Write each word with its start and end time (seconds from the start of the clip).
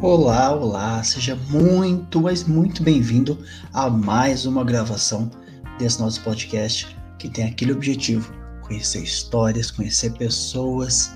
Olá, 0.00 0.54
olá, 0.54 1.02
seja 1.02 1.34
muito, 1.50 2.20
mas 2.20 2.44
muito 2.44 2.84
bem-vindo 2.84 3.36
a 3.72 3.90
mais 3.90 4.46
uma 4.46 4.62
gravação 4.62 5.28
desse 5.76 5.98
nosso 5.98 6.22
podcast 6.22 6.96
que 7.18 7.28
tem 7.28 7.46
aquele 7.46 7.72
objetivo: 7.72 8.32
conhecer 8.62 9.02
histórias, 9.02 9.72
conhecer 9.72 10.12
pessoas 10.12 11.10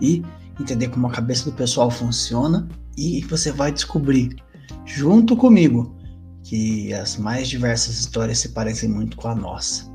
e 0.00 0.22
entender 0.60 0.86
como 0.86 1.08
a 1.08 1.10
cabeça 1.10 1.50
do 1.50 1.56
pessoal 1.56 1.90
funciona. 1.90 2.68
E 2.96 3.22
você 3.22 3.50
vai 3.50 3.72
descobrir, 3.72 4.36
junto 4.84 5.36
comigo, 5.36 5.96
que 6.44 6.94
as 6.94 7.16
mais 7.16 7.48
diversas 7.48 7.98
histórias 7.98 8.38
se 8.38 8.50
parecem 8.50 8.88
muito 8.88 9.16
com 9.16 9.26
a 9.26 9.34
nossa. 9.34 9.92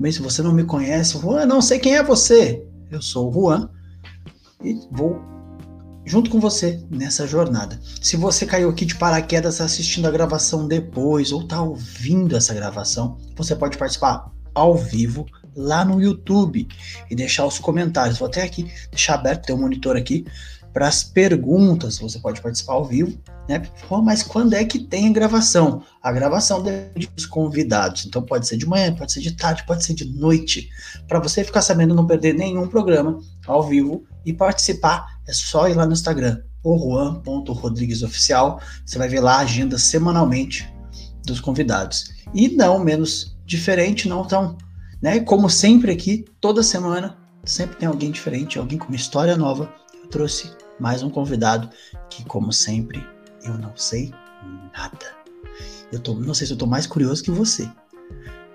Mas 0.00 0.16
se 0.16 0.20
você 0.20 0.42
não 0.42 0.52
me 0.52 0.64
conhece, 0.64 1.16
Juan, 1.16 1.46
não 1.46 1.62
sei 1.62 1.78
quem 1.78 1.94
é 1.94 2.02
você. 2.02 2.66
Eu 2.90 3.00
sou 3.00 3.30
o 3.30 3.32
Juan 3.32 3.70
e 4.64 4.80
vou 4.90 5.33
junto 6.04 6.30
com 6.30 6.38
você 6.38 6.82
nessa 6.90 7.26
jornada. 7.26 7.80
Se 8.00 8.16
você 8.16 8.44
caiu 8.44 8.70
aqui 8.70 8.84
de 8.84 8.94
paraquedas 8.94 9.60
assistindo 9.60 10.06
a 10.06 10.10
gravação 10.10 10.68
depois 10.68 11.32
ou 11.32 11.42
está 11.42 11.62
ouvindo 11.62 12.36
essa 12.36 12.54
gravação, 12.54 13.16
você 13.36 13.56
pode 13.56 13.78
participar 13.78 14.30
ao 14.54 14.76
vivo 14.76 15.26
lá 15.56 15.84
no 15.84 16.00
YouTube 16.00 16.68
e 17.10 17.14
deixar 17.14 17.46
os 17.46 17.58
comentários. 17.58 18.18
Vou 18.18 18.28
até 18.28 18.42
aqui 18.42 18.70
deixar 18.90 19.14
aberto, 19.14 19.46
tem 19.46 19.54
um 19.54 19.60
monitor 19.60 19.96
aqui 19.96 20.24
para 20.72 20.88
as 20.88 21.04
perguntas. 21.04 21.98
Você 21.98 22.18
pode 22.18 22.40
participar 22.40 22.74
ao 22.74 22.84
vivo, 22.84 23.16
né? 23.48 23.62
Mas 24.02 24.22
quando 24.22 24.54
é 24.54 24.64
que 24.64 24.80
tem 24.80 25.08
a 25.08 25.12
gravação? 25.12 25.82
A 26.02 26.12
gravação 26.12 26.62
dos 27.14 27.26
convidados. 27.26 28.04
Então 28.06 28.22
pode 28.22 28.46
ser 28.46 28.56
de 28.56 28.66
manhã, 28.66 28.92
pode 28.94 29.12
ser 29.12 29.20
de 29.20 29.32
tarde, 29.32 29.64
pode 29.66 29.84
ser 29.84 29.94
de 29.94 30.04
noite. 30.04 30.68
Para 31.06 31.20
você 31.20 31.44
ficar 31.44 31.62
sabendo 31.62 31.94
não 31.94 32.06
perder 32.06 32.34
nenhum 32.34 32.66
programa 32.66 33.20
ao 33.46 33.62
vivo 33.62 34.04
e 34.24 34.32
participar 34.32 35.18
é 35.26 35.32
só 35.32 35.68
ir 35.68 35.74
lá 35.74 35.86
no 35.86 35.92
Instagram, 35.92 36.42
o 36.62 36.78
juan.rodriguesoficial. 36.78 38.60
Você 38.84 38.98
vai 38.98 39.08
ver 39.08 39.20
lá 39.20 39.36
a 39.36 39.40
agenda 39.40 39.78
semanalmente 39.78 40.72
dos 41.24 41.40
convidados. 41.40 42.12
E 42.34 42.48
não 42.48 42.78
menos 42.78 43.36
diferente, 43.46 44.08
não 44.08 44.24
tão, 44.26 44.56
né? 45.00 45.20
Como 45.20 45.48
sempre 45.48 45.92
aqui, 45.92 46.24
toda 46.40 46.62
semana, 46.62 47.18
sempre 47.44 47.76
tem 47.76 47.88
alguém 47.88 48.10
diferente, 48.10 48.58
alguém 48.58 48.78
com 48.78 48.88
uma 48.88 48.96
história 48.96 49.36
nova. 49.36 49.72
Eu 50.02 50.08
trouxe 50.08 50.50
mais 50.80 51.02
um 51.02 51.10
convidado 51.10 51.70
que, 52.10 52.24
como 52.24 52.52
sempre, 52.52 53.06
eu 53.42 53.54
não 53.58 53.76
sei 53.76 54.12
nada. 54.76 55.14
Eu 55.92 56.00
tô, 56.00 56.14
não 56.14 56.34
sei 56.34 56.46
se 56.46 56.52
eu 56.52 56.56
tô 56.56 56.66
mais 56.66 56.86
curioso 56.86 57.22
que 57.22 57.30
você 57.30 57.70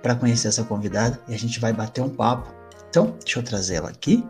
para 0.02 0.16
conhecer 0.16 0.48
essa 0.48 0.64
convidada 0.64 1.20
e 1.28 1.34
a 1.34 1.38
gente 1.38 1.60
vai 1.60 1.74
bater 1.74 2.02
um 2.02 2.10
papo. 2.10 2.54
Então, 2.90 3.16
deixa 3.24 3.40
eu 3.40 3.44
trazer 3.44 3.76
ela 3.76 3.90
aqui. 3.90 4.24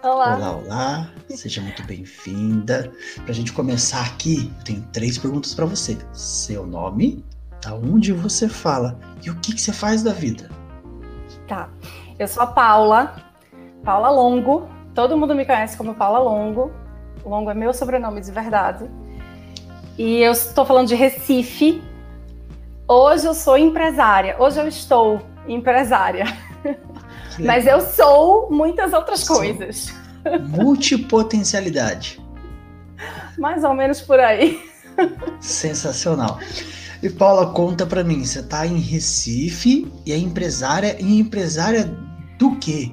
Olá. 0.00 0.36
Olá, 0.36 0.52
olá. 0.52 1.10
Seja 1.28 1.60
muito 1.60 1.82
bem-vinda. 1.82 2.92
Para 3.16 3.30
a 3.30 3.34
gente 3.34 3.52
começar 3.52 4.06
aqui, 4.06 4.52
eu 4.58 4.64
tenho 4.64 4.82
três 4.92 5.18
perguntas 5.18 5.52
para 5.54 5.66
você. 5.66 5.98
Seu 6.12 6.64
nome, 6.64 7.24
da 7.60 7.74
onde 7.74 8.12
você 8.12 8.48
fala 8.48 8.96
e 9.24 9.28
o 9.28 9.34
que, 9.40 9.52
que 9.52 9.60
você 9.60 9.72
faz 9.72 10.00
da 10.04 10.12
vida? 10.12 10.48
Tá. 11.48 11.68
Eu 12.16 12.28
sou 12.28 12.44
a 12.44 12.46
Paula, 12.46 13.16
Paula 13.82 14.08
Longo. 14.08 14.68
Todo 14.94 15.16
mundo 15.16 15.34
me 15.34 15.44
conhece 15.44 15.76
como 15.76 15.92
Paula 15.92 16.20
Longo. 16.20 16.70
Longo 17.24 17.50
é 17.50 17.54
meu 17.54 17.74
sobrenome 17.74 18.20
de 18.20 18.30
verdade. 18.30 18.88
E 19.98 20.18
eu 20.20 20.30
estou 20.30 20.64
falando 20.64 20.86
de 20.86 20.94
Recife. 20.94 21.82
Hoje 22.86 23.26
eu 23.26 23.34
sou 23.34 23.58
empresária. 23.58 24.36
Hoje 24.38 24.60
eu 24.60 24.68
estou 24.68 25.20
empresária. 25.48 26.24
Mas 27.46 27.66
eu 27.66 27.80
sou 27.80 28.50
muitas 28.50 28.92
outras 28.92 29.26
coisas. 29.26 29.94
Multipotencialidade. 30.48 32.20
Mais 33.38 33.64
ou 33.64 33.74
menos 33.74 34.00
por 34.00 34.18
aí. 34.18 34.60
Sensacional. 35.40 36.38
E 37.02 37.08
Paula, 37.08 37.52
conta 37.52 37.86
para 37.86 38.02
mim, 38.02 38.24
você 38.24 38.42
tá 38.42 38.66
em 38.66 38.78
Recife 38.78 39.90
e 40.04 40.12
é 40.12 40.16
empresária, 40.16 40.96
e 41.00 41.20
empresária 41.20 41.84
do 42.36 42.56
quê? 42.56 42.92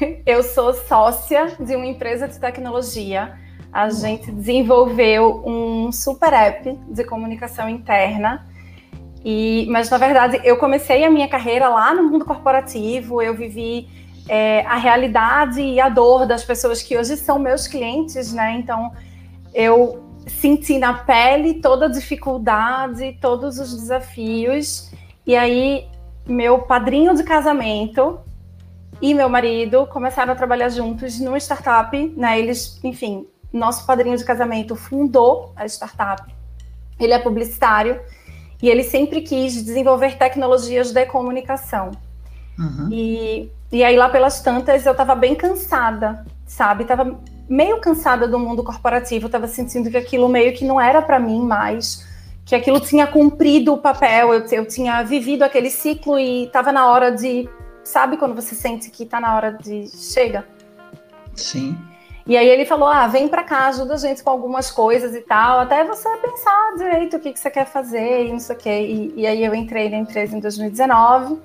Eu 0.26 0.42
sou 0.42 0.74
sócia 0.74 1.56
de 1.60 1.76
uma 1.76 1.86
empresa 1.86 2.26
de 2.26 2.38
tecnologia. 2.38 3.38
A 3.72 3.90
gente 3.90 4.30
desenvolveu 4.30 5.42
um 5.46 5.92
super 5.92 6.32
app 6.32 6.78
de 6.88 7.04
comunicação 7.04 7.68
interna 7.68 8.44
e, 9.24 9.66
mas 9.70 9.88
na 9.88 9.96
verdade 9.96 10.40
eu 10.44 10.58
comecei 10.58 11.02
a 11.02 11.10
minha 11.10 11.26
carreira 11.26 11.68
lá 11.68 11.94
no 11.94 12.02
mundo 12.02 12.24
corporativo, 12.24 13.22
eu 13.22 13.34
vivi 13.34 13.88
é, 14.28 14.60
a 14.66 14.76
realidade 14.76 15.62
e 15.62 15.80
a 15.80 15.88
dor 15.88 16.26
das 16.26 16.44
pessoas 16.44 16.82
que 16.82 16.96
hoje 16.96 17.16
são 17.16 17.38
meus 17.38 17.66
clientes, 17.66 18.32
né? 18.32 18.56
Então 18.58 18.92
eu 19.54 20.04
senti 20.26 20.78
na 20.78 20.92
pele 20.92 21.54
toda 21.54 21.86
a 21.86 21.88
dificuldade, 21.88 23.16
todos 23.20 23.58
os 23.58 23.74
desafios. 23.74 24.90
E 25.26 25.34
aí 25.34 25.86
meu 26.26 26.60
padrinho 26.60 27.14
de 27.14 27.22
casamento 27.22 28.20
e 29.00 29.14
meu 29.14 29.28
marido 29.28 29.86
começaram 29.86 30.32
a 30.32 30.36
trabalhar 30.36 30.68
juntos 30.68 31.18
numa 31.18 31.38
startup, 31.38 31.96
né? 32.16 32.38
Eles, 32.38 32.78
enfim, 32.84 33.26
nosso 33.50 33.86
padrinho 33.86 34.16
de 34.16 34.24
casamento 34.24 34.76
fundou 34.76 35.52
a 35.56 35.64
startup. 35.66 36.22
Ele 36.98 37.12
é 37.12 37.18
publicitário 37.18 38.00
e 38.64 38.70
ele 38.70 38.82
sempre 38.82 39.20
quis 39.20 39.62
desenvolver 39.62 40.16
tecnologias 40.16 40.90
de 40.90 41.04
comunicação. 41.04 41.90
Uhum. 42.58 42.88
E, 42.90 43.52
e 43.70 43.84
aí, 43.84 43.94
lá 43.94 44.08
pelas 44.08 44.40
tantas, 44.40 44.86
eu 44.86 44.92
estava 44.92 45.14
bem 45.14 45.34
cansada, 45.34 46.24
sabe? 46.46 46.84
Estava 46.84 47.20
meio 47.46 47.78
cansada 47.78 48.26
do 48.26 48.38
mundo 48.38 48.64
corporativo, 48.64 49.26
estava 49.26 49.46
sentindo 49.46 49.90
que 49.90 49.98
aquilo 49.98 50.30
meio 50.30 50.54
que 50.54 50.64
não 50.64 50.80
era 50.80 51.02
para 51.02 51.18
mim 51.18 51.42
mais, 51.42 52.08
que 52.46 52.54
aquilo 52.54 52.80
tinha 52.80 53.06
cumprido 53.06 53.74
o 53.74 53.76
papel, 53.76 54.32
eu, 54.32 54.46
eu 54.46 54.66
tinha 54.66 55.02
vivido 55.02 55.42
aquele 55.42 55.68
ciclo 55.68 56.18
e 56.18 56.44
estava 56.44 56.72
na 56.72 56.88
hora 56.88 57.12
de. 57.12 57.46
Sabe 57.82 58.16
quando 58.16 58.34
você 58.34 58.54
sente 58.54 58.88
que 58.88 59.02
está 59.02 59.20
na 59.20 59.36
hora 59.36 59.52
de. 59.52 59.88
Chega? 59.94 60.46
Sim. 61.34 61.76
E 62.26 62.36
aí 62.36 62.48
ele 62.48 62.64
falou: 62.64 62.88
ah, 62.88 63.06
vem 63.06 63.28
para 63.28 63.42
cá, 63.42 63.66
ajuda 63.66 63.94
a 63.94 63.98
gente 63.98 64.22
com 64.22 64.30
algumas 64.30 64.70
coisas 64.70 65.14
e 65.14 65.20
tal, 65.20 65.60
até 65.60 65.84
você 65.84 66.08
pensar 66.16 66.74
direito 66.76 67.16
o 67.16 67.20
que, 67.20 67.32
que 67.32 67.38
você 67.38 67.50
quer 67.50 67.66
fazer 67.66 68.26
e 68.26 68.32
não 68.32 68.38
sei 68.38 68.56
o 68.56 68.58
quê. 68.58 68.80
E, 68.80 69.20
e 69.20 69.26
aí 69.26 69.44
eu 69.44 69.54
entrei 69.54 69.90
na 69.90 69.98
empresa 69.98 70.36
em 70.36 70.40
2019. 70.40 71.38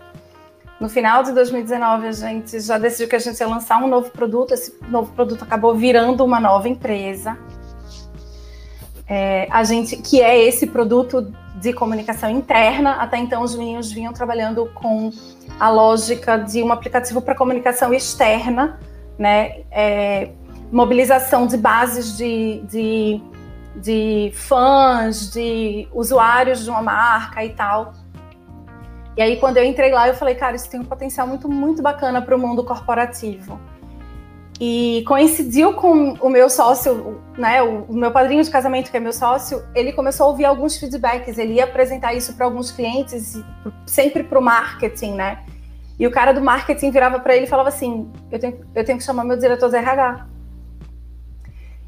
No 0.80 0.88
final 0.88 1.24
de 1.24 1.34
2019, 1.34 2.08
a 2.08 2.12
gente 2.14 2.58
já 2.62 2.78
decidiu 2.78 3.10
que 3.10 3.16
a 3.18 3.20
gente 3.20 3.38
ia 3.38 3.48
lançar 3.48 3.84
um 3.84 3.88
novo 3.88 4.10
produto. 4.12 4.54
Esse 4.54 4.74
novo 4.88 5.12
produto 5.12 5.44
acabou 5.44 5.76
virando 5.76 6.24
uma 6.24 6.40
nova 6.40 6.70
empresa. 6.70 7.38
É, 9.06 9.48
a 9.52 9.62
gente, 9.66 9.98
que 9.98 10.22
é 10.22 10.42
esse 10.42 10.68
produto 10.68 11.34
de 11.56 11.74
comunicação 11.74 12.30
interna. 12.30 12.94
Até 12.94 13.18
então, 13.18 13.42
os 13.42 13.54
meninos 13.54 13.92
vinham 13.92 14.14
trabalhando 14.14 14.72
com 14.74 15.12
a 15.60 15.70
lógica 15.70 16.38
de 16.38 16.64
um 16.64 16.72
aplicativo 16.72 17.22
para 17.22 17.36
comunicação 17.36 17.94
externa, 17.94 18.80
né? 19.18 19.64
É, 19.70 20.30
mobilização 20.72 21.47
de 21.47 21.57
bases 21.57 22.18
de, 22.18 22.62
de, 22.69 23.22
de 23.75 24.31
fãs, 24.34 25.31
de 25.31 25.88
usuários 25.94 26.63
de 26.63 26.69
uma 26.69 26.81
marca 26.81 27.44
e 27.44 27.50
tal. 27.50 27.94
E 29.18 29.22
aí, 29.22 29.38
quando 29.38 29.57
eu 29.57 29.66
entrei 29.66 29.91
lá, 29.91 30.07
eu 30.07 30.13
falei, 30.13 30.35
cara, 30.35 30.56
isso 30.56 30.69
tem 30.69 30.80
um 30.80 30.85
potencial 30.85 31.28
muito, 31.28 31.50
muito 31.50 31.81
bacana 31.81 32.22
para 32.22 32.35
o 32.35 32.40
mundo 32.40 32.63
corporativo. 32.63 33.59
E 34.62 35.03
coincidiu 35.07 35.74
com 35.74 36.13
o 36.19 36.30
meu 36.30 36.50
sócio, 36.50 37.19
né, 37.38 37.62
o, 37.62 37.86
meu 37.94 38.12
padrinho 38.12 38.44
de 38.44 38.50
casamento, 38.50 38.91
que 38.91 38.97
é 38.97 39.00
meu 39.00 39.13
sócio, 39.13 39.63
ele 39.74 39.94
começou 39.94 40.25
a 40.25 40.30
ouvir 40.30 40.46
alguns 40.46 40.78
feedbacks, 40.78 41.38
ele 41.38 41.53
ia 41.53 41.63
apresentar 41.63 42.13
isso 42.13 42.34
para 42.34 42.46
alguns 42.46 42.69
clientes, 42.69 43.41
sempre 43.86 44.24
para 44.24 44.38
o 44.38 44.41
marketing, 44.41 45.13
né? 45.13 45.40
E 45.97 46.06
o 46.06 46.12
cara 46.12 46.34
do 46.34 46.41
marketing 46.41 46.91
virava 46.91 47.19
para 47.19 47.36
ele 47.36 47.46
e 47.46 47.50
falava 47.50 47.69
assim: 47.69 48.10
eu 48.31 48.39
tenho, 48.39 48.60
eu 48.75 48.86
tenho 48.86 48.98
que 48.98 49.04
chamar 49.04 49.24
meu 49.24 49.38
diretor 49.38 49.69
de 49.69 49.77
RH 49.77 50.27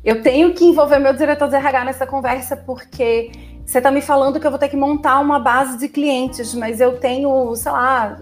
eu 0.03 0.21
tenho 0.21 0.53
que 0.53 0.65
envolver 0.65 0.99
meu 0.99 1.13
diretor 1.13 1.47
de 1.47 1.55
RH 1.55 1.85
nessa 1.85 2.07
conversa 2.07 2.57
porque 2.57 3.31
você 3.65 3.77
está 3.77 3.91
me 3.91 4.01
falando 4.01 4.39
que 4.39 4.45
eu 4.45 4.51
vou 4.51 4.59
ter 4.59 4.69
que 4.69 4.75
montar 4.75 5.19
uma 5.19 5.39
base 5.39 5.77
de 5.77 5.87
clientes, 5.87 6.53
mas 6.53 6.81
eu 6.81 6.97
tenho, 6.97 7.55
sei 7.55 7.71
lá, 7.71 8.17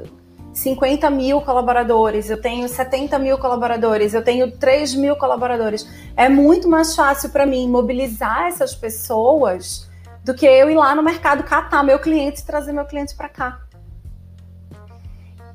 50 0.53 1.09
mil 1.09 1.41
colaboradores, 1.41 2.29
eu 2.29 2.39
tenho 2.39 2.67
70 2.67 3.17
mil 3.17 3.37
colaboradores, 3.37 4.13
eu 4.13 4.23
tenho 4.23 4.51
3 4.51 4.95
mil 4.95 5.15
colaboradores. 5.15 5.87
É 6.17 6.27
muito 6.27 6.67
mais 6.67 6.95
fácil 6.95 7.29
para 7.29 7.45
mim 7.45 7.69
mobilizar 7.69 8.47
essas 8.47 8.75
pessoas 8.75 9.89
do 10.23 10.33
que 10.33 10.45
eu 10.45 10.69
ir 10.69 10.75
lá 10.75 10.93
no 10.93 11.01
mercado 11.01 11.43
catar 11.43 11.83
meu 11.83 11.97
cliente 11.97 12.41
e 12.41 12.45
trazer 12.45 12.73
meu 12.73 12.85
cliente 12.85 13.15
para 13.15 13.29
cá. 13.29 13.68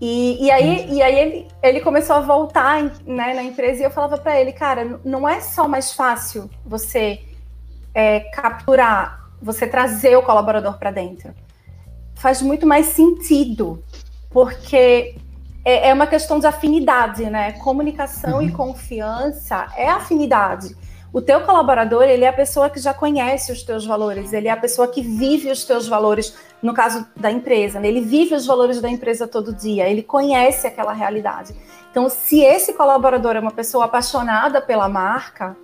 E, 0.06 0.44
e, 0.44 0.50
aí, 0.50 0.92
e 0.92 1.02
aí 1.02 1.18
ele, 1.18 1.48
ele 1.62 1.80
começou 1.80 2.16
a 2.16 2.20
voltar 2.20 2.82
né, 3.06 3.32
na 3.32 3.42
empresa 3.42 3.80
e 3.80 3.86
eu 3.86 3.90
falava 3.90 4.18
para 4.18 4.38
ele, 4.38 4.52
cara, 4.52 5.00
não 5.02 5.26
é 5.26 5.40
só 5.40 5.66
mais 5.66 5.94
fácil 5.94 6.50
você 6.62 7.22
é, 7.94 8.20
capturar, 8.20 9.30
você 9.40 9.66
trazer 9.66 10.14
o 10.18 10.22
colaborador 10.22 10.78
para 10.78 10.90
dentro. 10.90 11.34
Faz 12.16 12.42
muito 12.42 12.66
mais 12.66 12.88
sentido, 12.88 13.82
porque 14.28 15.16
é, 15.64 15.88
é 15.88 15.94
uma 15.94 16.06
questão 16.06 16.38
de 16.38 16.46
afinidade, 16.46 17.24
né? 17.30 17.52
Comunicação 17.52 18.40
uhum. 18.40 18.42
e 18.42 18.52
confiança 18.52 19.68
é 19.74 19.88
afinidade. 19.88 20.76
O 21.14 21.22
teu 21.22 21.42
colaborador, 21.42 22.02
ele 22.02 22.24
é 22.24 22.28
a 22.28 22.32
pessoa 22.32 22.68
que 22.68 22.80
já 22.80 22.92
conhece 22.92 23.52
os 23.52 23.62
teus 23.62 23.86
valores, 23.86 24.32
ele 24.32 24.48
é 24.48 24.50
a 24.50 24.56
pessoa 24.56 24.88
que 24.88 25.00
vive 25.00 25.48
os 25.48 25.62
teus 25.64 25.86
valores, 25.86 26.34
no 26.60 26.74
caso 26.74 27.06
da 27.14 27.30
empresa, 27.30 27.78
né? 27.78 27.86
ele 27.86 28.00
vive 28.00 28.34
os 28.34 28.44
valores 28.44 28.80
da 28.80 28.90
empresa 28.90 29.28
todo 29.28 29.54
dia, 29.54 29.88
ele 29.88 30.02
conhece 30.02 30.66
aquela 30.66 30.92
realidade. 30.92 31.54
Então, 31.88 32.08
se 32.08 32.40
esse 32.40 32.72
colaborador 32.72 33.36
é 33.36 33.38
uma 33.38 33.52
pessoa 33.52 33.84
apaixonada 33.84 34.60
pela 34.60 34.88
marca, 34.88 35.56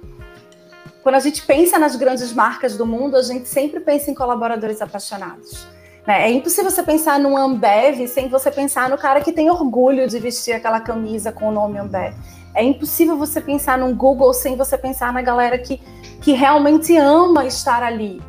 quando 1.03 1.17
a 1.17 1.21
gente 1.21 1.45
pensa 1.45 1.81
nas 1.81 1.97
grandes 1.97 2.33
marcas 2.33 2.77
do 2.77 2.87
mundo, 2.87 3.17
a 3.17 3.23
gente 3.23 3.49
sempre 3.49 3.81
pensa 3.81 4.09
em 4.09 4.15
colaboradores 4.15 4.81
apaixonados. 4.81 5.67
Né? 6.07 6.29
É 6.29 6.31
impossível 6.31 6.71
você 6.71 6.85
pensar 6.85 7.19
num 7.19 7.37
Ambev 7.37 8.07
sem 8.07 8.29
você 8.29 8.53
pensar 8.53 8.89
no 8.89 8.97
cara 8.97 9.21
que 9.21 9.33
tem 9.33 9.51
orgulho 9.51 10.07
de 10.07 10.21
vestir 10.21 10.53
aquela 10.53 10.79
camisa 10.79 11.33
com 11.33 11.49
o 11.49 11.53
nome 11.53 11.77
Ambev. 11.77 12.15
É 12.55 12.63
impossível 12.63 13.17
você 13.17 13.41
pensar 13.41 13.79
num 13.79 13.95
Google 13.95 14.33
sem 14.33 14.57
você 14.57 14.77
pensar 14.77 15.13
na 15.13 15.23
galera 15.23 15.59
que, 15.59 15.81
que 16.21 16.33
realmente 16.33 16.97
ama 16.97 17.45
estar 17.47 17.83
ali. 17.83 18.21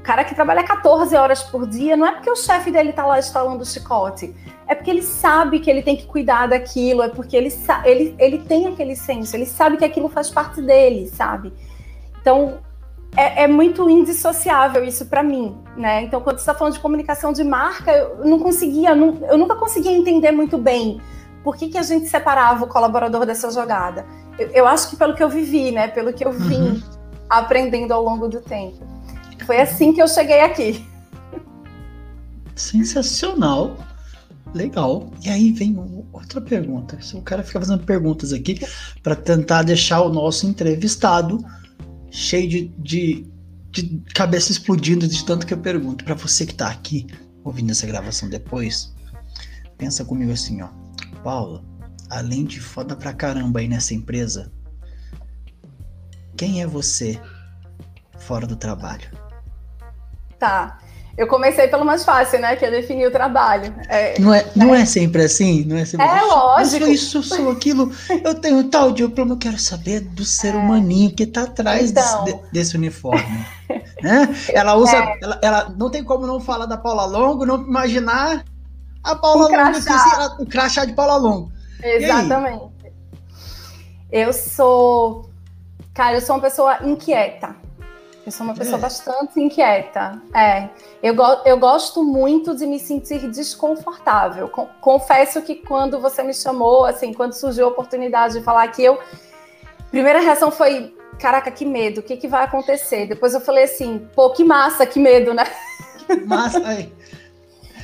O 0.00 0.02
cara 0.02 0.24
que 0.24 0.34
trabalha 0.34 0.62
14 0.62 1.16
horas 1.16 1.42
por 1.42 1.66
dia, 1.66 1.96
não 1.96 2.06
é 2.06 2.12
porque 2.12 2.30
o 2.30 2.36
chefe 2.36 2.70
dele 2.70 2.90
está 2.90 3.06
lá 3.06 3.18
instalando 3.18 3.64
chicote, 3.64 4.34
é 4.66 4.74
porque 4.74 4.90
ele 4.90 5.02
sabe 5.02 5.60
que 5.60 5.70
ele 5.70 5.82
tem 5.82 5.96
que 5.96 6.06
cuidar 6.06 6.46
daquilo, 6.46 7.02
é 7.02 7.08
porque 7.08 7.36
ele, 7.36 7.52
ele, 7.84 8.14
ele 8.18 8.38
tem 8.38 8.66
aquele 8.66 8.96
senso, 8.96 9.34
ele 9.34 9.46
sabe 9.46 9.76
que 9.76 9.84
aquilo 9.84 10.08
faz 10.08 10.30
parte 10.30 10.60
dele, 10.60 11.08
sabe? 11.08 11.52
Então, 12.20 12.58
é, 13.16 13.44
é 13.44 13.46
muito 13.46 13.88
indissociável 13.88 14.84
isso 14.84 15.06
para 15.06 15.22
mim, 15.22 15.56
né? 15.76 16.02
Então, 16.02 16.20
quando 16.20 16.36
você 16.36 16.42
está 16.42 16.54
falando 16.54 16.74
de 16.74 16.80
comunicação 16.80 17.32
de 17.32 17.44
marca, 17.44 17.92
eu 17.92 18.24
não 18.24 18.38
conseguia, 18.38 18.90
eu 18.90 19.38
nunca 19.38 19.54
conseguia 19.54 19.92
entender 19.92 20.32
muito 20.32 20.58
bem 20.58 21.00
por 21.44 21.56
que, 21.56 21.68
que 21.68 21.76
a 21.76 21.82
gente 21.82 22.08
separava 22.08 22.64
o 22.64 22.66
colaborador 22.66 23.26
dessa 23.26 23.50
jogada? 23.50 24.06
Eu, 24.38 24.48
eu, 24.48 24.66
acho 24.66 24.88
que 24.88 24.96
pelo 24.96 25.14
que 25.14 25.22
eu 25.22 25.28
vivi, 25.28 25.70
né? 25.70 25.88
Pelo 25.88 26.12
que 26.12 26.24
eu 26.24 26.32
vim 26.32 26.60
uhum. 26.60 26.82
aprendendo 27.28 27.92
ao 27.92 28.02
longo 28.02 28.26
do 28.26 28.40
tempo. 28.40 28.82
Foi 29.44 29.60
assim 29.60 29.92
que 29.92 30.00
eu 30.00 30.08
cheguei 30.08 30.40
aqui. 30.40 30.84
Sensacional. 32.56 33.76
Legal. 34.54 35.10
E 35.22 35.28
aí 35.28 35.52
vem 35.52 35.76
outra 36.12 36.40
pergunta. 36.40 36.98
O 37.12 37.20
cara 37.20 37.42
fica 37.42 37.60
fazendo 37.60 37.84
perguntas 37.84 38.32
aqui 38.32 38.60
para 39.02 39.14
tentar 39.14 39.64
deixar 39.64 40.00
o 40.00 40.08
nosso 40.08 40.46
entrevistado 40.46 41.44
cheio 42.10 42.48
de, 42.48 42.68
de, 42.78 43.26
de 43.70 44.02
cabeça 44.14 44.50
explodindo 44.50 45.06
de 45.06 45.24
tanto 45.26 45.46
que 45.46 45.52
eu 45.52 45.58
pergunto. 45.58 46.04
Para 46.04 46.14
você 46.14 46.46
que 46.46 46.52
está 46.52 46.68
aqui 46.68 47.06
ouvindo 47.42 47.70
essa 47.70 47.86
gravação 47.86 48.30
depois, 48.30 48.94
pensa 49.76 50.04
comigo 50.04 50.32
assim, 50.32 50.62
ó. 50.62 50.83
Paula, 51.24 51.64
além 52.10 52.44
de 52.44 52.60
foda 52.60 52.94
pra 52.94 53.14
caramba 53.14 53.60
aí 53.60 53.66
nessa 53.66 53.94
empresa, 53.94 54.52
quem 56.36 56.60
é 56.60 56.66
você 56.66 57.18
fora 58.18 58.46
do 58.46 58.54
trabalho? 58.54 59.10
Tá. 60.38 60.78
Eu 61.16 61.28
comecei 61.28 61.68
pelo 61.68 61.84
mais 61.84 62.04
fácil, 62.04 62.40
né? 62.40 62.56
Que 62.56 62.64
é 62.64 62.70
definir 62.70 63.06
o 63.06 63.10
trabalho. 63.10 63.72
É, 63.88 64.20
não, 64.20 64.34
é, 64.34 64.44
não 64.54 64.74
é, 64.74 64.82
é 64.82 64.84
sempre 64.84 65.22
assim? 65.22 65.64
Não 65.64 65.76
é 65.76 65.84
sempre 65.84 66.04
É 66.04 66.10
assim? 66.10 66.26
lógico. 66.26 66.76
Eu 66.76 66.80
sou 66.80 66.88
isso, 66.88 67.18
eu 67.18 67.22
sou 67.22 67.50
aquilo. 67.52 67.92
Eu 68.22 68.34
tenho 68.34 68.64
tal 68.64 68.90
diploma, 68.90 69.34
eu 69.34 69.38
quero 69.38 69.58
saber 69.58 70.00
do 70.00 70.24
ser 70.24 70.54
é. 70.54 70.56
humaninho 70.56 71.14
que 71.14 71.24
tá 71.24 71.44
atrás 71.44 71.92
então. 71.92 72.24
desse, 72.24 72.40
desse, 72.52 72.76
uniforme. 72.76 73.46
né? 74.02 74.28
Ela 74.52 74.74
usa. 74.74 74.96
É. 74.96 75.18
Ela, 75.22 75.38
ela, 75.40 75.74
não 75.78 75.88
tem 75.88 76.02
como 76.02 76.26
não 76.26 76.40
falar 76.40 76.66
da 76.66 76.76
Paula 76.76 77.06
Longo, 77.06 77.46
não 77.46 77.62
imaginar 77.62 78.44
a 79.04 79.14
Paula 79.14 79.36
um 79.36 79.42
Longo, 79.42 79.52
crachá. 79.52 80.36
o 80.40 80.46
crachá 80.46 80.84
de 80.86 80.94
Paula 80.94 81.16
Longo. 81.16 81.52
Exatamente. 81.82 82.72
Eu 84.10 84.32
sou. 84.32 85.28
Cara, 85.92 86.16
eu 86.16 86.20
sou 86.20 86.36
uma 86.36 86.42
pessoa 86.42 86.78
inquieta. 86.82 87.54
Eu 88.24 88.32
sou 88.32 88.46
uma 88.46 88.54
pessoa 88.54 88.78
é. 88.78 88.80
bastante 88.80 89.38
inquieta. 89.38 90.20
É. 90.34 90.70
Eu, 91.02 91.14
go 91.14 91.24
eu 91.44 91.58
gosto 91.58 92.02
muito 92.02 92.56
de 92.56 92.66
me 92.66 92.78
sentir 92.78 93.28
desconfortável. 93.28 94.48
Confesso 94.80 95.42
que 95.42 95.56
quando 95.56 96.00
você 96.00 96.22
me 96.22 96.32
chamou, 96.32 96.86
assim, 96.86 97.12
quando 97.12 97.34
surgiu 97.34 97.66
a 97.66 97.68
oportunidade 97.68 98.38
de 98.38 98.42
falar 98.42 98.66
que 98.68 98.82
eu. 98.82 98.98
Primeira 99.90 100.20
reação 100.20 100.50
foi: 100.50 100.96
caraca, 101.18 101.50
que 101.50 101.66
medo, 101.66 102.00
o 102.00 102.02
que, 102.02 102.16
que 102.16 102.26
vai 102.26 102.44
acontecer? 102.44 103.06
Depois 103.06 103.34
eu 103.34 103.40
falei 103.40 103.64
assim: 103.64 104.08
pô, 104.14 104.30
que 104.30 104.42
massa, 104.42 104.86
que 104.86 104.98
medo, 104.98 105.34
né? 105.34 105.44
Massa, 106.26 106.66
aí. 106.66 106.92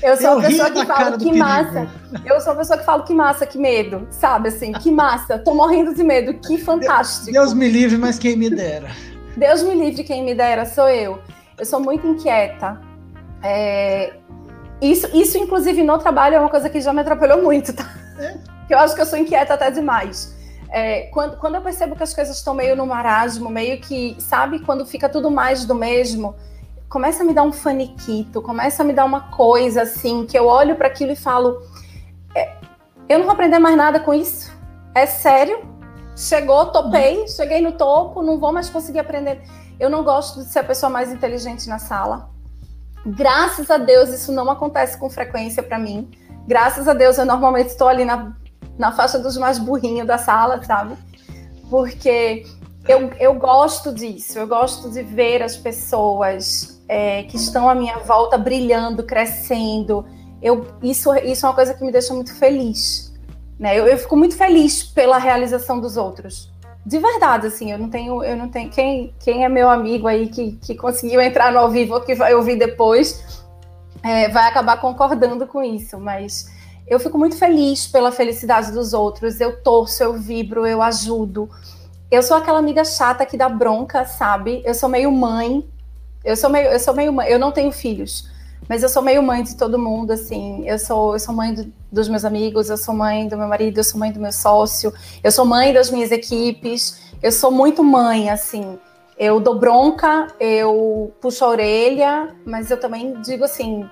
Eu 0.03 0.17
sou 0.17 0.39
a 0.39 0.43
pessoa 0.43 0.71
que 0.71 0.87
fala 0.87 1.19
que 1.19 1.33
massa. 1.33 1.89
Eu 2.25 2.41
sou 2.41 2.53
a 2.53 2.57
pessoa 2.57 2.79
que 2.79 2.85
fala 2.85 3.03
que 3.03 3.15
massa, 3.15 3.47
que 3.47 3.59
medo, 3.59 4.07
sabe 4.11 4.49
assim? 4.49 4.73
Que 4.73 4.91
massa, 4.91 5.39
tô 5.39 5.55
morrendo 5.55 5.95
de 5.95 6.03
medo, 6.03 6.35
que 6.35 6.59
fantástico. 6.59 7.33
Deus 7.33 7.53
me 7.53 7.69
livre, 7.69 7.99
mas 7.99 8.19
quem 8.19 8.37
me 8.37 8.49
dera. 8.49 8.89
Deus 9.37 9.63
me 9.63 9.75
livre, 9.75 10.03
quem 10.03 10.25
me 10.25 10.35
dera 10.35 10.65
sou 10.65 10.89
eu. 10.89 11.21
Eu 11.59 11.67
sou 11.67 11.81
muito 11.81 12.07
inquieta. 12.07 12.81
É... 13.43 14.15
Isso, 14.81 15.09
isso, 15.15 15.37
inclusive, 15.37 15.83
no 15.83 15.99
trabalho 15.99 16.37
é 16.37 16.41
uma 16.41 16.49
coisa 16.49 16.71
que 16.71 16.81
já 16.81 16.93
me 16.93 17.03
atrapalhou 17.03 17.43
muito, 17.43 17.73
tá? 17.73 17.87
É. 18.19 18.35
Eu 18.69 18.79
acho 18.79 18.95
que 18.95 19.01
eu 19.01 19.07
sou 19.07 19.19
inquieta 19.19 19.55
até 19.55 19.71
demais. 19.71 20.35
É, 20.73 21.03
quando, 21.13 21.37
quando 21.37 21.57
eu 21.57 21.61
percebo 21.61 21.97
que 21.97 22.03
as 22.03 22.15
coisas 22.15 22.37
estão 22.37 22.55
meio 22.55 22.77
no 22.77 22.87
marasmo, 22.87 23.51
meio 23.51 23.81
que, 23.81 24.17
sabe, 24.21 24.61
quando 24.61 24.87
fica 24.87 25.09
tudo 25.09 25.31
mais 25.31 25.65
do 25.65 25.75
mesmo, 25.75 26.37
começa 26.91 27.23
a 27.23 27.27
me 27.27 27.33
dar 27.33 27.45
um 27.45 27.53
faniquito, 27.53 28.43
começa 28.43 28.83
a 28.83 28.85
me 28.85 28.93
dar 28.93 29.05
uma 29.05 29.31
coisa 29.31 29.83
assim, 29.83 30.27
que 30.27 30.37
eu 30.37 30.47
olho 30.47 30.75
para 30.75 30.89
aquilo 30.89 31.13
e 31.13 31.17
falo: 31.17 31.63
é, 32.35 32.57
eu 33.09 33.21
não 33.21 33.27
vou 33.27 33.33
aprender 33.33 33.61
mais 33.61 33.77
nada 33.77 34.01
com 34.01 34.13
isso. 34.13 34.53
É 34.93 35.07
sério? 35.07 35.61
Chegou, 36.17 36.67
topei, 36.67 37.27
cheguei 37.29 37.63
no 37.63 37.73
topo, 37.73 38.23
não 38.23 38.39
vou 38.39 38.53
mais 38.53 38.69
conseguir 38.69 38.99
aprender. 38.99 39.41
Eu 39.79 39.89
não 39.89 40.03
gosto 40.03 40.41
de 40.41 40.47
ser 40.47 40.59
a 40.59 40.65
pessoa 40.65 40.91
mais 40.91 41.11
inteligente 41.11 41.69
na 41.69 41.79
sala. 41.79 42.29
Graças 43.07 43.71
a 43.71 43.79
Deus 43.79 44.11
isso 44.11 44.31
não 44.33 44.51
acontece 44.51 44.99
com 44.99 45.09
frequência 45.09 45.63
para 45.63 45.79
mim. 45.79 46.11
Graças 46.47 46.89
a 46.89 46.93
Deus 46.93 47.17
eu 47.17 47.25
normalmente 47.25 47.69
estou 47.69 47.89
ali 47.89 48.05
na, 48.05 48.33
na 48.77 48.93
faixa 48.93 49.19
dos 49.19 49.39
mais 49.39 49.59
burrinhos 49.59 50.07
da 50.07 50.19
sala, 50.19 50.63
sabe? 50.65 50.97
Porque 51.71 52.45
eu, 52.87 53.11
eu 53.19 53.35
gosto 53.35 53.95
disso, 53.95 54.39
eu 54.39 54.47
gosto 54.47 54.91
de 54.91 55.03
ver 55.03 55.43
as 55.43 55.57
pessoas 55.57 56.80
é, 56.91 57.23
que 57.23 57.37
estão 57.37 57.69
à 57.69 57.75
minha 57.75 57.99
volta 57.99 58.37
brilhando, 58.37 59.05
crescendo. 59.05 60.05
Eu, 60.43 60.67
isso, 60.83 61.15
isso 61.19 61.47
é 61.47 61.49
uma 61.49 61.55
coisa 61.55 61.73
que 61.73 61.85
me 61.85 61.93
deixa 61.93 62.13
muito 62.13 62.35
feliz. 62.35 63.15
Né? 63.57 63.79
Eu, 63.79 63.87
eu 63.87 63.97
fico 63.97 64.17
muito 64.17 64.37
feliz 64.37 64.83
pela 64.83 65.17
realização 65.17 65.79
dos 65.79 65.97
outros. 65.97 66.51
De 66.85 66.99
verdade, 66.99 67.47
assim, 67.47 67.71
eu 67.71 67.79
não 67.79 67.89
tenho, 67.89 68.25
eu 68.25 68.37
não 68.37 68.49
tenho. 68.49 68.71
Quem, 68.71 69.15
quem 69.21 69.45
é 69.45 69.49
meu 69.49 69.71
amigo 69.71 70.09
aí 70.09 70.27
que, 70.27 70.59
que 70.61 70.75
conseguiu 70.75 71.21
entrar 71.21 71.53
no 71.53 71.61
ao 71.61 71.71
vivo 71.71 71.95
ou 71.95 72.01
que 72.01 72.17
vai 72.17 72.35
ouvir 72.35 72.57
depois, 72.57 73.45
é, 74.03 74.29
vai 74.29 74.49
acabar 74.49 74.81
concordando 74.81 75.47
com 75.47 75.63
isso, 75.63 75.97
mas 76.01 76.51
eu 76.89 76.99
fico 76.99 77.17
muito 77.17 77.37
feliz 77.37 77.87
pela 77.87 78.11
felicidade 78.11 78.73
dos 78.73 78.93
outros. 78.93 79.41
Eu 79.41 79.63
torço, 79.63 80.03
eu 80.03 80.15
vibro, 80.15 80.67
eu 80.67 80.83
ajudo. 80.83 81.49
Eu 82.11 82.21
sou 82.21 82.37
aquela 82.37 82.59
amiga 82.59 82.85
chata 82.85 83.25
que 83.25 83.37
dá 83.37 83.49
bronca, 83.49 84.05
sabe? 84.05 84.61
Eu 84.65 84.75
sou 84.75 84.89
meio 84.89 85.13
mãe, 85.13 85.65
eu 86.25 86.37
sou 86.37 86.51
meio, 86.51 86.69
eu 86.69 86.79
sou 86.79 86.95
meio 86.95 87.13
mãe, 87.13 87.29
eu 87.29 87.39
não 87.39 87.53
tenho 87.53 87.73
filhos, 87.73 88.29
mas 88.69 88.83
eu 88.83 88.89
sou 88.89 89.03
meio 89.03 89.23
mãe 89.23 89.43
de 89.43 89.57
todo 89.57 89.79
mundo, 89.79 90.13
assim. 90.13 90.67
Eu 90.67 90.79
sou, 90.79 91.15
eu 91.15 91.19
sou 91.19 91.35
mãe 91.35 91.53
do, 91.53 91.73
dos 91.91 92.09
meus 92.09 92.25
amigos, 92.25 92.71
eu 92.71 92.77
sou 92.77 92.95
mãe 92.95 93.27
do 93.27 93.37
meu 93.37 93.49
marido, 93.49 93.79
eu 93.79 93.85
sou 93.85 93.99
mãe 93.99 94.13
do 94.13 94.21
meu 94.21 94.33
sócio, 94.33 94.93
eu 95.25 95.33
sou 95.33 95.45
mãe 95.45 95.73
das 95.73 95.91
minhas 95.91 96.11
equipes. 96.11 97.11
Eu 97.23 97.33
sou 97.33 97.51
muito 97.51 97.85
mãe, 97.85 98.31
assim. 98.31 98.79
Eu 99.19 99.39
dou 99.39 99.59
bronca, 99.59 100.29
eu 100.39 101.13
puxo 101.21 101.45
a 101.45 101.49
orelha, 101.49 102.35
mas 102.47 102.71
eu 102.71 102.81
também 102.81 103.21
digo 103.21 103.45
assim, 103.45 103.89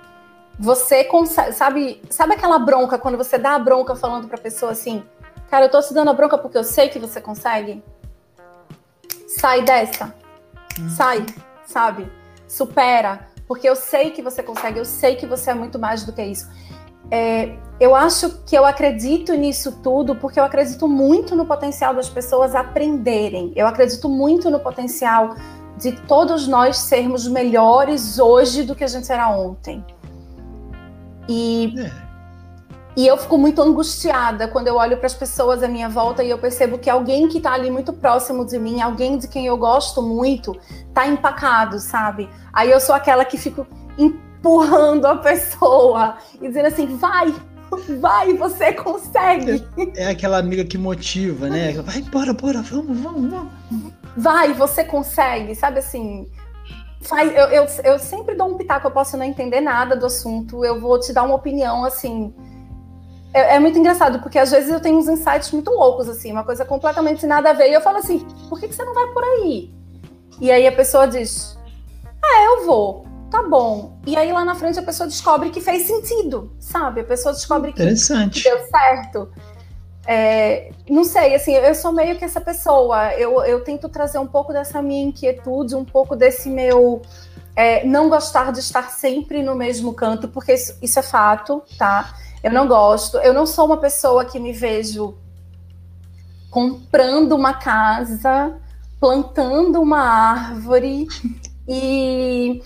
você 0.58 1.04
consegue, 1.04 1.52
sabe, 1.52 2.02
sabe 2.08 2.32
aquela 2.32 2.58
bronca 2.58 2.98
quando 2.98 3.18
você 3.18 3.36
dá 3.36 3.54
a 3.54 3.58
bronca 3.58 3.94
falando 3.94 4.26
para 4.26 4.38
a 4.38 4.40
pessoa 4.40 4.72
assim, 4.72 5.04
cara, 5.50 5.66
eu 5.66 5.70
tô 5.70 5.82
te 5.82 5.92
dando 5.92 6.08
a 6.10 6.14
bronca 6.14 6.38
porque 6.38 6.56
eu 6.56 6.64
sei 6.64 6.88
que 6.88 6.98
você 6.98 7.20
consegue. 7.20 7.82
Sai 9.26 9.62
dessa. 9.62 10.14
Hum. 10.80 10.88
Sai, 10.88 11.26
sabe? 11.66 12.10
Supera, 12.48 13.28
porque 13.46 13.68
eu 13.68 13.76
sei 13.76 14.10
que 14.10 14.22
você 14.22 14.42
consegue, 14.42 14.78
eu 14.78 14.84
sei 14.84 15.14
que 15.14 15.26
você 15.26 15.50
é 15.50 15.54
muito 15.54 15.78
mais 15.78 16.02
do 16.04 16.12
que 16.12 16.22
isso. 16.22 16.48
É, 17.10 17.54
eu 17.80 17.94
acho 17.94 18.42
que 18.44 18.56
eu 18.56 18.66
acredito 18.66 19.32
nisso 19.34 19.80
tudo 19.82 20.14
porque 20.16 20.38
eu 20.38 20.44
acredito 20.44 20.86
muito 20.86 21.36
no 21.36 21.46
potencial 21.46 21.94
das 21.94 22.08
pessoas 22.08 22.54
aprenderem. 22.54 23.52
Eu 23.54 23.66
acredito 23.66 24.08
muito 24.08 24.50
no 24.50 24.60
potencial 24.60 25.34
de 25.78 25.92
todos 25.92 26.48
nós 26.48 26.76
sermos 26.76 27.28
melhores 27.28 28.18
hoje 28.18 28.62
do 28.62 28.74
que 28.74 28.84
a 28.84 28.88
gente 28.88 29.10
era 29.10 29.28
ontem. 29.30 29.84
E 31.28 31.74
é. 31.78 32.07
E 32.98 33.06
eu 33.06 33.16
fico 33.16 33.38
muito 33.38 33.62
angustiada 33.62 34.48
quando 34.48 34.66
eu 34.66 34.74
olho 34.74 34.96
para 34.96 35.06
as 35.06 35.14
pessoas 35.14 35.62
à 35.62 35.68
minha 35.68 35.88
volta 35.88 36.24
e 36.24 36.30
eu 36.30 36.36
percebo 36.36 36.78
que 36.78 36.90
alguém 36.90 37.28
que 37.28 37.38
está 37.38 37.52
ali 37.52 37.70
muito 37.70 37.92
próximo 37.92 38.44
de 38.44 38.58
mim, 38.58 38.80
alguém 38.80 39.16
de 39.16 39.28
quem 39.28 39.46
eu 39.46 39.56
gosto 39.56 40.02
muito, 40.02 40.58
está 40.88 41.06
empacado, 41.06 41.78
sabe? 41.78 42.28
Aí 42.52 42.68
eu 42.68 42.80
sou 42.80 42.96
aquela 42.96 43.24
que 43.24 43.38
fico 43.38 43.64
empurrando 43.96 45.06
a 45.06 45.14
pessoa 45.14 46.16
e 46.42 46.48
dizendo 46.48 46.66
assim: 46.66 46.96
vai, 46.96 47.32
Vai, 48.00 48.34
você 48.34 48.72
consegue. 48.72 49.64
É, 49.94 50.06
é 50.06 50.06
aquela 50.08 50.38
amiga 50.38 50.64
que 50.64 50.76
motiva, 50.76 51.48
né? 51.48 51.74
Vai, 51.80 52.02
bora, 52.02 52.32
bora, 52.32 52.62
vamos, 52.62 52.98
vamos, 52.98 53.30
vamos. 53.30 53.52
Vai, 54.16 54.52
você 54.54 54.82
consegue, 54.82 55.54
sabe 55.54 55.78
assim. 55.78 56.26
Faz, 57.02 57.30
eu, 57.30 57.46
eu, 57.46 57.66
eu 57.84 57.98
sempre 58.00 58.34
dou 58.34 58.48
um 58.48 58.56
pitaco, 58.56 58.88
eu 58.88 58.90
posso 58.90 59.16
não 59.16 59.24
entender 59.24 59.60
nada 59.60 59.94
do 59.94 60.06
assunto, 60.06 60.64
eu 60.64 60.80
vou 60.80 60.98
te 60.98 61.12
dar 61.12 61.22
uma 61.22 61.36
opinião 61.36 61.84
assim. 61.84 62.34
É, 63.32 63.56
é, 63.56 63.58
muito 63.60 63.78
engraçado, 63.78 64.20
porque 64.20 64.38
às 64.38 64.50
vezes 64.50 64.70
eu 64.70 64.80
tenho 64.80 64.98
uns 64.98 65.08
insights 65.08 65.50
muito 65.52 65.70
loucos, 65.70 66.08
assim, 66.08 66.32
uma 66.32 66.44
coisa 66.44 66.64
completamente 66.64 67.26
nada 67.26 67.50
a 67.50 67.52
ver, 67.52 67.70
e 67.70 67.74
eu 67.74 67.80
falo 67.80 67.98
assim, 67.98 68.26
por 68.48 68.58
que, 68.58 68.68
que 68.68 68.74
você 68.74 68.84
não 68.84 68.94
vai 68.94 69.06
por 69.08 69.22
aí? 69.22 69.70
E 70.40 70.50
aí 70.50 70.66
a 70.66 70.72
pessoa 70.72 71.06
diz, 71.06 71.58
ah, 72.22 72.44
eu 72.44 72.66
vou 72.66 73.08
tá 73.30 73.42
bom. 73.42 73.98
E 74.06 74.16
aí 74.16 74.32
lá 74.32 74.44
na 74.44 74.54
frente 74.54 74.78
a 74.78 74.82
pessoa 74.82 75.06
descobre 75.06 75.50
que 75.50 75.60
fez 75.60 75.86
sentido, 75.86 76.52
sabe? 76.58 77.02
A 77.02 77.04
pessoa 77.04 77.32
descobre 77.32 77.72
que, 77.72 77.82
que 78.30 78.42
deu 78.42 78.58
certo. 78.66 79.30
É, 80.06 80.70
não 80.88 81.04
sei, 81.04 81.34
assim, 81.34 81.52
eu 81.52 81.74
sou 81.74 81.92
meio 81.92 82.16
que 82.16 82.24
essa 82.24 82.40
pessoa. 82.40 83.12
Eu, 83.14 83.44
eu 83.44 83.62
tento 83.62 83.88
trazer 83.88 84.18
um 84.18 84.26
pouco 84.26 84.52
dessa 84.52 84.80
minha 84.80 85.04
inquietude, 85.04 85.74
um 85.74 85.84
pouco 85.84 86.16
desse 86.16 86.48
meu 86.48 87.02
é, 87.54 87.84
não 87.84 88.08
gostar 88.08 88.50
de 88.52 88.60
estar 88.60 88.90
sempre 88.90 89.42
no 89.42 89.54
mesmo 89.54 89.92
canto, 89.92 90.28
porque 90.28 90.54
isso, 90.54 90.78
isso 90.80 90.98
é 90.98 91.02
fato, 91.02 91.62
tá? 91.76 92.14
Eu 92.42 92.52
não 92.52 92.66
gosto. 92.66 93.18
Eu 93.18 93.34
não 93.34 93.46
sou 93.46 93.66
uma 93.66 93.76
pessoa 93.76 94.24
que 94.24 94.38
me 94.38 94.52
vejo 94.52 95.16
comprando 96.50 97.32
uma 97.32 97.54
casa, 97.54 98.56
plantando 98.98 99.80
uma 99.80 100.00
árvore 100.00 101.06
e 101.66 102.62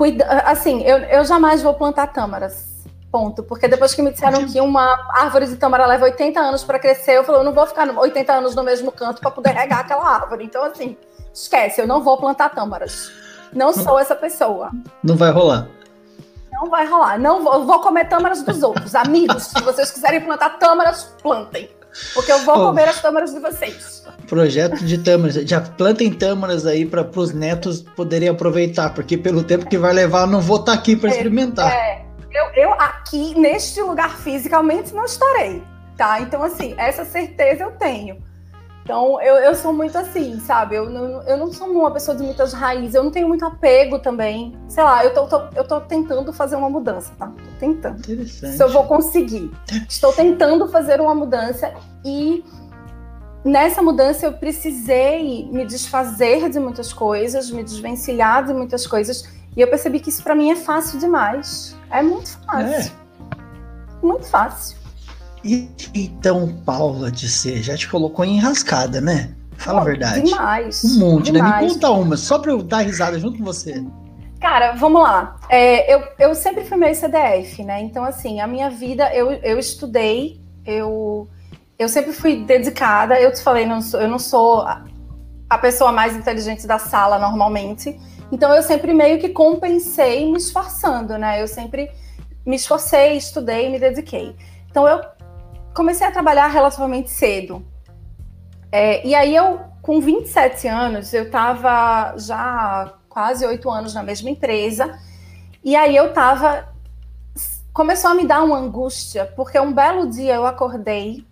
Cuida, 0.00 0.24
assim, 0.46 0.82
eu, 0.82 0.96
eu 0.98 1.24
jamais 1.26 1.62
vou 1.62 1.74
plantar 1.74 2.06
tâmaras. 2.06 2.70
Ponto. 3.12 3.42
Porque 3.42 3.68
depois 3.68 3.92
que 3.92 4.00
me 4.00 4.10
disseram 4.10 4.46
que 4.46 4.58
uma 4.60 4.96
árvore 5.14 5.46
de 5.46 5.56
tâmara 5.56 5.84
leva 5.84 6.06
80 6.06 6.40
anos 6.40 6.64
para 6.64 6.78
crescer, 6.78 7.18
eu 7.18 7.24
falei, 7.24 7.42
eu 7.42 7.44
não 7.44 7.52
vou 7.52 7.66
ficar 7.66 7.86
80 7.86 8.32
anos 8.32 8.54
no 8.54 8.62
mesmo 8.62 8.90
canto 8.90 9.20
para 9.20 9.30
poder 9.30 9.50
regar 9.50 9.80
aquela 9.80 10.08
árvore. 10.08 10.44
Então, 10.44 10.64
assim, 10.64 10.96
esquece, 11.34 11.82
eu 11.82 11.86
não 11.86 12.02
vou 12.02 12.16
plantar 12.16 12.48
tâmaras. 12.48 13.10
Não 13.52 13.74
sou 13.74 13.98
essa 13.98 14.14
pessoa. 14.14 14.70
Não 15.02 15.16
vai 15.16 15.30
rolar. 15.32 15.68
Não 16.60 16.68
vai 16.68 16.86
rolar. 16.86 17.18
Não 17.18 17.42
vou, 17.42 17.64
vou 17.64 17.80
comer 17.80 18.06
tâmaras 18.06 18.42
dos 18.42 18.62
outros. 18.62 18.94
Amigos, 18.94 19.44
se 19.44 19.62
vocês 19.62 19.90
quiserem 19.90 20.20
plantar 20.20 20.58
tâmaras, 20.58 21.04
plantem. 21.22 21.70
Porque 22.12 22.30
eu 22.30 22.38
vou 22.40 22.54
oh. 22.54 22.66
comer 22.66 22.88
as 22.88 23.00
tâmaras 23.00 23.32
de 23.32 23.40
vocês. 23.40 24.06
Projeto 24.28 24.84
de 24.84 24.98
tâmaras. 24.98 25.34
Já 25.36 25.60
plantem 25.60 26.12
tâmaras 26.12 26.66
aí 26.66 26.84
para 26.84 27.08
os 27.16 27.32
netos 27.32 27.80
poderem 27.80 28.28
aproveitar, 28.28 28.94
porque 28.94 29.16
pelo 29.16 29.42
tempo 29.42 29.66
que 29.66 29.78
vai 29.78 29.92
levar, 29.92 30.22
eu 30.22 30.26
não 30.26 30.40
vou 30.40 30.60
estar 30.60 30.72
tá 30.72 30.78
aqui 30.78 30.94
para 30.94 31.08
é, 31.08 31.12
experimentar. 31.12 31.72
É, 31.72 32.04
eu, 32.30 32.62
eu 32.62 32.72
aqui, 32.74 33.34
neste 33.38 33.80
lugar, 33.80 34.16
fisicamente, 34.18 34.94
não 34.94 35.06
estarei, 35.06 35.62
tá? 35.96 36.20
Então, 36.20 36.42
assim, 36.42 36.74
essa 36.76 37.04
certeza 37.04 37.64
eu 37.64 37.72
tenho. 37.72 38.22
Então, 38.82 39.20
eu, 39.20 39.36
eu 39.36 39.54
sou 39.54 39.72
muito 39.72 39.96
assim, 39.96 40.40
sabe? 40.40 40.74
Eu 40.74 40.88
não, 40.88 41.22
eu 41.22 41.36
não 41.36 41.52
sou 41.52 41.68
uma 41.68 41.90
pessoa 41.92 42.16
de 42.16 42.22
muitas 42.22 42.52
raízes, 42.52 42.94
eu 42.94 43.04
não 43.04 43.10
tenho 43.10 43.28
muito 43.28 43.44
apego 43.44 43.98
também. 43.98 44.56
Sei 44.68 44.82
lá, 44.82 45.04
eu 45.04 45.12
tô, 45.12 45.26
tô 45.26 45.42
eu 45.54 45.64
tô 45.64 45.80
tentando 45.82 46.32
fazer 46.32 46.56
uma 46.56 46.68
mudança, 46.68 47.12
tá? 47.18 47.26
Tô 47.26 47.58
tentando. 47.58 47.98
Interessante. 47.98 48.56
Se 48.56 48.62
eu 48.62 48.70
vou 48.70 48.84
conseguir. 48.84 49.50
Estou 49.88 50.12
tentando 50.12 50.66
fazer 50.68 51.00
uma 51.00 51.14
mudança 51.14 51.72
e 52.04 52.42
nessa 53.44 53.82
mudança 53.82 54.26
eu 54.26 54.32
precisei 54.32 55.48
me 55.52 55.64
desfazer 55.64 56.48
de 56.48 56.58
muitas 56.58 56.92
coisas, 56.92 57.50
me 57.50 57.62
desvencilhar 57.62 58.44
de 58.44 58.54
muitas 58.54 58.86
coisas. 58.86 59.28
E 59.56 59.60
eu 59.60 59.68
percebi 59.68 60.00
que 60.00 60.08
isso 60.08 60.22
para 60.22 60.34
mim 60.34 60.50
é 60.50 60.56
fácil 60.56 60.98
demais. 60.98 61.76
É 61.90 62.02
muito 62.02 62.30
fácil. 62.44 62.92
É. 62.96 63.00
Muito 64.02 64.26
fácil. 64.26 64.79
E 65.44 65.68
então, 65.94 66.48
Paula 66.64 67.10
de 67.10 67.28
ser 67.28 67.62
já 67.62 67.76
te 67.76 67.88
colocou 67.88 68.24
em 68.24 68.36
enrascada, 68.36 69.00
né? 69.00 69.34
Fala 69.56 69.82
a 69.82 69.84
verdade. 69.84 70.22
Demais. 70.22 70.84
Um 70.84 70.98
monte, 70.98 71.32
demais. 71.32 71.54
né? 71.54 71.62
Me 71.62 71.74
conta 71.74 71.90
uma, 71.90 72.16
só 72.16 72.38
pra 72.38 72.50
eu 72.50 72.62
dar 72.62 72.80
risada 72.80 73.18
junto 73.18 73.38
com 73.38 73.44
você. 73.44 73.84
Cara, 74.40 74.72
vamos 74.72 75.02
lá. 75.02 75.36
É, 75.50 75.94
eu, 75.94 76.02
eu 76.18 76.34
sempre 76.34 76.64
fui 76.64 76.78
meio 76.78 76.94
CDF, 76.94 77.62
né? 77.62 77.80
Então, 77.82 78.02
assim, 78.02 78.40
a 78.40 78.46
minha 78.46 78.70
vida, 78.70 79.14
eu, 79.14 79.32
eu 79.32 79.58
estudei, 79.58 80.40
eu, 80.64 81.28
eu 81.78 81.88
sempre 81.90 82.12
fui 82.12 82.42
dedicada. 82.42 83.20
Eu 83.20 83.32
te 83.32 83.42
falei, 83.42 83.66
não 83.66 83.82
sou, 83.82 84.00
eu 84.00 84.08
não 84.08 84.18
sou 84.18 84.66
a 85.48 85.58
pessoa 85.58 85.92
mais 85.92 86.16
inteligente 86.16 86.66
da 86.66 86.78
sala 86.78 87.18
normalmente. 87.18 88.00
Então, 88.32 88.54
eu 88.54 88.62
sempre 88.62 88.94
meio 88.94 89.18
que 89.18 89.28
compensei 89.28 90.30
me 90.30 90.38
esforçando, 90.38 91.18
né? 91.18 91.42
Eu 91.42 91.46
sempre 91.46 91.90
me 92.46 92.56
esforcei, 92.56 93.18
estudei, 93.18 93.68
me 93.68 93.78
dediquei. 93.78 94.34
Então, 94.70 94.88
eu 94.88 95.00
comecei 95.74 96.06
a 96.06 96.10
trabalhar 96.10 96.48
relativamente 96.48 97.10
cedo. 97.10 97.64
É, 98.72 99.06
e 99.06 99.14
aí 99.14 99.34
eu, 99.34 99.60
com 99.82 100.00
27 100.00 100.68
anos, 100.68 101.12
eu 101.12 101.24
estava 101.24 102.14
já 102.16 102.94
quase 103.08 103.44
oito 103.44 103.68
anos 103.70 103.94
na 103.94 104.02
mesma 104.02 104.30
empresa. 104.30 104.98
E 105.62 105.76
aí 105.76 105.94
eu 105.94 106.06
estava. 106.08 106.68
Começou 107.72 108.10
a 108.10 108.14
me 108.14 108.26
dar 108.26 108.42
uma 108.42 108.58
angústia, 108.58 109.26
porque 109.36 109.58
um 109.58 109.72
belo 109.72 110.08
dia 110.08 110.34
eu 110.34 110.46
acordei 110.46 111.24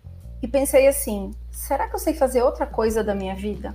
e 0.42 0.48
pensei 0.48 0.86
assim: 0.86 1.32
será 1.50 1.88
que 1.88 1.94
eu 1.94 1.98
sei 1.98 2.14
fazer 2.14 2.42
outra 2.42 2.66
coisa 2.66 3.02
da 3.02 3.14
minha 3.14 3.34
vida? 3.34 3.74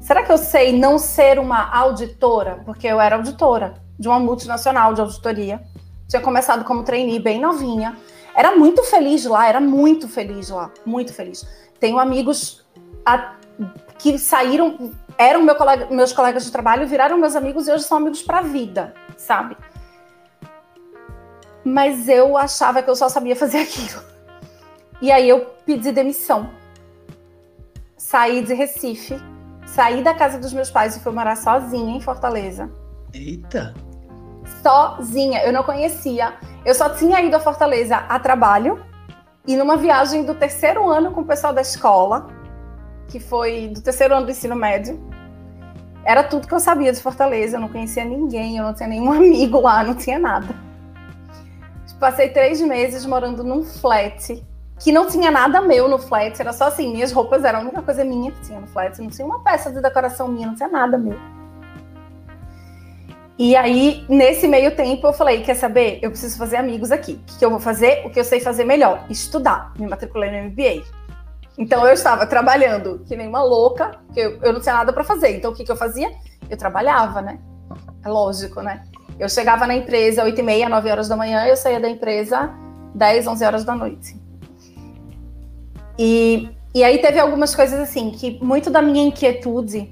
Será 0.00 0.24
que 0.24 0.32
eu 0.32 0.38
sei 0.38 0.76
não 0.76 0.98
ser 0.98 1.38
uma 1.38 1.70
auditora? 1.72 2.62
Porque 2.64 2.86
eu 2.86 3.00
era 3.00 3.16
auditora 3.16 3.74
de 3.98 4.08
uma 4.08 4.18
multinacional 4.18 4.94
de 4.94 5.00
auditoria. 5.00 5.62
Tinha 6.08 6.22
começado 6.22 6.64
como 6.64 6.82
trainee 6.82 7.20
bem 7.20 7.40
novinha. 7.40 7.96
Era 8.40 8.56
muito 8.56 8.82
feliz 8.84 9.26
lá, 9.26 9.46
era 9.46 9.60
muito 9.60 10.08
feliz 10.08 10.48
lá, 10.48 10.72
muito 10.86 11.12
feliz. 11.12 11.46
Tenho 11.78 11.98
amigos 11.98 12.64
a, 13.04 13.34
que 13.98 14.18
saíram, 14.18 14.92
eram 15.18 15.42
meu 15.42 15.54
colega, 15.54 15.88
meus 15.90 16.10
colegas 16.10 16.46
de 16.46 16.50
trabalho, 16.50 16.88
viraram 16.88 17.18
meus 17.18 17.36
amigos 17.36 17.68
e 17.68 17.70
hoje 17.70 17.84
são 17.84 17.98
amigos 17.98 18.22
para 18.22 18.38
a 18.38 18.42
vida, 18.42 18.94
sabe? 19.14 19.58
Mas 21.62 22.08
eu 22.08 22.38
achava 22.38 22.82
que 22.82 22.88
eu 22.88 22.96
só 22.96 23.10
sabia 23.10 23.36
fazer 23.36 23.58
aquilo. 23.68 24.02
E 25.02 25.12
aí 25.12 25.28
eu 25.28 25.44
pedi 25.66 25.92
demissão. 25.92 26.48
Saí 27.94 28.42
de 28.42 28.54
Recife, 28.54 29.20
saí 29.66 30.02
da 30.02 30.14
casa 30.14 30.38
dos 30.38 30.54
meus 30.54 30.70
pais 30.70 30.96
e 30.96 31.00
fui 31.00 31.12
morar 31.12 31.36
sozinha 31.36 31.94
em 31.94 32.00
Fortaleza. 32.00 32.70
Eita! 33.12 33.74
Sozinha, 34.62 35.44
eu 35.44 35.52
não 35.52 35.62
conhecia 35.62 36.38
eu 36.64 36.74
só 36.74 36.90
tinha 36.90 37.20
ido 37.22 37.36
a 37.36 37.40
Fortaleza 37.40 37.96
a 37.96 38.18
trabalho 38.18 38.84
e 39.46 39.56
numa 39.56 39.76
viagem 39.76 40.24
do 40.24 40.34
terceiro 40.34 40.88
ano 40.88 41.10
com 41.12 41.22
o 41.22 41.24
pessoal 41.24 41.52
da 41.52 41.60
escola, 41.60 42.28
que 43.08 43.18
foi 43.18 43.68
do 43.68 43.80
terceiro 43.80 44.14
ano 44.14 44.26
do 44.26 44.30
ensino 44.30 44.54
médio. 44.54 45.00
Era 46.04 46.22
tudo 46.22 46.46
que 46.46 46.54
eu 46.54 46.60
sabia 46.60 46.92
de 46.92 47.00
Fortaleza, 47.00 47.56
eu 47.56 47.60
não 47.60 47.68
conhecia 47.68 48.04
ninguém, 48.04 48.56
eu 48.56 48.64
não 48.64 48.74
tinha 48.74 48.88
nenhum 48.88 49.12
amigo 49.12 49.60
lá, 49.60 49.82
não 49.82 49.94
tinha 49.94 50.18
nada. 50.18 50.54
Passei 51.98 52.30
três 52.30 52.60
meses 52.62 53.04
morando 53.04 53.44
num 53.44 53.62
flat, 53.62 54.42
que 54.78 54.90
não 54.90 55.06
tinha 55.06 55.30
nada 55.30 55.60
meu 55.60 55.86
no 55.86 55.98
flat, 55.98 56.40
era 56.40 56.50
só 56.50 56.68
assim, 56.68 56.90
minhas 56.90 57.12
roupas 57.12 57.44
eram 57.44 57.58
a 57.58 57.62
única 57.62 57.82
coisa 57.82 58.02
minha 58.02 58.32
que 58.32 58.40
tinha 58.40 58.58
no 58.58 58.66
flat, 58.66 58.98
não 58.98 59.10
tinha 59.10 59.26
uma 59.26 59.40
peça 59.40 59.70
de 59.70 59.82
decoração 59.82 60.26
minha, 60.26 60.46
não 60.46 60.54
tinha 60.54 60.70
nada 60.70 60.96
meu. 60.96 61.18
E 63.40 63.56
aí, 63.56 64.04
nesse 64.06 64.46
meio 64.46 64.76
tempo, 64.76 65.06
eu 65.06 65.14
falei: 65.14 65.40
quer 65.40 65.54
saber? 65.54 65.98
Eu 66.02 66.10
preciso 66.10 66.36
fazer 66.36 66.58
amigos 66.58 66.92
aqui. 66.92 67.18
O 67.26 67.38
que 67.38 67.42
eu 67.42 67.48
vou 67.48 67.58
fazer? 67.58 68.02
O 68.04 68.10
que 68.10 68.20
eu 68.20 68.24
sei 68.24 68.38
fazer 68.38 68.64
melhor? 68.64 69.06
Estudar. 69.08 69.72
Me 69.78 69.88
matriculei 69.88 70.30
no 70.30 70.50
MBA. 70.50 70.84
Então, 71.56 71.86
eu 71.86 71.94
estava 71.94 72.26
trabalhando 72.26 73.02
que 73.08 73.16
nem 73.16 73.26
uma 73.26 73.42
louca, 73.42 73.92
que 74.12 74.20
eu, 74.20 74.38
eu 74.42 74.52
não 74.52 74.60
tinha 74.60 74.74
nada 74.74 74.92
para 74.92 75.02
fazer. 75.04 75.38
Então, 75.38 75.52
o 75.52 75.54
que, 75.54 75.64
que 75.64 75.72
eu 75.72 75.76
fazia? 75.76 76.12
Eu 76.50 76.56
trabalhava, 76.58 77.22
né? 77.22 77.38
É 78.04 78.10
lógico, 78.10 78.60
né? 78.60 78.84
Eu 79.18 79.26
chegava 79.26 79.66
na 79.66 79.74
empresa 79.74 80.22
8 80.22 80.38
e 80.38 80.42
meia, 80.42 80.68
9 80.68 80.90
horas 80.90 81.08
da 81.08 81.16
manhã, 81.16 81.46
eu 81.46 81.56
saía 81.56 81.80
da 81.80 81.88
empresa 81.88 82.52
10, 82.94 83.26
11 83.26 83.44
horas 83.46 83.64
da 83.64 83.74
noite. 83.74 84.20
E, 85.98 86.50
e 86.74 86.84
aí 86.84 86.98
teve 86.98 87.18
algumas 87.18 87.54
coisas 87.54 87.80
assim, 87.80 88.10
que 88.10 88.38
muito 88.44 88.68
da 88.68 88.82
minha 88.82 89.02
inquietude 89.02 89.90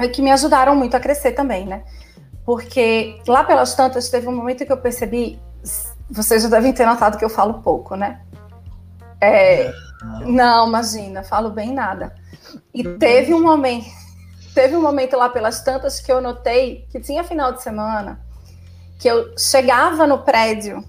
é 0.00 0.08
que 0.08 0.22
me 0.22 0.30
ajudaram 0.30 0.74
muito 0.74 0.96
a 0.96 1.00
crescer 1.00 1.32
também, 1.32 1.66
né? 1.66 1.84
Porque 2.44 3.20
lá 3.26 3.42
pelas 3.44 3.74
tantas 3.74 4.08
teve 4.08 4.28
um 4.28 4.36
momento 4.36 4.64
que 4.64 4.72
eu 4.72 4.76
percebi, 4.76 5.40
vocês 6.10 6.42
já 6.42 6.48
devem 6.48 6.72
ter 6.72 6.86
notado 6.86 7.18
que 7.18 7.24
eu 7.24 7.30
falo 7.30 7.62
pouco, 7.62 7.96
né? 7.96 8.20
É, 9.20 9.72
não, 10.26 10.68
imagina, 10.68 11.22
falo 11.22 11.50
bem 11.50 11.72
nada. 11.72 12.14
E 12.72 12.84
teve 12.84 13.32
um 13.32 13.42
momento, 13.42 13.86
teve 14.54 14.76
um 14.76 14.82
momento 14.82 15.16
lá 15.16 15.28
pelas 15.28 15.62
tantas 15.62 16.00
que 16.00 16.12
eu 16.12 16.20
notei 16.20 16.86
que 16.90 17.00
tinha 17.00 17.24
final 17.24 17.52
de 17.52 17.62
semana 17.62 18.20
que 18.98 19.08
eu 19.08 19.34
chegava 19.36 20.06
no 20.06 20.18
prédio, 20.18 20.82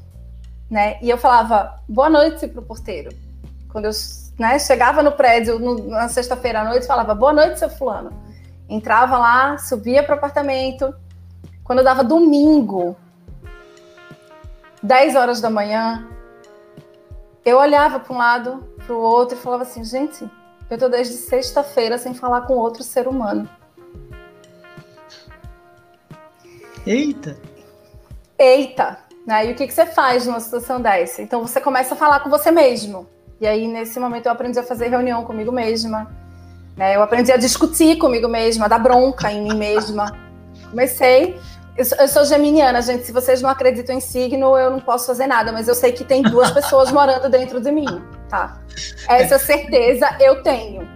né? 0.70 0.98
E 1.02 1.10
eu 1.10 1.18
falava 1.18 1.82
boa 1.88 2.10
noite 2.10 2.48
pro 2.48 2.62
porteiro. 2.62 3.10
Quando 3.70 3.86
eu 3.86 3.92
né, 4.40 4.58
chegava 4.60 5.04
no 5.04 5.12
prédio 5.12 5.60
no, 5.60 5.90
na 5.90 6.08
sexta-feira 6.08 6.62
à 6.62 6.64
noite, 6.64 6.88
falava 6.88 7.14
boa 7.14 7.34
noite, 7.34 7.60
seu 7.60 7.70
fulano. 7.70 8.12
Entrava 8.70 9.18
lá, 9.18 9.58
subia 9.58 10.02
para 10.02 10.16
o 10.16 10.18
apartamento, 10.18 10.94
quando 11.66 11.80
eu 11.80 11.84
dava 11.84 12.04
domingo, 12.04 12.96
10 14.84 15.16
horas 15.16 15.42
da 15.42 15.50
manhã, 15.50 16.08
eu 17.44 17.58
olhava 17.58 18.00
para 18.00 18.14
um 18.14 18.18
lado, 18.18 18.64
para 18.86 18.96
o 18.96 19.00
outro 19.00 19.36
e 19.36 19.42
falava 19.42 19.64
assim, 19.64 19.84
gente, 19.84 20.30
eu 20.70 20.78
tô 20.78 20.88
desde 20.88 21.16
sexta-feira 21.16 21.98
sem 21.98 22.14
falar 22.14 22.42
com 22.42 22.54
outro 22.54 22.84
ser 22.84 23.08
humano. 23.08 23.50
Eita! 26.86 27.36
Eita! 28.38 29.00
Né? 29.26 29.48
E 29.48 29.52
o 29.52 29.56
que, 29.56 29.66
que 29.66 29.74
você 29.74 29.88
faz 29.88 30.28
numa 30.28 30.40
situação 30.40 30.80
dessa? 30.80 31.24
Então 31.24 31.42
você 31.42 31.60
começa 31.60 31.96
a 31.96 31.98
falar 31.98 32.20
com 32.20 32.30
você 32.30 32.52
mesmo. 32.52 33.08
E 33.42 33.48
aí, 33.48 33.68
nesse 33.68 34.00
momento, 34.00 34.28
eu 34.28 34.32
aprendi 34.32 34.60
a 34.60 34.64
fazer 34.64 34.90
reunião 34.90 35.24
comigo 35.24 35.52
mesma. 35.52 36.16
Né? 36.78 36.96
Eu 36.96 37.02
aprendi 37.02 37.32
a 37.32 37.38
discutir 37.38 37.98
comigo 37.98 38.28
mesma, 38.28 38.66
a 38.66 38.68
dar 38.68 38.78
bronca 38.78 39.32
em 39.32 39.42
mim 39.42 39.56
mesma. 39.56 40.16
Comecei. 40.70 41.40
Eu 41.77 42.08
sou, 42.08 42.24
geminiana, 42.25 42.82
gente. 42.82 43.05
Se 43.05 43.12
vocês 43.12 43.41
não 43.41 43.50
acreditam 43.50 43.96
em 43.96 44.00
signo, 44.00 44.58
eu 44.58 44.72
não 44.72 44.79
posso 44.79 45.08
fazer 45.08 45.27
nada, 45.27 45.51
mas 45.51 45.67
eu 45.67 45.75
sei 45.75 45.91
que 45.91 46.03
tem 46.03 46.22
duas 46.22 46.51
pessoas 46.51 46.91
morando 46.91 47.29
dentro 47.29 47.60
de 47.60 47.72
mim, 47.72 48.01
tá? 48.29 48.62
Essa 49.10 49.38
certeza 49.38 50.08
eu 50.20 50.41
tenho. 50.41 50.88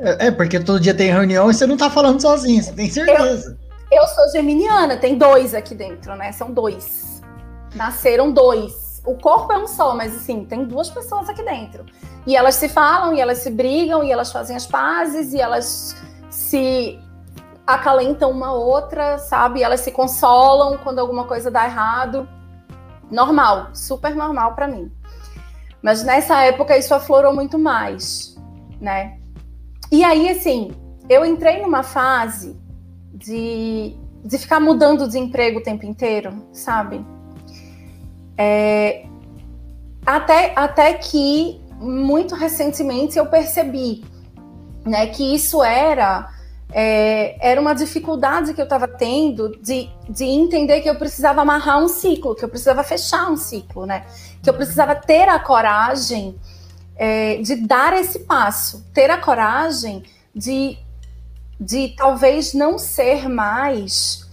É, 0.00 0.26
é, 0.26 0.30
porque 0.30 0.58
todo 0.58 0.80
dia 0.80 0.94
tem 0.94 1.12
reunião 1.12 1.50
e 1.50 1.54
você 1.54 1.66
não 1.66 1.76
tá 1.76 1.88
falando 1.88 2.20
sozinho, 2.20 2.62
você 2.62 2.72
tem 2.72 2.90
certeza. 2.90 3.56
Eu, 3.90 4.02
eu 4.02 4.06
sou 4.08 4.28
geminiana, 4.32 4.96
tem 4.96 5.16
dois 5.16 5.54
aqui 5.54 5.74
dentro, 5.74 6.16
né? 6.16 6.32
São 6.32 6.50
dois. 6.50 7.22
Nasceram 7.74 8.32
dois 8.32 8.84
o 9.04 9.14
corpo 9.14 9.52
é 9.52 9.58
um 9.58 9.66
só, 9.66 9.94
mas 9.94 10.16
assim, 10.16 10.44
tem 10.44 10.64
duas 10.64 10.88
pessoas 10.88 11.28
aqui 11.28 11.42
dentro. 11.42 11.84
E 12.26 12.34
elas 12.34 12.54
se 12.54 12.68
falam, 12.68 13.14
e 13.14 13.20
elas 13.20 13.38
se 13.38 13.50
brigam, 13.50 14.02
e 14.02 14.10
elas 14.10 14.32
fazem 14.32 14.56
as 14.56 14.66
pazes, 14.66 15.34
e 15.34 15.40
elas 15.40 15.94
se 16.30 16.98
acalentam 17.66 18.30
uma 18.30 18.52
outra, 18.52 19.18
sabe? 19.18 19.62
Elas 19.62 19.80
se 19.80 19.90
consolam 19.90 20.78
quando 20.78 20.98
alguma 20.98 21.24
coisa 21.24 21.50
dá 21.50 21.64
errado. 21.64 22.28
Normal, 23.10 23.68
super 23.74 24.14
normal 24.14 24.54
para 24.54 24.68
mim. 24.68 24.90
Mas 25.82 26.02
nessa 26.02 26.42
época 26.42 26.76
isso 26.76 26.94
aflorou 26.94 27.34
muito 27.34 27.58
mais, 27.58 28.36
né? 28.80 29.18
E 29.90 30.02
aí, 30.02 30.28
assim, 30.30 30.72
eu 31.08 31.24
entrei 31.24 31.60
numa 31.60 31.82
fase 31.82 32.56
de, 33.12 33.94
de 34.24 34.38
ficar 34.38 34.60
mudando 34.60 35.08
de 35.08 35.18
emprego 35.18 35.58
o 35.58 35.62
tempo 35.62 35.84
inteiro, 35.84 36.48
sabe? 36.52 37.04
É, 38.36 39.06
até, 40.04 40.52
até 40.56 40.94
que 40.94 41.60
muito 41.78 42.34
recentemente 42.34 43.18
eu 43.18 43.26
percebi 43.26 44.04
né, 44.84 45.06
que 45.06 45.34
isso 45.34 45.62
era 45.62 46.28
é, 46.72 47.36
era 47.40 47.60
uma 47.60 47.74
dificuldade 47.74 48.54
que 48.54 48.60
eu 48.60 48.64
estava 48.64 48.88
tendo 48.88 49.56
de, 49.60 49.88
de 50.08 50.24
entender 50.24 50.80
que 50.80 50.88
eu 50.88 50.96
precisava 50.96 51.42
amarrar 51.42 51.78
um 51.78 51.88
ciclo, 51.88 52.34
que 52.34 52.44
eu 52.44 52.48
precisava 52.48 52.82
fechar 52.82 53.30
um 53.30 53.36
ciclo, 53.36 53.86
né? 53.86 54.06
Que 54.42 54.50
eu 54.50 54.54
precisava 54.54 54.94
ter 54.94 55.28
a 55.28 55.38
coragem 55.38 56.38
é, 56.96 57.36
de 57.36 57.56
dar 57.56 57.92
esse 57.92 58.20
passo, 58.20 58.84
ter 58.92 59.10
a 59.10 59.18
coragem 59.18 60.02
de, 60.34 60.76
de 61.60 61.94
talvez 61.96 62.54
não 62.54 62.78
ser 62.78 63.28
mais 63.28 64.28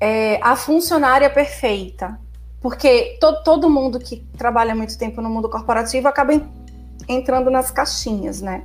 é, 0.00 0.38
a 0.42 0.56
funcionária 0.56 1.30
perfeita, 1.30 2.18
porque 2.60 3.16
todo, 3.20 3.42
todo 3.42 3.70
mundo 3.70 3.98
que 3.98 4.16
trabalha 4.36 4.74
muito 4.74 4.96
tempo 4.98 5.22
no 5.22 5.30
mundo 5.30 5.48
corporativo 5.48 6.08
acaba 6.08 6.32
entrando 7.08 7.50
nas 7.50 7.70
caixinhas, 7.70 8.40
né? 8.40 8.64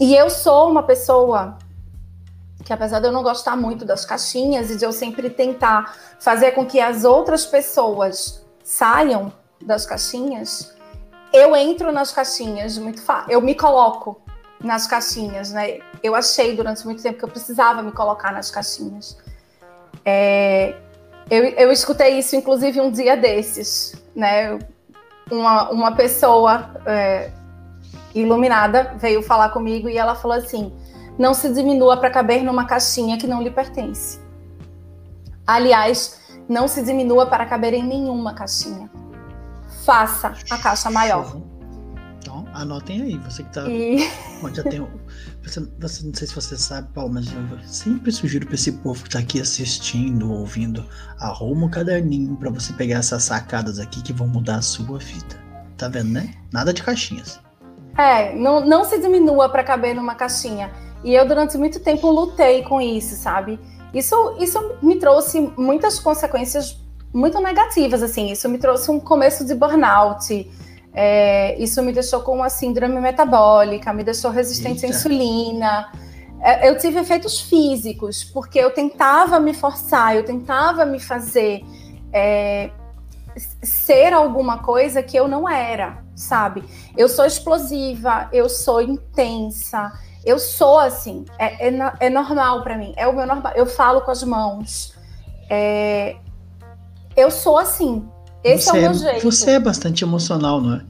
E 0.00 0.14
eu 0.14 0.30
sou 0.30 0.70
uma 0.70 0.82
pessoa 0.82 1.58
que, 2.68 2.72
apesar 2.74 3.00
de 3.00 3.06
eu 3.06 3.12
não 3.12 3.22
gostar 3.22 3.56
muito 3.56 3.82
das 3.82 4.04
caixinhas 4.04 4.70
e 4.70 4.76
de 4.76 4.84
eu 4.84 4.92
sempre 4.92 5.30
tentar 5.30 5.96
fazer 6.20 6.50
com 6.50 6.66
que 6.66 6.78
as 6.78 7.02
outras 7.02 7.46
pessoas 7.46 8.44
saiam 8.62 9.32
das 9.58 9.86
caixinhas, 9.86 10.76
eu 11.32 11.56
entro 11.56 11.90
nas 11.90 12.12
caixinhas 12.12 12.76
muito 12.76 13.00
fácil. 13.00 13.32
Eu 13.32 13.40
me 13.40 13.54
coloco 13.54 14.20
nas 14.62 14.86
caixinhas, 14.86 15.50
né? 15.50 15.78
Eu 16.02 16.14
achei 16.14 16.54
durante 16.54 16.84
muito 16.84 17.02
tempo 17.02 17.18
que 17.18 17.24
eu 17.24 17.30
precisava 17.30 17.82
me 17.82 17.90
colocar 17.90 18.32
nas 18.32 18.50
caixinhas. 18.50 19.16
É, 20.04 20.74
eu, 21.30 21.44
eu 21.44 21.72
escutei 21.72 22.18
isso, 22.18 22.36
inclusive, 22.36 22.82
um 22.82 22.90
dia 22.90 23.16
desses, 23.16 23.94
né? 24.14 24.58
Uma, 25.30 25.70
uma 25.70 25.92
pessoa 25.92 26.70
é, 26.84 27.30
iluminada 28.14 28.94
veio 28.98 29.22
falar 29.22 29.48
comigo 29.48 29.88
e 29.88 29.96
ela 29.96 30.14
falou 30.14 30.36
assim: 30.36 30.70
não 31.18 31.34
se 31.34 31.52
diminua 31.52 31.96
para 31.96 32.10
caber 32.10 32.42
numa 32.42 32.64
caixinha 32.64 33.18
que 33.18 33.26
não 33.26 33.42
lhe 33.42 33.50
pertence. 33.50 34.20
Aliás, 35.46 36.20
não 36.48 36.68
se 36.68 36.82
diminua 36.82 37.26
para 37.26 37.44
caber 37.44 37.74
em 37.74 37.82
nenhuma 37.82 38.34
caixinha. 38.34 38.90
Faça 39.84 40.34
a 40.50 40.58
caixa 40.58 40.90
maior. 40.90 41.40
Então, 42.18 42.46
anotem 42.52 43.02
aí, 43.02 43.18
você 43.18 43.42
que 43.42 43.48
está. 43.48 43.68
E... 43.68 44.08
Já 44.54 44.62
tem 44.62 44.86
você, 45.42 45.60
você, 45.78 46.06
não 46.06 46.14
sei 46.14 46.26
se 46.26 46.34
você 46.34 46.56
sabe, 46.56 46.88
Paulo, 46.92 47.14
mas 47.14 47.26
eu 47.32 47.58
sempre 47.64 48.12
sugiro 48.12 48.44
para 48.44 48.54
esse 48.54 48.72
povo 48.72 49.02
que 49.02 49.10
tá 49.10 49.18
aqui 49.18 49.40
assistindo, 49.40 50.30
ouvindo, 50.30 50.84
arruma 51.18 51.66
um 51.66 51.70
caderninho 51.70 52.36
para 52.36 52.50
você 52.50 52.72
pegar 52.74 52.98
essas 52.98 53.22
sacadas 53.22 53.78
aqui 53.78 54.02
que 54.02 54.12
vão 54.12 54.28
mudar 54.28 54.56
a 54.56 54.62
sua 54.62 54.98
vida. 54.98 55.36
Tá 55.76 55.88
vendo, 55.88 56.10
né? 56.10 56.34
Nada 56.52 56.72
de 56.72 56.82
caixinhas. 56.82 57.40
É, 57.96 58.34
não, 58.34 58.64
não 58.64 58.84
se 58.84 59.00
diminua 59.00 59.48
para 59.48 59.64
caber 59.64 59.94
numa 59.94 60.14
caixinha. 60.14 60.70
E 61.04 61.14
eu, 61.14 61.26
durante 61.26 61.56
muito 61.56 61.80
tempo, 61.80 62.10
lutei 62.10 62.62
com 62.62 62.80
isso, 62.80 63.14
sabe? 63.14 63.58
Isso, 63.94 64.36
isso 64.38 64.76
me 64.82 64.96
trouxe 64.96 65.40
muitas 65.56 65.98
consequências 65.98 66.78
muito 67.12 67.40
negativas, 67.40 68.02
assim. 68.02 68.30
Isso 68.30 68.48
me 68.48 68.58
trouxe 68.58 68.90
um 68.90 69.00
começo 69.00 69.44
de 69.44 69.54
burnout 69.54 70.46
é, 71.00 71.56
isso 71.62 71.80
me 71.80 71.92
deixou 71.92 72.22
com 72.22 72.34
uma 72.34 72.48
síndrome 72.48 73.00
metabólica, 73.00 73.92
me 73.92 74.02
deixou 74.02 74.32
resistente 74.32 74.84
Eita. 74.84 74.86
à 74.86 74.90
insulina. 74.90 75.92
É, 76.40 76.68
eu 76.68 76.76
tive 76.76 76.98
efeitos 76.98 77.40
físicos, 77.40 78.24
porque 78.24 78.58
eu 78.58 78.72
tentava 78.72 79.38
me 79.38 79.54
forçar, 79.54 80.16
eu 80.16 80.24
tentava 80.24 80.84
me 80.84 80.98
fazer 80.98 81.62
é, 82.12 82.70
ser 83.62 84.12
alguma 84.12 84.58
coisa 84.58 85.00
que 85.00 85.16
eu 85.16 85.28
não 85.28 85.48
era, 85.48 86.02
sabe? 86.16 86.64
Eu 86.96 87.08
sou 87.08 87.24
explosiva, 87.24 88.28
eu 88.32 88.48
sou 88.48 88.80
intensa, 88.82 89.92
eu 90.24 90.38
sou 90.38 90.78
assim, 90.78 91.24
é, 91.38 91.68
é, 91.68 91.92
é 92.00 92.10
normal 92.10 92.62
para 92.62 92.76
mim, 92.76 92.92
é 92.96 93.06
o 93.06 93.14
meu 93.14 93.26
normal. 93.26 93.52
Eu 93.54 93.66
falo 93.66 94.00
com 94.00 94.10
as 94.10 94.22
mãos, 94.22 94.94
é, 95.48 96.16
eu 97.16 97.30
sou 97.30 97.58
assim, 97.58 98.06
esse 98.42 98.64
você 98.64 98.70
é 98.70 98.72
o 98.72 98.82
meu 98.82 98.90
é, 98.90 98.94
jeito. 98.94 99.24
Você 99.24 99.50
é 99.52 99.60
bastante 99.60 100.04
emocional, 100.04 100.60
não 100.60 100.76
é? 100.76 100.84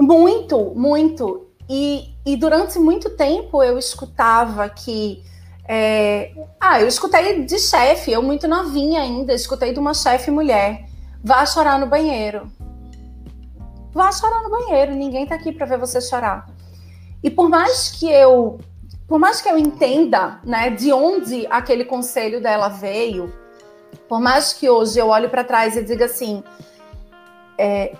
Muito, 0.00 0.72
muito. 0.74 1.46
E, 1.68 2.14
e 2.24 2.36
durante 2.36 2.78
muito 2.78 3.10
tempo 3.10 3.62
eu 3.62 3.78
escutava 3.78 4.68
que. 4.68 5.22
É... 5.66 6.32
Ah, 6.60 6.80
eu 6.80 6.88
escutei 6.88 7.44
de 7.44 7.58
chefe, 7.58 8.12
eu 8.12 8.22
muito 8.22 8.46
novinha 8.46 9.00
ainda, 9.00 9.32
escutei 9.32 9.72
de 9.72 9.78
uma 9.78 9.94
chefe 9.94 10.30
mulher. 10.30 10.86
Vá 11.22 11.44
chorar 11.46 11.78
no 11.78 11.86
banheiro. 11.86 12.50
Vá 13.92 14.12
chorar 14.12 14.42
no 14.42 14.50
banheiro, 14.50 14.94
ninguém 14.94 15.26
tá 15.26 15.36
aqui 15.36 15.52
para 15.52 15.64
ver 15.64 15.78
você 15.78 16.00
chorar. 16.00 16.46
E 17.22 17.30
por 17.30 17.48
mais 17.48 17.90
que 17.90 18.10
eu, 18.10 18.58
por 19.14 19.20
mais 19.20 19.40
que 19.40 19.48
eu 19.48 19.56
entenda, 19.56 20.40
né, 20.42 20.70
de 20.70 20.92
onde 20.92 21.46
aquele 21.48 21.84
conselho 21.84 22.42
dela 22.42 22.66
veio, 22.66 23.32
por 24.08 24.20
mais 24.20 24.52
que 24.52 24.68
hoje 24.68 24.98
eu 24.98 25.06
olhe 25.06 25.28
para 25.28 25.44
trás 25.44 25.76
e 25.76 25.84
diga 25.84 26.06
assim, 26.06 26.42
é, 27.56 27.94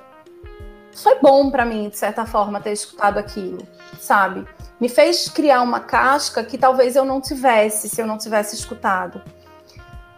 foi 0.92 1.20
bom 1.20 1.52
para 1.52 1.64
mim, 1.64 1.88
de 1.88 1.96
certa 1.96 2.26
forma, 2.26 2.60
ter 2.60 2.72
escutado 2.72 3.18
aquilo, 3.18 3.58
sabe? 4.00 4.44
Me 4.80 4.88
fez 4.88 5.28
criar 5.28 5.62
uma 5.62 5.78
casca 5.78 6.42
que 6.42 6.58
talvez 6.58 6.96
eu 6.96 7.04
não 7.04 7.20
tivesse 7.20 7.88
se 7.88 8.02
eu 8.02 8.08
não 8.08 8.18
tivesse 8.18 8.56
escutado. 8.56 9.22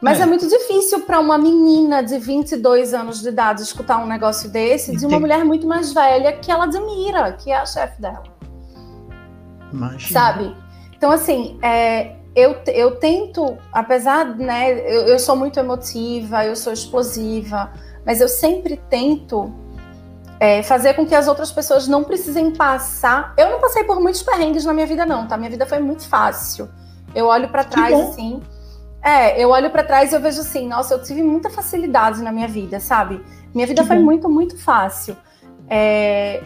Mas 0.01 0.19
é, 0.19 0.23
é 0.23 0.27
muito 0.27 0.49
difícil 0.49 1.03
para 1.03 1.21
uma 1.21 1.37
menina 1.37 2.03
de 2.03 2.19
22 2.19 2.95
anos 2.95 3.21
de 3.21 3.29
idade 3.29 3.61
escutar 3.61 3.99
um 3.99 4.07
negócio 4.07 4.49
desse 4.49 4.97
de 4.97 5.05
uma 5.05 5.21
mulher 5.21 5.45
muito 5.45 5.67
mais 5.67 5.93
velha 5.93 6.33
que 6.33 6.51
ela 6.51 6.65
admira, 6.65 7.33
que 7.35 7.51
é 7.51 7.57
a 7.59 7.67
chefe 7.67 8.01
dela. 8.01 8.23
Imagina. 9.71 10.21
Sabe? 10.21 10.66
Então, 10.97 11.11
assim, 11.11 11.59
é, 11.63 12.17
eu, 12.35 12.57
eu 12.67 12.97
tento, 12.97 13.57
apesar, 13.73 14.27
né, 14.37 14.73
eu, 14.73 15.09
eu 15.09 15.19
sou 15.19 15.37
muito 15.37 15.59
emotiva, 15.59 16.45
eu 16.45 16.57
sou 16.57 16.73
explosiva, 16.73 17.73
mas 18.05 18.21
eu 18.21 18.29
sempre 18.29 18.77
tento 18.91 19.53
é, 20.39 20.63
fazer 20.63 20.95
com 20.95 21.07
que 21.07 21.15
as 21.15 21.29
outras 21.29 21.51
pessoas 21.51 21.89
não 21.89 22.05
precisem 22.05 22.53
passar. 22.53 23.35
Eu 23.37 23.51
não 23.51 23.61
passei 23.61 23.85
por 23.85 24.01
muitos 24.01 24.23
perrengues 24.23 24.65
na 24.65 24.73
minha 24.73 24.87
vida, 24.87 25.07
não, 25.07 25.27
tá? 25.27 25.37
Minha 25.37 25.51
vida 25.51 25.67
foi 25.67 25.79
muito 25.79 26.07
fácil. 26.07 26.69
Eu 27.15 27.27
olho 27.27 27.49
para 27.49 27.65
trás 27.65 27.99
assim. 27.99 28.43
É, 29.03 29.43
eu 29.43 29.51
olho 29.51 29.71
para 29.71 29.85
trás 29.85 30.13
e 30.13 30.15
eu 30.15 30.21
vejo 30.21 30.41
assim, 30.41 30.69
nossa, 30.69 30.93
eu 30.93 31.03
tive 31.03 31.23
muita 31.23 31.49
facilidade 31.49 32.21
na 32.23 32.33
minha 32.33 32.49
vida, 32.49 32.81
sabe? 32.81 33.25
Minha 33.55 33.67
vida 33.67 33.83
que 33.83 33.89
foi 33.89 33.97
bom. 33.97 34.03
muito, 34.03 34.29
muito 34.29 34.59
fácil. 34.59 35.17
É, 35.71 36.43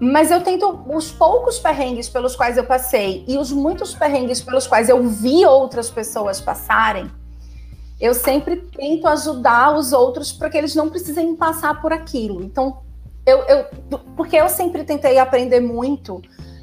mas 0.00 0.30
eu 0.30 0.40
tento 0.42 0.82
os 0.88 1.12
poucos 1.12 1.58
perrengues 1.58 2.08
pelos 2.08 2.34
quais 2.34 2.56
eu 2.56 2.64
passei 2.64 3.22
e 3.28 3.36
os 3.36 3.52
muitos 3.52 3.94
perrengues 3.94 4.40
pelos 4.40 4.66
quais 4.66 4.88
eu 4.88 5.06
vi 5.06 5.44
outras 5.44 5.90
pessoas 5.90 6.40
passarem, 6.40 7.10
eu 8.00 8.14
sempre 8.14 8.56
tento 8.56 9.06
ajudar 9.06 9.76
os 9.76 9.92
outros 9.92 10.32
para 10.32 10.48
que 10.48 10.56
eles 10.56 10.74
não 10.74 10.88
precisem 10.88 11.36
passar 11.36 11.82
por 11.82 11.92
aquilo. 11.92 12.42
Então, 12.42 12.78
eu, 13.26 13.40
eu, 13.40 13.98
porque 14.16 14.36
eu 14.36 14.48
sempre 14.48 14.84
tentei 14.84 15.18
aprender 15.18 15.60
muito 15.60 16.22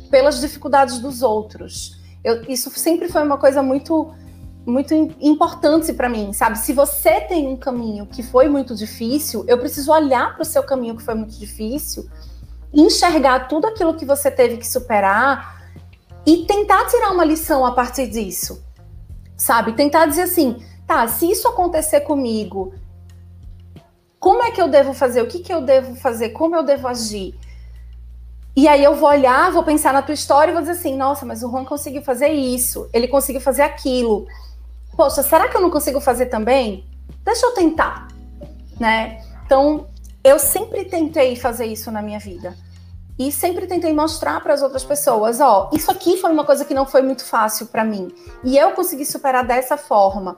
pelas 0.10 0.42
dificuldades 0.42 0.98
dos 0.98 1.22
outros. 1.22 1.96
Eu, 2.24 2.42
isso 2.50 2.72
sempre 2.72 3.08
foi 3.08 3.22
uma 3.24 3.38
coisa 3.38 3.62
muito 3.62 4.12
muito 4.66 4.94
importante 5.22 5.94
para 5.94 6.10
mim, 6.10 6.34
sabe? 6.34 6.60
Se 6.60 6.74
você 6.74 7.22
tem 7.22 7.48
um 7.48 7.56
caminho 7.56 8.06
que 8.06 8.22
foi 8.22 8.50
muito 8.50 8.76
difícil, 8.76 9.46
eu 9.48 9.58
preciso 9.58 9.94
olhar 9.94 10.34
para 10.34 10.42
o 10.42 10.46
seu 10.46 10.62
caminho 10.62 10.98
que 10.98 11.04
foi 11.04 11.16
muito 11.16 11.40
difícil, 11.40 12.06
enxergar 12.74 13.48
tudo 13.48 13.68
aquilo 13.68 13.96
que 13.96 14.06
você 14.06 14.30
teve 14.30 14.58
que 14.58 14.68
superar 14.68 15.58
e 16.26 16.46
tentar 16.46 16.86
tirar 16.86 17.12
uma 17.12 17.24
lição 17.24 17.66
a 17.66 17.72
partir 17.72 18.08
disso, 18.08 18.64
sabe? 19.36 19.74
Tentar 19.74 20.06
dizer 20.06 20.24
assim, 20.24 20.62
tá, 20.86 21.08
se 21.08 21.30
isso 21.32 21.48
acontecer 21.48 22.02
comigo, 22.02 22.74
como 24.20 24.44
é 24.44 24.52
que 24.52 24.62
eu 24.62 24.68
devo 24.68 24.94
fazer? 24.94 25.22
O 25.22 25.28
que, 25.28 25.40
que 25.40 25.54
eu 25.54 25.62
devo 25.62 25.96
fazer? 25.96 26.30
Como 26.30 26.56
eu 26.56 26.64
devo 26.64 26.88
agir? 26.88 27.34
E 28.56 28.68
aí 28.68 28.84
eu 28.84 28.96
vou 28.96 29.08
olhar, 29.08 29.52
vou 29.52 29.64
pensar 29.64 29.94
na 29.94 30.02
tua 30.02 30.16
história 30.16 30.52
e 30.52 30.54
vou 30.54 30.62
dizer 30.62 30.74
assim, 30.74 30.98
nossa, 30.98 31.26
mas 31.26 31.44
o 31.44 31.50
Juan 31.50 31.64
conseguiu 31.64 32.02
fazer 32.02 32.30
isso, 32.30 32.90
ele 32.92 33.08
conseguiu 33.08 33.40
fazer 33.40 33.62
aquilo. 33.62 34.28
Poxa, 34.96 35.22
será 35.22 35.48
que 35.48 35.56
eu 35.56 35.62
não 35.62 35.70
consigo 35.70 36.02
fazer 36.02 36.26
também? 36.26 36.84
Deixa 37.24 37.46
eu 37.46 37.54
tentar, 37.54 38.08
né? 38.80 39.22
Então, 39.46 39.86
eu 40.28 40.40
sempre 40.40 40.86
tentei 40.86 41.36
fazer 41.36 41.66
isso 41.66 41.92
na 41.92 42.02
minha 42.02 42.20
vida. 42.20 42.56
E 43.18 43.32
sempre 43.32 43.66
tentei 43.66 43.92
mostrar 43.94 44.42
para 44.42 44.54
as 44.54 44.62
outras 44.62 44.84
pessoas, 44.84 45.40
ó, 45.40 45.72
isso 45.74 45.90
aqui 45.90 46.18
foi 46.18 46.32
uma 46.32 46.46
coisa 46.46 46.64
que 46.64 46.74
não 46.74 46.86
foi 46.86 47.02
muito 47.02 47.26
fácil 47.26 47.66
para 47.66 47.84
mim, 47.84 48.14
e 48.44 48.56
eu 48.56 48.72
consegui 48.74 49.06
superar 49.06 49.44
dessa 49.44 49.76
forma. 49.76 50.38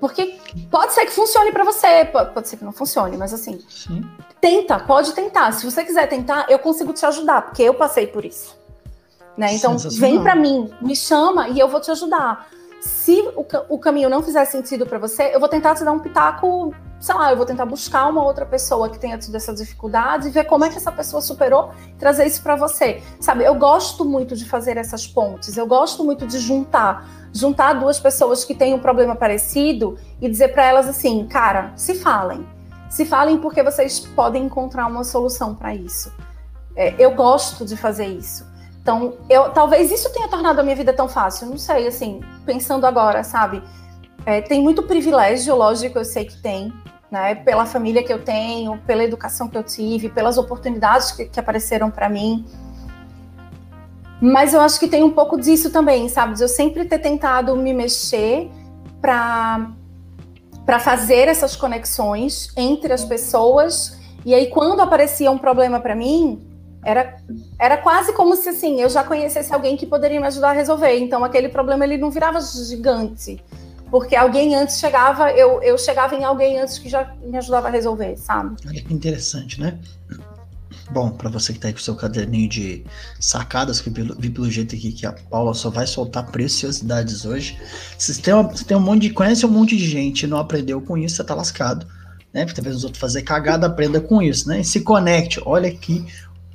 Porque 0.00 0.38
pode 0.70 0.94
ser 0.94 1.04
que 1.04 1.12
funcione 1.12 1.52
para 1.52 1.62
você, 1.62 2.06
pode, 2.06 2.32
pode, 2.32 2.48
ser 2.48 2.56
que 2.56 2.64
não 2.64 2.72
funcione, 2.72 3.18
mas 3.18 3.34
assim, 3.34 3.62
Sim. 3.68 4.02
tenta, 4.40 4.78
pode 4.78 5.12
tentar. 5.12 5.52
Se 5.52 5.70
você 5.70 5.84
quiser 5.84 6.08
tentar, 6.08 6.46
eu 6.48 6.58
consigo 6.58 6.94
te 6.94 7.04
ajudar, 7.04 7.42
porque 7.42 7.62
eu 7.62 7.74
passei 7.74 8.06
por 8.06 8.24
isso. 8.24 8.58
Né? 9.36 9.52
Então, 9.52 9.76
vem 9.76 10.22
para 10.22 10.34
mim, 10.34 10.72
me 10.80 10.96
chama 10.96 11.50
e 11.50 11.58
eu 11.58 11.68
vou 11.68 11.80
te 11.80 11.90
ajudar. 11.90 12.48
Se 12.80 13.20
o, 13.36 13.46
o 13.68 13.78
caminho 13.78 14.08
não 14.08 14.22
fizer 14.22 14.44
sentido 14.46 14.86
para 14.86 14.98
você, 14.98 15.34
eu 15.34 15.40
vou 15.40 15.48
tentar 15.48 15.74
te 15.74 15.84
dar 15.84 15.92
um 15.92 15.98
pitaco, 15.98 16.74
sei 16.98 17.14
lá, 17.14 17.30
eu 17.30 17.36
vou 17.36 17.44
tentar 17.44 17.66
buscar 17.66 18.08
uma 18.08 18.24
outra 18.24 18.46
pessoa 18.46 18.88
que 18.88 18.98
tenha 18.98 19.18
tido 19.18 19.36
essa 19.36 19.54
dificuldade 19.54 20.28
e 20.28 20.30
ver 20.30 20.44
como 20.44 20.64
é 20.64 20.70
que 20.70 20.76
essa 20.76 20.90
pessoa 20.90 21.20
superou 21.20 21.70
e 21.88 21.94
trazer 21.98 22.26
isso 22.26 22.42
para 22.42 22.56
você. 22.56 23.02
Sabe, 23.20 23.44
eu 23.44 23.54
gosto 23.54 24.04
muito 24.04 24.34
de 24.34 24.48
fazer 24.48 24.78
essas 24.78 25.06
pontes, 25.06 25.56
eu 25.56 25.66
gosto 25.66 26.02
muito 26.04 26.26
de 26.26 26.38
juntar 26.38 27.06
juntar 27.32 27.74
duas 27.74 27.98
pessoas 27.98 28.44
que 28.44 28.54
têm 28.54 28.74
um 28.74 28.78
problema 28.78 29.14
parecido 29.14 29.96
e 30.20 30.28
dizer 30.28 30.48
para 30.48 30.64
elas 30.64 30.88
assim, 30.88 31.26
cara, 31.26 31.72
se 31.76 31.94
falem. 31.94 32.46
Se 32.88 33.04
falem 33.04 33.38
porque 33.38 33.62
vocês 33.62 34.00
podem 34.00 34.44
encontrar 34.44 34.86
uma 34.86 35.04
solução 35.04 35.54
para 35.54 35.74
isso. 35.74 36.12
É, 36.74 36.94
eu 36.98 37.14
gosto 37.14 37.64
de 37.64 37.76
fazer 37.76 38.06
isso. 38.06 38.49
Então, 38.82 39.18
eu, 39.28 39.50
talvez 39.50 39.90
isso 39.90 40.10
tenha 40.12 40.28
tornado 40.28 40.60
a 40.60 40.62
minha 40.62 40.76
vida 40.76 40.92
tão 40.92 41.08
fácil. 41.08 41.46
Não 41.46 41.58
sei, 41.58 41.86
assim, 41.86 42.20
pensando 42.46 42.86
agora, 42.86 43.22
sabe? 43.22 43.62
É, 44.24 44.40
tem 44.40 44.62
muito 44.62 44.82
privilégio, 44.82 45.54
lógico, 45.54 45.98
eu 45.98 46.04
sei 46.04 46.24
que 46.24 46.40
tem, 46.40 46.72
né? 47.10 47.34
Pela 47.34 47.66
família 47.66 48.02
que 48.02 48.12
eu 48.12 48.22
tenho, 48.22 48.78
pela 48.86 49.04
educação 49.04 49.48
que 49.48 49.56
eu 49.56 49.62
tive, 49.62 50.08
pelas 50.08 50.38
oportunidades 50.38 51.12
que, 51.12 51.26
que 51.26 51.40
apareceram 51.40 51.90
para 51.90 52.08
mim. 52.08 52.44
Mas 54.20 54.52
eu 54.52 54.60
acho 54.60 54.78
que 54.78 54.88
tem 54.88 55.02
um 55.02 55.10
pouco 55.10 55.40
disso 55.40 55.70
também, 55.70 56.08
sabe? 56.08 56.34
De 56.34 56.42
eu 56.42 56.48
sempre 56.48 56.84
ter 56.84 56.98
tentado 56.98 57.56
me 57.56 57.72
mexer 57.72 58.50
para 59.00 59.70
para 60.66 60.78
fazer 60.78 61.26
essas 61.26 61.56
conexões 61.56 62.52
entre 62.56 62.92
as 62.92 63.04
pessoas. 63.04 63.98
E 64.24 64.32
aí 64.34 64.46
quando 64.48 64.80
aparecia 64.80 65.30
um 65.30 65.38
problema 65.38 65.80
para 65.80 65.96
mim, 65.96 66.49
era 66.82 67.16
era 67.58 67.76
quase 67.76 68.12
como 68.12 68.34
se 68.36 68.48
assim, 68.48 68.80
eu 68.80 68.88
já 68.88 69.04
conhecesse 69.04 69.52
alguém 69.52 69.76
que 69.76 69.86
poderia 69.86 70.20
me 70.20 70.26
ajudar 70.26 70.50
a 70.50 70.52
resolver. 70.52 70.98
Então 70.98 71.24
aquele 71.24 71.48
problema 71.48 71.84
ele 71.84 71.98
não 71.98 72.10
virava 72.10 72.40
gigante, 72.40 73.42
porque 73.90 74.16
alguém 74.16 74.54
antes 74.54 74.78
chegava, 74.78 75.30
eu, 75.32 75.62
eu 75.62 75.76
chegava 75.76 76.14
em 76.14 76.24
alguém 76.24 76.60
antes 76.60 76.78
que 76.78 76.88
já 76.88 77.14
me 77.22 77.36
ajudava 77.36 77.68
a 77.68 77.70
resolver, 77.70 78.16
sabe? 78.16 78.56
Olha 78.66 78.82
que 78.82 78.94
interessante, 78.94 79.60
né? 79.60 79.78
Bom, 80.92 81.10
para 81.10 81.30
você 81.30 81.52
que 81.52 81.58
tá 81.60 81.68
aí 81.68 81.74
com 81.74 81.78
o 81.78 81.82
seu 81.82 81.94
caderninho 81.94 82.48
de 82.48 82.84
sacadas, 83.20 83.80
que 83.80 83.90
pelo, 83.90 84.14
vi 84.18 84.28
pelo 84.28 84.50
jeito 84.50 84.74
aqui 84.74 84.90
que 84.90 85.06
a 85.06 85.12
Paula 85.12 85.54
só 85.54 85.70
vai 85.70 85.86
soltar 85.86 86.26
preciosidades 86.26 87.24
hoje. 87.24 87.56
Se 87.96 88.20
tem, 88.20 88.34
uma, 88.34 88.48
tem 88.48 88.76
um 88.76 88.80
monte 88.80 89.02
de. 89.02 89.10
conhece 89.10 89.46
um 89.46 89.50
monte 89.50 89.76
de 89.76 89.86
gente 89.86 90.22
e 90.22 90.26
não 90.26 90.38
aprendeu 90.38 90.80
com 90.80 90.98
isso, 90.98 91.16
você 91.16 91.24
tá 91.24 91.34
lascado. 91.34 91.86
Né? 92.32 92.44
Porque 92.44 92.56
talvez 92.56 92.76
os 92.76 92.84
outros 92.84 93.00
fazer 93.00 93.22
cagada, 93.22 93.66
aprenda 93.68 94.00
com 94.00 94.20
isso, 94.20 94.48
né? 94.48 94.60
E 94.60 94.64
se 94.64 94.80
conecte. 94.80 95.40
Olha 95.44 95.68
aqui 95.68 96.04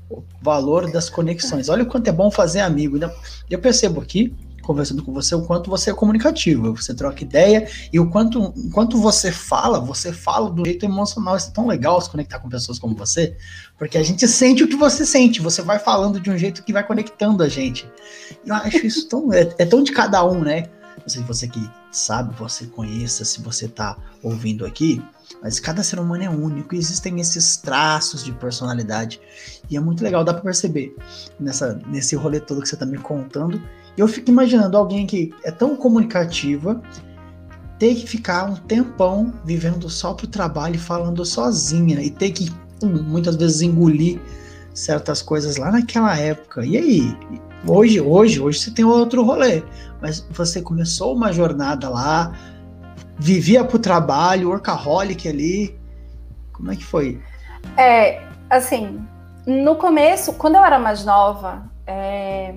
o 0.09 0.23
valor 0.41 0.91
das 0.91 1.09
conexões. 1.09 1.69
Olha 1.69 1.83
o 1.83 1.87
quanto 1.87 2.07
é 2.07 2.11
bom 2.11 2.29
fazer 2.29 2.61
amigo. 2.61 2.97
Né? 2.97 3.11
Eu 3.49 3.59
percebo 3.59 4.01
aqui 4.01 4.35
conversando 4.65 5.03
com 5.03 5.13
você 5.13 5.35
o 5.35 5.43
quanto 5.43 5.69
você 5.69 5.91
é 5.91 5.93
comunicativo, 5.93 6.75
você 6.75 6.93
troca 6.93 7.23
ideia 7.23 7.69
e 7.93 7.99
o 7.99 8.09
quanto, 8.09 8.41
o 8.41 8.71
quanto 8.71 8.97
você 8.97 9.31
fala, 9.31 9.79
você 9.79 10.11
fala 10.11 10.49
do 10.49 10.65
jeito 10.65 10.83
emocional. 10.85 11.37
Isso 11.37 11.49
é 11.49 11.51
tão 11.51 11.67
legal 11.67 12.01
se 12.01 12.09
conectar 12.09 12.39
com 12.39 12.49
pessoas 12.49 12.79
como 12.79 12.95
você, 12.95 13.37
porque 13.77 13.97
a 13.97 14.03
gente 14.03 14.27
sente 14.27 14.63
o 14.63 14.67
que 14.67 14.75
você 14.75 15.05
sente, 15.05 15.41
você 15.41 15.61
vai 15.61 15.79
falando 15.79 16.19
de 16.19 16.29
um 16.29 16.37
jeito 16.37 16.63
que 16.63 16.73
vai 16.73 16.85
conectando 16.85 17.43
a 17.43 17.47
gente. 17.47 17.87
Eu 18.45 18.55
acho 18.55 18.85
isso 18.85 19.07
tão. 19.07 19.31
É, 19.31 19.53
é 19.59 19.65
tão 19.65 19.83
de 19.83 19.91
cada 19.91 20.25
um, 20.25 20.41
né? 20.41 20.67
Não 20.99 21.09
sei 21.09 21.21
se 21.21 21.27
você 21.27 21.47
que 21.47 21.69
sabe, 21.91 22.35
você 22.35 22.65
conheça, 22.65 23.23
se 23.23 23.41
você 23.41 23.67
tá 23.67 23.95
ouvindo 24.23 24.65
aqui, 24.65 25.01
mas 25.41 25.59
cada 25.59 25.83
ser 25.83 25.99
humano 25.99 26.23
é 26.23 26.29
único 26.29 26.75
e 26.75 26.77
existem 26.77 27.19
esses 27.19 27.57
traços 27.57 28.23
de 28.23 28.31
personalidade. 28.31 29.19
E 29.69 29.77
é 29.77 29.79
muito 29.79 30.03
legal, 30.03 30.23
dá 30.23 30.33
para 30.33 30.43
perceber 30.43 30.95
nessa, 31.39 31.79
nesse 31.87 32.15
rolê 32.15 32.39
todo 32.39 32.61
que 32.61 32.69
você 32.69 32.77
tá 32.77 32.85
me 32.85 32.97
contando 32.97 33.61
eu 33.97 34.07
fico 34.07 34.29
imaginando 34.29 34.77
alguém 34.77 35.05
que 35.05 35.33
é 35.43 35.51
tão 35.51 35.75
comunicativa 35.75 36.81
ter 37.79 37.95
que 37.95 38.07
ficar 38.07 38.45
um 38.49 38.55
tempão 38.55 39.33
vivendo 39.43 39.89
só 39.89 40.13
pro 40.13 40.27
trabalho 40.27 40.75
e 40.75 40.79
falando 40.79 41.25
sozinha 41.25 42.01
e 42.01 42.09
ter 42.09 42.31
que 42.31 42.51
hum, 42.83 43.03
muitas 43.03 43.35
vezes 43.35 43.61
engolir 43.61 44.19
certas 44.73 45.21
coisas 45.21 45.57
lá 45.57 45.71
naquela 45.71 46.17
época. 46.17 46.65
E 46.65 46.77
aí? 46.77 47.17
Hoje, 47.67 47.99
hoje, 47.99 48.39
hoje 48.39 48.59
você 48.59 48.71
tem 48.71 48.85
outro 48.85 49.23
rolê, 49.23 49.63
mas 50.01 50.25
você 50.31 50.61
começou 50.61 51.15
uma 51.15 51.31
jornada 51.31 51.89
lá, 51.89 52.33
vivia 53.17 53.63
pro 53.63 53.79
trabalho, 53.79 54.49
workaholic 54.49 55.27
ali. 55.27 55.77
Como 56.53 56.71
é 56.71 56.75
que 56.75 56.85
foi? 56.85 57.21
É, 57.77 58.21
assim, 58.49 59.05
no 59.45 59.75
começo, 59.75 60.33
quando 60.33 60.55
eu 60.55 60.63
era 60.63 60.79
mais 60.79 61.03
nova, 61.03 61.63
é, 61.85 62.55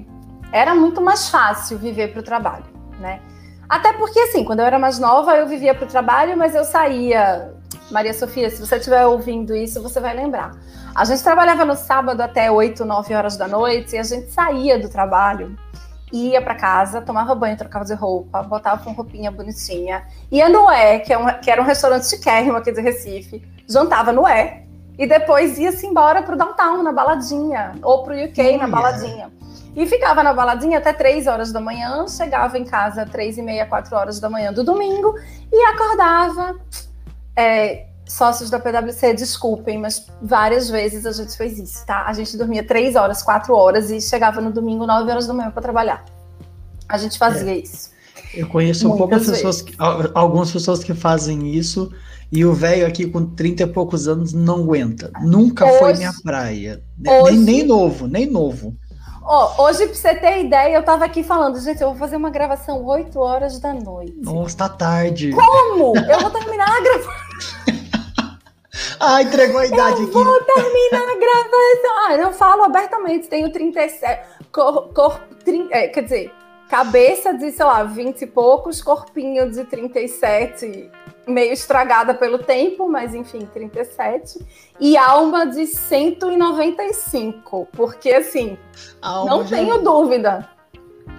era 0.53 0.75
muito 0.75 1.01
mais 1.01 1.29
fácil 1.29 1.79
viver 1.79 2.13
para 2.13 2.21
o 2.21 2.23
trabalho, 2.23 2.65
né? 2.99 3.21
Até 3.69 3.93
porque, 3.93 4.19
assim, 4.21 4.45
quando 4.45 4.61
eu 4.61 4.67
era 4.67 4.79
mais 4.79 4.99
nova, 4.99 5.37
eu 5.37 5.47
vivia 5.47 5.75
para 5.75 5.85
o 5.85 5.89
trabalho, 5.89 6.37
mas 6.37 6.55
eu 6.55 6.65
saía. 6.65 7.53
Maria 7.91 8.15
Sofia, 8.15 8.51
se 8.51 8.61
você 8.61 8.77
estiver 8.77 9.05
ouvindo 9.07 9.55
isso, 9.55 9.83
você 9.83 10.01
vai 10.01 10.15
lembrar. 10.15 10.53
A 10.95 11.05
gente 11.05 11.23
trabalhava 11.23 11.65
no 11.65 11.77
sábado 11.77 12.21
até 12.21 12.51
8, 12.51 12.85
9 12.85 13.15
horas 13.15 13.37
da 13.37 13.47
noite 13.47 13.95
e 13.95 13.99
a 13.99 14.03
gente 14.03 14.31
saía 14.31 14.79
do 14.79 14.89
trabalho, 14.89 15.57
ia 16.13 16.41
para 16.41 16.55
casa, 16.55 17.01
tomava 17.01 17.35
banho, 17.35 17.57
trocava 17.57 17.85
de 17.85 17.95
roupa, 17.95 18.43
botava 18.43 18.83
uma 18.89 18.95
roupinha 18.95 19.31
bonitinha, 19.31 20.05
ia 20.31 20.49
no 20.49 20.71
E, 20.71 21.01
que, 21.01 21.13
é 21.13 21.19
um, 21.19 21.27
que 21.41 21.51
era 21.51 21.61
um 21.61 21.65
restaurante 21.65 22.09
chiquérrimo 22.09 22.57
aqui 22.57 22.73
de 22.73 22.81
Recife, 22.81 23.43
jantava 23.67 24.13
no 24.13 24.27
E 24.27 24.69
e 24.99 25.07
depois 25.07 25.57
ia-se 25.59 25.87
embora 25.87 26.23
para 26.23 26.35
o 26.35 26.37
downtown, 26.37 26.83
na 26.83 26.93
baladinha, 26.93 27.77
ou 27.83 28.03
para 28.03 28.17
o 28.17 28.25
UK, 28.25 28.57
na 28.57 28.67
baladinha. 28.67 29.31
E 29.77 29.87
ficava 29.87 30.25
na 30.25 30.35
baladinha 30.35 30.79
até 30.79 30.93
três 30.93 31.29
horas 31.29 31.53
da 31.53 31.61
manhã, 31.61 32.09
chegava 32.09 32.59
em 32.59 32.65
casa 32.65 33.07
três 33.07 33.39
e 33.39 33.43
meia, 33.43 33.65
quatro 33.65 33.95
horas 33.97 34.19
da 34.19 34.29
manhã 34.29 34.53
do 34.53 34.65
domingo 34.65 35.15
e 35.53 35.63
acordava. 35.67 36.59
É, 37.37 37.87
sócios 38.09 38.51
da 38.51 38.59
PwC, 38.59 39.15
desculpem, 39.15 39.79
mas 39.79 40.07
várias 40.21 40.69
vezes 40.69 41.07
a 41.07 41.13
gente 41.13 41.37
fez 41.37 41.59
isso, 41.59 41.85
tá? 41.87 42.07
A 42.07 42.13
gente 42.13 42.37
dormia 42.37 42.65
três 42.65 42.97
horas, 42.97 43.23
quatro 43.23 43.55
horas 43.55 43.91
e 43.91 44.01
chegava 44.01 44.41
no 44.41 44.51
domingo 44.51 44.87
nove 44.87 45.11
horas 45.11 45.27
da 45.27 45.35
manhã 45.35 45.51
para 45.51 45.63
trabalhar. 45.63 46.05
A 46.89 46.97
gente 46.97 47.19
fazia 47.19 47.53
é. 47.53 47.59
isso. 47.59 47.91
Eu 48.35 48.49
conheço 48.49 48.91
um 48.91 48.97
poucas 48.97 49.27
pessoas, 49.27 49.63
que, 49.63 49.75
algumas 50.15 50.51
pessoas 50.51 50.83
que 50.83 50.95
fazem 50.95 51.55
isso 51.55 51.93
e 52.31 52.45
o 52.45 52.53
velho 52.53 52.87
aqui 52.87 53.07
com 53.07 53.25
30 53.25 53.63
e 53.63 53.67
poucos 53.67 54.07
anos 54.09 54.33
não 54.33 54.63
aguenta. 54.63 55.11
Nunca 55.23 55.65
hoje, 55.67 55.79
foi 55.79 55.95
minha 55.95 56.13
praia. 56.23 56.83
Hoje, 57.07 57.37
nem, 57.37 57.57
nem 57.57 57.67
novo, 57.67 58.07
nem 58.07 58.27
novo. 58.27 58.77
Ó, 59.23 59.65
hoje, 59.65 59.87
pra 59.87 59.95
você 59.95 60.15
ter 60.15 60.45
ideia, 60.45 60.75
eu 60.75 60.83
tava 60.83 61.05
aqui 61.05 61.23
falando, 61.23 61.61
gente, 61.61 61.83
eu 61.83 61.91
vou 61.91 61.99
fazer 61.99 62.17
uma 62.17 62.31
gravação 62.31 62.83
8 62.85 63.19
horas 63.19 63.61
da 63.61 63.75
noite. 63.75 64.17
Nossa, 64.23 64.57
tá 64.57 64.69
tarde. 64.71 65.33
Como? 65.33 65.95
Eu 66.09 66.21
vou 66.21 66.31
terminar 66.31 66.67
a 66.67 66.81
gravação. 66.81 67.13
ah, 69.01 69.23
entregou 69.23 69.61
a 69.61 69.67
idade 69.67 70.01
eu 70.01 70.05
aqui. 70.05 70.13
Vou 70.13 70.41
terminar 70.43 71.03
a 71.03 71.17
gravação. 71.17 72.07
Ah, 72.07 72.17
eu 72.17 72.33
falo 72.33 72.65
abertamente, 72.65 73.29
tenho 73.29 73.53
37. 73.53 74.21
Cor, 74.51 74.93
cor, 74.93 75.21
é, 75.71 75.89
quer 75.89 76.03
dizer, 76.03 76.33
cabeça 76.69 77.33
de, 77.35 77.51
sei 77.51 77.65
lá, 77.65 77.83
20 77.85 78.23
e 78.23 78.27
poucos, 78.27 78.83
corpinho 78.83 79.51
de 79.51 79.65
37, 79.65 80.91
meio 81.27 81.53
estragada 81.53 82.15
pelo 82.15 82.39
tempo, 82.39 82.89
mas 82.89 83.15
enfim, 83.15 83.49
37. 83.53 84.39
E 84.81 84.97
alma 84.97 85.47
de 85.47 85.67
195, 85.67 87.69
porque 87.73 88.13
assim, 88.13 88.57
não 89.03 89.45
já... 89.47 89.57
tenho 89.57 89.83
dúvida. 89.83 90.49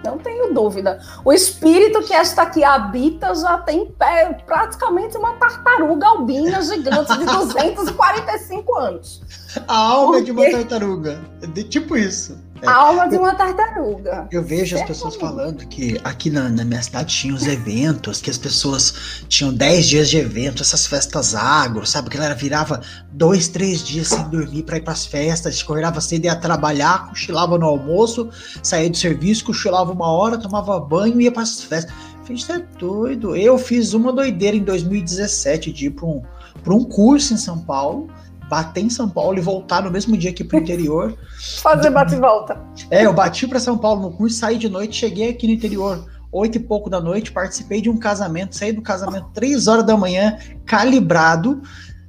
Não 0.04 0.18
tenho 0.18 0.52
dúvida. 0.54 0.98
O 1.24 1.32
espírito 1.32 2.00
que 2.02 2.12
esta 2.12 2.42
aqui 2.42 2.64
habita 2.64 3.34
já 3.34 3.58
tem 3.58 3.86
pé, 3.86 4.42
praticamente 4.46 5.16
uma 5.16 5.34
tartaruga 5.34 6.06
albina 6.06 6.62
gigante 6.62 7.16
de 7.18 7.24
245 7.26 8.76
anos. 8.78 9.22
A 9.68 9.76
alma 9.76 10.12
Porque... 10.12 10.24
de 10.24 10.30
uma 10.30 10.50
tartaruga. 10.50 11.20
De 11.52 11.64
tipo 11.64 11.96
isso. 11.96 12.38
É. 12.62 12.66
A 12.66 12.74
alma 12.74 13.08
de 13.08 13.16
uma 13.16 13.34
tartaruga. 13.34 14.28
Eu 14.30 14.42
vejo 14.42 14.76
as 14.76 14.82
pessoas 14.82 15.16
falando 15.16 15.66
que 15.66 15.98
aqui 16.04 16.30
na, 16.30 16.48
na, 16.48 16.64
minha 16.64 16.82
cidade 16.82 17.14
tinha 17.14 17.34
os 17.34 17.46
eventos, 17.46 18.20
que 18.20 18.28
as 18.28 18.36
pessoas 18.36 19.24
tinham 19.28 19.52
10 19.52 19.88
dias 19.88 20.10
de 20.10 20.18
evento, 20.18 20.62
essas 20.62 20.86
festas 20.86 21.34
agro, 21.34 21.86
sabe? 21.86 22.10
Que 22.10 22.18
ela 22.18 22.34
virava 22.34 22.80
dois, 23.12 23.48
três 23.48 23.82
dias 23.82 24.08
sem 24.08 24.22
dormir 24.28 24.62
para 24.64 24.76
ir 24.76 24.82
para 24.82 24.92
as 24.92 25.06
festas, 25.06 25.60
acordava 25.62 26.00
cedo, 26.00 26.26
ia 26.26 26.36
trabalhar, 26.36 27.08
cochilava 27.08 27.56
no 27.56 27.66
almoço, 27.66 28.28
saía 28.62 28.90
do 28.90 28.96
serviço, 28.96 29.44
cochilava 29.44 29.92
uma 29.92 30.10
hora, 30.10 30.36
tomava 30.36 30.78
banho 30.78 31.20
e 31.20 31.24
ia 31.24 31.32
para 31.32 31.42
as 31.42 31.62
festas. 31.62 31.94
Fiz, 32.24 32.48
é 32.50 32.58
doido. 32.78 33.34
Eu 33.34 33.58
fiz 33.58 33.94
uma 33.94 34.12
doideira 34.12 34.56
em 34.56 34.62
2017 34.62 35.72
de 35.72 35.86
ir 35.86 35.90
para 35.90 36.06
um, 36.06 36.22
um 36.68 36.84
curso 36.84 37.34
em 37.34 37.36
São 37.36 37.58
Paulo 37.58 38.08
bater 38.50 38.84
em 38.84 38.90
São 38.90 39.08
Paulo 39.08 39.38
e 39.38 39.40
voltar 39.40 39.82
no 39.82 39.90
mesmo 39.90 40.16
dia 40.16 40.30
aqui 40.30 40.42
pro 40.42 40.58
interior. 40.58 41.16
Fazer 41.62 41.90
bate 41.90 42.16
e 42.16 42.18
volta. 42.18 42.60
É, 42.90 43.06
eu 43.06 43.12
bati 43.14 43.46
para 43.46 43.60
São 43.60 43.78
Paulo 43.78 44.02
no 44.02 44.10
curso, 44.10 44.36
saí 44.36 44.58
de 44.58 44.68
noite, 44.68 44.96
cheguei 44.96 45.30
aqui 45.30 45.46
no 45.46 45.52
interior 45.52 46.04
oito 46.32 46.56
e 46.56 46.60
pouco 46.60 46.88
da 46.88 47.00
noite, 47.00 47.32
participei 47.32 47.80
de 47.80 47.90
um 47.90 47.96
casamento, 47.96 48.54
saí 48.54 48.72
do 48.72 48.82
casamento 48.82 49.30
três 49.34 49.66
horas 49.66 49.84
da 49.84 49.96
manhã, 49.96 50.38
calibrado, 50.64 51.60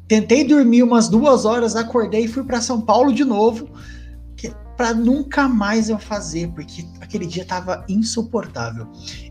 tentei 0.07 0.43
dormir 0.43 0.83
umas 0.83 1.09
duas 1.09 1.43
horas, 1.43 1.75
acordei 1.75 2.25
e 2.25 2.27
fui 2.27 2.43
para 2.43 2.61
São 2.61 2.81
Paulo 2.81 3.11
de 3.13 3.23
novo, 3.23 3.67
para 4.77 4.93
nunca 4.95 5.47
mais 5.47 5.89
eu 5.89 5.99
fazer, 5.99 6.49
porque 6.49 6.83
aquele 6.99 7.27
dia 7.27 7.45
tava 7.45 7.85
insuportável. 7.87 8.87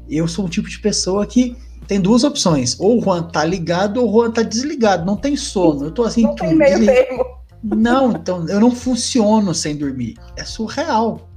Eu 0.08 0.28
sou 0.28 0.44
um 0.44 0.48
tipo 0.48 0.68
de 0.68 0.78
pessoa 0.78 1.26
que 1.26 1.56
tem 1.90 2.00
duas 2.00 2.22
opções. 2.22 2.78
Ou 2.78 2.98
o 2.98 3.02
Juan 3.02 3.24
tá 3.24 3.44
ligado 3.44 3.96
ou 3.96 4.08
o 4.08 4.12
Juan 4.12 4.30
tá 4.30 4.42
desligado. 4.42 5.04
Não 5.04 5.16
tem 5.16 5.34
sono. 5.34 5.86
Eu 5.86 5.90
tô 5.90 6.04
assim. 6.04 6.22
Não 6.22 6.36
tem 6.36 6.54
meio 6.54 6.86
termo. 6.86 7.26
Não, 7.64 8.12
então 8.12 8.48
eu 8.48 8.60
não 8.60 8.70
funciono 8.70 9.52
sem 9.52 9.74
dormir. 9.74 10.14
É 10.36 10.44
surreal. 10.44 11.28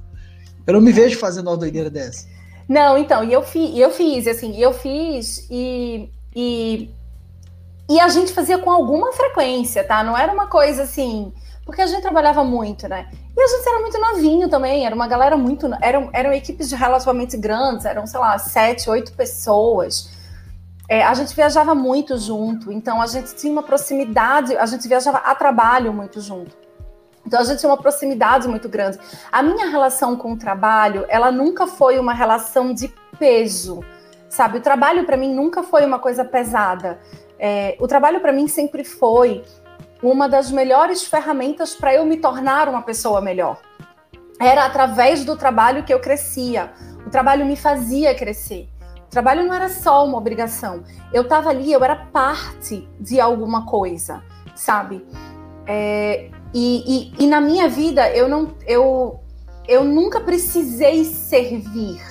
Eu 0.64 0.74
não 0.74 0.80
me 0.80 0.92
vejo 0.92 1.18
fazendo 1.18 1.50
uma 1.50 1.56
doideira 1.56 1.90
dessa. 1.90 2.28
Não, 2.68 2.96
então, 2.96 3.24
e 3.24 3.32
eu, 3.32 3.42
fi, 3.42 3.78
eu 3.78 3.90
fiz, 3.90 4.28
assim, 4.28 4.56
eu 4.56 4.72
fiz 4.72 5.44
e, 5.50 6.08
e, 6.36 6.88
e 7.90 7.98
a 7.98 8.08
gente 8.08 8.32
fazia 8.32 8.56
com 8.56 8.70
alguma 8.70 9.12
frequência, 9.12 9.82
tá? 9.82 10.04
Não 10.04 10.16
era 10.16 10.32
uma 10.32 10.46
coisa 10.46 10.84
assim, 10.84 11.32
porque 11.66 11.82
a 11.82 11.86
gente 11.86 12.00
trabalhava 12.00 12.44
muito, 12.44 12.86
né? 12.86 13.08
E 13.36 13.42
a 13.42 13.48
gente 13.48 13.68
era 13.68 13.80
muito 13.80 14.00
novinho 14.00 14.48
também, 14.48 14.86
era 14.86 14.94
uma 14.94 15.08
galera 15.08 15.36
muito. 15.36 15.68
Eram, 15.82 16.10
eram 16.12 16.32
equipes 16.32 16.68
de 16.68 16.76
relativamente 16.76 17.36
grandes, 17.36 17.84
eram, 17.84 18.06
sei 18.06 18.20
lá, 18.20 18.38
sete, 18.38 18.88
oito 18.88 19.12
pessoas. 19.14 20.14
É, 20.88 21.02
a 21.02 21.14
gente 21.14 21.34
viajava 21.34 21.74
muito 21.74 22.18
junto, 22.18 22.70
então 22.70 23.00
a 23.00 23.06
gente 23.06 23.34
tinha 23.34 23.52
uma 23.52 23.62
proximidade, 23.62 24.54
a 24.56 24.66
gente 24.66 24.86
viajava 24.86 25.18
a 25.18 25.34
trabalho 25.34 25.92
muito 25.92 26.20
junto. 26.20 26.54
Então 27.26 27.40
a 27.40 27.44
gente 27.44 27.60
tinha 27.60 27.70
uma 27.70 27.78
proximidade 27.78 28.46
muito 28.46 28.68
grande. 28.68 28.98
A 29.32 29.42
minha 29.42 29.66
relação 29.70 30.14
com 30.14 30.34
o 30.34 30.36
trabalho, 30.36 31.06
ela 31.08 31.32
nunca 31.32 31.66
foi 31.66 31.98
uma 31.98 32.12
relação 32.12 32.74
de 32.74 32.92
peso, 33.18 33.82
sabe? 34.28 34.58
O 34.58 34.60
trabalho 34.60 35.06
para 35.06 35.16
mim 35.16 35.34
nunca 35.34 35.62
foi 35.62 35.86
uma 35.86 35.98
coisa 35.98 36.22
pesada. 36.22 36.98
É, 37.38 37.76
o 37.80 37.88
trabalho 37.88 38.20
para 38.20 38.32
mim 38.32 38.46
sempre 38.46 38.84
foi 38.84 39.42
uma 40.02 40.28
das 40.28 40.50
melhores 40.50 41.02
ferramentas 41.02 41.74
para 41.74 41.94
eu 41.94 42.04
me 42.04 42.18
tornar 42.18 42.68
uma 42.68 42.82
pessoa 42.82 43.22
melhor. 43.22 43.58
Era 44.38 44.66
através 44.66 45.24
do 45.24 45.34
trabalho 45.34 45.82
que 45.82 45.94
eu 45.94 46.00
crescia. 46.00 46.74
O 47.06 47.10
trabalho 47.10 47.46
me 47.46 47.56
fazia 47.56 48.14
crescer 48.14 48.68
trabalho 49.14 49.46
não 49.46 49.54
era 49.54 49.68
só 49.68 50.04
uma 50.04 50.18
obrigação. 50.18 50.82
Eu 51.12 51.22
estava 51.22 51.48
ali, 51.48 51.72
eu 51.72 51.82
era 51.82 51.94
parte 51.94 52.88
de 53.00 53.20
alguma 53.20 53.64
coisa, 53.64 54.22
sabe? 54.56 55.06
É, 55.66 56.30
e, 56.52 57.12
e, 57.16 57.24
e, 57.24 57.26
na 57.26 57.40
minha 57.40 57.68
vida 57.68 58.10
eu 58.10 58.28
não, 58.28 58.54
eu, 58.66 59.20
eu 59.66 59.84
nunca 59.84 60.20
precisei 60.20 61.04
servir, 61.04 62.02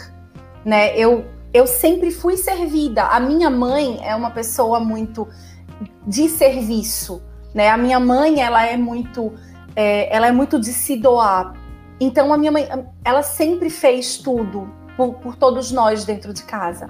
né? 0.65 0.97
Eu, 0.97 1.25
eu 1.53 1.67
sempre 1.67 2.09
fui 2.09 2.37
servida. 2.37 3.03
A 3.03 3.19
minha 3.19 3.49
mãe 3.49 3.99
é 4.01 4.15
uma 4.15 4.31
pessoa 4.31 4.79
muito 4.79 5.27
de 6.07 6.29
serviço, 6.29 7.21
né? 7.53 7.69
A 7.69 7.77
minha 7.77 7.99
mãe 7.99 8.41
ela 8.41 8.65
é 8.65 8.77
muito, 8.77 9.33
é, 9.75 10.13
ela 10.15 10.27
é 10.27 10.31
muito 10.31 10.57
de 10.57 10.71
se 10.71 10.95
doar. 10.95 11.53
Então 11.99 12.33
a 12.33 12.37
minha 12.37 12.51
mãe, 12.51 12.67
ela 13.03 13.21
sempre 13.21 13.69
fez 13.69 14.17
tudo 14.17 14.82
por, 14.95 15.15
por 15.15 15.35
todos 15.35 15.71
nós 15.71 16.05
dentro 16.05 16.33
de 16.33 16.43
casa. 16.43 16.87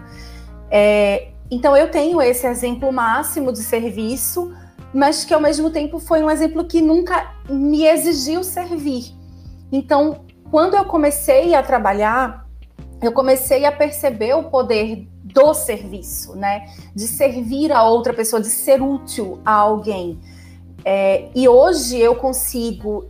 É, 0.70 1.30
então 1.50 1.76
eu 1.78 1.92
tenho 1.92 2.22
esse 2.22 2.48
exemplo 2.48 2.92
máximo 2.92 3.52
de 3.52 3.60
serviço, 3.60 4.54
mas 4.94 5.24
que 5.26 5.34
ao 5.34 5.42
mesmo 5.42 5.70
tempo 5.70 6.00
foi 6.00 6.24
um 6.24 6.30
exemplo 6.30 6.66
que 6.66 6.82
nunca 6.82 7.32
me 7.50 7.86
exigiu 7.86 8.44
servir. 8.44 9.14
Então, 9.72 10.26
quando 10.50 10.76
eu 10.76 10.86
comecei 10.86 11.56
a 11.56 11.64
trabalhar, 11.64 12.48
eu 13.02 13.12
comecei 13.12 13.66
a 13.66 13.72
perceber 13.72 14.34
o 14.36 14.44
poder 14.44 15.08
do 15.24 15.54
serviço, 15.54 16.36
né? 16.36 16.66
De 16.96 17.08
servir 17.08 17.72
a 17.72 17.84
outra 17.84 18.14
pessoa, 18.14 18.42
de 18.42 18.50
ser 18.50 18.82
útil 18.82 19.42
a 19.44 19.54
alguém. 19.54 20.20
É, 20.86 21.30
e 21.34 21.48
hoje 21.48 21.98
eu 21.98 22.16
consigo, 22.16 23.06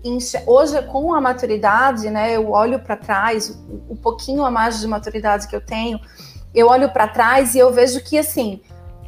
hoje 0.45 0.79
com 0.83 1.13
a 1.13 1.19
maturidade, 1.19 2.07
né, 2.09 2.35
eu 2.35 2.51
olho 2.51 2.79
para 2.79 2.95
trás, 2.95 3.49
o, 3.89 3.95
pouquinho 3.95 4.45
a 4.45 4.51
mais 4.51 4.79
de 4.79 4.87
maturidade 4.87 5.47
que 5.47 5.55
eu 5.55 5.61
tenho, 5.61 5.99
eu 6.53 6.67
olho 6.67 6.89
para 6.91 7.07
trás 7.07 7.55
e 7.55 7.59
eu 7.59 7.73
vejo 7.73 7.99
que 8.03 8.19
assim 8.19 8.61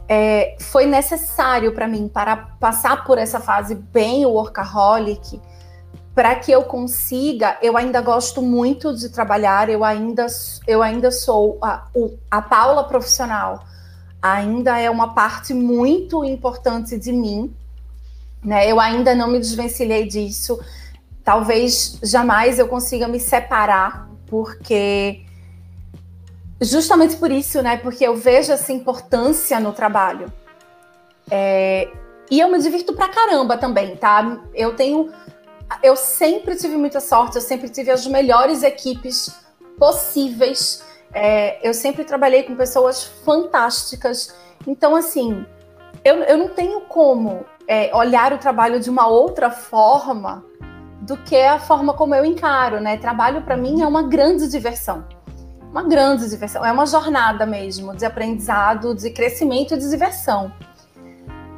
é, 0.09 0.55
foi 0.59 0.87
necessário 0.87 1.73
para 1.73 1.87
mim 1.87 2.07
para 2.07 2.35
passar 2.59 3.03
por 3.03 3.19
essa 3.19 3.39
fase 3.39 3.75
bem 3.75 4.25
workaholic, 4.25 5.39
para 6.15 6.33
que 6.35 6.51
eu 6.51 6.63
consiga, 6.63 7.57
eu 7.61 7.77
ainda 7.77 8.01
gosto 8.01 8.41
muito 8.41 8.95
de 8.95 9.09
trabalhar, 9.09 9.69
eu 9.69 9.83
ainda, 9.83 10.25
eu 10.65 10.81
ainda 10.81 11.11
sou 11.11 11.59
a, 11.61 11.85
a 12.31 12.41
Paula 12.41 12.85
profissional, 12.85 13.63
ainda 14.19 14.79
é 14.79 14.89
uma 14.89 15.13
parte 15.13 15.53
muito 15.53 16.25
importante 16.25 16.97
de 16.97 17.11
mim 17.11 17.53
né? 18.45 18.71
Eu 18.71 18.79
ainda 18.79 19.15
não 19.15 19.27
me 19.27 19.39
desvencilhei 19.39 20.05
disso. 20.05 20.59
Talvez 21.23 21.97
jamais 22.03 22.59
eu 22.59 22.67
consiga 22.67 23.07
me 23.07 23.19
separar, 23.19 24.07
porque 24.27 25.25
justamente 26.61 27.15
por 27.17 27.31
isso, 27.31 27.61
né? 27.61 27.77
Porque 27.77 28.05
eu 28.05 28.15
vejo 28.15 28.51
essa 28.51 28.71
importância 28.71 29.59
no 29.59 29.73
trabalho. 29.73 30.31
É, 31.29 31.89
e 32.29 32.39
eu 32.39 32.49
me 32.49 32.59
divirto 32.59 32.93
pra 32.93 33.09
caramba 33.09 33.57
também, 33.57 33.95
tá? 33.95 34.39
Eu 34.53 34.75
tenho. 34.75 35.11
Eu 35.81 35.95
sempre 35.95 36.55
tive 36.55 36.77
muita 36.77 36.99
sorte, 36.99 37.35
eu 37.35 37.41
sempre 37.41 37.69
tive 37.69 37.89
as 37.89 38.05
melhores 38.05 38.61
equipes 38.61 39.35
possíveis. 39.79 40.83
É, 41.11 41.67
eu 41.67 41.73
sempre 41.73 42.03
trabalhei 42.03 42.43
com 42.43 42.55
pessoas 42.55 43.03
fantásticas. 43.03 44.35
Então, 44.67 44.95
assim, 44.95 45.43
eu, 46.03 46.17
eu 46.17 46.37
não 46.37 46.49
tenho 46.49 46.81
como 46.81 47.45
é, 47.67 47.95
olhar 47.95 48.33
o 48.33 48.37
trabalho 48.37 48.79
de 48.79 48.89
uma 48.89 49.07
outra 49.07 49.49
forma 49.49 50.43
do 51.01 51.17
que 51.17 51.35
a 51.35 51.59
forma 51.59 51.93
como 51.93 52.15
eu 52.15 52.25
encaro, 52.25 52.79
né? 52.79 52.97
Trabalho 52.97 53.41
para 53.43 53.57
mim 53.57 53.81
é 53.81 53.87
uma 53.87 54.03
grande 54.03 54.47
diversão. 54.47 55.05
Uma 55.71 55.83
grande 55.83 56.29
diversão, 56.29 56.65
é 56.65 56.71
uma 56.71 56.85
jornada 56.85 57.45
mesmo 57.45 57.95
de 57.95 58.05
aprendizado, 58.05 58.95
de 58.95 59.09
crescimento 59.09 59.73
e 59.73 59.77
de 59.77 59.89
diversão. 59.89 60.51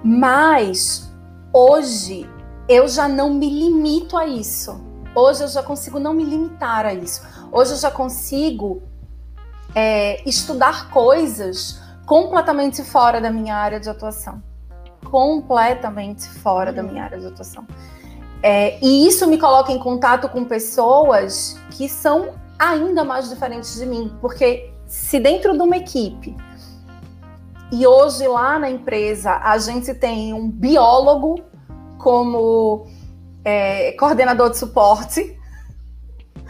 Mas 0.04 1.12
hoje 1.54 2.28
eu 2.68 2.88
já 2.88 3.08
não 3.08 3.34
me 3.34 3.50
limito 3.50 4.18
a 4.18 4.26
isso. 4.26 4.84
Hoje 5.16 5.44
eu 5.44 5.48
já 5.48 5.62
consigo 5.62 6.00
não 6.00 6.14
me 6.14 6.24
limitar 6.24 6.86
a 6.86 6.94
isso. 6.94 7.22
Hoje 7.52 7.74
eu 7.74 7.78
já 7.78 7.92
consigo 7.92 8.82
é, 9.76 10.28
estudar 10.28 10.90
coisas 10.90 11.80
completamente 12.06 12.84
fora 12.84 13.22
da 13.22 13.30
minha 13.30 13.56
área 13.56 13.80
de 13.80 13.90
atuação 13.90 14.42
completamente 15.06 16.28
fora 16.28 16.72
da 16.72 16.84
minha 16.84 17.04
área 17.04 17.20
de 17.20 17.28
atuação. 17.28 17.66
É, 18.44 18.78
e 18.86 19.08
isso 19.08 19.28
me 19.28 19.38
coloca 19.38 19.72
em 19.72 19.80
contato 19.80 20.30
com 20.30 20.46
pessoas 20.46 21.60
que 21.72 21.90
são 21.90 22.36
ainda 22.60 23.04
mais 23.04 23.30
diferentes 23.30 23.76
de 23.76 23.86
mim, 23.86 24.16
porque 24.22 24.72
se 24.86 25.20
dentro 25.20 25.54
de 25.54 25.60
uma 25.60 25.78
equipe 25.78 26.36
e 27.72 27.86
hoje 27.86 28.28
lá 28.28 28.58
na 28.60 28.70
empresa 28.70 29.38
a 29.44 29.58
gente 29.58 29.94
tem 29.94 30.34
um 30.34 30.50
biólogo 30.50 31.44
como 31.98 32.88
é, 33.44 33.92
coordenador 33.94 34.50
de 34.52 34.58
suporte, 34.58 35.38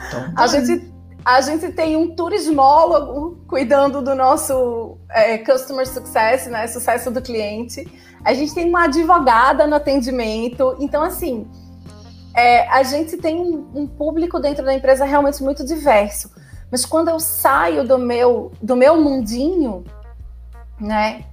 então, 0.08 0.34
a 0.36 0.48
gente 0.48 0.98
A 1.26 1.42
gente 1.42 1.74
tem 1.74 1.98
um 1.98 2.16
turismólogo 2.16 3.44
cuidando 3.50 4.02
do 4.02 4.16
nosso 4.16 4.98
é, 5.10 5.38
customer 5.38 5.86
success, 5.86 6.48
né? 6.48 6.66
Sucesso 6.68 7.12
do 7.12 7.22
cliente. 7.22 7.86
A 8.24 8.34
gente 8.34 8.54
tem 8.54 8.68
uma 8.70 8.86
advogada 8.86 9.66
no 9.68 9.76
atendimento. 9.76 10.76
Então, 10.80 11.04
assim, 11.04 11.48
é, 12.36 12.68
a 12.70 12.84
gente 12.84 13.18
tem 13.18 13.42
um, 13.42 13.88
público 13.88 14.40
dentro 14.40 14.64
da 14.64 14.74
empresa 14.74 15.06
realmente 15.06 15.42
muito 15.44 15.66
diverso. 15.66 16.32
Mas 16.72 16.86
quando 16.86 17.10
eu 17.10 17.20
saio 17.20 17.88
do 17.88 17.98
meu, 17.98 18.52
do 18.62 18.76
meu 18.76 19.02
mundinho, 19.02 19.84
né? 20.80 21.26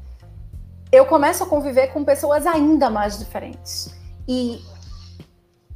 Eu 0.90 1.05
começo 1.07 1.42
a 1.42 1.47
conviver 1.47 1.88
com 1.88 2.05
pessoas 2.05 2.47
ainda 2.47 2.88
mais 2.88 3.18
diferentes. 3.18 3.94
E, 4.29 4.62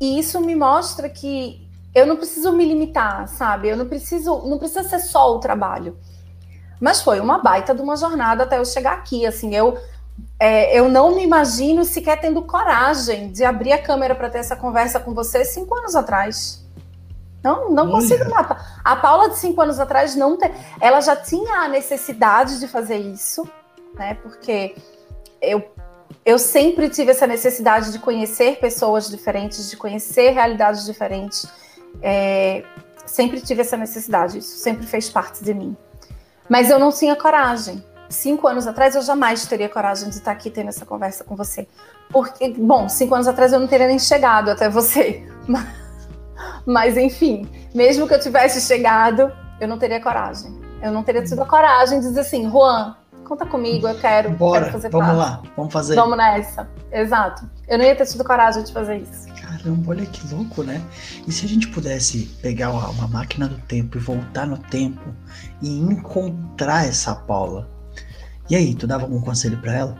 e 0.00 0.18
isso 0.18 0.40
me 0.40 0.54
mostra 0.54 1.08
que 1.08 1.68
eu 1.94 2.06
não 2.06 2.16
preciso 2.16 2.52
me 2.52 2.64
limitar, 2.64 3.26
sabe? 3.28 3.68
Eu 3.68 3.76
não 3.76 3.86
preciso, 3.86 4.48
não 4.48 4.58
precisa 4.58 4.84
ser 4.84 5.00
só 5.00 5.34
o 5.34 5.40
trabalho. 5.40 5.98
Mas 6.80 7.02
foi 7.02 7.20
uma 7.20 7.38
baita 7.38 7.74
de 7.74 7.82
uma 7.82 7.96
jornada 7.96 8.44
até 8.44 8.58
eu 8.58 8.64
chegar 8.64 8.92
aqui. 8.92 9.26
Assim, 9.26 9.54
eu, 9.54 9.76
é, 10.40 10.78
eu 10.78 10.88
não 10.88 11.16
me 11.16 11.24
imagino 11.24 11.84
sequer 11.84 12.20
tendo 12.20 12.42
coragem 12.42 13.32
de 13.32 13.44
abrir 13.44 13.72
a 13.72 13.82
câmera 13.82 14.14
para 14.14 14.30
ter 14.30 14.38
essa 14.38 14.54
conversa 14.54 15.00
com 15.00 15.12
você 15.12 15.44
cinco 15.44 15.74
anos 15.74 15.96
atrás. 15.96 16.64
Não, 17.42 17.70
não 17.70 17.90
consigo 17.90 18.28
matar. 18.30 18.80
A 18.84 18.96
Paula 18.96 19.30
de 19.30 19.38
cinco 19.38 19.60
anos 19.60 19.80
atrás 19.80 20.14
não 20.14 20.36
tem. 20.36 20.52
Ela 20.80 21.00
já 21.00 21.16
tinha 21.16 21.60
a 21.60 21.68
necessidade 21.68 22.60
de 22.60 22.68
fazer 22.68 22.98
isso, 22.98 23.48
né? 23.94 24.14
Porque 24.14 24.76
eu, 25.40 25.64
eu 26.24 26.38
sempre 26.38 26.88
tive 26.88 27.12
essa 27.12 27.26
necessidade 27.26 27.92
de 27.92 27.98
conhecer 27.98 28.58
pessoas 28.58 29.08
diferentes, 29.08 29.70
de 29.70 29.76
conhecer 29.76 30.30
realidades 30.30 30.84
diferentes. 30.84 31.48
É, 32.02 32.64
sempre 33.06 33.40
tive 33.40 33.62
essa 33.62 33.76
necessidade. 33.76 34.38
Isso 34.38 34.58
sempre 34.58 34.86
fez 34.86 35.08
parte 35.08 35.42
de 35.42 35.54
mim. 35.54 35.76
Mas 36.48 36.70
eu 36.70 36.78
não 36.78 36.90
tinha 36.90 37.14
coragem. 37.14 37.84
Cinco 38.08 38.46
anos 38.48 38.66
atrás 38.66 38.94
eu 38.94 39.02
jamais 39.02 39.46
teria 39.46 39.68
coragem 39.68 40.08
de 40.08 40.16
estar 40.16 40.32
aqui 40.32 40.50
tendo 40.50 40.68
essa 40.68 40.86
conversa 40.86 41.24
com 41.24 41.36
você. 41.36 41.68
Porque, 42.10 42.54
bom, 42.56 42.88
cinco 42.88 43.14
anos 43.14 43.28
atrás 43.28 43.52
eu 43.52 43.60
não 43.60 43.66
teria 43.66 43.86
nem 43.86 43.98
chegado 43.98 44.50
até 44.50 44.68
você. 44.68 45.26
Mas 45.46 45.78
mas 46.68 46.98
enfim, 46.98 47.48
mesmo 47.74 48.06
que 48.06 48.12
eu 48.12 48.20
tivesse 48.20 48.60
chegado, 48.60 49.32
eu 49.58 49.66
não 49.66 49.78
teria 49.78 50.00
coragem. 50.00 50.54
Eu 50.82 50.92
não 50.92 51.02
teria 51.02 51.24
tido 51.24 51.40
a 51.40 51.46
coragem 51.46 51.98
de 51.98 52.08
dizer 52.08 52.20
assim, 52.20 52.48
Juan, 52.50 52.94
conta 53.24 53.46
comigo, 53.46 53.88
eu 53.88 53.98
quero, 53.98 54.30
Bora, 54.30 54.60
quero 54.60 54.72
fazer 54.72 54.90
vamos 54.90 55.06
parte. 55.06 55.18
lá, 55.18 55.42
vamos 55.56 55.72
fazer. 55.72 55.94
Vamos 55.94 56.16
nessa. 56.18 56.68
Exato. 56.92 57.48
Eu 57.66 57.78
não 57.78 57.84
ia 57.86 57.96
ter 57.96 58.04
tido 58.04 58.22
coragem 58.22 58.62
de 58.62 58.72
fazer 58.72 58.98
isso. 58.98 59.28
Caramba, 59.40 59.90
olha 59.90 60.06
que 60.06 60.34
louco, 60.34 60.62
né? 60.62 60.82
E 61.26 61.32
se 61.32 61.46
a 61.46 61.48
gente 61.48 61.68
pudesse 61.68 62.26
pegar 62.42 62.70
uma, 62.70 62.88
uma 62.90 63.08
máquina 63.08 63.48
do 63.48 63.56
tempo 63.62 63.96
e 63.96 64.00
voltar 64.00 64.46
no 64.46 64.58
tempo 64.58 65.14
e 65.62 65.78
encontrar 65.78 66.86
essa 66.86 67.14
Paula? 67.14 67.66
E 68.50 68.56
aí, 68.56 68.74
tu 68.74 68.86
dava 68.86 69.04
algum 69.04 69.20
conselho 69.20 69.58
para 69.60 69.74
ela? 69.74 69.96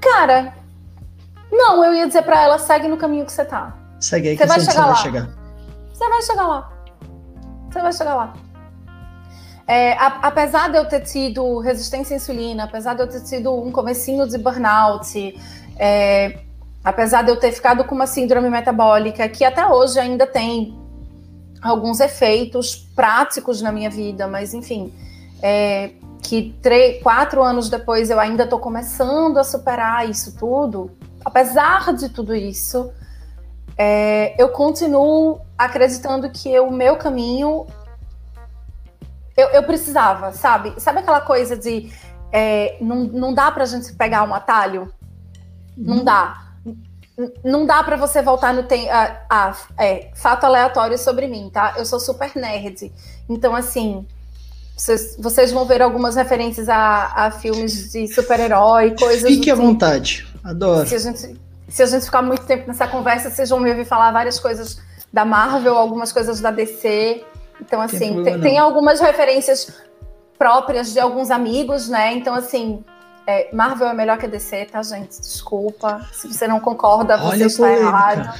Cara, 0.00 0.54
não, 1.50 1.84
eu 1.84 1.94
ia 1.94 2.06
dizer 2.06 2.22
para 2.22 2.40
ela, 2.42 2.58
segue 2.58 2.86
no 2.88 2.96
caminho 2.96 3.24
que 3.26 3.32
você 3.32 3.44
tá. 3.44 3.76
Segue 4.00 4.28
aí 4.28 4.36
Você 4.36 4.42
que 4.42 4.48
vai 4.48 4.60
você 4.60 4.66
chegar 4.70 4.82
vai 4.82 4.90
lá. 4.90 4.96
chegar. 4.96 5.28
Você 5.92 6.08
vai 6.08 6.22
chegar 6.22 6.46
lá. 6.46 6.72
Você 7.70 7.82
vai 7.82 7.92
chegar 7.92 8.14
lá. 8.14 8.32
É, 9.66 9.94
a- 9.94 10.20
apesar 10.22 10.70
de 10.70 10.78
eu 10.78 10.84
ter 10.84 11.00
tido 11.00 11.58
resistência 11.58 12.14
à 12.14 12.16
insulina, 12.18 12.64
apesar 12.64 12.94
de 12.94 13.02
eu 13.02 13.08
ter 13.08 13.20
tido 13.24 13.52
um 13.52 13.72
comecinho 13.72 14.28
de 14.28 14.38
burnout, 14.38 15.34
é, 15.76 16.38
apesar 16.84 17.22
de 17.22 17.30
eu 17.32 17.36
ter 17.36 17.50
ficado 17.50 17.82
com 17.84 17.94
uma 17.94 18.06
síndrome 18.06 18.48
metabólica, 18.48 19.28
que 19.28 19.44
até 19.44 19.66
hoje 19.66 19.98
ainda 19.98 20.24
tem 20.24 20.78
alguns 21.60 21.98
efeitos 21.98 22.76
práticos 22.76 23.60
na 23.60 23.72
minha 23.72 23.90
vida, 23.90 24.28
mas 24.28 24.54
enfim, 24.54 24.94
é, 25.42 25.92
que 26.22 26.54
três, 26.62 27.02
quatro 27.02 27.42
anos 27.42 27.68
depois 27.68 28.10
eu 28.10 28.18
ainda 28.18 28.44
estou 28.44 28.58
começando 28.58 29.38
a 29.38 29.44
superar 29.44 30.08
isso 30.08 30.36
tudo. 30.36 30.90
Apesar 31.24 31.92
de 31.94 32.08
tudo 32.08 32.34
isso, 32.34 32.90
é, 33.76 34.40
eu 34.40 34.48
continuo 34.48 35.40
acreditando 35.56 36.30
que 36.30 36.58
o 36.60 36.70
meu 36.70 36.96
caminho 36.96 37.66
eu, 39.36 39.48
eu 39.48 39.62
precisava, 39.62 40.32
sabe? 40.32 40.74
Sabe 40.78 41.00
aquela 41.00 41.20
coisa 41.20 41.56
de 41.56 41.92
é, 42.32 42.76
não, 42.80 43.04
não 43.04 43.34
dá 43.34 43.50
pra 43.50 43.64
gente 43.64 43.92
pegar 43.94 44.22
um 44.22 44.34
atalho? 44.34 44.92
Não 45.76 46.02
dá. 46.02 46.42
Não 47.44 47.64
dá 47.64 47.82
pra 47.82 47.96
você 47.96 48.22
voltar 48.22 48.52
no 48.52 48.64
tempo. 48.64 48.88
Ah, 48.90 49.20
ah, 49.28 49.56
é, 49.78 50.10
fato 50.14 50.44
aleatório 50.44 50.98
sobre 50.98 51.26
mim, 51.26 51.50
tá? 51.52 51.74
Eu 51.76 51.84
sou 51.84 52.00
super 52.00 52.32
nerd. 52.34 52.92
Então, 53.28 53.54
assim, 53.54 54.06
vocês, 54.76 55.16
vocês 55.18 55.52
vão 55.52 55.64
ver 55.64 55.80
algumas 55.80 56.16
referências 56.16 56.68
a, 56.68 57.12
a 57.26 57.30
filmes 57.30 57.90
de 57.92 58.06
super-herói, 58.08 58.94
coisas 58.98 59.22
Fique 59.30 59.46
do 59.46 59.52
à 59.52 59.54
tipo. 59.56 59.66
vontade. 59.66 60.26
Adoro. 60.44 60.86
Se 60.86 60.94
a, 60.94 60.98
gente, 60.98 61.40
se 61.68 61.82
a 61.82 61.86
gente 61.86 62.04
ficar 62.04 62.20
muito 62.22 62.44
tempo 62.44 62.64
nessa 62.68 62.86
conversa, 62.86 63.30
vocês 63.30 63.48
vão 63.48 63.58
me 63.58 63.70
ouvir 63.70 63.86
falar 63.86 64.12
várias 64.12 64.38
coisas 64.38 64.78
da 65.12 65.24
Marvel, 65.24 65.76
algumas 65.76 66.12
coisas 66.12 66.40
da 66.40 66.50
DC. 66.50 67.24
Então, 67.60 67.84
Tem 67.86 67.96
assim, 67.96 68.22
tem, 68.22 68.34
não. 68.34 68.40
tem 68.42 68.58
algumas 68.58 69.00
referências 69.00 69.72
próprias 70.38 70.92
de 70.92 71.00
alguns 71.00 71.30
amigos, 71.30 71.88
né? 71.88 72.12
Então, 72.12 72.34
assim, 72.34 72.84
é, 73.26 73.48
Marvel 73.54 73.88
é 73.88 73.94
melhor 73.94 74.18
que 74.18 74.26
a 74.26 74.28
DC, 74.28 74.66
tá, 74.66 74.82
gente? 74.82 75.18
Desculpa. 75.18 76.06
Se 76.12 76.28
você 76.32 76.46
não 76.46 76.60
concorda, 76.60 77.16
você 77.16 77.24
Olha 77.28 77.44
está 77.46 77.72
errado. 77.72 78.30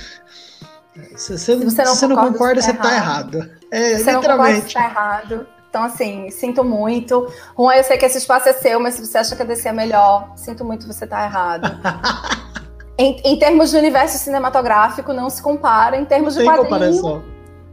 Se 1.17 1.39
você, 1.39 1.39
Se 1.39 1.65
você 1.65 1.83
não 1.85 1.95
se 1.95 2.07
não 2.07 2.17
concorda, 2.17 2.33
concorda, 2.33 2.61
você 2.63 2.71
você 2.73 2.77
tá 2.77 2.83
tá 2.83 2.95
errado. 2.95 3.51
É, 3.71 3.97
Se 3.97 4.05
você 4.05 4.13
não 4.13 4.21
concorda, 4.23 4.45
você 4.45 4.61
literalmente. 4.61 4.67
está 4.67 4.85
errado. 4.85 5.47
Então, 5.77 5.85
assim, 5.85 6.31
sinto 6.31 6.65
muito. 6.65 7.31
Juan, 7.55 7.75
eu 7.75 7.85
sei 7.85 7.99
que 7.99 8.07
esse 8.07 8.17
espaço 8.17 8.49
é 8.49 8.55
seu, 8.55 8.81
mas 8.81 8.95
se 8.95 9.05
você 9.05 9.19
acha 9.19 9.37
que 9.37 9.43
a 9.43 9.45
DC 9.45 9.69
é 9.69 9.73
melhor, 9.73 10.33
sinto 10.35 10.65
muito, 10.65 10.87
você 10.87 11.07
tá 11.07 11.23
errado. 11.23 11.69
em, 12.97 13.21
em 13.23 13.39
termos 13.39 13.73
de 13.73 13.77
universo 13.77 14.17
cinematográfico, 14.17 15.13
não 15.13 15.29
se 15.29 15.43
compara. 15.43 15.99
Em 15.99 16.07
termos 16.07 16.33
de 16.33 16.41
Sem 16.41 16.49
quadrinho, 16.49 16.71
comparação. 16.71 17.23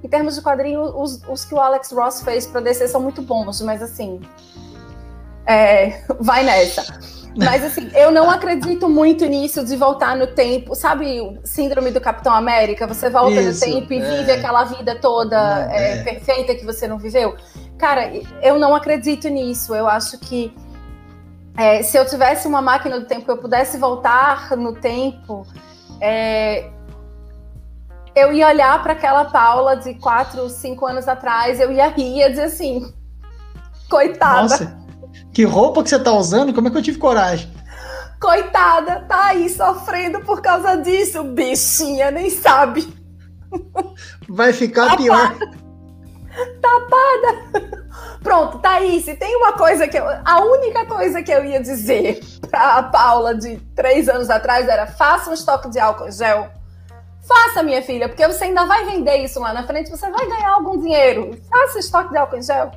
em 0.04 0.10
termos 0.10 0.36
de 0.36 0.42
quadrinho, 0.42 0.82
os, 0.82 1.22
os 1.30 1.46
que 1.46 1.56
o 1.56 1.62
Alex 1.62 1.94
Ross 1.94 2.22
fez 2.24 2.46
pra 2.46 2.60
DC 2.60 2.90
são 2.90 3.00
muito 3.00 3.22
bons, 3.22 3.62
mas 3.62 3.82
assim. 3.82 4.20
é, 5.48 6.04
vai 6.20 6.44
nessa. 6.44 6.84
Mas 7.36 7.64
assim, 7.64 7.90
eu 7.96 8.12
não 8.12 8.30
acredito 8.30 8.88
muito 8.88 9.26
nisso 9.26 9.66
de 9.66 9.76
voltar 9.76 10.16
no 10.16 10.28
tempo. 10.28 10.76
Sabe 10.76 11.40
síndrome 11.44 11.90
do 11.90 12.00
Capitão 12.00 12.34
América? 12.34 12.86
Você 12.86 13.10
volta 13.10 13.42
Isso, 13.42 13.66
no 13.66 13.74
tempo 13.74 13.94
e 13.94 13.98
é. 13.98 14.18
vive 14.18 14.32
aquela 14.32 14.64
vida 14.66 14.96
toda 15.00 15.68
é, 15.72 16.00
é. 16.00 16.04
perfeita 16.04 16.54
que 16.54 16.66
você 16.66 16.88
não 16.88 17.00
viveu. 17.00 17.36
Cara, 17.84 18.14
eu 18.42 18.58
não 18.58 18.74
acredito 18.74 19.28
nisso. 19.28 19.76
Eu 19.76 19.90
acho 19.90 20.18
que 20.18 20.56
é, 21.58 21.84
se 21.84 21.98
eu 21.98 22.08
tivesse 22.08 22.48
uma 22.48 22.62
máquina 22.62 22.98
do 22.98 23.06
tempo 23.06 23.26
que 23.26 23.32
eu 23.32 23.36
pudesse 23.38 23.78
voltar 23.78 24.56
no 24.56 24.74
tempo, 24.74 25.46
é, 26.00 26.72
eu 28.16 28.32
ia 28.32 28.48
olhar 28.48 28.82
para 28.82 28.94
aquela 28.94 29.26
Paula 29.26 29.76
de 29.76 29.96
4, 29.96 30.50
5 30.50 30.86
anos 30.86 31.10
atrás, 31.10 31.60
eu 31.60 31.74
ia 31.74 31.90
rir 31.90 32.04
e 32.04 32.18
ia 32.20 32.30
dizer 32.30 32.44
assim: 32.44 32.94
coitada, 33.92 34.44
Nossa, 34.44 34.78
que 35.34 35.44
roupa 35.44 35.84
que 35.84 35.90
você 35.90 36.00
tá 36.00 36.14
usando? 36.14 36.54
Como 36.54 36.70
é 36.70 36.72
que 36.72 36.78
eu 36.78 36.82
tive 36.82 36.98
coragem? 36.98 37.52
coitada, 38.18 39.02
tá 39.02 39.26
aí 39.26 39.50
sofrendo 39.50 40.22
por 40.22 40.42
causa 40.42 40.78
disso, 40.78 41.22
bichinha, 41.26 42.12
nem 42.12 42.30
sabe. 42.30 42.88
Vai 44.30 44.54
ficar 44.54 44.96
pior. 44.96 45.36
Pronto, 48.24 48.60
tá 48.60 48.76
aí. 48.76 49.02
Se 49.02 49.16
tem 49.16 49.36
uma 49.36 49.54
coisa 49.54 49.88
que 49.88 49.98
eu. 49.98 50.06
A 50.26 50.44
única 50.44 50.86
coisa 50.86 51.22
que 51.22 51.32
eu 51.32 51.44
ia 51.46 51.62
dizer 51.62 52.20
pra 52.50 52.84
Paula 52.84 53.36
de 53.36 53.58
três 53.76 54.08
anos 54.08 54.30
atrás 54.30 54.68
era: 54.68 54.88
faça 54.88 55.30
um 55.30 55.34
estoque 55.34 55.70
de 55.70 55.80
álcool 55.80 56.08
em 56.08 56.12
gel. 56.12 56.50
Faça, 57.22 57.64
minha 57.64 57.82
filha, 57.82 58.10
porque 58.10 58.28
você 58.28 58.46
ainda 58.46 58.66
vai 58.66 58.86
vender 58.86 59.18
isso 59.18 59.40
lá 59.40 59.54
na 59.54 59.66
frente, 59.66 59.90
você 59.90 60.10
vai 60.10 60.28
ganhar 60.28 60.56
algum 60.56 60.78
dinheiro. 60.78 61.40
Faça 61.50 61.80
estoque 61.80 62.12
de 62.12 62.18
álcool 62.18 62.38
em 62.38 62.42
gel. 62.42 62.72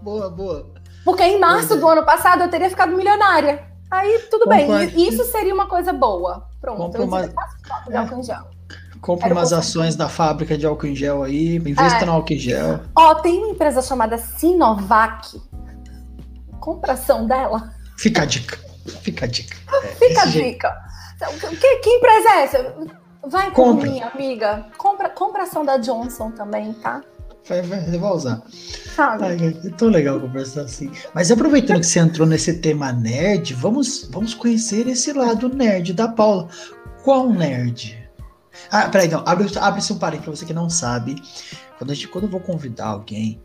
Boa, 0.00 0.30
boa. 0.30 0.66
Porque 1.04 1.22
em 1.22 1.38
março 1.38 1.74
é. 1.74 1.76
do 1.76 1.86
ano 1.86 2.04
passado 2.04 2.42
eu 2.42 2.50
teria 2.50 2.70
ficado 2.70 2.96
milionária. 2.96 3.62
Aí 3.90 4.20
tudo 4.30 4.44
Concordo. 4.44 4.78
bem, 4.78 5.08
isso 5.08 5.24
seria 5.24 5.52
uma 5.52 5.66
coisa 5.66 5.92
boa. 5.92 6.48
Pronto, 6.60 6.96
Compra 6.96 7.00
eu 7.00 7.06
dizia, 7.06 7.34
faça 7.34 7.56
estoque 7.56 7.90
de 7.90 7.96
álcool 7.96 8.18
em 8.18 8.22
gel. 8.22 8.59
Compre 9.00 9.32
umas 9.32 9.52
ações 9.52 9.96
da 9.96 10.08
fábrica 10.08 10.58
de 10.58 10.66
álcool 10.66 10.86
em 10.86 10.94
gel 10.94 11.22
aí, 11.22 11.56
invista 11.56 12.02
É. 12.02 12.04
no 12.04 12.12
álcool 12.12 12.34
em 12.34 12.38
gel. 12.38 12.80
Ó, 12.94 13.14
tem 13.16 13.38
uma 13.38 13.48
empresa 13.50 13.80
chamada 13.80 14.18
Sinovac. 14.18 15.40
Compra 16.60 16.92
ação 16.92 17.26
dela. 17.26 17.72
Fica 17.96 18.22
a 18.22 18.24
dica. 18.26 18.58
Fica 19.02 19.24
a 19.24 19.28
dica. 19.28 19.56
É, 19.72 19.86
Fica 19.96 20.22
a 20.22 20.26
dica. 20.26 20.76
Que, 21.58 21.76
que 21.78 21.90
empresa 21.90 22.28
é 22.30 22.42
essa? 22.44 22.74
Vai 23.26 23.50
Compre. 23.50 23.88
mim, 23.90 24.00
amiga. 24.00 24.66
Compra, 24.76 25.08
compra 25.10 25.42
ação 25.44 25.64
da 25.64 25.76
Johnson 25.76 26.30
também, 26.30 26.72
tá? 26.74 27.02
Vai, 27.48 27.62
vai, 27.62 27.80
você 27.84 27.98
vai 27.98 28.10
usar. 28.12 28.42
Sabe? 28.94 29.24
É 29.66 29.70
tão 29.70 29.88
legal 29.88 30.20
conversar 30.20 30.62
assim. 30.62 30.90
Mas 31.14 31.30
aproveitando 31.30 31.80
que 31.80 31.86
você 31.86 31.98
entrou 32.00 32.26
nesse 32.26 32.58
tema 32.60 32.92
nerd, 32.92 33.54
vamos, 33.54 34.08
vamos 34.10 34.34
conhecer 34.34 34.86
esse 34.88 35.12
lado 35.12 35.48
nerd 35.48 35.92
da 35.94 36.08
Paula. 36.08 36.48
Qual 37.02 37.30
nerd? 37.30 37.98
Ah, 38.70 38.88
peraí, 38.88 39.08
não. 39.08 39.22
Abre-se 39.26 39.58
abre 39.58 39.80
um 39.90 39.98
parênteses 39.98 40.24
pra 40.24 40.36
você 40.36 40.46
que 40.46 40.54
não 40.54 40.68
sabe. 40.68 41.22
Quando, 41.78 41.94
gente, 41.94 42.08
quando 42.08 42.24
eu 42.24 42.30
vou 42.30 42.40
convidar 42.40 42.86
alguém, 42.86 43.40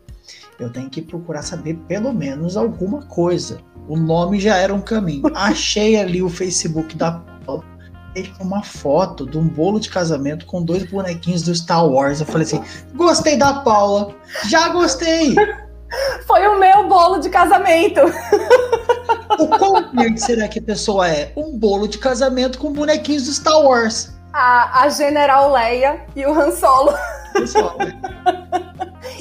eu 0.58 0.70
tenho 0.70 0.88
que 0.88 1.02
procurar 1.02 1.42
saber 1.42 1.74
pelo 1.88 2.12
menos 2.12 2.56
alguma 2.56 3.02
coisa. 3.02 3.58
O 3.88 3.96
nome 3.96 4.40
já 4.40 4.56
era 4.56 4.74
um 4.74 4.80
caminho. 4.80 5.22
Achei 5.34 5.96
ali 5.96 6.22
o 6.22 6.28
Facebook 6.28 6.96
da 6.96 7.12
Paula, 7.44 7.64
uma 8.40 8.62
foto 8.62 9.26
de 9.26 9.36
um 9.36 9.46
bolo 9.46 9.78
de 9.78 9.90
casamento 9.90 10.46
com 10.46 10.62
dois 10.62 10.84
bonequinhos 10.84 11.42
do 11.42 11.54
Star 11.54 11.86
Wars. 11.86 12.20
Eu 12.20 12.26
falei 12.26 12.46
assim: 12.46 12.62
gostei 12.94 13.36
da 13.36 13.60
Paula, 13.60 14.14
já 14.48 14.68
gostei. 14.70 15.34
Foi 16.26 16.46
o 16.48 16.58
meu 16.58 16.88
bolo 16.88 17.18
de 17.20 17.28
casamento. 17.28 18.00
O 19.38 19.46
quão 19.46 20.16
será 20.16 20.48
que 20.48 20.58
a 20.58 20.62
pessoa 20.62 21.08
é? 21.08 21.32
Um 21.36 21.56
bolo 21.56 21.86
de 21.86 21.98
casamento 21.98 22.58
com 22.58 22.72
bonequinhos 22.72 23.26
do 23.26 23.32
Star 23.32 23.60
Wars. 23.60 24.15
A, 24.38 24.82
a 24.82 24.88
General 24.90 25.50
Leia 25.50 26.04
e 26.14 26.26
o 26.26 26.38
Han 26.38 26.50
Solo. 26.50 26.92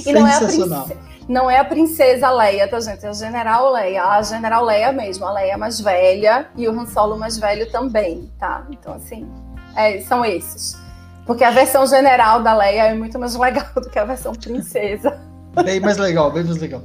E 0.06 0.12
não 0.12 0.28
é, 0.28 0.34
a 0.34 0.40
princesa, 0.40 0.86
não 1.28 1.50
é 1.52 1.60
a 1.60 1.66
princesa 1.66 2.32
Leia, 2.32 2.68
tá, 2.68 2.80
gente? 2.80 3.06
É 3.06 3.10
a 3.10 3.14
General 3.14 3.72
Leia. 3.72 4.04
A 4.04 4.22
General 4.22 4.64
Leia 4.64 4.92
mesmo. 4.92 5.26
A 5.26 5.32
Leia 5.32 5.58
mais 5.58 5.80
velha 5.80 6.48
e 6.56 6.68
o 6.68 6.80
Han 6.80 6.86
Solo 6.86 7.18
mais 7.18 7.38
velho 7.38 7.72
também, 7.72 8.32
tá? 8.40 8.66
Então, 8.70 8.94
assim, 8.94 9.28
é, 9.76 10.02
são 10.02 10.26
esses. 10.26 10.78
Porque 11.26 11.44
a 11.44 11.52
versão 11.52 11.86
general 11.88 12.44
da 12.44 12.56
Leia 12.56 12.88
é 12.88 12.94
muito 12.94 13.18
mais 13.18 13.36
legal 13.36 13.66
do 13.76 13.90
que 13.90 13.98
a 13.98 14.06
versão 14.06 14.34
princesa. 14.34 15.20
Bem 15.64 15.80
mais 15.80 15.98
legal, 15.98 16.32
bem 16.32 16.44
mais 16.44 16.58
legal. 16.58 16.82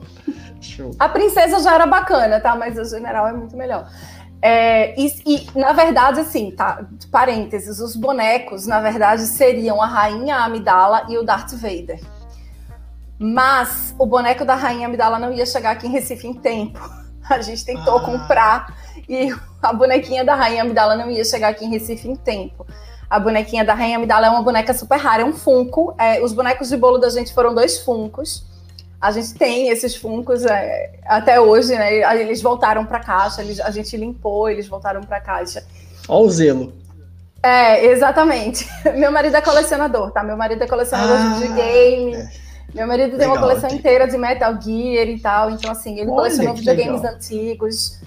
Show. 0.61 0.91
A 0.99 1.09
princesa 1.09 1.61
já 1.61 1.74
era 1.74 1.87
bacana, 1.87 2.39
tá? 2.39 2.55
Mas 2.55 2.78
a 2.78 2.85
general 2.85 3.26
é 3.26 3.33
muito 3.33 3.57
melhor. 3.57 3.89
É, 4.43 4.99
e, 4.99 5.07
e, 5.26 5.59
na 5.59 5.72
verdade, 5.72 6.20
assim, 6.20 6.51
tá? 6.51 6.86
Parênteses, 7.11 7.78
os 7.78 7.95
bonecos, 7.95 8.66
na 8.66 8.80
verdade, 8.80 9.26
seriam 9.26 9.82
a 9.82 9.86
Rainha 9.86 10.36
Amidala 10.36 11.07
e 11.09 11.18
o 11.18 11.22
Darth 11.22 11.53
Vader. 11.53 12.01
Mas 13.18 13.95
o 13.99 14.07
boneco 14.07 14.45
da 14.45 14.55
Rainha 14.55 14.86
Amidala 14.86 15.18
não 15.18 15.32
ia 15.32 15.45
chegar 15.45 15.72
aqui 15.72 15.86
em 15.86 15.91
Recife 15.91 16.26
em 16.26 16.34
tempo. 16.34 16.80
A 17.28 17.41
gente 17.43 17.64
tentou 17.64 17.99
ah. 17.99 18.01
comprar 18.01 18.74
e 19.09 19.28
a 19.62 19.72
bonequinha 19.72 20.24
da 20.24 20.34
Rainha 20.34 20.62
Amidala 20.62 20.97
não 20.97 21.11
ia 21.11 21.24
chegar 21.24 21.49
aqui 21.49 21.64
em 21.64 21.70
Recife 21.70 22.09
em 22.09 22.16
tempo. 22.16 22.66
A 23.09 23.20
bonequinha 23.20 23.64
da 23.64 23.74
Rainha 23.74 23.99
Amidala 23.99 24.26
é 24.26 24.30
uma 24.30 24.43
boneca 24.43 24.72
super 24.72 24.97
rara, 24.97 25.22
é 25.22 25.24
um 25.24 25.32
funko. 25.32 25.95
É, 25.99 26.22
os 26.22 26.32
bonecos 26.32 26.68
de 26.68 26.76
bolo 26.76 26.99
da 26.99 27.11
gente 27.11 27.34
foram 27.34 27.55
dois 27.55 27.78
funcos 27.84 28.50
a 29.01 29.11
gente 29.11 29.35
tem 29.35 29.69
esses 29.69 29.97
funcos 29.97 30.45
é, 30.45 30.93
até 31.07 31.41
hoje, 31.41 31.75
né? 31.75 32.21
Eles 32.21 32.43
voltaram 32.43 32.85
para 32.85 32.99
a 32.99 33.03
caixa, 33.03 33.41
eles, 33.41 33.59
a 33.59 33.71
gente 33.71 33.97
limpou, 33.97 34.49
eles 34.49 34.69
voltaram 34.69 35.01
para 35.03 35.17
a 35.17 35.21
caixa. 35.21 35.65
Olha 36.07 36.27
o 36.27 36.31
zelo. 36.31 36.73
É, 37.43 37.87
exatamente. 37.87 38.69
Meu 38.97 39.11
marido 39.11 39.37
é 39.37 39.41
colecionador, 39.41 40.11
tá? 40.11 40.23
Meu 40.23 40.37
marido 40.37 40.63
é 40.63 40.67
colecionador 40.67 41.17
ah, 41.17 41.39
de 41.41 41.49
game. 41.49 42.15
É. 42.15 42.29
Meu 42.75 42.87
marido 42.87 43.11
tem 43.11 43.21
legal, 43.21 43.37
uma 43.37 43.41
coleção 43.41 43.71
inteira 43.71 44.07
de 44.07 44.19
Metal 44.19 44.61
Gear 44.61 45.09
e 45.09 45.19
tal. 45.19 45.51
Então, 45.51 45.71
assim, 45.71 45.93
ele 45.93 46.11
Olha, 46.11 46.17
colecionou 46.17 46.55
videogames 46.55 47.01
legal. 47.01 47.15
antigos. 47.15 47.99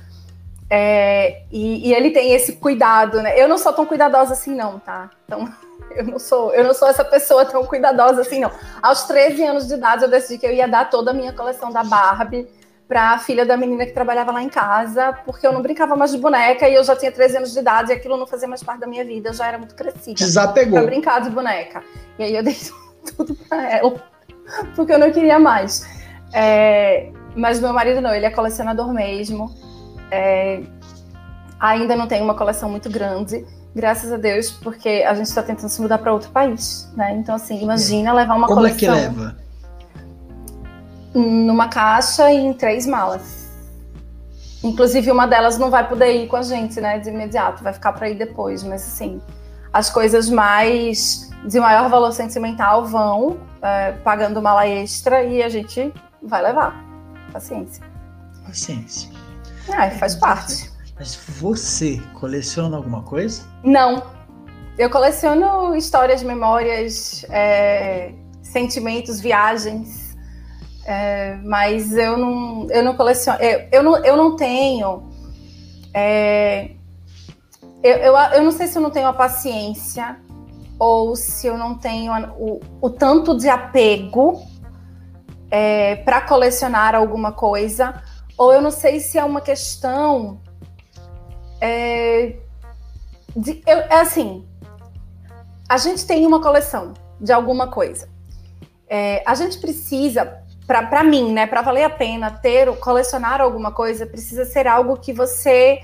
É, 0.70 1.42
e, 1.52 1.90
e, 1.90 1.94
ele 1.94 2.12
tem 2.12 2.34
esse 2.34 2.54
cuidado, 2.54 3.22
né? 3.22 3.40
Eu 3.40 3.48
não 3.48 3.58
sou 3.58 3.74
tão 3.74 3.86
cuidadosa 3.86 4.34
assim, 4.34 4.56
não, 4.56 4.80
tá? 4.80 5.10
Então, 5.26 5.48
eu 5.96 6.04
não 6.06 6.20
sou, 6.20 6.54
eu 6.54 6.64
não 6.64 6.74
sou 6.74 6.88
essa 6.88 7.04
pessoa 7.04 7.46
tão 7.46 7.66
cuidadosa 7.66 8.22
assim, 8.22 8.40
não. 8.40 8.52
Aos 8.82 9.04
13 9.04 9.44
anos 9.44 9.68
de 9.68 9.76
idade, 9.76 10.04
eu 10.04 10.10
decidi 10.10 10.40
que 10.40 10.46
eu 10.46 10.52
ia 10.52 10.68
dar 10.68 10.90
toda 10.90 11.12
a 11.12 11.14
minha 11.14 11.34
coleção 11.34 11.72
da 11.72 11.84
Barbie 11.84 12.48
para 12.88 13.12
a 13.12 13.20
filha 13.20 13.46
da 13.46 13.58
menina 13.58 13.86
que 13.86 13.92
trabalhava 13.92 14.32
lá 14.32 14.42
em 14.42 14.50
casa, 14.50 15.14
porque 15.26 15.48
eu 15.48 15.54
não 15.54 15.62
brincava 15.62 15.96
mais 15.96 16.12
de 16.12 16.18
boneca 16.18 16.68
e 16.68 16.76
eu 16.76 16.84
já 16.84 16.96
tinha 16.96 17.12
13 17.12 17.38
anos 17.38 17.54
de 17.54 17.60
idade 17.60 17.92
e 17.92 17.94
aquilo 17.94 18.18
não 18.18 18.28
fazia 18.28 18.48
mais 18.48 18.62
parte 18.62 18.82
da 18.82 18.88
minha 18.88 19.04
vida, 19.04 19.30
eu 19.30 19.34
já 19.34 19.48
era 19.48 19.58
muito 19.58 19.76
crescida. 19.76 20.16
Desapegou. 20.16 20.80
Pra 20.80 20.86
brincar 20.86 21.22
de 21.22 21.30
boneca. 21.30 21.84
E 22.20 22.24
aí 22.24 22.36
eu 22.36 22.44
dei 22.44 22.56
tudo 23.16 23.36
para 23.36 23.70
ela, 23.70 23.94
porque 24.76 24.94
eu 24.94 25.00
não 25.00 25.12
queria 25.12 25.40
mais. 25.40 25.88
É, 26.34 27.12
mas 27.36 27.60
meu 27.60 27.74
marido 27.74 28.02
não, 28.02 28.14
ele 28.14 28.26
é 28.26 28.30
colecionador 28.30 28.94
mesmo. 28.94 29.50
É, 30.12 30.62
ainda 31.60 31.96
não 31.96 32.08
tem 32.08 32.22
uma 32.22 32.36
coleção 32.36 32.70
muito 32.70 32.90
grande 32.90 33.46
graças 33.76 34.12
a 34.12 34.18
Deus, 34.18 34.52
porque 34.52 35.04
a 35.08 35.14
gente 35.14 35.28
está 35.28 35.42
tentando 35.42 35.70
se 35.70 35.82
mudar 35.82 35.98
para 35.98 36.14
outro 36.14 36.30
país, 36.32 36.90
né? 36.96 37.14
Então, 37.14 37.36
assim, 37.36 37.62
imagina 37.62 38.12
é. 38.12 38.14
levar 38.14 38.36
uma 38.36 38.48
Como 38.48 38.60
coleção. 38.60 38.94
Como 38.94 38.98
é 38.98 39.10
que 39.10 39.20
leva? 39.20 39.38
Numa 41.14 41.68
caixa 41.68 42.32
e 42.32 42.38
em 42.38 42.54
três 42.54 42.86
malas. 42.86 43.44
Inclusive, 44.64 45.12
uma 45.12 45.28
delas 45.28 45.58
não 45.58 45.70
vai 45.70 45.88
poder 45.88 46.24
ir 46.24 46.28
com 46.28 46.38
a 46.38 46.42
gente, 46.42 46.80
né, 46.80 46.98
de 46.98 47.10
imediato, 47.10 47.64
vai 47.64 47.74
ficar 47.74 47.92
para 47.92 48.10
ir 48.10 48.16
depois, 48.16 48.64
mas 48.64 48.82
assim, 48.82 49.22
as 49.74 49.90
coisas 49.90 50.30
mais 50.30 51.30
de 51.46 51.60
maior 51.60 51.90
valor 51.90 52.14
sentimental 52.14 52.86
vão 52.86 53.38
é, 53.62 53.92
pagando 54.04 54.42
mala 54.42 54.66
extra 54.66 55.22
e 55.24 55.44
a 55.44 55.50
gente 55.50 55.94
vai 56.22 56.42
levar. 56.42 56.82
Paciência. 57.34 57.84
Paciência. 58.46 59.10
É, 59.70 59.90
faz 59.92 60.16
parte. 60.16 60.73
Mas 61.04 61.16
você 61.16 62.02
coleciona 62.14 62.78
alguma 62.78 63.04
coisa? 63.04 63.44
Não. 63.62 64.02
Eu 64.78 64.90
coleciono 64.90 65.76
histórias, 65.76 66.24
memórias, 66.24 67.26
é, 67.30 68.14
sentimentos, 68.42 69.20
viagens. 69.20 70.16
É, 70.86 71.36
mas 71.44 71.92
eu 71.92 72.16
não, 72.16 72.68
eu 72.72 72.82
não 72.86 72.96
coleciono. 72.96 73.38
Eu, 73.42 73.68
eu, 73.70 73.84
não, 73.84 73.98
eu 73.98 74.16
não 74.16 74.38
tenho. 74.38 75.04
É, 75.94 76.72
eu, 77.84 77.98
eu, 77.98 78.16
eu 78.16 78.44
não 78.46 78.52
sei 78.54 78.68
se 78.68 78.78
eu 78.78 78.82
não 78.82 78.90
tenho 78.90 79.08
a 79.08 79.14
paciência 79.14 80.18
ou 80.80 81.18
se 81.18 81.48
eu 81.48 81.58
não 81.58 81.76
tenho 81.78 82.14
o, 82.38 82.62
o 82.80 82.90
tanto 82.90 83.38
de 83.38 83.50
apego 83.50 84.42
é, 85.52 85.98
para 85.98 86.22
colecionar 86.22 86.96
alguma 86.96 87.34
coisa, 87.34 88.02
ou 88.38 88.54
eu 88.54 88.62
não 88.62 88.72
sei 88.72 89.02
se 89.02 89.18
é 89.18 89.24
uma 89.26 89.42
questão 89.42 90.42
é, 91.64 92.36
de, 93.34 93.64
eu, 93.66 93.78
é 93.78 94.02
assim, 94.02 94.46
a 95.70 95.78
gente 95.78 96.06
tem 96.06 96.28
uma 96.28 96.42
coleção 96.42 96.94
de 97.22 97.32
alguma 97.32 97.68
coisa. 97.68 98.10
É, 98.86 99.24
a 99.26 99.34
gente 99.34 99.58
precisa, 99.60 100.44
para 100.68 101.06
mim, 101.06 101.32
né, 101.32 101.48
para 101.48 101.62
valer 101.62 101.86
a 101.86 101.90
pena 101.90 102.30
ter, 102.30 102.68
colecionar 102.80 103.40
alguma 103.40 103.72
coisa, 103.72 104.06
precisa 104.06 104.44
ser 104.44 104.68
algo 104.68 104.98
que 104.98 105.14
você 105.14 105.80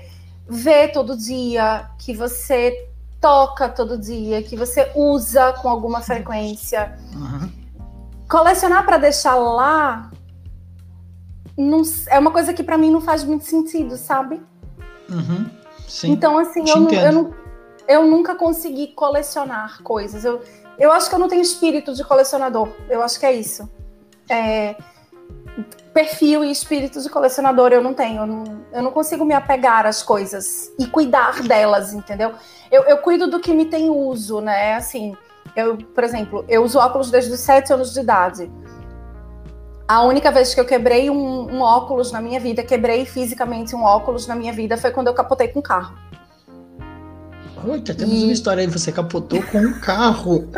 vê 0.46 0.86
todo 0.88 1.16
dia, 1.16 1.88
que 1.98 2.14
você 2.14 2.86
toca 3.18 3.66
todo 3.66 3.96
dia, 3.96 4.42
que 4.42 4.56
você 4.56 4.92
usa 4.94 5.54
com 5.54 5.68
alguma 5.70 6.02
frequência. 6.02 6.94
Uhum. 7.14 7.50
Colecionar 8.28 8.84
para 8.84 8.98
deixar 8.98 9.34
lá 9.34 10.10
não, 11.56 11.82
é 12.08 12.18
uma 12.18 12.30
coisa 12.30 12.52
que 12.52 12.62
para 12.62 12.76
mim 12.76 12.90
não 12.90 13.00
faz 13.00 13.24
muito 13.24 13.44
sentido, 13.46 13.96
sabe? 13.96 14.42
Uhum. 15.08 15.59
Sim, 15.90 16.12
então, 16.12 16.38
assim, 16.38 16.62
eu, 16.68 16.88
eu, 16.88 17.12
não, 17.12 17.34
eu 17.88 18.06
nunca 18.06 18.36
consegui 18.36 18.88
colecionar 18.88 19.82
coisas. 19.82 20.24
Eu, 20.24 20.40
eu 20.78 20.92
acho 20.92 21.08
que 21.08 21.14
eu 21.14 21.18
não 21.18 21.26
tenho 21.26 21.42
espírito 21.42 21.92
de 21.92 22.04
colecionador. 22.04 22.68
Eu 22.88 23.02
acho 23.02 23.18
que 23.18 23.26
é 23.26 23.32
isso. 23.32 23.68
É, 24.28 24.76
perfil 25.92 26.44
e 26.44 26.50
espírito 26.52 27.00
de 27.02 27.08
colecionador 27.10 27.72
eu 27.72 27.82
não 27.82 27.92
tenho. 27.92 28.22
Eu 28.22 28.26
não, 28.26 28.44
eu 28.72 28.82
não, 28.82 28.92
consigo 28.92 29.24
me 29.24 29.34
apegar 29.34 29.84
às 29.84 30.00
coisas 30.00 30.72
e 30.78 30.86
cuidar 30.86 31.42
delas, 31.42 31.92
entendeu? 31.92 32.32
Eu, 32.70 32.84
eu, 32.84 32.98
cuido 32.98 33.28
do 33.28 33.40
que 33.40 33.52
me 33.52 33.66
tem 33.66 33.90
uso, 33.90 34.40
né? 34.40 34.76
Assim, 34.76 35.16
eu, 35.56 35.76
por 35.76 36.04
exemplo, 36.04 36.44
eu 36.48 36.62
uso 36.62 36.78
óculos 36.78 37.10
desde 37.10 37.32
os 37.32 37.40
7 37.40 37.72
anos 37.72 37.92
de 37.92 38.00
idade. 38.00 38.50
A 39.90 40.02
única 40.02 40.30
vez 40.30 40.54
que 40.54 40.60
eu 40.60 40.64
quebrei 40.64 41.10
um, 41.10 41.52
um, 41.52 41.62
óculos 41.62 42.12
na 42.12 42.20
minha 42.20 42.38
vida, 42.38 42.62
quebrei 42.62 43.04
fisicamente 43.04 43.74
um 43.74 43.82
óculos 43.82 44.24
na 44.24 44.36
minha 44.36 44.52
vida, 44.52 44.76
foi 44.76 44.92
quando 44.92 45.08
eu 45.08 45.14
capotei 45.14 45.48
com 45.48 45.58
um 45.58 45.62
carro. 45.62 45.98
Olha, 47.66 47.82
temos 47.82 48.20
e... 48.20 48.22
uma 48.22 48.32
história 48.32 48.60
aí, 48.60 48.68
você 48.68 48.92
capotou 48.92 49.42
com 49.50 49.58
um 49.58 49.80
carro. 49.80 50.48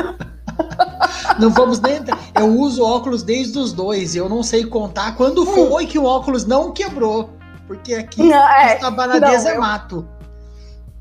não 1.41 1.49
vamos 1.49 1.81
nem 1.81 1.97
entrar. 1.97 2.19
Eu 2.39 2.49
uso 2.49 2.85
óculos 2.85 3.23
desde 3.23 3.59
os 3.59 3.73
dois 3.73 4.15
e 4.15 4.19
eu 4.19 4.29
não 4.29 4.43
sei 4.43 4.67
contar 4.67 5.17
quando 5.17 5.45
hum. 5.45 5.47
foi 5.47 5.87
que 5.87 5.99
o 5.99 6.05
óculos 6.05 6.45
não 6.45 6.71
quebrou. 6.71 7.31
Porque 7.67 7.95
aqui 7.95 8.23
não, 8.23 8.37
é, 8.37 8.79
Banadeza 8.91 9.49
é 9.49 9.57
mato. 9.57 10.07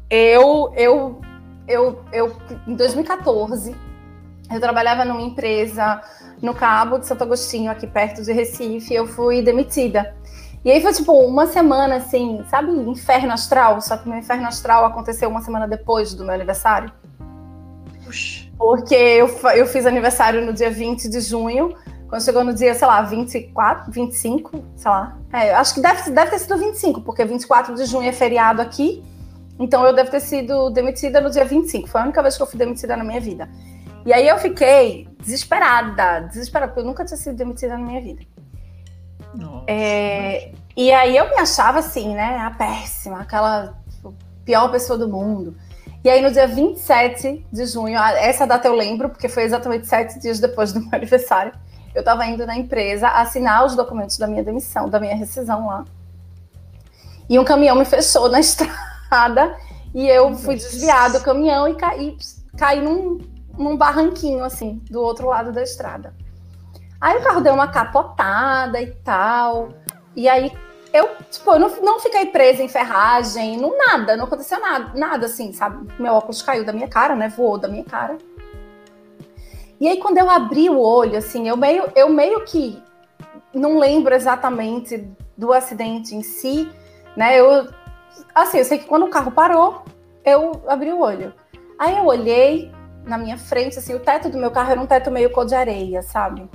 Eu, 0.09 0.71
eu, 0.77 1.19
eu, 1.67 2.01
eu, 2.13 2.34
em 2.65 2.75
2014, 2.75 3.75
eu 4.49 4.59
trabalhava 4.61 5.03
numa 5.03 5.21
empresa 5.21 6.01
no 6.41 6.53
Cabo 6.53 6.97
de 6.97 7.05
Santo 7.05 7.23
Agostinho, 7.23 7.71
aqui 7.71 7.85
perto 7.85 8.23
de 8.23 8.33
Recife, 8.33 8.93
eu 8.93 9.05
fui 9.05 9.41
demitida. 9.41 10.15
E 10.63 10.71
aí 10.71 10.81
foi 10.81 10.93
tipo 10.93 11.13
uma 11.13 11.47
semana 11.47 11.95
assim, 11.95 12.43
sabe, 12.49 12.71
inferno 12.71 13.33
astral, 13.33 13.81
só 13.81 13.97
que 13.97 14.07
meu 14.07 14.17
inferno 14.17 14.47
astral 14.47 14.85
aconteceu 14.85 15.29
uma 15.29 15.41
semana 15.41 15.67
depois 15.67 16.13
do 16.13 16.23
meu 16.23 16.33
aniversário. 16.33 16.91
Porque 18.57 18.93
eu, 18.93 19.27
eu 19.55 19.65
fiz 19.65 19.85
aniversário 19.85 20.45
no 20.45 20.53
dia 20.53 20.69
20 20.69 21.09
de 21.09 21.19
junho, 21.19 21.75
quando 22.07 22.23
chegou 22.23 22.43
no 22.43 22.53
dia, 22.53 22.75
sei 22.75 22.87
lá, 22.87 23.01
24, 23.01 23.91
25, 23.91 24.63
sei 24.75 24.91
lá. 24.91 25.17
É, 25.31 25.53
acho 25.55 25.73
que 25.75 25.81
deve, 25.81 26.11
deve 26.11 26.31
ter 26.31 26.39
sido 26.39 26.57
25, 26.57 27.01
porque 27.01 27.23
24 27.25 27.73
de 27.73 27.85
junho 27.85 28.07
é 28.07 28.11
feriado 28.11 28.61
aqui. 28.61 29.03
Então 29.57 29.85
eu 29.85 29.93
devo 29.95 30.11
ter 30.11 30.19
sido 30.19 30.69
demitida 30.71 31.21
no 31.21 31.29
dia 31.29 31.45
25. 31.45 31.87
Foi 31.87 32.01
a 32.01 32.03
única 32.03 32.21
vez 32.21 32.35
que 32.35 32.43
eu 32.43 32.47
fui 32.47 32.59
demitida 32.59 32.95
na 32.97 33.03
minha 33.03 33.21
vida. 33.21 33.49
E 34.06 34.14
aí 34.14 34.28
eu 34.28 34.38
fiquei 34.39 35.08
desesperada, 35.20 36.22
desesperada, 36.28 36.72
porque 36.72 36.82
eu 36.82 36.86
nunca 36.86 37.06
tinha 37.06 37.18
sido 37.18 37.36
demitida 37.36 37.78
na 37.78 37.86
minha 37.86 38.02
vida. 38.02 38.22
Nossa, 39.36 39.66
é, 39.68 40.52
e 40.76 40.91
aí 40.91 41.16
eu 41.16 41.30
me 41.30 41.36
achava 41.36 41.80
assim, 41.80 42.16
né? 42.16 42.38
A 42.39 42.52
péssima, 42.52 43.22
aquela 43.22 43.80
pior 44.43 44.70
pessoa 44.70 44.97
do 44.97 45.08
mundo. 45.08 45.56
E 46.04 46.10
aí 46.10 46.22
no 46.22 46.32
dia 46.32 46.47
27 46.47 47.45
de 47.52 47.66
junho, 47.68 47.99
essa 47.99 48.47
data 48.47 48.68
eu 48.68 48.74
lembro, 48.74 49.10
porque 49.10 49.30
foi 49.30 49.43
exatamente 49.43 49.86
sete 49.86 50.20
dias 50.20 50.39
depois 50.39 50.74
do 50.74 50.80
meu 50.82 50.89
aniversário, 50.93 51.54
eu 51.93 51.99
estava 51.99 52.26
indo 52.26 52.45
na 52.45 52.58
empresa 52.58 53.08
assinar 53.08 53.66
os 53.66 53.76
documentos 53.76 54.18
da 54.18 54.26
minha 54.26 54.43
demissão, 54.43 54.89
da 54.89 54.99
minha 54.99 55.16
rescisão 55.16 55.68
lá. 55.68 55.86
E 57.30 57.38
um 57.38 57.43
caminhão 57.43 57.76
me 57.76 57.86
fechou 57.86 58.30
na 58.30 58.39
estrada 58.41 59.56
e 59.93 60.08
eu 60.08 60.36
fui 60.36 60.56
desviar 60.56 61.12
do 61.12 61.22
caminhão 61.22 61.68
e 61.68 61.76
caí, 61.76 62.18
caí 62.58 62.82
num, 62.82 63.20
num 63.58 63.78
barranquinho, 63.78 64.43
assim, 64.43 64.82
do 64.89 65.02
outro 65.02 65.28
lado 65.28 65.52
da 65.52 65.62
estrada. 65.62 66.14
Aí 66.99 67.18
o 67.18 67.24
carro 67.24 67.41
deu 67.41 67.54
uma 67.54 67.68
capotada 67.68 68.80
e 68.82 68.91
tal. 69.04 69.70
E 70.16 70.30
aí 70.30 70.52
eu, 70.93 71.10
tipo, 71.30 71.52
eu 71.52 71.60
não, 71.60 71.70
não 71.82 71.99
fiquei 71.99 72.26
presa 72.28 72.62
em 72.62 72.68
ferragem, 72.68 73.58
não 73.58 73.78
nada, 73.78 74.18
não 74.18 74.26
aconteceu 74.26 74.60
nada, 74.60 74.91
nada 74.97 75.26
assim, 75.26 75.54
sabe? 75.54 75.88
Meu 75.97 76.14
óculos 76.14 76.41
caiu 76.41 76.66
da 76.66 76.74
minha 76.74 76.88
cara, 76.88 77.16
né? 77.16 77.30
Voou 77.30 77.58
da 77.58 77.68
minha 77.68 77.84
cara. 77.84 78.18
E 79.80 79.88
aí, 79.88 79.97
quando 79.97 80.18
eu 80.18 80.30
abri 80.30 80.70
o 80.70 80.80
olho, 80.80 81.18
assim, 81.18 81.47
eu 81.47 81.58
meio, 81.58 81.86
eu 81.95 82.10
meio 82.10 82.43
que 82.45 82.82
não 83.54 83.80
lembro 83.80 84.14
exatamente 84.14 85.10
do 85.36 85.52
acidente 85.52 86.14
em 86.14 86.22
si, 86.22 86.70
né? 87.16 87.39
Eu, 87.39 87.68
assim, 88.36 88.60
eu 88.60 88.66
sei 88.66 88.78
que 88.78 88.86
quando 88.86 89.06
o 89.06 89.10
carro 89.10 89.32
parou, 89.32 89.84
eu 90.24 90.62
abri 90.68 90.91
o 90.91 90.99
olho. 90.99 91.34
Aí 91.80 91.97
eu 91.97 92.06
olhei 92.06 92.72
na 93.06 93.18
minha 93.18 93.38
frente, 93.38 93.80
assim, 93.80 93.95
o 93.95 93.99
teto 93.99 94.30
do 94.30 94.38
meu 94.38 94.52
carro 94.52 94.72
era 94.72 94.82
um 94.82 94.86
teto 94.86 95.12
meio 95.12 95.32
cor 95.32 95.45
de 95.45 95.56
areia, 95.56 96.02
sabe? 96.02 96.49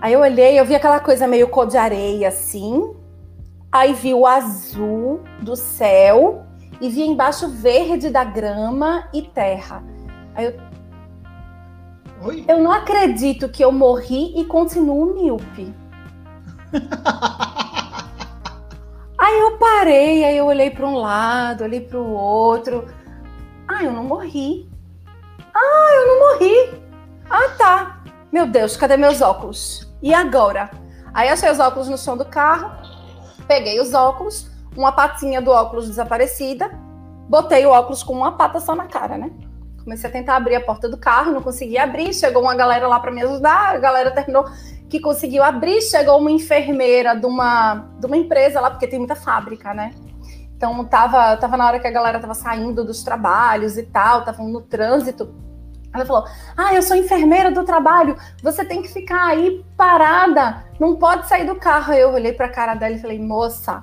Aí 0.00 0.14
eu 0.14 0.20
olhei, 0.20 0.58
eu 0.58 0.64
vi 0.64 0.74
aquela 0.74 0.98
coisa 0.98 1.26
meio 1.26 1.48
cor 1.48 1.66
de 1.66 1.76
areia, 1.76 2.28
assim. 2.28 2.94
Aí 3.70 3.92
vi 3.92 4.14
o 4.14 4.26
azul 4.26 5.20
do 5.42 5.54
céu 5.54 6.44
e 6.80 6.88
vi 6.88 7.02
embaixo 7.02 7.48
verde 7.48 8.08
da 8.08 8.24
grama 8.24 9.08
e 9.12 9.22
terra. 9.22 9.84
Aí 10.34 10.46
eu. 10.46 10.54
Oi? 12.22 12.44
Eu 12.48 12.62
não 12.62 12.72
acredito 12.72 13.48
que 13.48 13.62
eu 13.62 13.70
morri 13.70 14.38
e 14.38 14.44
continuo 14.44 15.14
míope. 15.14 15.74
aí 19.18 19.40
eu 19.40 19.58
parei, 19.58 20.24
aí 20.24 20.36
eu 20.36 20.46
olhei 20.46 20.70
para 20.70 20.86
um 20.86 20.96
lado, 20.96 21.64
olhei 21.64 21.80
para 21.80 21.98
o 21.98 22.10
outro. 22.10 22.86
Ah, 23.68 23.84
eu 23.84 23.92
não 23.92 24.04
morri. 24.04 24.69
Ah, 25.54 25.88
eu 25.94 26.06
não 26.06 26.18
morri. 26.20 26.82
Ah, 27.28 27.48
tá. 27.56 28.02
Meu 28.32 28.46
Deus, 28.46 28.76
cadê 28.76 28.96
meus 28.96 29.20
óculos? 29.20 29.88
E 30.02 30.14
agora? 30.14 30.70
Aí 31.12 31.28
achei 31.28 31.50
os 31.50 31.58
óculos 31.58 31.88
no 31.88 31.98
chão 31.98 32.16
do 32.16 32.24
carro, 32.24 32.70
peguei 33.46 33.80
os 33.80 33.92
óculos, 33.92 34.48
uma 34.76 34.92
patinha 34.92 35.40
do 35.42 35.50
óculos 35.50 35.88
desaparecida, 35.88 36.70
botei 37.28 37.66
o 37.66 37.70
óculos 37.70 38.02
com 38.02 38.12
uma 38.12 38.32
pata 38.32 38.60
só 38.60 38.74
na 38.74 38.86
cara, 38.86 39.18
né? 39.18 39.30
Comecei 39.82 40.08
a 40.08 40.12
tentar 40.12 40.36
abrir 40.36 40.54
a 40.54 40.60
porta 40.60 40.88
do 40.88 40.96
carro, 40.96 41.32
não 41.32 41.42
conseguia 41.42 41.84
abrir. 41.84 42.12
Chegou 42.14 42.42
uma 42.42 42.54
galera 42.54 42.86
lá 42.86 43.00
para 43.00 43.10
me 43.10 43.22
ajudar, 43.22 43.74
a 43.74 43.78
galera 43.78 44.10
terminou 44.10 44.44
que 44.88 45.00
conseguiu 45.00 45.42
abrir. 45.42 45.80
Chegou 45.82 46.18
uma 46.18 46.30
enfermeira 46.30 47.14
de 47.14 47.26
uma, 47.26 47.88
de 47.98 48.06
uma 48.06 48.16
empresa 48.16 48.60
lá, 48.60 48.70
porque 48.70 48.86
tem 48.86 48.98
muita 48.98 49.16
fábrica, 49.16 49.72
né? 49.72 49.92
Então 50.60 50.84
tava, 50.84 51.38
tava 51.38 51.56
na 51.56 51.66
hora 51.66 51.80
que 51.80 51.86
a 51.86 51.90
galera 51.90 52.20
tava 52.20 52.34
saindo 52.34 52.84
dos 52.84 53.02
trabalhos 53.02 53.78
e 53.78 53.82
tal, 53.82 54.18
estavam 54.18 54.46
no 54.46 54.60
trânsito. 54.60 55.34
Ela 55.90 56.04
falou: 56.04 56.26
Ah, 56.54 56.74
eu 56.74 56.82
sou 56.82 56.94
enfermeira 56.98 57.50
do 57.50 57.64
trabalho, 57.64 58.14
você 58.42 58.62
tem 58.62 58.82
que 58.82 58.88
ficar 58.88 59.28
aí 59.28 59.64
parada, 59.74 60.62
não 60.78 60.96
pode 60.96 61.26
sair 61.26 61.46
do 61.46 61.54
carro. 61.54 61.94
Eu 61.94 62.12
olhei 62.12 62.34
para 62.34 62.44
a 62.44 62.50
cara 62.50 62.74
dela 62.74 62.94
e 62.94 63.00
falei: 63.00 63.18
Moça, 63.18 63.82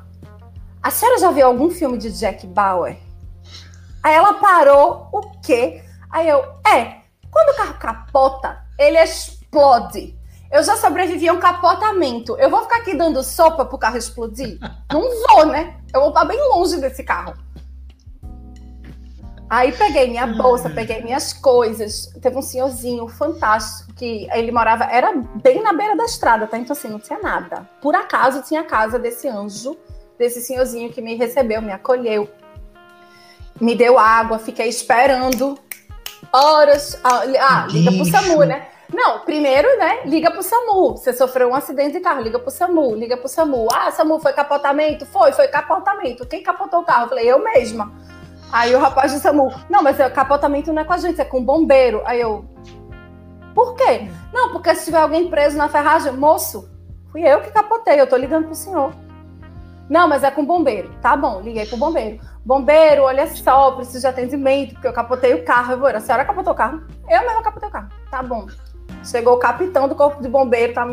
a 0.84 0.92
senhora 0.92 1.18
já 1.18 1.32
viu 1.32 1.48
algum 1.48 1.72
filme 1.72 1.98
de 1.98 2.12
Jack 2.12 2.46
Bauer? 2.46 2.96
Aí 4.04 4.14
ela 4.14 4.36
parou, 4.36 5.10
o 5.12 5.22
quê? 5.42 5.84
Aí 6.12 6.30
eu: 6.30 6.44
É, 6.64 6.98
quando 7.32 7.56
o 7.56 7.58
carro 7.58 7.74
capota, 7.80 8.64
ele 8.78 9.00
explode. 9.00 10.16
Eu 10.52 10.64
já 10.64 10.76
sobrevivi 10.78 11.28
a 11.28 11.34
um 11.34 11.40
capotamento. 11.40 12.38
Eu 12.38 12.50
vou 12.50 12.64
ficar 12.64 12.78
aqui 12.78 12.96
dando 12.96 13.22
sopa 13.24 13.66
pro 13.66 13.78
carro 13.78 13.98
explodir? 13.98 14.58
Não 14.92 15.02
vou, 15.02 15.46
né? 15.46 15.78
Eu 15.94 16.02
vou 16.02 16.10
estar 16.10 16.26
bem 16.26 16.40
longe 16.50 16.78
desse 16.78 17.04
carro. 17.04 17.34
Aí 19.50 19.72
peguei 19.72 20.08
minha 20.10 20.28
bolsa, 20.28 20.70
peguei 20.70 21.02
minhas 21.02 21.32
coisas. 21.32 22.14
Teve 22.22 22.38
um 22.38 22.42
senhorzinho 22.42 23.08
fantástico 23.08 23.94
que 23.94 24.28
ele 24.34 24.52
morava, 24.52 24.86
era 24.86 25.14
bem 25.42 25.64
na 25.64 25.72
beira 25.72 25.96
da 25.96 26.04
estrada, 26.04 26.48
tá? 26.48 26.58
Então 26.58 26.76
assim, 26.76 26.90
não 26.90 27.00
tinha 27.00 27.20
nada. 27.20 27.68
Por 27.82 27.96
acaso 27.96 28.42
tinha 28.42 28.62
a 28.62 28.66
casa 28.66 29.00
desse 29.00 29.28
anjo, 29.28 29.78
desse 30.18 30.42
senhorzinho 30.42 30.92
que 30.92 31.02
me 31.02 31.16
recebeu, 31.16 31.62
me 31.62 31.72
acolheu, 31.72 32.30
me 33.60 33.74
deu 33.74 33.98
água, 33.98 34.38
fiquei 34.38 34.68
esperando 34.68 35.58
horas. 36.34 37.00
Ah, 37.02 37.22
ah 37.40 37.68
liga 37.68 37.92
pro 37.92 38.06
SAMU, 38.06 38.44
né? 38.44 38.68
Não, 38.94 39.20
primeiro, 39.20 39.68
né? 39.78 40.04
Liga 40.06 40.32
pro 40.32 40.42
SAMU. 40.42 40.92
Você 40.92 41.12
sofreu 41.12 41.50
um 41.50 41.56
acidente 41.56 41.94
de 41.94 42.00
carro, 42.00 42.22
liga 42.22 42.40
pro 42.40 42.50
SAMU, 42.50 42.96
liga 42.96 43.18
pro 43.18 43.28
SAMU. 43.28 43.68
Ah, 43.74 43.92
SAMU, 43.92 44.20
foi 44.20 44.34
capotamento? 44.34 45.06
Foi, 45.06 45.32
foi 45.34 45.48
capotamento. 45.48 46.26
Quem 46.26 46.42
capotou 46.42 46.82
o 46.82 46.86
carro? 46.86 47.06
Eu 47.06 47.10
falei, 47.10 47.32
eu 47.32 47.44
mesma. 47.44 47.92
Aí 48.52 48.74
o 48.74 48.80
rapaz 48.80 49.12
do 49.12 49.20
SAMU, 49.20 49.52
não, 49.70 49.84
mas 49.84 50.00
o 50.00 50.10
capotamento 50.10 50.72
não 50.72 50.82
é 50.82 50.86
com 50.86 50.94
a 50.94 50.98
gente, 50.98 51.20
é 51.20 51.26
com 51.26 51.40
o 51.40 51.44
bombeiro. 51.44 52.02
Aí 52.06 52.22
eu, 52.22 52.46
por 53.54 53.76
quê? 53.76 54.10
Não, 54.32 54.52
porque 54.54 54.74
se 54.76 54.86
tiver 54.86 55.00
alguém 55.00 55.30
preso 55.30 55.58
na 55.58 55.68
ferragem, 55.68 56.14
moço, 56.14 56.70
fui 57.12 57.28
eu 57.28 57.42
que 57.42 57.52
capotei, 57.52 58.00
eu 58.00 58.08
tô 58.08 58.16
ligando 58.16 58.46
pro 58.46 58.56
senhor. 58.56 58.94
Não, 59.90 60.08
mas 60.08 60.24
é 60.24 60.32
com 60.32 60.46
bombeiro. 60.46 60.94
Tá 61.02 61.16
bom, 61.16 61.42
liguei 61.42 61.66
pro 61.66 61.78
bombeiro. 61.78 62.20
Bombeiro, 62.46 63.04
olha 63.04 63.28
só, 63.28 63.72
preciso 63.72 64.02
de 64.02 64.08
atendimento, 64.08 64.74
porque 64.74 64.88
eu 64.88 64.94
capotei 64.94 65.34
o 65.34 65.44
carro. 65.44 65.74
Eu 65.74 65.80
vou, 65.80 65.90
a 65.90 66.00
senhora 66.00 66.24
capotou 66.24 66.54
o 66.54 66.56
carro? 66.56 66.82
Eu 67.10 67.22
mesma 67.22 67.42
capotei 67.42 67.68
o 67.68 67.72
carro. 67.72 67.90
Tá 68.10 68.24
bom. 68.24 68.48
Chegou 69.04 69.36
o 69.36 69.40
capitão 69.40 69.88
do 69.88 69.96
corpo 69.96 70.22
de 70.22 70.28
bombeiro, 70.28 70.74
tá 70.74 70.86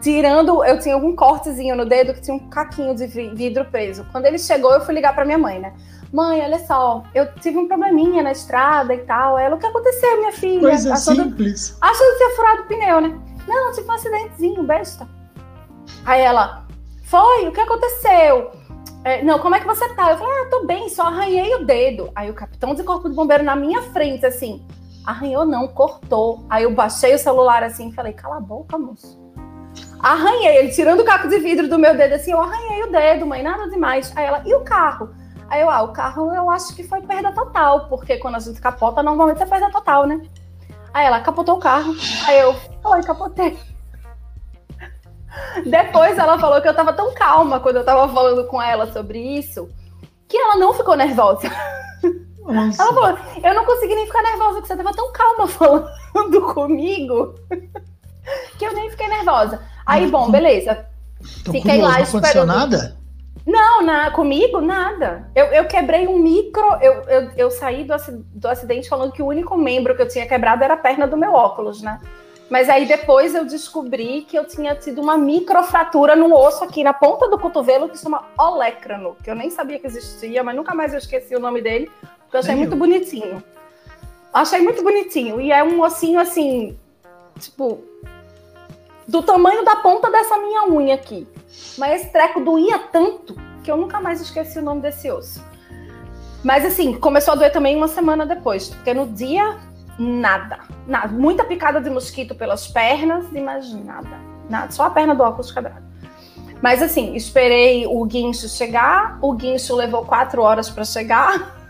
tirando, 0.00 0.62
eu 0.64 0.78
tinha 0.78 0.94
algum 0.94 1.16
cortezinho 1.16 1.74
no 1.74 1.86
dedo 1.86 2.12
que 2.12 2.20
tinha 2.20 2.36
um 2.36 2.48
caquinho 2.50 2.94
de 2.94 3.06
vidro 3.06 3.64
preso. 3.64 4.06
Quando 4.12 4.26
ele 4.26 4.38
chegou, 4.38 4.72
eu 4.72 4.80
fui 4.82 4.94
ligar 4.94 5.14
para 5.14 5.24
minha 5.24 5.38
mãe, 5.38 5.58
né? 5.58 5.72
Mãe, 6.12 6.42
olha 6.42 6.58
só, 6.58 7.02
eu 7.14 7.26
tive 7.36 7.58
um 7.58 7.66
probleminha 7.66 8.22
na 8.22 8.32
estrada 8.32 8.94
e 8.94 8.98
tal. 8.98 9.38
Ela, 9.38 9.56
o 9.56 9.58
que 9.58 9.66
aconteceu, 9.66 10.18
minha 10.18 10.32
filha? 10.32 10.60
Coisa 10.60 10.92
achando, 10.92 11.24
simples. 11.24 11.76
Achando 11.80 12.12
que 12.12 12.18
tinha 12.18 12.36
furado 12.36 12.62
o 12.62 12.66
pneu, 12.66 13.00
né? 13.00 13.18
Não, 13.48 13.72
tive 13.72 13.88
um 13.88 13.92
acidentezinho, 13.92 14.62
besta. 14.62 15.08
Aí 16.04 16.20
ela, 16.20 16.66
foi? 17.04 17.48
O 17.48 17.52
que 17.52 17.60
aconteceu? 17.60 18.50
É, 19.04 19.22
não, 19.22 19.38
como 19.38 19.54
é 19.54 19.60
que 19.60 19.66
você 19.66 19.88
tá? 19.94 20.12
Eu 20.12 20.18
falei, 20.18 20.32
ah, 20.32 20.48
tô 20.50 20.66
bem, 20.66 20.88
só 20.88 21.04
arranhei 21.04 21.54
o 21.56 21.64
dedo. 21.64 22.10
Aí 22.14 22.30
o 22.30 22.34
capitão 22.34 22.74
de 22.74 22.82
corpo 22.82 23.08
de 23.08 23.14
bombeiro 23.14 23.42
na 23.42 23.56
minha 23.56 23.82
frente, 23.82 24.24
assim, 24.24 24.64
arranhou 25.04 25.44
não, 25.44 25.68
cortou. 25.68 26.44
Aí 26.48 26.64
eu 26.64 26.74
baixei 26.74 27.14
o 27.14 27.18
celular 27.18 27.62
assim 27.62 27.88
e 27.88 27.92
falei, 27.92 28.12
cala 28.12 28.36
a 28.36 28.40
boca, 28.40 28.78
moço. 28.78 29.22
Arranhei, 30.00 30.58
ele 30.58 30.68
tirando 30.70 31.00
o 31.00 31.04
caco 31.04 31.28
de 31.28 31.38
vidro 31.38 31.68
do 31.68 31.78
meu 31.78 31.96
dedo, 31.96 32.14
assim, 32.14 32.32
eu 32.32 32.40
arranhei 32.40 32.82
o 32.82 32.92
dedo, 32.92 33.26
mãe, 33.26 33.42
nada 33.42 33.68
demais. 33.68 34.12
Aí 34.14 34.24
ela, 34.24 34.42
e 34.44 34.54
o 34.54 34.60
carro? 34.60 35.14
Aí 35.48 35.60
eu, 35.60 35.70
ah, 35.70 35.82
o 35.82 35.92
carro 35.92 36.34
eu 36.34 36.50
acho 36.50 36.74
que 36.74 36.84
foi 36.84 37.00
perda 37.02 37.32
total, 37.32 37.88
porque 37.88 38.18
quando 38.18 38.36
a 38.36 38.40
gente 38.40 38.60
capota, 38.60 39.02
normalmente 39.02 39.42
é 39.42 39.46
perda 39.46 39.70
total, 39.70 40.06
né? 40.06 40.20
Aí 40.92 41.06
ela 41.06 41.20
capotou 41.20 41.56
o 41.56 41.60
carro. 41.60 41.94
Aí 42.26 42.38
eu, 42.38 42.54
oi, 42.84 43.02
capotei. 43.02 43.58
Depois 45.66 46.18
ela 46.18 46.38
falou 46.38 46.60
que 46.60 46.68
eu 46.68 46.74
tava 46.74 46.92
tão 46.92 47.12
calma 47.14 47.58
quando 47.60 47.76
eu 47.76 47.84
tava 47.84 48.12
falando 48.12 48.46
com 48.46 48.60
ela 48.62 48.92
sobre 48.92 49.18
isso, 49.18 49.68
que 50.28 50.36
ela 50.36 50.56
não 50.56 50.72
ficou 50.72 50.96
nervosa. 50.96 51.50
Nossa. 52.44 52.82
Ela 52.82 52.92
falou, 52.92 53.18
eu 53.42 53.54
não 53.54 53.64
consegui 53.64 53.94
nem 53.94 54.06
ficar 54.06 54.22
nervosa, 54.22 54.54
porque 54.54 54.68
você 54.68 54.76
tava 54.76 54.92
tão 54.92 55.12
calma 55.12 55.46
falando 55.48 56.42
comigo, 56.52 57.34
que 58.58 58.64
eu 58.64 58.74
nem 58.74 58.90
fiquei 58.90 59.08
nervosa. 59.08 59.62
Aí, 59.86 60.06
bom, 60.08 60.30
beleza. 60.30 60.86
Fiquei 61.50 61.80
lá 61.80 62.00
esperando. 62.00 62.46
Nada? 62.46 62.96
Não, 63.46 63.82
na, 63.82 64.10
comigo, 64.10 64.60
nada. 64.60 65.30
Eu, 65.34 65.46
eu 65.46 65.66
quebrei 65.66 66.06
um 66.06 66.18
micro. 66.18 66.64
Eu, 66.80 66.94
eu, 67.02 67.30
eu 67.36 67.50
saí 67.50 67.84
do, 67.84 67.94
do 68.34 68.48
acidente 68.48 68.88
falando 68.88 69.12
que 69.12 69.22
o 69.22 69.26
único 69.26 69.56
membro 69.56 69.94
que 69.94 70.02
eu 70.02 70.08
tinha 70.08 70.26
quebrado 70.26 70.64
era 70.64 70.74
a 70.74 70.78
perna 70.78 71.06
do 71.06 71.16
meu 71.16 71.34
óculos, 71.34 71.82
né? 71.82 72.00
Mas 72.48 72.68
aí 72.68 72.86
depois 72.86 73.34
eu 73.34 73.44
descobri 73.44 74.22
que 74.22 74.36
eu 74.36 74.44
tinha 74.44 74.74
tido 74.74 75.00
uma 75.00 75.16
microfratura 75.16 76.14
no 76.14 76.34
osso 76.34 76.62
aqui 76.62 76.84
na 76.84 76.92
ponta 76.92 77.28
do 77.28 77.38
cotovelo 77.38 77.88
que 77.88 77.96
se 77.96 78.04
chama 78.04 78.26
olécrano, 78.38 79.16
que 79.22 79.30
eu 79.30 79.34
nem 79.34 79.50
sabia 79.50 79.78
que 79.78 79.86
existia, 79.86 80.42
mas 80.44 80.54
nunca 80.54 80.74
mais 80.74 80.92
eu 80.92 80.98
esqueci 80.98 81.34
o 81.34 81.40
nome 81.40 81.62
dele, 81.62 81.90
porque 82.34 82.36
eu 82.36 82.40
achei 82.40 82.54
muito 82.56 82.76
bonitinho. 82.76 83.44
Achei 84.32 84.60
muito 84.60 84.82
bonitinho. 84.82 85.40
E 85.40 85.52
é 85.52 85.62
um 85.62 85.80
ossinho 85.80 86.18
assim, 86.18 86.76
tipo, 87.38 87.78
do 89.06 89.22
tamanho 89.22 89.64
da 89.64 89.76
ponta 89.76 90.10
dessa 90.10 90.36
minha 90.38 90.68
unha 90.68 90.96
aqui. 90.96 91.28
Mas 91.78 92.00
esse 92.00 92.10
treco 92.12 92.40
doía 92.40 92.78
tanto 92.78 93.36
que 93.62 93.70
eu 93.70 93.76
nunca 93.76 94.00
mais 94.00 94.20
esqueci 94.20 94.58
o 94.58 94.62
nome 94.62 94.80
desse 94.80 95.10
osso. 95.10 95.40
Mas 96.42 96.64
assim, 96.64 96.94
começou 96.94 97.32
a 97.32 97.36
doer 97.36 97.52
também 97.52 97.76
uma 97.76 97.88
semana 97.88 98.26
depois, 98.26 98.68
porque 98.68 98.92
no 98.92 99.06
dia, 99.06 99.56
nada. 99.98 100.58
nada. 100.86 101.08
Muita 101.08 101.44
picada 101.44 101.80
de 101.80 101.88
mosquito 101.88 102.34
pelas 102.34 102.66
pernas, 102.66 103.26
mas 103.30 103.72
nada. 103.72 104.18
Nada. 104.50 104.72
Só 104.72 104.84
a 104.84 104.90
perna 104.90 105.14
do 105.14 105.22
óculos 105.22 105.52
quadrado. 105.52 105.84
Mas 106.60 106.82
assim, 106.82 107.14
esperei 107.14 107.86
o 107.86 108.04
guincho 108.04 108.48
chegar, 108.48 109.18
o 109.22 109.32
guincho 109.32 109.74
levou 109.76 110.04
quatro 110.04 110.42
horas 110.42 110.68
para 110.68 110.84
chegar. 110.84 111.63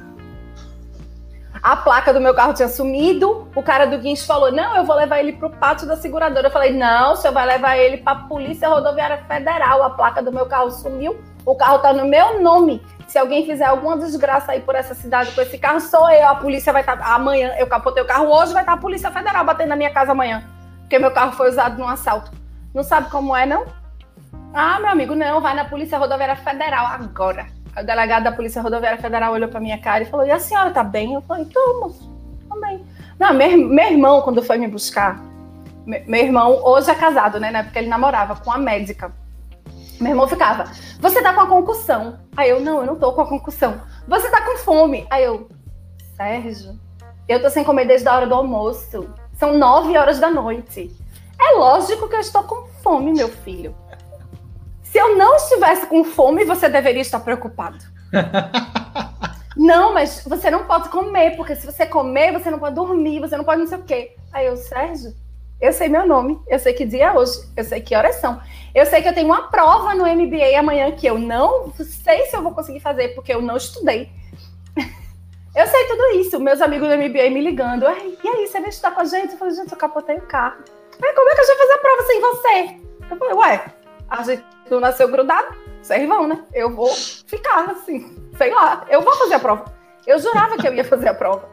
A 1.65 1.77
placa 1.77 2.13
do 2.13 2.21
meu 2.21 2.35
carro 2.35 2.53
tinha 2.53 2.69
sumido. 2.69 3.49
O 3.57 3.63
cara 3.63 3.87
do 3.87 3.97
guincho 3.97 4.27
falou: 4.27 4.53
Não, 4.53 4.77
eu 4.77 4.85
vou 4.85 4.95
levar 4.95 5.21
ele 5.21 5.33
pro 5.33 5.49
pátio 5.49 5.87
da 5.89 5.97
seguradora. 5.97 6.49
Eu 6.49 6.51
falei: 6.51 6.75
Não, 6.75 7.15
o 7.15 7.17
senhor 7.17 7.33
vai 7.33 7.47
levar 7.47 7.79
ele 7.79 7.97
pra 7.97 8.15
Polícia 8.15 8.69
Rodoviária 8.69 9.25
Federal. 9.27 9.83
A 9.83 9.89
placa 9.89 10.23
do 10.23 10.31
meu 10.31 10.45
carro 10.45 10.71
sumiu. 10.71 11.19
O 11.47 11.57
carro 11.57 11.79
tá 11.79 11.91
no 11.95 12.05
meu 12.05 12.43
nome. 12.43 12.85
Se 13.09 13.17
alguém 13.17 13.47
fizer 13.47 13.65
alguma 13.65 13.97
desgraça 13.97 14.53
aí 14.53 14.61
por 14.61 14.75
essa 14.75 14.95
cidade 14.95 15.33
com 15.33 15.41
esse 15.41 15.57
carro, 15.57 15.81
sou 15.81 16.11
eu. 16.11 16.29
A 16.29 16.35
polícia 16.35 16.71
vai 16.71 16.83
estar. 16.83 16.99
Tá... 16.99 17.15
Amanhã, 17.15 17.55
eu 17.57 17.67
capotei 17.67 18.03
o 18.03 18.07
carro 18.07 18.27
hoje, 18.27 18.53
vai 18.53 18.61
estar 18.61 18.73
tá 18.73 18.79
a 18.79 18.83
Polícia 18.83 19.11
Federal 19.11 19.43
batendo 19.43 19.71
na 19.71 19.77
minha 19.77 19.91
casa 19.91 20.13
amanhã. 20.13 20.45
Porque 20.81 20.99
meu 20.99 21.13
carro 21.13 21.33
foi 21.33 21.49
usado 21.49 21.79
num 21.79 21.89
assalto. 21.89 22.31
Não 22.75 22.83
sabe 22.83 23.09
como 23.09 23.35
é, 23.35 23.47
não? 23.47 23.65
Ah, 24.53 24.79
meu 24.81 24.91
amigo, 24.91 25.15
não, 25.15 25.41
vai 25.41 25.55
na 25.55 25.65
Polícia 25.65 25.97
Rodoviária 25.97 26.37
Federal 26.37 26.85
agora. 26.89 27.47
O 27.77 27.83
delegado 27.83 28.25
da 28.25 28.33
Polícia 28.33 28.63
Rodoviária 28.63 29.01
Federal 29.01 29.33
olhou 29.33 29.49
para 29.49 29.61
minha 29.61 29.79
cara 29.79 30.05
e 30.05 30.07
falou: 30.07 30.27
E 30.27 30.31
a 30.31 30.39
senhora 30.39 30.71
tá 30.71 30.85
bem? 30.85 31.15
Eu 31.15 31.23
falei: 31.23 31.45
Tô, 31.47 31.81
moço, 31.81 32.11
tô 32.49 32.61
bem. 32.61 32.85
Não, 33.19 33.35
meu, 33.35 33.57
meu 33.57 33.91
irmão, 33.91 34.23
quando 34.23 34.43
foi 34.43 34.59
me 34.59 34.69
buscar, 34.69 35.21
meu, 35.85 36.03
meu 36.07 36.25
irmão 36.25 36.61
hoje 36.65 36.91
é 36.91 36.95
casado, 36.95 37.41
né? 37.41 37.63
Porque 37.63 37.79
ele 37.79 37.89
namorava 37.89 38.37
com 38.37 38.53
a 38.53 38.59
médica. 38.59 39.13
Meu 40.01 40.13
irmão 40.13 40.29
ficava: 40.29 40.65
Você 41.01 41.21
tá 41.21 41.33
com 41.33 41.41
a 41.41 41.47
concussão? 41.49 42.21
Aí 42.37 42.51
eu: 42.51 42.61
Não, 42.61 42.81
eu 42.81 42.87
não 42.87 42.97
tô 42.97 43.13
com 43.13 43.23
a 43.23 43.29
concussão. 43.29 43.81
Você 44.07 44.31
tá 44.31 44.41
com 44.43 44.57
fome? 44.59 45.07
Aí 45.11 45.25
eu: 45.25 45.49
Sérgio, 46.17 46.79
eu 47.29 47.43
tô 47.43 47.51
sem 47.51 47.65
comer 47.65 47.87
desde 47.87 48.09
a 48.09 48.15
hora 48.15 48.27
do 48.27 48.35
almoço. 48.35 49.13
São 49.33 49.59
nove 49.59 49.99
horas 49.99 50.21
da 50.21 50.31
noite. 50.31 50.95
É 51.41 51.59
lógico 51.59 52.09
que 52.09 52.15
eu 52.15 52.21
estou 52.21 52.45
com 52.45 52.69
fome, 52.83 53.13
meu 53.13 53.29
filho. 53.29 53.75
Se 54.95 55.01
eu 55.01 55.17
não 55.17 55.35
estivesse 55.35 55.87
com 55.89 56.05
fome, 56.05 56.45
você 56.45 56.69
deveria 56.69 57.03
estar 57.03 57.19
preocupado. 57.19 57.79
não, 59.57 59.93
mas 59.93 60.23
você 60.25 60.49
não 60.53 60.67
pode 60.67 60.89
comer, 60.89 61.35
porque 61.37 61.57
se 61.57 61.67
você 61.67 61.85
comer, 61.85 62.33
você 62.33 62.49
não 62.49 62.61
pode 62.61 62.77
dormir, 62.77 63.19
você 63.19 63.37
não 63.37 63.43
pode 63.43 63.63
não 63.63 63.67
sei 63.67 63.79
o 63.79 63.83
quê. 63.83 64.15
Aí 64.33 64.47
eu, 64.47 64.57
Sérgio, 64.57 65.13
eu 65.61 65.73
sei 65.73 65.89
meu 65.89 66.07
nome, 66.07 66.41
eu 66.47 66.61
sei 66.61 66.75
que 66.75 66.87
dia 66.87 67.07
é 67.07 67.13
hoje, 67.13 67.41
eu 67.57 67.65
sei 67.65 67.81
que 67.81 67.93
horas 67.93 68.15
são. 68.21 68.41
Eu 68.73 68.87
sei 68.87 69.03
que 69.03 69.09
eu 69.09 69.13
tenho 69.13 69.27
uma 69.27 69.49
prova 69.49 69.97
no 69.97 70.07
MBA 70.07 70.57
amanhã 70.57 70.93
que 70.93 71.09
eu 71.09 71.19
não 71.19 71.73
sei 71.73 72.27
se 72.27 72.37
eu 72.37 72.43
vou 72.45 72.55
conseguir 72.55 72.79
fazer, 72.79 73.17
porque 73.17 73.35
eu 73.35 73.43
não 73.43 73.57
estudei. 73.57 74.13
Eu 75.57 75.69
sei 75.69 75.87
tudo 75.87 76.19
isso. 76.19 76.41
Meus 76.41 76.61
amigos 76.61 76.89
do 76.89 76.97
MBA 76.97 77.31
me 77.31 77.41
ligando. 77.41 77.85
E 77.85 78.29
aí, 78.29 78.47
você 78.47 78.59
vem 78.59 78.69
estudar 78.69 78.91
com 78.91 79.03
a 79.03 79.05
gente? 79.05 79.33
Eu 79.33 79.39
falei, 79.39 79.55
gente, 79.55 79.71
eu 79.71 79.79
capotei 79.79 80.17
o 80.17 80.23
carro. 80.23 80.57
Aí, 81.01 81.13
como 81.15 81.31
é 81.31 81.35
que 81.35 81.41
a 81.41 81.45
gente 81.45 81.57
vai 81.57 81.59
fazer 81.59 81.73
a 81.73 81.79
prova 81.79 82.03
sem 82.03 82.21
você? 82.21 82.77
Eu 83.09 83.17
falei, 83.17 83.35
ué, 83.35 83.65
a 84.11 84.23
gente 84.25 84.54
não 84.71 84.81
nasceu 84.81 85.09
grudado, 85.09 85.57
vocês 85.83 86.09
vão, 86.09 86.27
né? 86.27 86.43
Eu 86.53 86.75
vou 86.75 86.89
ficar 86.89 87.71
assim, 87.71 88.17
sei 88.37 88.53
lá, 88.53 88.85
eu 88.89 89.03
vou 89.03 89.15
fazer 89.17 89.35
a 89.35 89.39
prova. 89.39 89.65
Eu 90.07 90.19
jurava 90.19 90.57
que 90.57 90.67
eu 90.67 90.75
ia 90.75 90.85
fazer 90.85 91.09
a 91.09 91.15
prova. 91.15 91.49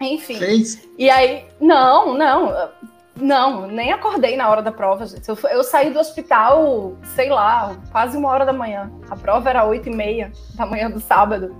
Enfim. 0.00 0.38
Fez? 0.38 0.86
E 0.98 1.08
aí, 1.08 1.46
não, 1.60 2.14
não, 2.14 2.70
não, 3.16 3.66
nem 3.66 3.92
acordei 3.92 4.36
na 4.36 4.48
hora 4.48 4.62
da 4.62 4.72
prova, 4.72 5.06
gente. 5.06 5.28
Eu, 5.28 5.38
eu 5.50 5.62
saí 5.62 5.90
do 5.90 6.00
hospital, 6.00 6.96
sei 7.14 7.30
lá, 7.30 7.76
quase 7.92 8.16
uma 8.16 8.28
hora 8.28 8.44
da 8.44 8.52
manhã. 8.52 8.90
A 9.08 9.16
prova 9.16 9.48
era 9.50 9.64
oito 9.64 9.88
e 9.88 9.94
meia 9.94 10.32
da 10.54 10.66
manhã 10.66 10.90
do 10.90 11.00
sábado. 11.00 11.54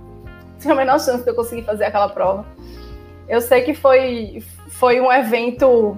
Tinha 0.59 0.73
a 0.73 0.77
menor 0.77 0.99
chance 0.99 1.23
de 1.23 1.29
eu 1.29 1.35
conseguir 1.35 1.63
fazer 1.63 1.85
aquela 1.85 2.09
prova. 2.09 2.45
Eu 3.27 3.41
sei 3.41 3.61
que 3.61 3.73
foi, 3.73 4.43
foi 4.67 4.99
um 4.99 5.11
evento 5.11 5.97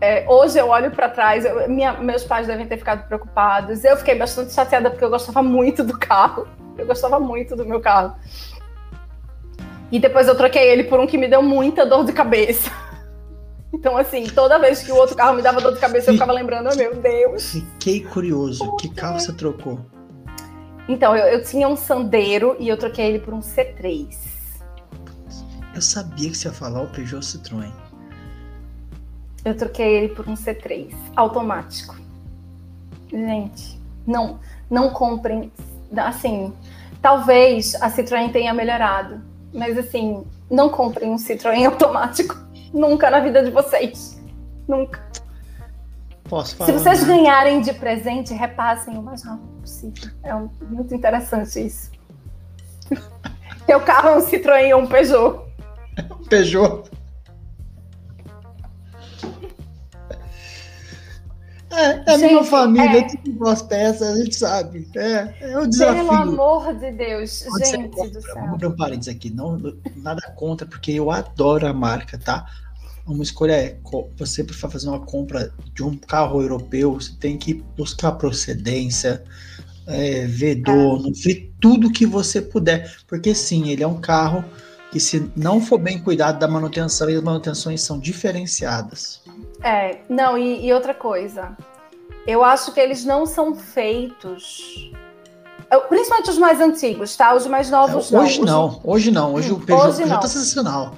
é, 0.00 0.24
hoje 0.26 0.58
eu 0.58 0.68
olho 0.68 0.90
para 0.90 1.08
trás, 1.10 1.44
eu, 1.44 1.68
minha, 1.68 1.92
meus 1.92 2.24
pais 2.24 2.46
devem 2.46 2.66
ter 2.66 2.78
ficado 2.78 3.06
preocupados. 3.06 3.84
Eu 3.84 3.96
fiquei 3.98 4.14
bastante 4.14 4.52
chateada 4.52 4.90
porque 4.90 5.04
eu 5.04 5.10
gostava 5.10 5.42
muito 5.42 5.84
do 5.84 5.98
carro. 5.98 6.48
Eu 6.78 6.86
gostava 6.86 7.20
muito 7.20 7.54
do 7.54 7.66
meu 7.66 7.80
carro. 7.80 8.16
E 9.92 9.98
depois 9.98 10.26
eu 10.26 10.34
troquei 10.34 10.70
ele 10.70 10.84
por 10.84 10.98
um 10.98 11.06
que 11.06 11.18
me 11.18 11.28
deu 11.28 11.42
muita 11.42 11.84
dor 11.84 12.04
de 12.04 12.12
cabeça. 12.12 12.70
Então, 13.72 13.96
assim, 13.96 14.24
toda 14.24 14.58
vez 14.58 14.82
que 14.82 14.90
o 14.90 14.96
outro 14.96 15.14
carro 15.14 15.36
me 15.36 15.42
dava 15.42 15.60
dor 15.60 15.72
de 15.72 15.78
cabeça, 15.78 16.10
eu 16.10 16.14
ficava 16.14 16.32
lembrando, 16.32 16.68
oh, 16.72 16.76
meu 16.76 16.92
Deus. 16.96 17.52
Fiquei 17.52 18.00
curioso. 18.00 18.76
que 18.78 18.88
carro 18.88 19.20
você 19.20 19.32
trocou? 19.32 19.78
Então, 20.88 21.16
eu, 21.16 21.26
eu 21.26 21.44
tinha 21.44 21.68
um 21.68 21.76
Sandero 21.76 22.56
e 22.58 22.68
eu 22.68 22.76
troquei 22.76 23.06
ele 23.06 23.20
por 23.20 23.32
um 23.32 23.38
C3. 23.38 24.08
Eu 25.72 25.80
sabia 25.80 26.30
que 26.30 26.36
você 26.36 26.48
ia 26.48 26.52
falar 26.52 26.82
o 26.82 26.88
Peugeot 26.88 27.24
Citroën. 27.24 27.70
Eu 29.44 29.56
troquei 29.56 29.96
ele 29.96 30.08
por 30.14 30.28
um 30.28 30.34
C3 30.34 30.94
automático. 31.16 31.96
Gente, 33.10 33.80
não, 34.06 34.38
não 34.70 34.90
comprem. 34.90 35.50
Assim, 35.96 36.52
talvez 37.02 37.74
a 37.76 37.90
Citroën 37.90 38.30
tenha 38.30 38.54
melhorado, 38.54 39.20
mas 39.52 39.76
assim, 39.76 40.24
não 40.50 40.68
comprem 40.68 41.10
um 41.10 41.16
Citroën 41.16 41.64
automático 41.66 42.36
nunca 42.72 43.10
na 43.10 43.20
vida 43.20 43.42
de 43.42 43.50
vocês. 43.50 44.20
Nunca. 44.68 45.02
Posso 46.28 46.56
falar? 46.56 46.66
Se 46.66 46.78
vocês 46.78 47.06
né? 47.06 47.16
ganharem 47.16 47.60
de 47.60 47.72
presente, 47.72 48.32
repassem 48.32 48.96
o 48.96 49.02
mais 49.02 49.24
rápido 49.24 49.48
possível. 49.60 50.10
É 50.22 50.34
um, 50.34 50.48
muito 50.68 50.94
interessante 50.94 51.66
isso. 51.66 51.90
Teu 53.66 53.80
carro 53.80 54.10
é 54.10 54.16
um 54.18 54.20
Citroën 54.20 54.74
ou 54.74 54.82
um 54.82 54.86
Peugeot? 54.86 55.40
Peugeot. 56.30 56.99
É, 61.70 62.02
é 62.04 62.14
a 62.14 62.18
minha 62.18 62.42
família, 62.42 62.98
é. 62.98 63.02
tudo 63.02 63.32
boas 63.32 63.62
peças, 63.62 64.08
a 64.08 64.16
gente 64.16 64.34
sabe. 64.34 64.88
É, 64.96 65.34
é 65.40 65.58
um 65.58 65.68
desafio. 65.68 66.04
Pelo 66.04 66.10
amor 66.12 66.74
de 66.74 66.90
Deus, 66.90 67.44
Pode 67.44 67.70
gente 67.70 67.88
compra, 67.90 68.10
do 68.10 68.22
céu. 68.22 68.34
Vamos 68.34 68.54
abrir 68.54 68.66
um 68.66 68.76
parênteses 68.76 69.14
aqui, 69.14 69.30
não, 69.30 69.58
nada 69.96 70.20
contra, 70.36 70.66
porque 70.66 70.90
eu 70.92 71.10
adoro 71.10 71.66
a 71.66 71.72
marca, 71.72 72.18
tá? 72.18 72.46
Uma 73.06 73.22
escolha 73.22 73.52
é, 73.52 73.76
você 74.16 74.42
para 74.42 74.54
fazer 74.56 74.88
uma 74.88 75.00
compra 75.00 75.52
de 75.72 75.82
um 75.82 75.96
carro 75.96 76.42
europeu, 76.42 76.94
você 76.94 77.12
tem 77.18 77.38
que 77.38 77.54
buscar 77.76 78.12
procedência, 78.12 79.22
é, 79.86 80.26
ver 80.26 80.56
dono, 80.56 81.08
é. 81.08 81.12
ver 81.12 81.52
tudo 81.60 81.92
que 81.92 82.04
você 82.04 82.42
puder, 82.42 82.96
porque 83.06 83.34
sim, 83.34 83.68
ele 83.68 83.82
é 83.82 83.86
um 83.86 84.00
carro 84.00 84.44
que 84.90 84.98
se 84.98 85.30
não 85.36 85.60
for 85.60 85.78
bem 85.78 86.00
cuidado 86.00 86.38
da 86.38 86.48
manutenção, 86.48 87.08
e 87.08 87.14
as 87.14 87.22
manutenções 87.22 87.80
são 87.80 87.98
diferenciadas. 87.98 89.19
É, 89.62 89.98
não, 90.08 90.36
e, 90.38 90.66
e 90.66 90.72
outra 90.72 90.94
coisa, 90.94 91.56
eu 92.26 92.42
acho 92.42 92.72
que 92.72 92.80
eles 92.80 93.04
não 93.04 93.26
são 93.26 93.54
feitos 93.54 94.90
principalmente 95.88 96.30
os 96.30 96.38
mais 96.38 96.60
antigos, 96.60 97.16
tá? 97.16 97.34
Os 97.34 97.46
mais 97.46 97.70
novos 97.70 98.12
é, 98.12 98.18
hoje 98.18 98.40
não. 98.40 98.66
Hoje 98.66 98.80
não, 98.80 98.80
hoje 98.84 99.10
não. 99.10 99.34
Hoje 99.34 99.52
o 99.52 99.60
Peugeot, 99.60 99.88
hoje 99.88 99.98
Peugeot 99.98 100.20
tá 100.20 100.26
sensacional. 100.26 100.94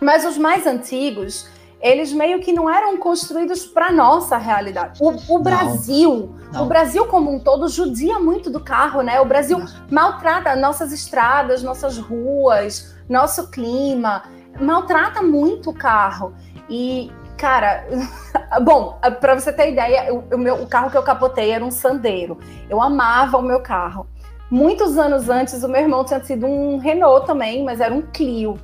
Mas 0.00 0.24
os 0.24 0.38
mais 0.38 0.66
antigos, 0.66 1.46
eles 1.80 2.12
meio 2.12 2.40
que 2.40 2.52
não 2.52 2.70
eram 2.70 2.96
construídos 2.96 3.66
para 3.66 3.92
nossa 3.92 4.38
realidade. 4.38 5.02
O, 5.02 5.36
o 5.36 5.38
Brasil, 5.38 6.34
não. 6.52 6.64
o 6.64 6.66
Brasil 6.66 7.06
como 7.06 7.34
um 7.34 7.38
todo 7.38 7.68
judia 7.68 8.18
muito 8.18 8.48
do 8.48 8.60
carro, 8.60 9.02
né? 9.02 9.20
O 9.20 9.26
Brasil 9.26 9.62
maltrata 9.90 10.56
nossas 10.56 10.92
estradas, 10.92 11.62
nossas 11.62 11.98
ruas, 11.98 12.94
nosso 13.08 13.50
clima, 13.50 14.22
maltrata 14.58 15.20
muito 15.20 15.70
o 15.70 15.74
carro. 15.74 16.32
E 16.70 17.10
Cara, 17.40 17.86
bom, 18.62 18.98
para 19.18 19.34
você 19.34 19.50
ter 19.50 19.72
ideia, 19.72 20.12
o, 20.12 20.34
o, 20.34 20.38
meu, 20.38 20.56
o 20.56 20.66
carro 20.66 20.90
que 20.90 20.96
eu 20.98 21.02
capotei 21.02 21.50
era 21.50 21.64
um 21.64 21.70
Sandero. 21.70 22.36
Eu 22.68 22.82
amava 22.82 23.38
o 23.38 23.42
meu 23.42 23.60
carro. 23.60 24.06
Muitos 24.50 24.98
anos 24.98 25.30
antes, 25.30 25.62
o 25.62 25.68
meu 25.68 25.80
irmão 25.80 26.04
tinha 26.04 26.22
sido 26.22 26.44
um 26.44 26.76
Renault 26.76 27.26
também, 27.26 27.64
mas 27.64 27.80
era 27.80 27.94
um 27.94 28.02
Clio. 28.02 28.58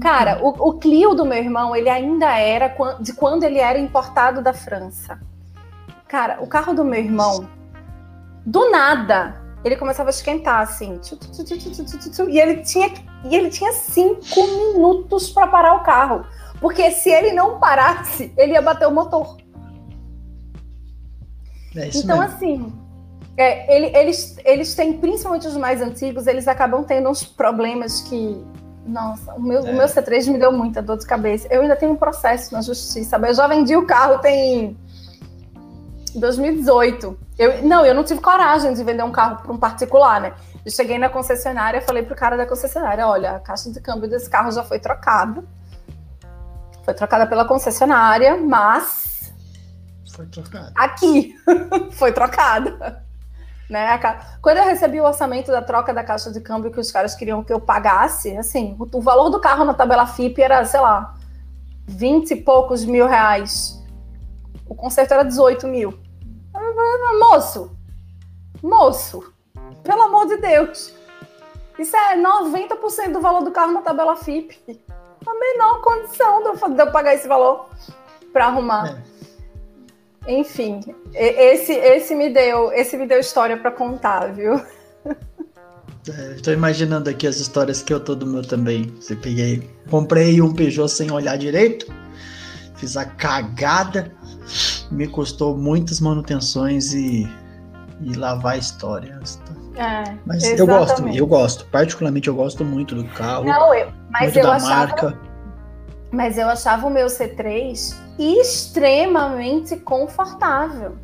Cara, 0.00 0.38
o, 0.40 0.50
o 0.68 0.74
Clio 0.74 1.14
do 1.14 1.24
meu 1.24 1.38
irmão, 1.38 1.74
ele 1.74 1.88
ainda 1.88 2.38
era 2.38 2.72
de 3.00 3.12
quando 3.12 3.42
ele 3.42 3.58
era 3.58 3.76
importado 3.76 4.40
da 4.40 4.52
França. 4.52 5.18
Cara, 6.06 6.38
o 6.40 6.46
carro 6.46 6.74
do 6.74 6.84
meu 6.84 7.00
irmão, 7.00 7.48
do 8.44 8.70
nada, 8.70 9.42
ele 9.64 9.74
começava 9.74 10.10
a 10.10 10.12
esquentar 10.12 10.60
assim. 10.60 11.00
E 12.28 12.38
ele 12.38 12.62
tinha, 12.62 12.88
e 13.24 13.34
ele 13.34 13.50
tinha 13.50 13.72
cinco 13.72 14.46
minutos 14.46 15.28
para 15.30 15.48
parar 15.48 15.74
o 15.74 15.80
carro. 15.80 16.24
Porque 16.66 16.90
se 16.90 17.08
ele 17.08 17.30
não 17.30 17.60
parasse, 17.60 18.32
ele 18.36 18.54
ia 18.54 18.60
bater 18.60 18.88
o 18.88 18.90
motor. 18.90 19.36
É 21.76 21.90
então, 21.94 22.18
mesmo. 22.18 22.22
assim, 22.22 22.72
é, 23.36 23.76
ele, 23.76 23.96
eles, 23.96 24.36
eles 24.44 24.74
têm, 24.74 24.94
principalmente 24.94 25.46
os 25.46 25.56
mais 25.56 25.80
antigos, 25.80 26.26
eles 26.26 26.48
acabam 26.48 26.82
tendo 26.82 27.08
uns 27.08 27.22
problemas 27.22 28.00
que. 28.00 28.44
Nossa, 28.84 29.32
o 29.34 29.40
meu, 29.40 29.64
é. 29.64 29.70
o 29.70 29.76
meu 29.76 29.86
C3 29.86 30.26
me 30.26 30.40
deu 30.40 30.50
muita 30.50 30.82
dor 30.82 30.98
de 30.98 31.06
cabeça. 31.06 31.46
Eu 31.52 31.62
ainda 31.62 31.76
tenho 31.76 31.92
um 31.92 31.96
processo 31.96 32.52
na 32.52 32.60
justiça. 32.60 33.16
Eu 33.16 33.34
já 33.34 33.46
vendi 33.46 33.76
o 33.76 33.86
carro 33.86 34.18
tem 34.18 34.76
2018. 36.16 37.16
Eu, 37.38 37.62
não, 37.62 37.86
eu 37.86 37.94
não 37.94 38.02
tive 38.02 38.20
coragem 38.20 38.74
de 38.74 38.82
vender 38.82 39.04
um 39.04 39.12
carro 39.12 39.40
para 39.40 39.52
um 39.52 39.58
particular, 39.58 40.20
né? 40.20 40.34
Eu 40.64 40.72
cheguei 40.72 40.98
na 40.98 41.08
concessionária, 41.08 41.80
falei 41.80 42.02
pro 42.02 42.16
cara 42.16 42.36
da 42.36 42.44
concessionária, 42.44 43.06
olha, 43.06 43.36
a 43.36 43.38
caixa 43.38 43.70
de 43.70 43.80
câmbio 43.80 44.10
desse 44.10 44.28
carro 44.28 44.50
já 44.50 44.64
foi 44.64 44.80
trocada. 44.80 45.44
Foi 46.86 46.94
trocada 46.94 47.26
pela 47.26 47.44
concessionária, 47.44 48.36
mas 48.36 49.34
foi 50.14 50.24
trocada. 50.26 50.72
Aqui 50.76 51.34
foi 51.94 52.12
trocada. 52.12 53.04
Né? 53.68 53.98
Quando 54.40 54.58
eu 54.58 54.64
recebi 54.66 55.00
o 55.00 55.04
orçamento 55.04 55.50
da 55.50 55.60
troca 55.60 55.92
da 55.92 56.04
caixa 56.04 56.30
de 56.30 56.40
câmbio 56.40 56.70
que 56.70 56.78
os 56.78 56.92
caras 56.92 57.16
queriam 57.16 57.42
que 57.42 57.52
eu 57.52 57.60
pagasse, 57.60 58.36
assim, 58.36 58.76
o, 58.78 59.00
valor 59.00 59.30
do 59.30 59.40
carro 59.40 59.64
na 59.64 59.74
tabela 59.74 60.06
FIP 60.06 60.40
era, 60.40 60.64
sei 60.64 60.78
lá, 60.78 61.12
20 61.88 62.30
e 62.30 62.36
poucos 62.36 62.84
mil 62.84 63.08
reais. 63.08 63.84
O 64.64 64.74
conserto 64.76 65.10
era 65.10 65.24
18 65.24 65.66
mil. 65.66 65.98
Moço, 67.18 67.76
moço, 68.62 69.34
pelo 69.82 70.02
amor 70.02 70.28
de 70.28 70.36
Deus. 70.36 70.94
Isso 71.76 71.96
é 71.96 72.16
90% 72.16 73.12
do 73.12 73.20
valor 73.20 73.42
do 73.42 73.50
carro 73.50 73.72
na 73.72 73.82
tabela 73.82 74.14
FIP. 74.14 74.80
A 75.24 75.34
menor 75.34 75.80
condição 75.82 76.42
de 76.42 76.82
eu 76.82 76.92
pagar 76.92 77.14
esse 77.14 77.28
valor 77.28 77.68
para 78.32 78.46
arrumar. 78.46 79.02
É. 79.02 79.16
Enfim, 80.28 80.80
esse, 81.14 81.72
esse 81.72 82.14
me 82.14 82.28
deu, 82.30 82.72
esse 82.72 82.96
me 82.96 83.06
deu 83.06 83.20
história 83.20 83.56
para 83.56 83.70
contar, 83.70 84.32
viu? 84.32 84.60
Estou 86.34 86.52
é, 86.52 86.56
imaginando 86.56 87.10
aqui 87.10 87.26
as 87.26 87.36
histórias 87.36 87.82
que 87.82 87.92
eu 87.92 88.00
tô 88.00 88.14
do 88.14 88.26
meu 88.26 88.42
também. 88.42 88.92
Você 89.00 89.16
peguei, 89.16 89.68
comprei 89.88 90.40
um 90.40 90.52
Peugeot 90.52 90.88
sem 90.88 91.10
olhar 91.10 91.36
direito, 91.36 91.92
fiz 92.76 92.96
a 92.96 93.04
cagada, 93.04 94.12
me 94.90 95.06
custou 95.06 95.56
muitas 95.56 96.00
manutenções 96.00 96.92
e, 96.92 97.28
e 98.00 98.14
lavar 98.14 98.54
a 98.54 98.58
história. 98.58 99.18
É, 99.76 100.14
mas 100.24 100.42
exatamente. 100.42 100.58
eu 100.58 100.66
gosto, 100.66 101.08
eu 101.08 101.26
gosto. 101.26 101.66
Particularmente 101.66 102.28
eu 102.28 102.34
gosto 102.34 102.64
muito 102.64 102.94
do 102.94 103.04
carro. 103.04 103.44
Não, 103.44 103.74
eu, 103.74 103.92
mas 104.10 104.34
eu 104.34 104.50
achava, 104.50 104.74
marca. 104.74 105.18
Mas 106.10 106.38
eu 106.38 106.48
achava 106.48 106.86
o 106.86 106.90
meu 106.90 107.06
C3 107.06 107.94
extremamente 108.18 109.76
confortável. 109.76 110.96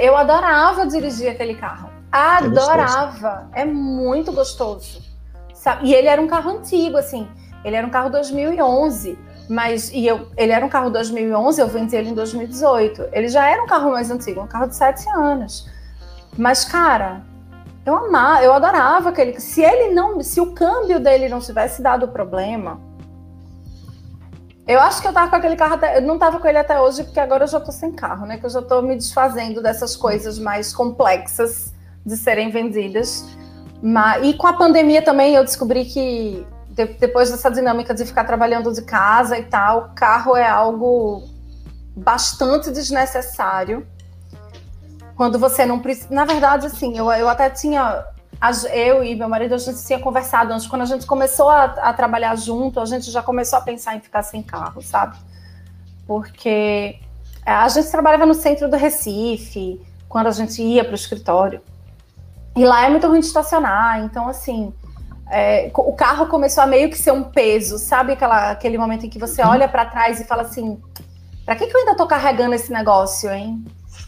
Eu 0.00 0.16
adorava 0.16 0.86
dirigir 0.86 1.30
aquele 1.30 1.54
carro. 1.54 1.90
Adorava. 2.10 3.48
É, 3.52 3.62
é 3.62 3.64
muito 3.64 4.32
gostoso. 4.32 5.02
Sabe? 5.52 5.88
E 5.88 5.94
ele 5.94 6.08
era 6.08 6.20
um 6.20 6.26
carro 6.26 6.58
antigo, 6.58 6.96
assim. 6.96 7.28
Ele 7.64 7.76
era 7.76 7.86
um 7.86 7.90
carro 7.90 8.10
2011. 8.10 9.18
Mas 9.48 9.90
e 9.92 10.06
eu, 10.06 10.28
ele 10.36 10.52
era 10.52 10.64
um 10.64 10.68
carro 10.68 10.88
2011, 10.88 11.60
eu 11.60 11.68
vendi 11.68 11.94
ele 11.94 12.10
em 12.10 12.14
2018. 12.14 13.08
Ele 13.12 13.28
já 13.28 13.48
era 13.48 13.62
um 13.62 13.66
carro 13.66 13.90
mais 13.92 14.10
antigo, 14.10 14.40
um 14.40 14.46
carro 14.46 14.66
de 14.66 14.74
7 14.74 15.06
anos. 15.10 15.68
Mas, 16.36 16.64
cara, 16.64 17.22
eu 17.84 17.96
amava, 17.96 18.42
eu 18.42 18.52
adorava 18.52 19.10
aquele. 19.10 19.38
Se 19.40 19.62
ele 19.62 19.92
não, 19.92 20.22
se 20.22 20.40
o 20.40 20.52
câmbio 20.52 20.98
dele 20.98 21.28
não 21.28 21.40
tivesse 21.40 21.82
dado 21.82 22.08
problema, 22.08 22.80
eu 24.66 24.80
acho 24.80 25.02
que 25.02 25.08
eu 25.08 25.12
tava 25.12 25.28
com 25.28 25.36
aquele 25.36 25.56
carro 25.56 25.74
até, 25.74 25.98
eu 25.98 26.02
não 26.02 26.18
tava 26.18 26.40
com 26.40 26.48
ele 26.48 26.56
até 26.56 26.80
hoje 26.80 27.04
porque 27.04 27.20
agora 27.20 27.44
eu 27.44 27.48
já 27.48 27.60
tô 27.60 27.70
sem 27.70 27.92
carro, 27.92 28.24
né? 28.24 28.38
Que 28.38 28.46
eu 28.46 28.50
já 28.50 28.62
tô 28.62 28.80
me 28.80 28.96
desfazendo 28.96 29.62
dessas 29.62 29.94
coisas 29.94 30.38
mais 30.38 30.72
complexas 30.72 31.74
de 32.04 32.16
serem 32.16 32.50
vendidas. 32.50 33.26
Mas, 33.82 34.26
e 34.26 34.32
com 34.34 34.46
a 34.46 34.54
pandemia 34.54 35.02
também 35.02 35.34
eu 35.34 35.44
descobri 35.44 35.84
que 35.84 36.46
de, 36.70 36.86
depois 36.86 37.30
dessa 37.30 37.50
dinâmica 37.50 37.94
de 37.94 38.06
ficar 38.06 38.24
trabalhando 38.24 38.72
de 38.72 38.80
casa 38.82 39.38
e 39.38 39.44
tal, 39.44 39.90
carro 39.94 40.34
é 40.34 40.48
algo 40.48 41.22
bastante 41.94 42.70
desnecessário 42.70 43.86
quando 45.16 45.38
você 45.38 45.64
não 45.64 45.78
precisa. 45.78 46.08
Na 46.14 46.24
verdade, 46.24 46.66
assim, 46.66 46.96
eu, 46.96 47.10
eu 47.12 47.28
até 47.28 47.50
tinha. 47.50 48.04
Eu 48.72 49.02
e 49.02 49.14
meu 49.14 49.28
marido, 49.28 49.54
a 49.54 49.58
gente 49.58 49.82
tinha 49.86 49.98
conversado 49.98 50.52
antes. 50.52 50.66
Quando 50.66 50.82
a 50.82 50.86
gente 50.86 51.06
começou 51.06 51.48
a, 51.48 51.64
a 51.64 51.92
trabalhar 51.92 52.36
junto, 52.36 52.80
a 52.80 52.84
gente 52.84 53.10
já 53.10 53.22
começou 53.22 53.58
a 53.58 53.62
pensar 53.62 53.96
em 53.96 54.00
ficar 54.00 54.22
sem 54.22 54.42
carro, 54.42 54.82
sabe? 54.82 55.16
Porque 56.06 56.98
é, 57.46 57.52
a 57.52 57.68
gente 57.68 57.90
trabalhava 57.90 58.26
no 58.26 58.34
centro 58.34 58.68
do 58.68 58.76
Recife, 58.76 59.80
quando 60.08 60.26
a 60.26 60.30
gente 60.30 60.62
ia 60.62 60.84
para 60.84 60.92
o 60.92 60.96
escritório. 60.96 61.62
E 62.56 62.64
lá 62.64 62.84
é 62.86 62.90
muito 62.90 63.06
ruim 63.06 63.20
de 63.20 63.26
estacionar. 63.26 64.00
Então, 64.04 64.28
assim, 64.28 64.74
é, 65.30 65.70
o 65.74 65.92
carro 65.92 66.26
começou 66.26 66.62
a 66.62 66.66
meio 66.66 66.90
que 66.90 66.98
ser 66.98 67.12
um 67.12 67.24
peso, 67.24 67.78
sabe? 67.78 68.12
Aquela, 68.12 68.50
aquele 68.50 68.76
momento 68.76 69.06
em 69.06 69.08
que 69.08 69.18
você 69.18 69.42
olha 69.42 69.68
para 69.68 69.86
trás 69.86 70.20
e 70.20 70.24
fala 70.24 70.42
assim: 70.42 70.80
para 71.44 71.56
que, 71.56 71.66
que 71.66 71.74
eu 71.74 71.80
ainda 71.80 71.96
tô 71.96 72.06
carregando 72.06 72.54
esse 72.54 72.70
negócio, 72.70 73.30
hein? 73.30 73.64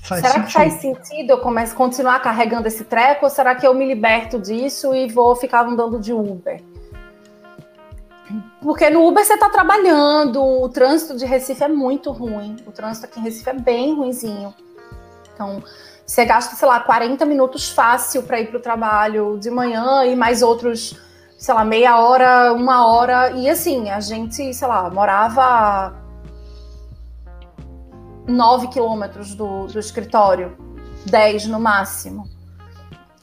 Faz 0.06 0.20
será 0.20 0.34
sentido. 0.34 0.46
que 0.46 0.52
faz 0.52 0.72
sentido 0.74 1.30
eu 1.30 1.38
começo 1.38 1.72
a 1.72 1.76
continuar 1.76 2.20
carregando 2.20 2.68
esse 2.68 2.84
treco 2.84 3.24
ou 3.24 3.30
será 3.30 3.56
que 3.56 3.66
eu 3.66 3.74
me 3.74 3.84
liberto 3.84 4.38
disso 4.38 4.94
e 4.94 5.08
vou 5.08 5.34
ficar 5.34 5.66
andando 5.66 5.98
de 5.98 6.12
Uber? 6.12 6.62
Porque 8.62 8.88
no 8.88 9.06
Uber 9.06 9.24
você 9.24 9.34
está 9.34 9.48
trabalhando, 9.48 10.42
o 10.42 10.68
trânsito 10.68 11.16
de 11.16 11.24
Recife 11.24 11.62
é 11.62 11.68
muito 11.68 12.10
ruim, 12.12 12.56
o 12.66 12.72
trânsito 12.72 13.06
aqui 13.06 13.18
em 13.18 13.22
Recife 13.22 13.50
é 13.50 13.54
bem 13.54 13.94
ruinzinho. 13.94 14.54
Então, 15.34 15.62
você 16.04 16.24
gasta, 16.24 16.54
sei 16.54 16.66
lá, 16.66 16.80
40 16.80 17.24
minutos 17.24 17.68
fácil 17.68 18.22
para 18.22 18.40
ir 18.40 18.48
para 18.48 18.58
o 18.58 18.60
trabalho 18.60 19.38
de 19.38 19.50
manhã 19.50 20.04
e 20.04 20.14
mais 20.14 20.40
outros, 20.40 20.96
sei 21.36 21.54
lá, 21.54 21.64
meia 21.64 21.98
hora, 21.98 22.52
uma 22.52 22.86
hora. 22.86 23.30
E 23.32 23.48
assim, 23.48 23.90
a 23.90 24.00
gente, 24.00 24.54
sei 24.54 24.68
lá, 24.68 24.88
morava 24.88 26.05
9 28.26 28.68
quilômetros 28.68 29.34
do, 29.34 29.66
do 29.66 29.78
escritório, 29.78 30.56
10 31.06 31.46
no 31.46 31.60
máximo. 31.60 32.28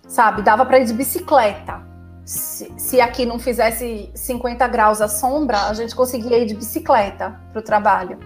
Sabe? 0.08 0.42
Dava 0.42 0.66
para 0.66 0.80
ir 0.80 0.86
de 0.86 0.94
bicicleta. 0.94 1.82
Se, 2.26 2.72
se, 2.78 3.02
aqui 3.02 3.26
não 3.26 3.38
fizesse 3.38 4.10
50 4.16 4.66
graus 4.68 5.02
a 5.02 5.08
sombra, 5.08 5.64
a 5.64 5.74
gente 5.74 5.94
conseguia 5.96 6.38
ir 6.38 6.46
de 6.46 6.56
bicicleta 6.56 7.40
para 7.52 7.60
o 7.60 7.62
trabalho. 7.62 8.18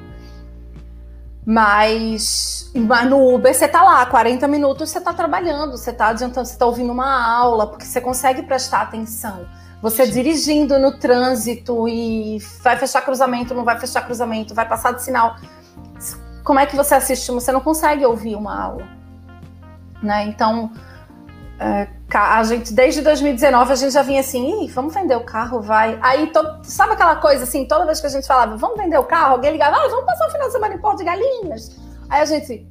Mas, 1.43 2.69
mas 2.75 3.09
no 3.09 3.33
Uber 3.33 3.55
você 3.55 3.67
tá 3.67 3.81
lá, 3.81 4.05
40 4.05 4.47
minutos 4.47 4.89
você 4.89 4.99
tá 4.99 5.13
trabalhando, 5.13 5.77
você 5.77 5.93
tá 5.93 6.09
adiantando, 6.09 6.45
você 6.45 6.57
tá 6.57 6.65
ouvindo 6.65 6.91
uma 6.91 7.37
aula, 7.37 7.67
porque 7.67 7.85
você 7.85 8.01
consegue 8.01 8.43
prestar 8.43 8.81
atenção. 8.81 9.47
Você 9.81 10.05
dirigindo 10.05 10.77
no 10.77 10.97
trânsito 10.99 11.87
e 11.87 12.39
vai 12.61 12.77
fechar 12.77 13.01
cruzamento, 13.01 13.53
não 13.53 13.63
vai 13.63 13.79
fechar 13.79 14.01
cruzamento, 14.01 14.53
vai 14.53 14.67
passar 14.67 14.91
de 14.91 15.03
sinal 15.03 15.37
como 16.47 16.59
é 16.59 16.65
que 16.65 16.77
você 16.77 16.95
assiste? 16.95 17.29
Você 17.29 17.51
não 17.51 17.59
consegue 17.59 18.05
ouvir 18.05 18.33
uma 18.37 18.57
aula. 18.57 18.87
Né? 20.01 20.23
Então, 20.27 20.71
é, 21.59 21.89
a 22.13 22.41
gente, 22.45 22.73
desde 22.73 23.01
2019, 23.01 23.73
a 23.73 23.75
gente 23.75 23.91
já 23.91 24.01
vinha 24.01 24.21
assim, 24.21 24.65
vamos 24.73 24.93
vender 24.93 25.17
o 25.17 25.25
carro, 25.25 25.59
vai. 25.59 25.99
Aí, 26.01 26.27
to, 26.27 26.39
sabe 26.63 26.93
aquela 26.93 27.17
coisa 27.17 27.43
assim, 27.43 27.67
toda 27.67 27.85
vez 27.85 27.99
que 27.99 28.07
a 28.07 28.09
gente 28.09 28.25
falava, 28.25 28.55
vamos 28.55 28.77
vender 28.77 28.97
o 28.97 29.03
carro, 29.03 29.33
alguém 29.33 29.51
ligava, 29.51 29.75
ah, 29.75 29.89
vamos 29.89 30.05
passar 30.05 30.25
o 30.25 30.31
final 30.31 30.47
de 30.47 30.53
semana 30.53 30.75
em 30.75 30.77
Porto 30.77 30.99
de 30.99 31.03
Galinhas. 31.03 31.77
Aí 32.09 32.21
a 32.21 32.25
gente, 32.25 32.65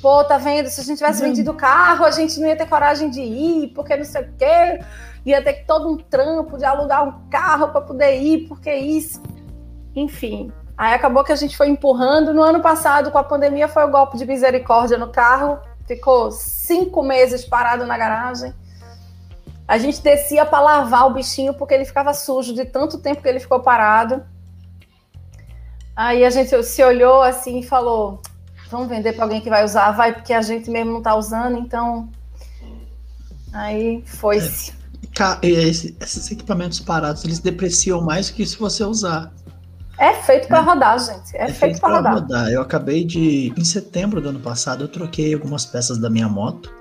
pô, 0.00 0.22
tá 0.22 0.38
vendo? 0.38 0.68
Se 0.68 0.80
a 0.80 0.84
gente 0.84 0.98
tivesse 0.98 1.20
uhum. 1.20 1.30
vendido 1.30 1.50
o 1.50 1.54
carro, 1.54 2.04
a 2.04 2.12
gente 2.12 2.38
não 2.38 2.46
ia 2.46 2.54
ter 2.54 2.68
coragem 2.68 3.10
de 3.10 3.20
ir, 3.20 3.72
porque 3.74 3.96
não 3.96 4.04
sei 4.04 4.22
o 4.22 4.32
quê. 4.38 4.78
Ia 5.26 5.42
ter 5.42 5.64
todo 5.66 5.92
um 5.92 5.96
trampo 5.96 6.56
de 6.56 6.64
alugar 6.64 7.02
um 7.02 7.28
carro 7.28 7.66
para 7.70 7.80
poder 7.80 8.16
ir, 8.20 8.46
porque 8.46 8.72
isso. 8.72 9.20
Enfim, 9.96 10.52
Aí 10.78 10.94
acabou 10.94 11.24
que 11.24 11.32
a 11.32 11.36
gente 11.36 11.56
foi 11.56 11.68
empurrando. 11.68 12.32
No 12.32 12.40
ano 12.40 12.60
passado, 12.60 13.10
com 13.10 13.18
a 13.18 13.24
pandemia, 13.24 13.66
foi 13.66 13.84
o 13.84 13.90
golpe 13.90 14.16
de 14.16 14.24
misericórdia 14.24 14.96
no 14.96 15.08
carro. 15.08 15.58
Ficou 15.88 16.30
cinco 16.30 17.02
meses 17.02 17.44
parado 17.44 17.84
na 17.84 17.98
garagem. 17.98 18.54
A 19.66 19.76
gente 19.76 20.00
descia 20.00 20.46
para 20.46 20.60
lavar 20.60 21.08
o 21.08 21.14
bichinho 21.14 21.52
porque 21.52 21.74
ele 21.74 21.84
ficava 21.84 22.14
sujo 22.14 22.54
de 22.54 22.64
tanto 22.64 22.98
tempo 22.98 23.20
que 23.20 23.28
ele 23.28 23.40
ficou 23.40 23.58
parado. 23.58 24.24
Aí 25.96 26.24
a 26.24 26.30
gente 26.30 26.62
se 26.62 26.84
olhou 26.84 27.22
assim 27.22 27.58
e 27.58 27.62
falou: 27.64 28.22
vamos 28.70 28.88
vender 28.88 29.14
para 29.14 29.24
alguém 29.24 29.40
que 29.40 29.50
vai 29.50 29.64
usar, 29.64 29.90
vai, 29.90 30.14
porque 30.14 30.32
a 30.32 30.40
gente 30.40 30.70
mesmo 30.70 30.92
não 30.92 30.98
está 30.98 31.16
usando, 31.16 31.58
então. 31.58 32.08
Aí 33.52 34.04
foi-se. 34.06 34.72
É, 35.42 35.48
esses 35.48 36.30
equipamentos 36.30 36.78
parados, 36.78 37.24
eles 37.24 37.40
depreciam 37.40 38.00
mais 38.00 38.30
do 38.30 38.34
que 38.34 38.46
se 38.46 38.56
você 38.56 38.84
usar. 38.84 39.32
É 39.98 40.14
feito 40.14 40.46
para 40.46 40.60
rodar, 40.60 40.98
gente. 40.98 41.36
É, 41.36 41.42
é 41.42 41.46
feito, 41.46 41.58
feito 41.58 41.80
para 41.80 41.96
rodar. 41.96 42.14
rodar. 42.14 42.48
Eu 42.50 42.62
acabei 42.62 43.04
de. 43.04 43.52
Em 43.56 43.64
setembro 43.64 44.20
do 44.20 44.28
ano 44.28 44.40
passado, 44.40 44.84
eu 44.84 44.88
troquei 44.88 45.34
algumas 45.34 45.66
peças 45.66 45.98
da 45.98 46.08
minha 46.08 46.28
moto. 46.28 46.72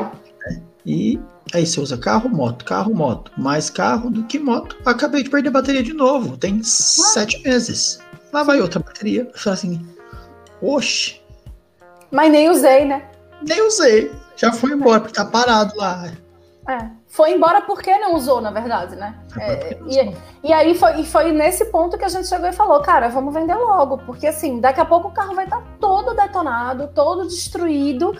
Né? 0.00 0.62
E 0.86 1.20
aí 1.52 1.66
você 1.66 1.78
usa 1.78 1.98
carro, 1.98 2.28
moto, 2.30 2.64
carro, 2.64 2.94
moto. 2.94 3.30
Mais 3.36 3.68
carro 3.68 4.10
do 4.10 4.24
que 4.24 4.38
moto. 4.38 4.76
Acabei 4.84 5.22
de 5.22 5.30
perder 5.30 5.50
bateria 5.50 5.82
de 5.82 5.92
novo. 5.92 6.38
Tem 6.38 6.58
ah. 6.60 6.64
sete 6.64 7.42
meses. 7.42 8.00
Lá 8.32 8.42
vai 8.42 8.60
outra 8.60 8.80
bateria. 8.80 9.28
Eu 9.30 9.38
falei 9.38 9.58
assim, 9.58 9.86
oxe. 10.62 11.20
Mas 12.10 12.32
nem 12.32 12.48
usei, 12.48 12.86
né? 12.86 13.10
Nem 13.46 13.66
usei. 13.66 14.10
Já 14.36 14.52
foi 14.52 14.72
embora, 14.72 15.00
porque 15.00 15.14
tá 15.14 15.24
parado 15.24 15.76
lá. 15.76 16.10
É. 16.68 16.88
Foi 17.14 17.30
embora 17.30 17.60
porque 17.60 17.96
não 17.96 18.16
usou, 18.16 18.40
na 18.40 18.50
verdade, 18.50 18.96
né? 18.96 19.14
É, 19.38 19.78
e, 19.86 20.16
e 20.48 20.52
aí 20.52 20.74
foi, 20.74 21.00
e 21.00 21.04
foi 21.04 21.30
nesse 21.30 21.66
ponto 21.66 21.96
que 21.96 22.04
a 22.04 22.08
gente 22.08 22.26
chegou 22.26 22.48
e 22.48 22.52
falou, 22.52 22.80
cara, 22.80 23.08
vamos 23.08 23.32
vender 23.32 23.54
logo, 23.54 23.98
porque 23.98 24.26
assim, 24.26 24.60
daqui 24.60 24.80
a 24.80 24.84
pouco 24.84 25.08
o 25.08 25.10
carro 25.12 25.34
vai 25.34 25.44
estar 25.44 25.58
tá 25.58 25.66
todo 25.80 26.14
detonado, 26.14 26.88
todo 26.94 27.26
destruído, 27.28 28.16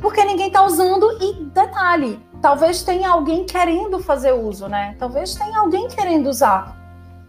porque 0.00 0.24
ninguém 0.24 0.50
tá 0.50 0.64
usando. 0.64 1.06
E 1.20 1.44
detalhe, 1.44 2.20
talvez 2.42 2.82
tenha 2.82 3.10
alguém 3.10 3.46
querendo 3.46 4.00
fazer 4.00 4.32
uso, 4.32 4.66
né? 4.68 4.96
Talvez 4.98 5.34
tenha 5.36 5.58
alguém 5.58 5.86
querendo 5.86 6.28
usar. 6.28 6.76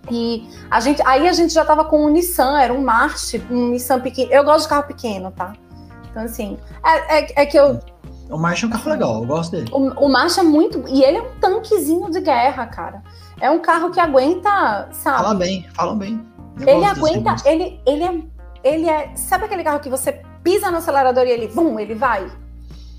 E 0.09 0.49
a 0.71 0.79
gente, 0.79 1.01
aí 1.05 1.27
a 1.27 1.33
gente 1.33 1.53
já 1.53 1.61
estava 1.61 1.85
com 1.85 2.03
um 2.03 2.09
Nissan, 2.09 2.59
era 2.59 2.73
um 2.73 2.81
March, 2.81 3.35
um 3.51 3.69
Nissan 3.69 3.99
pequeno. 4.01 4.31
Eu 4.31 4.43
gosto 4.43 4.63
de 4.63 4.69
carro 4.69 4.87
pequeno, 4.87 5.31
tá? 5.31 5.53
Então, 6.09 6.23
assim, 6.23 6.57
é, 6.83 7.19
é, 7.19 7.41
é 7.43 7.45
que 7.45 7.57
eu. 7.57 7.79
O 8.29 8.37
March 8.37 8.63
é 8.63 8.67
um 8.67 8.69
carro 8.69 8.91
legal, 8.91 9.21
eu 9.21 9.27
gosto 9.27 9.51
dele. 9.51 9.69
O, 9.71 10.05
o 10.05 10.09
March 10.09 10.37
é 10.37 10.43
muito. 10.43 10.83
E 10.87 11.03
ele 11.03 11.17
é 11.17 11.21
um 11.21 11.39
tanquezinho 11.39 12.09
de 12.09 12.21
guerra, 12.21 12.65
cara. 12.65 13.03
É 13.39 13.51
um 13.51 13.59
carro 13.59 13.91
que 13.91 13.99
aguenta, 13.99 14.89
sabe? 14.91 15.17
Fala 15.17 15.35
bem, 15.35 15.67
falam 15.73 15.97
bem. 15.97 16.25
Eu 16.59 16.67
ele 16.67 16.85
aguenta, 16.85 17.35
ele, 17.45 17.79
ele 17.85 18.03
é. 18.03 18.23
Ele 18.63 18.89
é. 18.89 19.15
Sabe 19.15 19.45
aquele 19.45 19.63
carro 19.63 19.79
que 19.79 19.89
você 19.89 20.21
pisa 20.43 20.71
no 20.71 20.77
acelerador 20.77 21.25
e 21.25 21.31
ele, 21.31 21.47
bum, 21.47 21.79
ele 21.79 21.93
vai? 21.93 22.31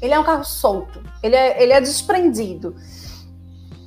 Ele 0.01 0.13
é 0.13 0.19
um 0.19 0.25
carro 0.25 0.45
solto, 0.45 1.01
ele 1.23 1.35
é, 1.35 1.63
ele 1.63 1.73
é 1.73 1.81
desprendido. 1.81 2.77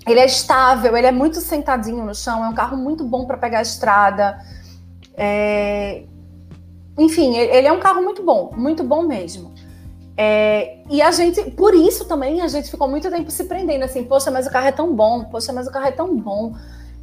Ele 0.07 0.19
é 0.19 0.25
estável, 0.25 0.97
ele 0.97 1.05
é 1.05 1.11
muito 1.11 1.39
sentadinho 1.39 2.03
no 2.03 2.15
chão, 2.15 2.43
é 2.43 2.49
um 2.49 2.53
carro 2.53 2.75
muito 2.75 3.03
bom 3.03 3.25
para 3.25 3.37
pegar 3.37 3.59
a 3.59 3.61
estrada. 3.61 4.39
É... 5.15 6.03
Enfim, 6.97 7.37
ele 7.37 7.67
é 7.67 7.71
um 7.71 7.79
carro 7.79 8.01
muito 8.01 8.23
bom, 8.23 8.51
muito 8.57 8.83
bom 8.83 9.03
mesmo. 9.03 9.53
É... 10.21 10.79
e 10.89 11.01
a 11.01 11.11
gente, 11.11 11.49
por 11.51 11.73
isso 11.73 12.03
também, 12.03 12.41
a 12.41 12.47
gente 12.49 12.69
ficou 12.69 12.89
muito 12.89 13.09
tempo 13.09 13.31
se 13.31 13.45
prendendo 13.45 13.85
assim, 13.85 14.03
poxa, 14.03 14.29
mas 14.29 14.47
o 14.47 14.51
carro 14.51 14.67
é 14.67 14.71
tão 14.73 14.93
bom, 14.93 15.23
poxa, 15.23 15.53
mas 15.53 15.65
o 15.65 15.71
carro 15.71 15.85
é 15.85 15.91
tão 15.91 16.13
bom. 16.13 16.53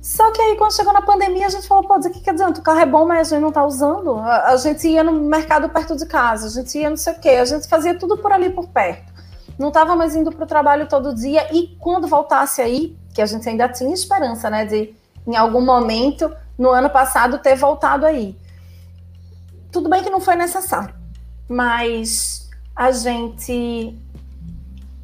Só 0.03 0.31
que 0.33 0.43
aí, 0.43 0.55
quando 0.57 0.75
chegou 0.75 0.93
na 0.93 1.01
pandemia, 1.01 1.47
a 1.47 1.49
gente 1.49 1.67
falou, 1.67 1.83
pô, 1.83 1.97
o 1.97 2.01
que, 2.01 2.21
que 2.21 2.29
adianta? 2.29 2.61
O 2.61 2.63
carro 2.63 2.81
é 2.81 2.85
bom, 2.85 3.07
mas 3.07 3.33
a 3.33 3.35
gente 3.35 3.43
não 3.43 3.51
tá 3.51 3.65
usando. 3.65 4.17
A, 4.19 4.53
a, 4.53 4.57
gente 4.57 4.87
ia 4.87 5.03
no 5.03 5.13
mercado 5.13 5.67
perto 5.71 5.97
de 5.97 6.05
casa, 6.05 6.47
a 6.47 6.51
gente 6.51 6.79
ia 6.79 6.91
não 6.91 6.97
sei 6.99 7.15
o 7.15 7.19
quê, 7.19 7.31
a 7.31 7.45
gente 7.47 7.67
fazia 7.67 7.99
tudo 7.99 8.19
por 8.19 8.31
ali 8.31 8.51
por 8.51 8.69
perto. 8.69 9.11
Não 9.59 9.71
tava 9.71 9.97
mais 9.97 10.15
indo 10.15 10.31
para 10.31 10.45
o 10.45 10.47
trabalho 10.47 10.87
todo 10.87 11.15
dia. 11.15 11.49
E 11.53 11.75
quando 11.81 12.07
voltasse 12.07 12.61
aí, 12.61 12.97
que 13.15 13.23
a 13.23 13.27
gente 13.27 13.49
ainda 13.49 13.67
tinha 13.67 13.95
esperança, 13.95 14.51
né, 14.51 14.67
de 14.67 14.95
em 15.27 15.35
algum 15.35 15.63
momento, 15.63 16.31
no 16.59 16.71
ano 16.71 16.91
passado, 16.91 17.39
ter 17.39 17.57
voltado 17.57 18.05
aí. 18.05 18.39
Tudo 19.73 19.89
bem 19.89 20.05
que 20.05 20.11
não 20.11 20.21
foi 20.21 20.37
necessário, 20.37 20.95
mas 21.49 22.46
a 22.77 22.93
gente 22.93 23.99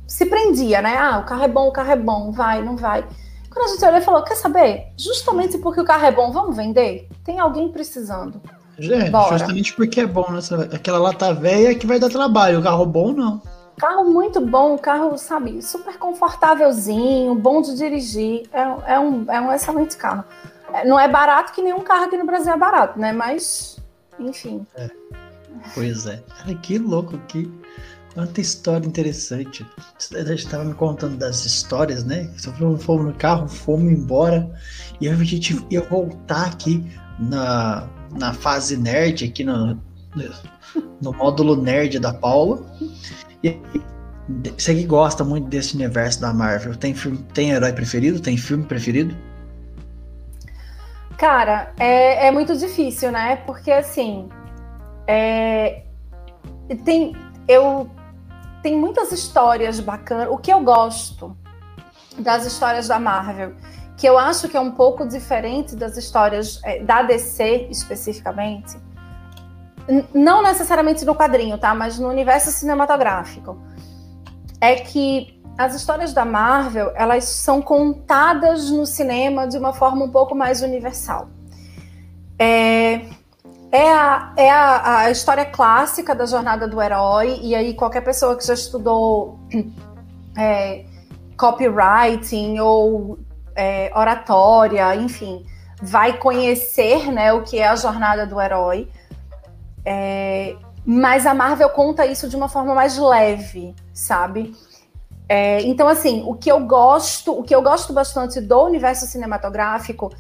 se 0.06 0.26
prendia, 0.26 0.82
né? 0.82 0.94
Ah, 0.96 1.20
o 1.20 1.24
carro 1.24 1.42
é 1.42 1.48
bom, 1.48 1.68
o 1.68 1.72
carro 1.72 1.90
é 1.90 1.96
bom, 1.96 2.30
vai, 2.30 2.62
não 2.62 2.76
vai. 2.76 3.02
Quando 3.50 3.66
a 3.66 3.68
gente 3.68 3.84
olhou 3.84 3.98
e 3.98 4.02
falou, 4.02 4.22
quer 4.22 4.36
saber? 4.36 4.88
Justamente 4.96 5.56
porque 5.58 5.80
o 5.80 5.84
carro 5.84 6.04
é 6.04 6.12
bom, 6.12 6.30
vamos 6.30 6.54
vender? 6.54 7.08
Tem 7.24 7.40
alguém 7.40 7.70
precisando. 7.70 8.40
É, 8.78 9.10
Bora. 9.10 9.38
justamente 9.38 9.74
porque 9.74 10.00
é 10.00 10.06
bom, 10.06 10.26
né? 10.30 10.40
Aquela 10.74 10.98
lata 10.98 11.32
velha 11.32 11.74
que 11.74 11.86
vai 11.86 11.98
dar 11.98 12.10
trabalho, 12.10 12.60
o 12.60 12.62
carro 12.62 12.84
bom 12.84 13.12
não. 13.12 13.40
Carro 13.78 14.04
muito 14.04 14.40
bom, 14.40 14.76
carro, 14.78 15.16
sabe, 15.16 15.62
super 15.62 15.98
confortávelzinho, 15.98 17.34
bom 17.34 17.62
de 17.62 17.74
dirigir. 17.74 18.48
É, 18.52 18.94
é, 18.94 19.00
um, 19.00 19.24
é 19.30 19.40
um 19.40 19.52
excelente 19.52 19.96
carro. 19.96 20.24
É, 20.72 20.86
não 20.86 20.98
é 20.98 21.08
barato 21.08 21.52
que 21.52 21.62
nenhum 21.62 21.80
carro 21.80 22.04
aqui 22.04 22.16
no 22.16 22.26
Brasil 22.26 22.52
é 22.52 22.56
barato, 22.56 22.98
né? 22.98 23.12
Mas, 23.12 23.78
enfim. 24.18 24.66
É. 24.74 25.01
Pois 25.74 26.06
é. 26.06 26.22
Cara, 26.28 26.54
que 26.56 26.78
louco, 26.78 27.18
que 27.28 27.50
Quanta 28.14 28.42
história 28.42 28.86
interessante. 28.86 29.66
A 30.14 30.18
gente 30.24 30.44
estava 30.44 30.64
me 30.64 30.74
contando 30.74 31.16
das 31.16 31.46
histórias, 31.46 32.04
né? 32.04 32.30
Fomos 32.80 33.06
no 33.06 33.14
carro, 33.14 33.48
fomos 33.48 33.90
embora. 33.90 34.50
E 35.00 35.08
a 35.08 35.14
gente 35.14 35.64
ia 35.70 35.80
voltar 35.80 36.46
aqui 36.46 36.86
na, 37.18 37.88
na 38.18 38.34
fase 38.34 38.76
nerd, 38.76 39.24
aqui 39.24 39.44
no, 39.44 39.80
no 41.00 41.12
módulo 41.14 41.56
nerd 41.56 41.98
da 41.98 42.12
Paula. 42.12 42.62
E 43.42 43.58
você 44.58 44.74
que 44.74 44.84
gosta 44.84 45.24
muito 45.24 45.48
desse 45.48 45.74
universo 45.74 46.20
da 46.20 46.34
Marvel, 46.34 46.76
tem, 46.76 46.94
filme, 46.94 47.18
tem 47.32 47.52
herói 47.52 47.72
preferido? 47.72 48.20
Tem 48.20 48.36
filme 48.36 48.64
preferido? 48.64 49.16
Cara, 51.16 51.72
é, 51.78 52.26
é 52.26 52.30
muito 52.30 52.54
difícil, 52.58 53.10
né? 53.10 53.36
Porque 53.36 53.70
assim. 53.70 54.28
É, 55.14 55.82
tem, 56.86 57.14
eu 57.46 57.90
tem 58.62 58.78
muitas 58.78 59.12
histórias 59.12 59.78
bacanas. 59.78 60.28
O 60.30 60.38
que 60.38 60.50
eu 60.50 60.60
gosto 60.62 61.36
das 62.18 62.46
histórias 62.46 62.88
da 62.88 62.98
Marvel, 62.98 63.52
que 63.98 64.06
eu 64.08 64.16
acho 64.18 64.48
que 64.48 64.56
é 64.56 64.60
um 64.60 64.70
pouco 64.70 65.06
diferente 65.06 65.76
das 65.76 65.98
histórias 65.98 66.62
é, 66.64 66.82
da 66.82 67.02
DC 67.02 67.68
especificamente, 67.70 68.78
não 70.14 70.42
necessariamente 70.42 71.04
no 71.04 71.14
quadrinho, 71.14 71.58
tá? 71.58 71.74
Mas 71.74 71.98
no 71.98 72.08
universo 72.08 72.50
cinematográfico, 72.50 73.60
é 74.62 74.76
que 74.76 75.38
as 75.58 75.74
histórias 75.74 76.14
da 76.14 76.24
Marvel 76.24 76.90
elas 76.94 77.24
são 77.24 77.60
contadas 77.60 78.70
no 78.70 78.86
cinema 78.86 79.46
de 79.46 79.58
uma 79.58 79.74
forma 79.74 80.06
um 80.06 80.10
pouco 80.10 80.34
mais 80.34 80.62
universal. 80.62 81.28
É, 82.38 83.02
é 83.72 83.90
a, 83.90 84.32
é 84.36 84.50
a, 84.50 84.98
a, 84.98 85.10
história 85.10 85.46
clássica 85.46 86.14
da 86.14 86.26
jornada 86.26 86.68
do 86.68 86.80
herói, 86.80 87.38
e 87.40 87.54
aí 87.54 87.72
qualquer 87.72 88.02
pessoa 88.02 88.36
que 88.36 88.46
já 88.46 88.52
estudou 88.52 89.40
é, 90.36 90.84
copywriting 91.38 92.58
ou 92.58 93.18
é, 93.56 93.90
oratória, 93.94 94.94
enfim, 94.94 95.44
vai 95.80 96.18
conhecer 96.18 97.10
né, 97.10 97.32
o 97.32 97.42
que 97.42 97.58
é 97.58 97.66
a 97.66 97.74
jornada 97.74 98.26
do 98.26 98.38
herói. 98.38 98.90
É, 99.86 100.54
mas 100.84 101.26
a 101.26 101.32
Marvel 101.32 101.70
conta 101.70 102.04
isso 102.04 102.28
de 102.28 102.36
uma 102.36 102.50
forma 102.50 102.74
mais 102.74 102.98
leve, 102.98 103.74
sabe? 103.94 104.54
É, 105.28 105.62
então, 105.62 105.88
assim, 105.88 106.22
o 106.26 106.34
que 106.34 106.52
eu 106.52 106.60
gosto, 106.60 107.32
o 107.32 107.42
que 107.42 107.54
eu 107.54 107.62
gosto 107.62 107.92
bastante 107.94 108.38
do 108.38 108.64
universo 108.64 109.06
cinematográfico 109.06 110.12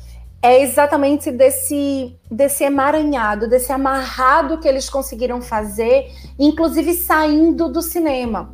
é 0.42 0.60
exatamente 0.60 1.30
desse, 1.30 2.18
desse 2.28 2.64
emaranhado, 2.64 3.48
desse 3.48 3.70
amarrado 3.70 4.58
que 4.58 4.66
eles 4.66 4.90
conseguiram 4.90 5.40
fazer, 5.40 6.10
inclusive 6.36 6.94
saindo 6.94 7.68
do 7.68 7.80
cinema. 7.80 8.52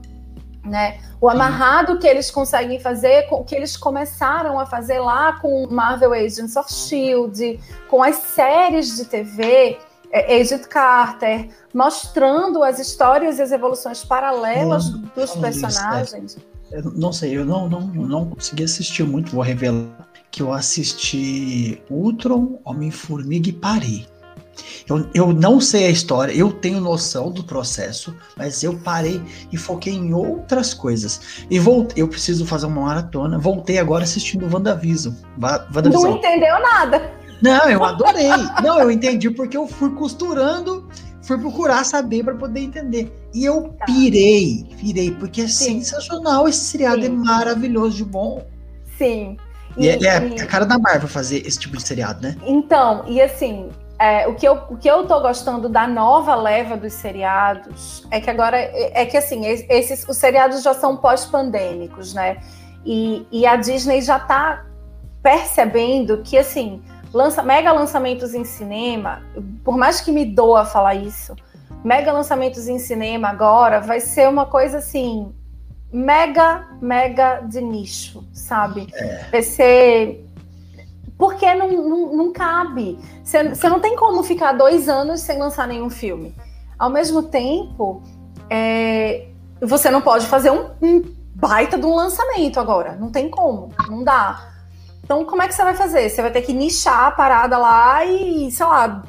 Né? 0.62 1.00
O 1.18 1.30
amarrado 1.30 1.98
que 1.98 2.06
eles 2.06 2.30
conseguem 2.30 2.78
fazer, 2.78 3.26
que 3.46 3.54
eles 3.54 3.74
começaram 3.74 4.60
a 4.60 4.66
fazer 4.66 4.98
lá 4.98 5.40
com 5.40 5.66
Marvel 5.70 6.12
Agents 6.12 6.56
of 6.56 6.70
Shield, 6.70 7.58
com 7.88 8.02
as 8.02 8.16
séries 8.16 8.94
de 8.94 9.06
TV, 9.06 9.78
é, 10.12 10.40
Agent 10.40 10.66
Carter, 10.66 11.48
mostrando 11.72 12.62
as 12.62 12.78
histórias 12.78 13.38
e 13.38 13.42
as 13.42 13.50
evoluções 13.50 14.04
paralelas 14.04 14.90
dos 14.90 15.34
personagens. 15.36 16.32
Isso, 16.32 16.46
é. 16.70 16.82
Não 16.82 17.14
sei, 17.14 17.34
eu 17.34 17.46
não, 17.46 17.66
não, 17.66 17.80
não 17.80 18.26
consegui 18.26 18.64
assistir 18.64 19.04
muito, 19.04 19.32
vou 19.32 19.42
revelar 19.42 20.06
que 20.38 20.42
eu 20.42 20.52
assisti 20.52 21.82
Ultron, 21.90 22.60
Homem-Formiga 22.64 23.48
e 23.48 23.52
parei. 23.52 24.06
Eu, 24.88 25.04
eu 25.12 25.32
não 25.32 25.60
sei 25.60 25.86
a 25.86 25.90
história, 25.90 26.32
eu 26.32 26.52
tenho 26.52 26.80
noção 26.80 27.28
do 27.28 27.42
processo, 27.42 28.14
mas 28.36 28.62
eu 28.62 28.78
parei 28.78 29.20
e 29.52 29.56
foquei 29.56 29.94
em 29.94 30.14
outras 30.14 30.72
coisas. 30.72 31.42
E 31.50 31.58
voltei, 31.58 32.00
eu 32.00 32.06
preciso 32.06 32.46
fazer 32.46 32.66
uma 32.66 32.82
maratona. 32.82 33.36
Voltei 33.36 33.78
agora 33.78 34.04
assistindo 34.04 34.48
WandaVision. 34.48 35.12
WandaVision. 35.42 36.02
Não 36.02 36.16
entendeu 36.18 36.62
nada. 36.62 37.10
Não, 37.42 37.68
eu 37.68 37.84
adorei. 37.84 38.28
não, 38.62 38.78
eu 38.78 38.92
entendi 38.92 39.30
porque 39.30 39.56
eu 39.56 39.66
fui 39.66 39.90
costurando, 39.90 40.88
fui 41.20 41.36
procurar 41.36 41.82
saber 41.82 42.22
para 42.22 42.36
poder 42.36 42.60
entender. 42.60 43.12
E 43.34 43.44
eu 43.44 43.74
tá. 43.76 43.86
pirei, 43.86 44.64
pirei, 44.78 45.10
porque 45.10 45.40
é 45.40 45.48
Sim. 45.48 45.82
sensacional. 45.82 46.46
Esse 46.46 46.60
seriado 46.60 47.00
é 47.00 47.06
Sim. 47.06 47.06
é 47.06 47.10
maravilhoso 47.10 47.96
de 47.96 48.04
bom. 48.04 48.46
Sim. 48.96 49.36
E, 49.78 49.86
e, 49.86 50.06
é, 50.06 50.38
é 50.38 50.42
a 50.42 50.46
cara 50.46 50.66
da 50.66 50.78
Marvel 50.78 51.08
fazer 51.08 51.46
esse 51.46 51.58
tipo 51.58 51.76
de 51.76 51.86
seriado, 51.86 52.20
né? 52.20 52.36
Então, 52.44 53.04
e 53.06 53.22
assim, 53.22 53.70
é, 53.98 54.26
o, 54.28 54.34
que 54.34 54.46
eu, 54.46 54.54
o 54.68 54.76
que 54.76 54.88
eu 54.88 55.06
tô 55.06 55.20
gostando 55.20 55.68
da 55.68 55.86
nova 55.86 56.34
leva 56.34 56.76
dos 56.76 56.92
seriados 56.92 58.06
é 58.10 58.20
que 58.20 58.28
agora 58.30 58.56
é, 58.56 59.02
é 59.02 59.06
que 59.06 59.16
assim, 59.16 59.46
esses 59.46 60.06
os 60.08 60.16
seriados 60.16 60.62
já 60.62 60.74
são 60.74 60.96
pós-pandêmicos, 60.96 62.14
né? 62.14 62.38
E, 62.84 63.26
e 63.30 63.46
a 63.46 63.56
Disney 63.56 64.00
já 64.02 64.18
tá 64.18 64.64
percebendo 65.22 66.18
que 66.22 66.38
assim, 66.38 66.80
lança 67.12 67.42
mega 67.42 67.72
lançamentos 67.72 68.34
em 68.34 68.44
cinema, 68.44 69.22
por 69.64 69.76
mais 69.76 70.00
que 70.00 70.12
me 70.12 70.24
doa 70.24 70.64
falar 70.64 70.94
isso, 70.94 71.34
mega 71.84 72.12
lançamentos 72.12 72.68
em 72.68 72.78
cinema 72.78 73.28
agora 73.28 73.80
vai 73.80 74.00
ser 74.00 74.28
uma 74.28 74.46
coisa 74.46 74.78
assim, 74.78 75.32
mega, 75.92 76.66
mega 76.80 77.40
de 77.40 77.60
nicho, 77.60 78.24
sabe? 78.32 78.88
É. 78.92 79.28
Vai 79.30 79.42
ser. 79.42 80.24
Porque 81.16 81.52
não, 81.54 81.70
não, 81.70 82.16
não 82.16 82.32
cabe. 82.32 82.98
Você 83.24 83.68
não 83.68 83.80
tem 83.80 83.96
como 83.96 84.22
ficar 84.22 84.52
dois 84.52 84.88
anos 84.88 85.20
sem 85.20 85.38
lançar 85.38 85.66
nenhum 85.66 85.90
filme. 85.90 86.34
Ao 86.78 86.88
mesmo 86.88 87.24
tempo, 87.24 88.02
é, 88.48 89.26
você 89.60 89.90
não 89.90 90.00
pode 90.00 90.26
fazer 90.26 90.50
um, 90.50 90.70
um 90.80 91.02
baita 91.34 91.76
de 91.76 91.84
um 91.84 91.94
lançamento 91.94 92.60
agora. 92.60 92.92
Não 92.92 93.10
tem 93.10 93.28
como. 93.28 93.72
Não 93.88 94.04
dá. 94.04 94.48
Então, 95.02 95.24
como 95.24 95.42
é 95.42 95.48
que 95.48 95.54
você 95.54 95.64
vai 95.64 95.74
fazer? 95.74 96.08
Você 96.08 96.22
vai 96.22 96.30
ter 96.30 96.42
que 96.42 96.52
nichar 96.52 97.06
a 97.06 97.10
parada 97.10 97.58
lá 97.58 98.04
e, 98.04 98.50
sei 98.50 98.66
lá, 98.66 99.02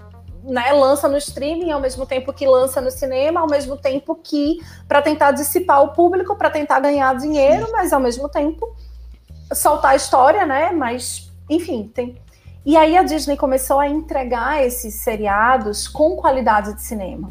né, 0.50 0.72
lança 0.72 1.08
no 1.08 1.18
streaming, 1.18 1.72
ao 1.72 1.80
mesmo 1.80 2.06
tempo 2.06 2.34
que 2.34 2.48
lança 2.48 2.82
no 2.82 2.92
cinema, 2.92 3.40
ao 3.40 3.48
mesmo 3.48 3.78
tempo 3.78 4.16
que 4.16 4.60
para 4.88 5.02
tentar 5.02 5.32
dissipar 5.32 5.84
o 5.84 5.90
público, 5.90 6.36
para 6.36 6.50
tentar 6.50 6.80
ganhar 6.80 7.16
dinheiro, 7.16 7.68
mas 7.72 7.94
ao 7.94 8.00
mesmo 8.00 8.28
tempo 8.28 8.76
soltar 9.54 9.92
a 9.92 9.96
história, 9.96 10.46
né? 10.46 10.72
Mas, 10.72 11.32
enfim, 11.50 11.90
tem. 11.94 12.18
E 12.66 12.76
aí 12.76 12.98
a 12.98 13.04
Disney 13.04 13.38
começou 13.38 13.80
a 13.80 13.88
entregar 13.88 14.64
esses 14.64 14.96
seriados 14.96 15.88
com 15.88 16.16
qualidade 16.16 16.74
de 16.74 16.82
cinema. 16.82 17.30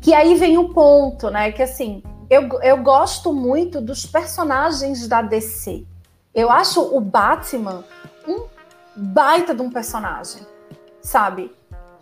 Que 0.00 0.12
aí 0.12 0.34
vem 0.34 0.58
o 0.58 0.70
ponto, 0.70 1.30
né? 1.30 1.52
Que 1.52 1.62
assim, 1.62 2.02
eu, 2.28 2.48
eu 2.62 2.78
gosto 2.82 3.32
muito 3.32 3.80
dos 3.80 4.04
personagens 4.04 5.06
da 5.06 5.22
DC. 5.22 5.86
Eu 6.34 6.50
acho 6.50 6.80
o 6.80 7.00
Batman 7.00 7.84
um 8.26 8.46
baita 8.96 9.54
de 9.54 9.62
um 9.62 9.70
personagem, 9.70 10.42
sabe? 11.00 11.54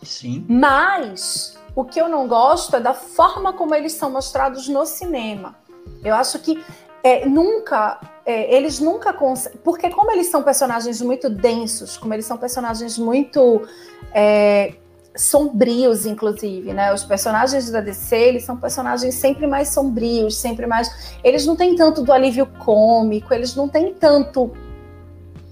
Sim. 0.02 0.44
Mas 0.48 1.56
o 1.74 1.84
que 1.84 2.00
eu 2.00 2.08
não 2.08 2.26
gosto 2.26 2.76
é 2.76 2.80
da 2.80 2.94
forma 2.94 3.52
como 3.52 3.74
eles 3.74 3.92
são 3.92 4.10
mostrados 4.10 4.68
no 4.68 4.84
cinema. 4.86 5.56
Eu 6.02 6.14
acho 6.14 6.38
que 6.38 6.62
é, 7.02 7.26
nunca, 7.26 8.00
é, 8.24 8.54
eles 8.54 8.80
nunca 8.80 9.12
conseguem. 9.12 9.58
Porque, 9.62 9.90
como 9.90 10.10
eles 10.10 10.28
são 10.28 10.42
personagens 10.42 11.00
muito 11.00 11.28
densos, 11.28 11.96
como 11.96 12.12
eles 12.14 12.26
são 12.26 12.36
personagens 12.36 12.98
muito 12.98 13.62
é, 14.12 14.74
sombrios, 15.16 16.06
inclusive, 16.06 16.72
né? 16.72 16.92
Os 16.92 17.04
personagens 17.04 17.70
da 17.70 17.80
DC, 17.80 18.16
eles 18.16 18.44
são 18.44 18.56
personagens 18.56 19.14
sempre 19.14 19.46
mais 19.46 19.68
sombrios, 19.68 20.36
sempre 20.36 20.66
mais. 20.66 21.18
Eles 21.22 21.46
não 21.46 21.56
têm 21.56 21.74
tanto 21.74 22.02
do 22.02 22.12
alívio 22.12 22.46
cômico, 22.64 23.32
eles 23.32 23.54
não 23.54 23.68
têm 23.68 23.94
tanto. 23.94 24.50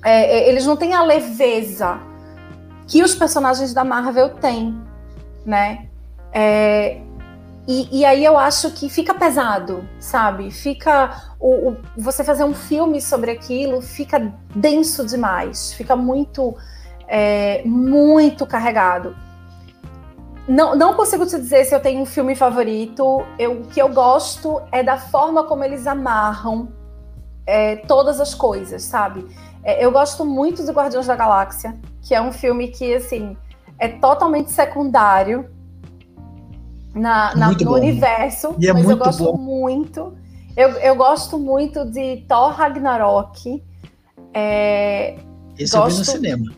É, 0.04 0.38
é, 0.38 0.48
eles 0.48 0.64
não 0.64 0.76
têm 0.76 0.94
a 0.94 1.02
leveza 1.02 2.00
que 2.88 3.02
os 3.02 3.14
personagens 3.14 3.72
da 3.74 3.84
Marvel 3.84 4.30
têm, 4.30 4.82
né? 5.44 5.86
É, 6.32 7.00
e, 7.66 8.00
e, 8.00 8.04
aí 8.04 8.24
eu 8.24 8.38
acho 8.38 8.70
que 8.70 8.88
fica 8.88 9.12
pesado, 9.12 9.86
sabe? 10.00 10.50
Fica 10.50 11.34
o, 11.38 11.70
o, 11.70 11.76
você 11.96 12.24
fazer 12.24 12.44
um 12.44 12.54
filme 12.54 12.98
sobre 13.00 13.30
aquilo 13.30 13.82
fica 13.82 14.32
denso 14.54 15.06
demais, 15.06 15.74
fica 15.74 15.94
muito 15.94 16.56
é, 17.06 17.62
muito 17.66 18.46
carregado. 18.46 19.14
Não, 20.48 20.74
não 20.74 20.94
consigo 20.94 21.26
te 21.26 21.36
dizer 21.36 21.66
se 21.66 21.74
eu 21.74 21.80
tenho 21.80 22.00
um 22.00 22.06
filme 22.06 22.34
favorito. 22.34 23.22
Eu, 23.38 23.60
o 23.60 23.66
que 23.66 23.80
eu 23.80 23.90
gosto 23.90 24.62
é 24.72 24.82
da 24.82 24.96
forma 24.96 25.44
como 25.44 25.62
eles 25.62 25.86
amarram 25.86 26.68
é, 27.46 27.76
todas 27.76 28.18
as 28.18 28.34
coisas, 28.34 28.82
sabe? 28.82 29.26
É, 29.62 29.84
eu 29.84 29.90
gosto 29.90 30.24
muito 30.24 30.64
de 30.64 30.70
Guardiões 30.70 31.06
da 31.06 31.16
Galáxia, 31.16 31.76
que 32.02 32.14
é 32.14 32.20
um 32.20 32.32
filme 32.32 32.68
que, 32.68 32.94
assim, 32.94 33.36
é 33.78 33.88
totalmente 33.88 34.50
secundário 34.50 35.48
na, 36.94 37.34
na 37.34 37.50
no 37.50 37.56
bom. 37.56 37.72
universo, 37.72 38.54
é 38.60 38.72
mas 38.72 38.88
eu 38.88 38.96
gosto 38.96 39.24
bom. 39.24 39.36
muito. 39.36 40.12
Eu, 40.56 40.70
eu 40.70 40.96
gosto 40.96 41.38
muito 41.38 41.84
de 41.84 42.24
Thor 42.28 42.50
Ragnarok. 42.50 43.62
É, 44.34 45.16
Esse 45.56 45.76
gosto, 45.76 45.86
eu 45.86 45.90
vi 45.90 45.98
no 45.98 46.04
cinema. 46.04 46.52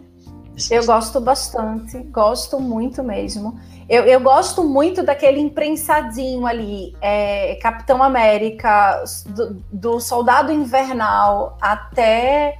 Esse 0.57 0.75
eu 0.75 0.85
gosto 0.85 1.21
bastante, 1.21 1.99
gosto 2.05 2.59
muito 2.59 3.03
mesmo. 3.03 3.59
Eu, 3.89 4.05
eu, 4.05 4.21
gosto 4.21 4.63
muito 4.63 5.03
daquele 5.03 5.41
imprensadinho 5.41 6.47
ali, 6.47 6.95
é, 7.01 7.57
Capitão 7.57 8.01
América, 8.01 9.03
do, 9.27 9.61
do, 9.73 10.01
Soldado 10.01 10.53
Invernal 10.53 11.59
até 11.61 12.57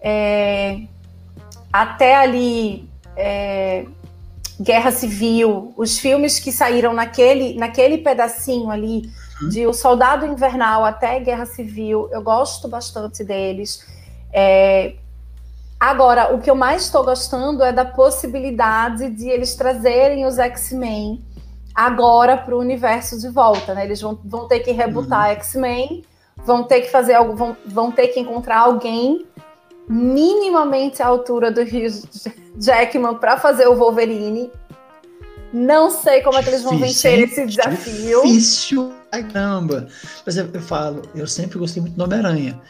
é, 0.00 0.80
até 1.72 2.16
ali 2.16 2.88
é, 3.16 3.84
Guerra 4.60 4.90
Civil, 4.90 5.72
os 5.76 5.98
filmes 5.98 6.38
que 6.38 6.52
saíram 6.52 6.92
naquele, 6.92 7.54
naquele 7.54 7.98
pedacinho 7.98 8.70
ali 8.70 9.10
uhum. 9.40 9.48
de 9.48 9.66
O 9.66 9.72
Soldado 9.72 10.26
Invernal 10.26 10.84
até 10.84 11.20
Guerra 11.20 11.46
Civil, 11.46 12.08
eu 12.10 12.22
gosto 12.22 12.68
bastante 12.68 13.22
deles. 13.24 13.86
É, 14.32 14.94
Agora, 15.78 16.34
o 16.34 16.40
que 16.40 16.50
eu 16.50 16.56
mais 16.56 16.82
estou 16.82 17.04
gostando 17.04 17.62
é 17.62 17.72
da 17.72 17.84
possibilidade 17.84 19.10
de 19.10 19.28
eles 19.28 19.54
trazerem 19.54 20.26
os 20.26 20.36
X-Men 20.36 21.22
agora 21.72 22.36
para 22.36 22.56
o 22.56 22.58
universo 22.58 23.20
de 23.20 23.28
volta, 23.28 23.74
né? 23.74 23.84
Eles 23.84 24.00
vão, 24.00 24.18
vão 24.24 24.48
ter 24.48 24.58
que 24.58 24.72
rebutar 24.72 25.26
uhum. 25.26 25.34
X-Men, 25.34 26.04
vão 26.36 26.64
ter 26.64 26.80
que 26.80 26.90
fazer 26.90 27.14
algo, 27.14 27.36
vão, 27.36 27.56
vão 27.64 27.92
ter 27.92 28.08
que 28.08 28.18
encontrar 28.18 28.58
alguém 28.58 29.24
minimamente 29.88 31.02
à 31.02 31.06
altura 31.06 31.50
do 31.50 31.62
Hugh 31.62 32.02
Jackman 32.58 33.14
para 33.14 33.36
fazer 33.38 33.66
o 33.66 33.74
Wolverine. 33.74 34.50
Não 35.52 35.90
sei 35.90 36.20
como 36.20 36.36
é 36.36 36.42
que 36.42 36.50
eles 36.50 36.62
vão 36.62 36.78
vencer 36.78 37.18
esse 37.20 37.46
desafio. 37.46 38.22
Difícil, 38.22 38.92
caramba. 39.10 39.86
Mas 40.26 40.36
eu, 40.36 40.46
eu 40.52 40.60
falo, 40.60 41.02
eu 41.14 41.26
sempre 41.26 41.58
gostei 41.58 41.80
muito 41.80 41.96
do 41.96 42.04
Homem-Aranha. 42.04 42.60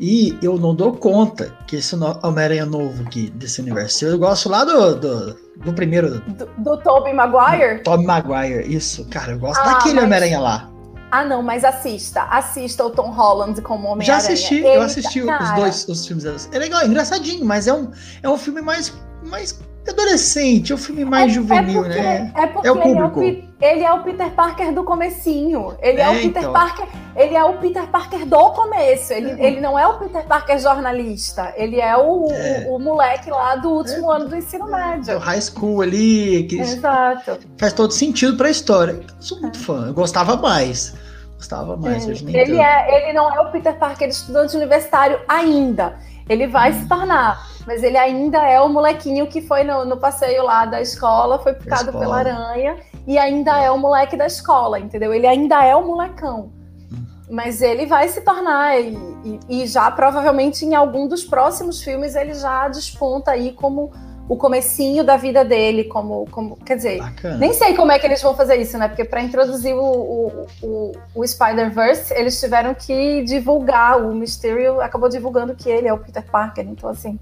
E 0.00 0.38
eu 0.40 0.56
não 0.56 0.72
dou 0.72 0.92
conta 0.92 1.52
que 1.66 1.76
esse 1.76 1.96
Homem-Aranha 1.96 2.64
novo 2.64 3.02
aqui 3.02 3.30
desse 3.30 3.60
universo. 3.60 4.04
Eu 4.04 4.16
gosto 4.16 4.48
lá 4.48 4.64
do, 4.64 4.94
do, 4.94 5.36
do 5.56 5.72
primeiro. 5.72 6.20
Do, 6.20 6.46
do 6.58 6.76
Tobey 6.76 7.12
Maguire? 7.12 7.82
Tobey 7.82 8.06
Maguire, 8.06 8.72
isso. 8.72 9.04
Cara, 9.08 9.32
eu 9.32 9.38
gosto 9.40 9.60
ah, 9.60 9.72
daquele 9.72 9.96
mas... 9.96 10.04
Homem-Aranha 10.04 10.38
lá. 10.38 10.77
Ah, 11.10 11.24
não, 11.24 11.42
mas 11.42 11.64
assista. 11.64 12.22
Assista 12.24 12.84
o 12.84 12.90
Tom 12.90 13.10
Holland 13.10 13.60
como 13.62 13.88
Homem-Aranha. 13.88 14.04
Já 14.04 14.16
assisti, 14.16 14.58
eu 14.58 14.82
assisti 14.82 15.24
cara. 15.24 15.44
os 15.44 15.52
dois 15.52 15.88
os 15.88 16.06
filmes. 16.06 16.48
É 16.52 16.58
legal, 16.58 16.82
é 16.82 16.86
engraçadinho, 16.86 17.44
mas 17.44 17.66
é 17.66 17.72
um, 17.72 17.90
é 18.22 18.28
um 18.28 18.36
filme 18.36 18.60
mais, 18.60 18.92
mais 19.24 19.58
adolescente, 19.90 20.72
é 20.72 20.74
um 20.74 20.78
filme 20.78 21.04
mais 21.04 21.30
é, 21.30 21.34
juvenil, 21.34 21.84
é 21.84 21.88
porque, 21.88 22.00
né? 22.00 22.32
É 22.34 22.46
porque 22.46 22.68
é 22.68 22.72
o 22.72 22.76
público. 22.80 23.22
Ele 23.22 23.30
é 23.30 23.42
o, 23.42 23.48
ele 23.60 23.84
é 23.84 23.92
o, 23.92 24.02
Peter 24.02 24.30
Parker 24.30 24.72
do 24.72 24.84
comecinho. 24.84 25.76
Ele 25.80 26.00
é, 26.00 26.04
é 26.04 26.08
o 26.08 26.14
Peter 26.14 26.42
então. 26.42 26.52
Parker. 26.52 26.86
Ele 27.16 27.34
é 27.34 27.44
o 27.44 27.54
Peter 27.54 27.86
Parker 27.88 28.26
do 28.26 28.50
começo. 28.50 29.12
Ele, 29.12 29.30
é. 29.30 29.46
ele 29.46 29.60
não 29.60 29.78
é 29.78 29.86
o 29.86 29.98
Peter 29.98 30.24
Parker 30.24 30.58
jornalista. 30.58 31.52
Ele 31.56 31.80
é 31.80 31.96
o, 31.96 32.30
é. 32.30 32.66
o, 32.68 32.76
o, 32.76 32.78
moleque 32.78 33.30
lá 33.30 33.56
do 33.56 33.70
último 33.70 34.10
ano 34.10 34.28
do 34.28 34.36
ensino 34.36 34.66
médio. 34.70 35.16
O 35.16 35.18
high 35.18 35.40
school 35.40 35.82
ali. 35.82 36.44
Que 36.44 36.60
Exato. 36.60 37.38
Faz 37.58 37.72
todo 37.72 37.92
sentido 37.92 38.36
para 38.36 38.48
a 38.48 38.50
história. 38.50 38.92
Eu 38.92 39.22
sou 39.22 39.40
muito 39.40 39.58
fã. 39.58 39.88
Eu 39.88 39.94
gostava 39.94 40.36
mais. 40.36 40.94
Gostava 41.36 41.76
mais. 41.76 42.06
Hoje 42.06 42.24
ele, 42.28 42.60
é, 42.60 43.02
ele 43.02 43.12
não 43.12 43.32
é 43.32 43.40
o 43.40 43.50
Peter 43.50 43.76
Parker 43.76 44.08
estudante 44.08 44.56
universitário 44.56 45.20
ainda. 45.28 45.96
Ele 46.28 46.46
vai 46.46 46.72
se 46.72 46.86
tornar 46.86 47.48
mas 47.68 47.82
ele 47.82 47.98
ainda 47.98 48.38
é 48.48 48.58
o 48.58 48.68
molequinho 48.70 49.26
que 49.26 49.42
foi 49.42 49.62
no, 49.62 49.84
no 49.84 49.98
passeio 49.98 50.42
lá 50.42 50.64
da 50.64 50.80
escola, 50.80 51.38
foi 51.38 51.52
picado 51.52 51.90
escola. 51.90 51.98
pela 51.98 52.16
aranha, 52.16 52.78
e 53.06 53.18
ainda 53.18 53.58
é 53.58 53.70
o 53.70 53.76
moleque 53.76 54.16
da 54.16 54.26
escola, 54.26 54.80
entendeu? 54.80 55.12
Ele 55.12 55.26
ainda 55.26 55.62
é 55.62 55.76
o 55.76 55.86
molecão. 55.86 56.50
Hum. 56.90 57.04
Mas 57.28 57.60
ele 57.60 57.84
vai 57.84 58.08
se 58.08 58.22
tornar, 58.22 58.80
e, 58.80 58.96
e, 59.22 59.62
e 59.62 59.66
já 59.66 59.90
provavelmente 59.90 60.64
em 60.64 60.74
algum 60.74 61.06
dos 61.06 61.24
próximos 61.24 61.82
filmes 61.82 62.16
ele 62.16 62.32
já 62.32 62.68
desponta 62.68 63.32
aí 63.32 63.52
como 63.52 63.92
o 64.28 64.36
comecinho 64.36 65.02
da 65.02 65.16
vida 65.16 65.44
dele, 65.44 65.84
como, 65.84 66.26
como 66.30 66.56
quer 66.56 66.76
dizer, 66.76 66.98
Bacana. 66.98 67.38
nem 67.38 67.54
sei 67.54 67.74
como 67.74 67.90
é 67.90 67.98
que 67.98 68.06
eles 68.06 68.20
vão 68.20 68.34
fazer 68.34 68.56
isso, 68.56 68.76
né? 68.76 68.86
Porque 68.86 69.04
para 69.04 69.22
introduzir 69.22 69.74
o, 69.74 69.80
o, 69.80 70.46
o, 70.62 70.92
o 71.14 71.26
Spider-Verse, 71.26 72.12
eles 72.12 72.38
tiveram 72.38 72.74
que 72.74 73.22
divulgar, 73.24 74.00
o 74.00 74.14
Mysterio 74.14 74.80
acabou 74.80 75.08
divulgando 75.08 75.54
que 75.54 75.70
ele 75.70 75.88
é 75.88 75.92
o 75.92 75.98
Peter 75.98 76.22
Parker, 76.22 76.66
então 76.68 76.90
assim, 76.90 77.18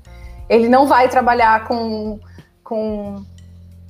ele 0.48 0.68
não 0.68 0.86
vai 0.86 1.08
trabalhar 1.08 1.66
com, 1.68 2.18
com 2.64 3.22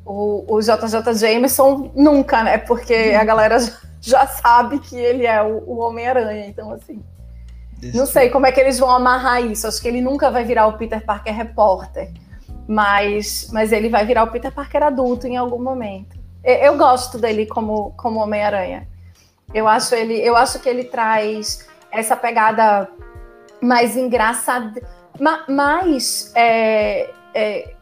o, 0.05 0.45
o 0.47 0.61
JJ 0.61 1.15
Jameson 1.15 1.91
nunca, 1.95 2.43
né? 2.45 2.59
Porque 2.59 2.95
a 3.19 3.25
galera 3.25 3.59
já 4.01 4.27
sabe 4.27 4.79
que 4.79 4.97
ele 4.97 5.27
é 5.27 5.43
o, 5.43 5.63
o 5.67 5.79
Homem-Aranha. 5.79 6.47
Então, 6.47 6.73
assim. 6.73 7.03
Não 7.93 8.07
sei 8.07 8.31
como 8.31 8.47
é 8.47 8.53
que 8.53 8.61
eles 8.61 8.79
vão 8.79 8.91
amarrar 8.91 9.43
isso. 9.43 9.67
Acho 9.67 9.83
que 9.83 9.89
ele 9.89 10.01
nunca 10.01 10.31
vai 10.31 10.45
virar 10.45 10.67
o 10.67 10.75
Peter 10.75 11.05
Parker 11.05 11.35
repórter. 11.35 12.11
Mas, 12.69 13.49
mas 13.53 13.73
ele 13.73 13.89
vai 13.89 14.05
virar 14.05 14.25
o 14.25 14.31
Peter 14.31 14.53
Parker 14.53 14.83
adulto 14.83 15.27
em 15.27 15.37
algum 15.37 15.63
momento. 15.63 16.17
Eu, 16.43 16.55
eu 16.55 16.77
gosto 16.77 17.19
dele 17.19 17.47
como, 17.47 17.93
como 17.97 18.21
Homem-Aranha. 18.21 18.89
Eu 19.55 19.69
acho 19.69 19.95
ele, 19.95 20.19
eu 20.19 20.37
acho 20.37 20.59
que 20.59 20.69
ele 20.69 20.85
traz 20.85 21.69
essa 21.91 22.17
pegada 22.17 22.89
mais 23.61 23.97
engraçada 23.97 24.83
mas 25.49 26.33
é, 26.35 27.11
é, 27.35 27.75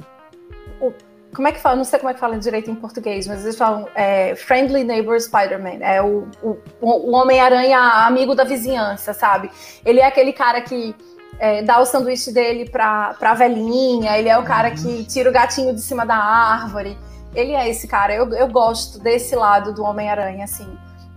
o, 0.81 0.93
como 1.35 1.49
é 1.49 1.53
que 1.53 1.59
fala? 1.59 1.77
Não 1.77 1.85
sei 1.85 1.99
como 1.99 2.11
é 2.11 2.15
que 2.15 2.21
fala 2.21 2.39
direito 2.39 2.71
em 2.71 2.75
português, 2.75 3.27
mas 3.27 3.43
eles 3.43 3.57
falam 3.57 3.89
é, 3.95 4.35
Friendly 4.37 4.85
Neighbor 4.85 5.19
Spider-Man. 5.21 5.79
É 5.81 6.01
o, 6.01 6.29
o, 6.43 6.59
o 6.81 7.11
Homem-Aranha 7.13 7.79
amigo 8.07 8.35
da 8.35 8.45
vizinhança, 8.45 9.13
sabe? 9.13 9.51
Ele 9.85 10.01
é 10.01 10.07
aquele 10.07 10.33
cara 10.33 10.61
que 10.61 10.95
é, 11.39 11.63
dá 11.63 11.81
o 11.81 11.87
sanduíche 11.87 12.33
dele 12.33 12.69
pra, 12.69 13.15
pra 13.19 13.35
velhinha, 13.35 14.17
ele 14.17 14.29
é 14.29 14.39
o 14.39 14.43
cara 14.45 14.71
que 14.71 14.87
uhum. 14.87 15.05
tira 15.05 15.31
o 15.31 15.33
gatinho 15.33 15.75
de 15.75 15.81
cima 15.81 16.05
da 16.05 16.17
árvore. 16.17 16.97
Ele 17.35 17.53
é 17.53 17.69
esse 17.69 17.89
cara. 17.89 18.15
Eu, 18.15 18.33
eu 18.33 18.49
gosto 18.49 18.99
desse 18.99 19.35
lado 19.35 19.73
do 19.75 19.83
Homem-Aranha, 19.83 20.45
assim. 20.45 20.67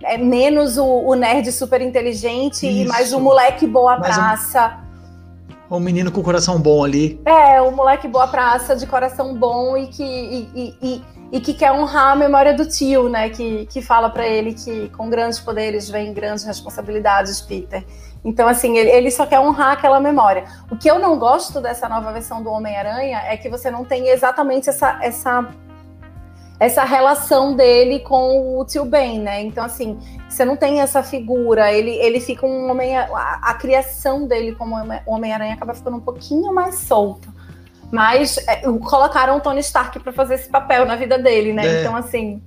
É 0.03 0.17
menos 0.17 0.77
o, 0.77 0.85
o 0.85 1.15
nerd 1.15 1.51
super 1.51 1.81
inteligente 1.81 2.67
Isso. 2.67 2.85
e 2.85 2.87
mais 2.87 3.13
o 3.13 3.19
moleque 3.19 3.67
boa 3.67 3.97
praça. 3.97 4.79
O 5.69 5.79
menino 5.79 6.11
com 6.11 6.21
o 6.21 6.23
coração 6.23 6.59
bom 6.59 6.83
ali. 6.83 7.19
É, 7.25 7.61
o 7.61 7.71
moleque 7.71 8.07
boa 8.07 8.27
praça, 8.27 8.75
de 8.75 8.87
coração 8.87 9.35
bom 9.35 9.75
e 9.75 9.87
que, 9.87 10.03
e, 10.03 10.49
e, 10.55 10.75
e, 10.81 11.03
e 11.33 11.41
que 11.41 11.53
quer 11.53 11.71
honrar 11.73 12.13
a 12.13 12.15
memória 12.15 12.53
do 12.53 12.65
tio, 12.65 13.09
né? 13.09 13.29
Que, 13.29 13.65
que 13.65 13.81
fala 13.81 14.09
para 14.09 14.25
ele 14.25 14.53
que 14.53 14.89
com 14.89 15.09
grandes 15.09 15.39
poderes 15.39 15.89
vem 15.89 16.13
grandes 16.13 16.45
responsabilidades, 16.45 17.41
Peter. 17.41 17.83
Então, 18.27 18.45
assim, 18.45 18.77
ele, 18.77 18.89
ele, 18.89 19.09
só 19.09 19.25
quer 19.25 19.39
honrar 19.39 19.71
aquela 19.71 20.01
memória. 20.01 20.43
O 20.69 20.75
que 20.75 20.91
eu 20.91 20.99
não 20.99 21.17
gosto 21.17 21.61
dessa 21.61 21.87
nova 21.87 22.11
versão 22.11 22.43
do 22.43 22.51
Homem-Aranha 22.51 23.19
é 23.19 23.37
que 23.37 23.47
você 23.47 23.71
não 23.71 23.85
tem 23.85 24.09
exatamente 24.09 24.69
essa, 24.69 24.99
essa 25.01 25.47
essa 26.59 26.83
relação 26.83 27.55
dele 27.55 27.99
com 27.99 28.59
o 28.59 28.65
tio 28.65 28.83
Ben, 28.83 29.21
né? 29.21 29.41
Então, 29.43 29.63
assim, 29.63 29.97
você 30.27 30.43
não 30.43 30.57
tem 30.57 30.81
essa 30.81 31.01
figura, 31.03 31.71
ele, 31.71 31.91
ele 31.91 32.19
fica 32.19 32.45
um 32.45 32.69
homem. 32.69 32.97
A, 32.97 33.39
a 33.43 33.53
criação 33.53 34.27
dele 34.27 34.55
como 34.55 34.75
Homem-Aranha 35.05 35.53
acaba 35.53 35.73
ficando 35.73 35.95
um 35.95 36.01
pouquinho 36.01 36.53
mais 36.53 36.75
solta. 36.79 37.29
Mas 37.89 38.37
é, 38.45 38.57
colocaram 38.79 39.37
o 39.37 39.39
Tony 39.39 39.61
Stark 39.61 39.99
para 39.99 40.11
fazer 40.11 40.33
esse 40.33 40.49
papel 40.49 40.85
na 40.85 40.97
vida 40.97 41.17
dele, 41.17 41.53
né? 41.53 41.65
É, 41.65 41.81
então, 41.81 41.95
assim. 41.95 42.41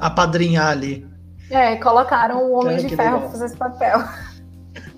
Apadrinhar 0.00 0.70
ali. 0.70 1.06
É, 1.50 1.76
colocaram 1.76 2.42
o 2.42 2.58
Homem 2.58 2.76
Cara, 2.76 2.88
de 2.88 2.96
Ferro 2.96 3.20
para 3.20 3.28
fazer 3.28 3.44
esse 3.44 3.56
papel. 3.56 4.02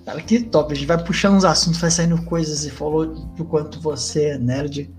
Cara, 0.05 0.21
que 0.21 0.39
top. 0.39 0.73
A 0.73 0.75
gente 0.75 0.87
vai 0.87 1.03
puxando 1.03 1.35
uns 1.35 1.45
assuntos, 1.45 1.79
vai 1.79 1.91
saindo 1.91 2.21
coisas 2.23 2.65
e 2.65 2.71
falou 2.71 3.07
do 3.07 3.45
quanto 3.45 3.79
você 3.79 4.29
é 4.29 4.37
nerd. 4.37 4.93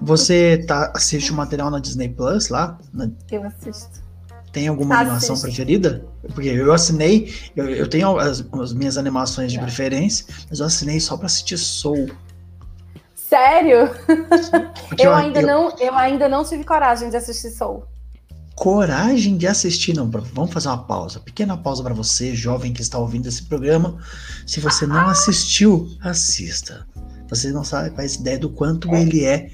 Você 0.00 0.64
tá, 0.66 0.92
assiste 0.94 1.30
o 1.30 1.34
material 1.34 1.70
na 1.70 1.78
Disney 1.78 2.08
Plus 2.08 2.48
lá? 2.48 2.78
Na... 2.92 3.10
Eu 3.30 3.44
assisto. 3.44 4.00
Tem 4.52 4.66
alguma 4.66 4.96
Assisto. 4.96 5.10
animação 5.10 5.40
preferida? 5.40 6.04
Porque 6.34 6.48
eu 6.48 6.72
assinei, 6.72 7.32
eu, 7.54 7.68
eu 7.70 7.88
tenho 7.88 8.18
as, 8.18 8.44
as, 8.52 8.72
minhas 8.72 8.98
animações 8.98 9.52
de 9.52 9.58
é. 9.58 9.62
preferência, 9.62 10.26
mas 10.48 10.58
eu 10.58 10.66
assinei 10.66 10.98
só 10.98 11.16
para 11.16 11.26
assistir 11.26 11.56
Soul. 11.56 12.10
Sério? 13.14 13.90
eu, 14.98 15.04
eu, 15.04 15.14
ainda 15.14 15.40
eu, 15.40 15.46
não, 15.46 15.76
eu 15.78 15.94
ainda 15.94 16.28
não 16.28 16.44
tive 16.44 16.64
coragem 16.64 17.10
de 17.10 17.16
assistir 17.16 17.50
Soul. 17.50 17.84
Coragem 18.60 19.38
de 19.38 19.46
assistir, 19.46 19.94
não. 19.94 20.10
Vamos 20.10 20.52
fazer 20.52 20.68
uma 20.68 20.84
pausa, 20.84 21.18
pequena 21.18 21.56
pausa 21.56 21.82
para 21.82 21.94
você, 21.94 22.34
jovem 22.34 22.74
que 22.74 22.82
está 22.82 22.98
ouvindo 22.98 23.26
esse 23.26 23.42
programa. 23.44 23.96
Se 24.46 24.60
você 24.60 24.86
não 24.86 25.08
assistiu, 25.08 25.88
assista. 25.98 26.86
Você 27.30 27.52
não 27.52 27.64
sabe, 27.64 27.96
faz 27.96 28.16
ideia 28.16 28.38
do 28.38 28.50
quanto 28.50 28.94
ele 28.94 29.24
é 29.24 29.48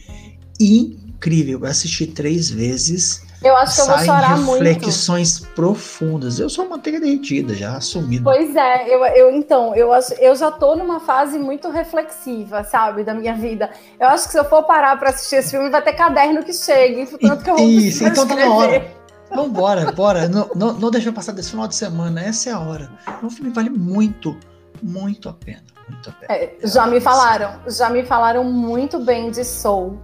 incrível. 0.59 1.61
Eu 1.61 1.67
assisti 1.67 2.09
três 2.09 2.51
vezes. 2.51 3.23
Eu 3.43 3.57
acho 3.57 3.77
que 3.77 3.81
eu 3.83 3.87
vou 3.87 3.99
chorar 3.99 4.39
muito. 4.39 4.63
reflexões 4.63 5.41
profundas. 5.41 6.39
Eu 6.39 6.49
sou 6.49 6.69
manteiga 6.69 6.99
derretida, 6.99 7.55
já 7.55 7.77
assumida. 7.77 8.25
Pois 8.25 8.55
é, 8.57 8.89
eu, 8.89 9.05
eu 9.05 9.31
então, 9.31 9.75
eu, 9.75 9.91
eu 10.19 10.35
já 10.35 10.51
tô 10.51 10.75
numa 10.75 11.01
fase 11.01 11.39
muito 11.39 11.71
reflexiva, 11.71 12.65
sabe, 12.65 13.05
da 13.05 13.15
minha 13.15 13.35
vida. 13.35 13.71
Eu 14.01 14.09
acho 14.09 14.27
que 14.27 14.33
se 14.33 14.39
eu 14.39 14.45
for 14.45 14.63
parar 14.65 14.99
para 14.99 15.11
assistir 15.11 15.37
esse 15.37 15.51
filme, 15.51 15.71
vai 15.71 15.83
ter 15.83 15.93
caderno 15.93 16.43
que 16.43 16.53
chegue, 16.53 17.07
tanto 17.07 17.45
que 17.45 17.51
eu 17.51 17.57
vou 17.57 17.67
Isso, 17.67 18.05
então 18.05 18.27
tá 18.27 18.35
na 18.35 18.53
hora. 18.53 18.87
Vambora, 19.35 19.93
bora. 19.93 20.29
Não, 20.29 20.51
não, 20.55 20.73
não 20.75 20.91
deixa 20.91 21.09
eu 21.09 21.13
passar 21.13 21.33
desse 21.33 21.51
final 21.51 21.67
de 21.67 21.75
semana. 21.75 22.23
Essa 22.23 22.51
é 22.51 22.53
a 22.53 22.61
hora. 22.61 22.91
O 23.23 23.29
filme 23.29 23.51
vale 23.51 23.71
muito, 23.71 24.37
muito 24.83 25.29
a 25.29 25.33
pena. 25.33 25.65
Muito 25.89 26.09
a 26.09 26.13
pena. 26.13 26.33
É, 26.33 26.55
já 26.65 26.87
me 26.87 27.01
falaram, 27.01 27.61
já 27.69 27.91
me 27.91 28.05
falaram 28.05 28.45
muito 28.45 28.99
bem 29.01 29.31
de 29.31 29.45
Soul. 29.45 30.01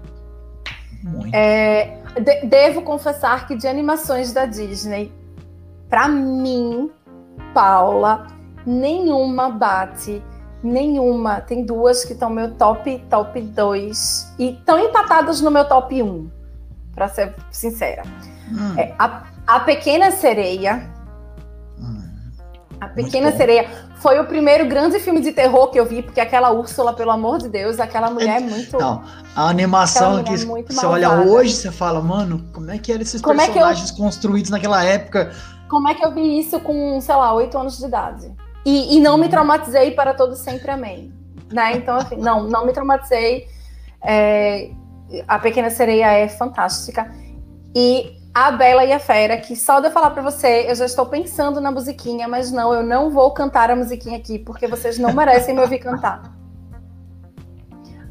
Muito. 1.02 1.34
É, 1.34 1.98
de, 2.20 2.46
devo 2.46 2.82
confessar 2.82 3.46
que 3.46 3.56
de 3.56 3.66
animações 3.66 4.32
da 4.32 4.44
Disney, 4.44 5.12
para 5.88 6.08
mim, 6.08 6.90
Paula, 7.52 8.26
nenhuma 8.66 9.50
bate. 9.50 10.22
Nenhuma. 10.62 11.40
Tem 11.40 11.64
duas 11.64 12.04
que 12.04 12.12
estão 12.12 12.30
meu 12.30 12.54
top, 12.54 13.04
top 13.10 13.40
2. 13.40 14.34
E 14.38 14.50
estão 14.50 14.78
empatadas 14.78 15.40
no 15.40 15.50
meu 15.50 15.66
top 15.66 16.02
1, 16.02 16.30
para 16.94 17.08
ser 17.08 17.34
sincera. 17.50 18.02
Hum. 18.50 18.78
É, 18.78 18.94
a, 18.98 19.24
a 19.46 19.60
Pequena 19.60 20.10
Sereia. 20.10 20.88
Hum. 22.82 22.84
A 22.84 22.88
Pequena 22.88 23.32
Sereia 23.32 23.68
foi 23.96 24.18
o 24.18 24.24
primeiro 24.26 24.66
grande 24.66 24.98
filme 24.98 25.20
de 25.20 25.32
terror 25.32 25.68
que 25.68 25.78
eu 25.78 25.86
vi, 25.86 26.02
porque 26.02 26.20
aquela 26.20 26.50
Úrsula, 26.50 26.92
pelo 26.92 27.10
amor 27.10 27.38
de 27.38 27.48
Deus, 27.48 27.78
aquela 27.78 28.10
mulher 28.10 28.38
é 28.38 28.40
muito. 28.40 28.78
Não, 28.78 29.02
a 29.36 29.48
animação 29.48 30.22
que 30.24 30.32
é 30.32 30.36
você 30.36 30.86
olha 30.86 31.10
hoje, 31.22 31.52
você 31.52 31.70
fala, 31.70 32.00
mano, 32.00 32.44
como 32.52 32.70
é 32.70 32.78
que 32.78 32.92
eram 32.92 33.02
esses 33.02 33.22
como 33.22 33.38
personagens 33.38 33.90
é 33.90 33.92
eu... 33.92 33.96
construídos 33.96 34.50
naquela 34.50 34.84
época? 34.84 35.32
Como 35.68 35.88
é 35.88 35.94
que 35.94 36.04
eu 36.04 36.12
vi 36.12 36.38
isso 36.38 36.60
com, 36.60 37.00
sei 37.00 37.14
lá, 37.14 37.32
oito 37.34 37.56
anos 37.56 37.78
de 37.78 37.86
idade? 37.86 38.30
E, 38.64 38.96
e 38.96 39.00
não 39.00 39.16
me 39.16 39.28
traumatizei 39.28 39.90
para 39.92 40.14
todo 40.14 40.36
sempre, 40.36 40.70
amém. 40.70 41.12
Né? 41.50 41.76
Então, 41.76 41.96
assim, 41.96 42.16
não, 42.16 42.44
não 42.48 42.66
me 42.66 42.72
traumatizei. 42.72 43.46
É, 44.02 44.70
a 45.26 45.38
Pequena 45.38 45.70
Sereia 45.70 46.12
é 46.12 46.28
fantástica. 46.28 47.10
E 47.74 48.21
a 48.34 48.50
Bela 48.50 48.84
e 48.84 48.92
a 48.92 48.98
Fera, 48.98 49.36
que 49.36 49.54
só 49.54 49.80
de 49.80 49.88
eu 49.88 49.90
falar 49.90 50.10
para 50.10 50.22
você, 50.22 50.66
eu 50.68 50.74
já 50.74 50.86
estou 50.86 51.04
pensando 51.06 51.60
na 51.60 51.70
musiquinha, 51.70 52.26
mas 52.26 52.50
não, 52.50 52.72
eu 52.72 52.82
não 52.82 53.10
vou 53.10 53.30
cantar 53.32 53.70
a 53.70 53.76
musiquinha 53.76 54.16
aqui, 54.16 54.38
porque 54.38 54.66
vocês 54.66 54.98
não 54.98 55.12
merecem 55.12 55.54
me 55.54 55.60
ouvir 55.60 55.78
cantar. 55.78 56.22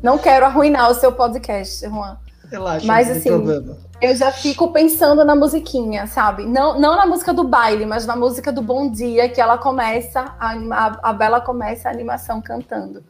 Não 0.02 0.18
quero 0.18 0.46
arruinar 0.46 0.92
o 0.92 0.96
seu 0.96 1.12
podcast, 1.12 1.88
Juan. 1.88 2.18
Relaxa, 2.52 2.86
mas 2.86 3.10
assim, 3.10 3.30
problema. 3.30 3.78
eu 4.02 4.16
já 4.16 4.32
fico 4.32 4.72
pensando 4.74 5.24
na 5.24 5.36
musiquinha, 5.36 6.06
sabe? 6.06 6.46
Não, 6.46 6.78
não 6.80 6.96
na 6.98 7.06
música 7.06 7.34
do 7.34 7.46
baile, 7.46 7.86
mas 7.86 8.06
na 8.06 8.16
música 8.16 8.52
do 8.52 8.62
Bom 8.62 8.92
Dia, 8.92 9.30
que 9.30 9.40
ela 9.40 9.58
começa, 9.58 10.36
a, 10.38 10.52
a, 10.52 11.00
a 11.10 11.14
Bela 11.14 11.40
começa 11.40 11.88
a 11.88 11.92
animação 11.92 12.42
cantando. 12.42 13.04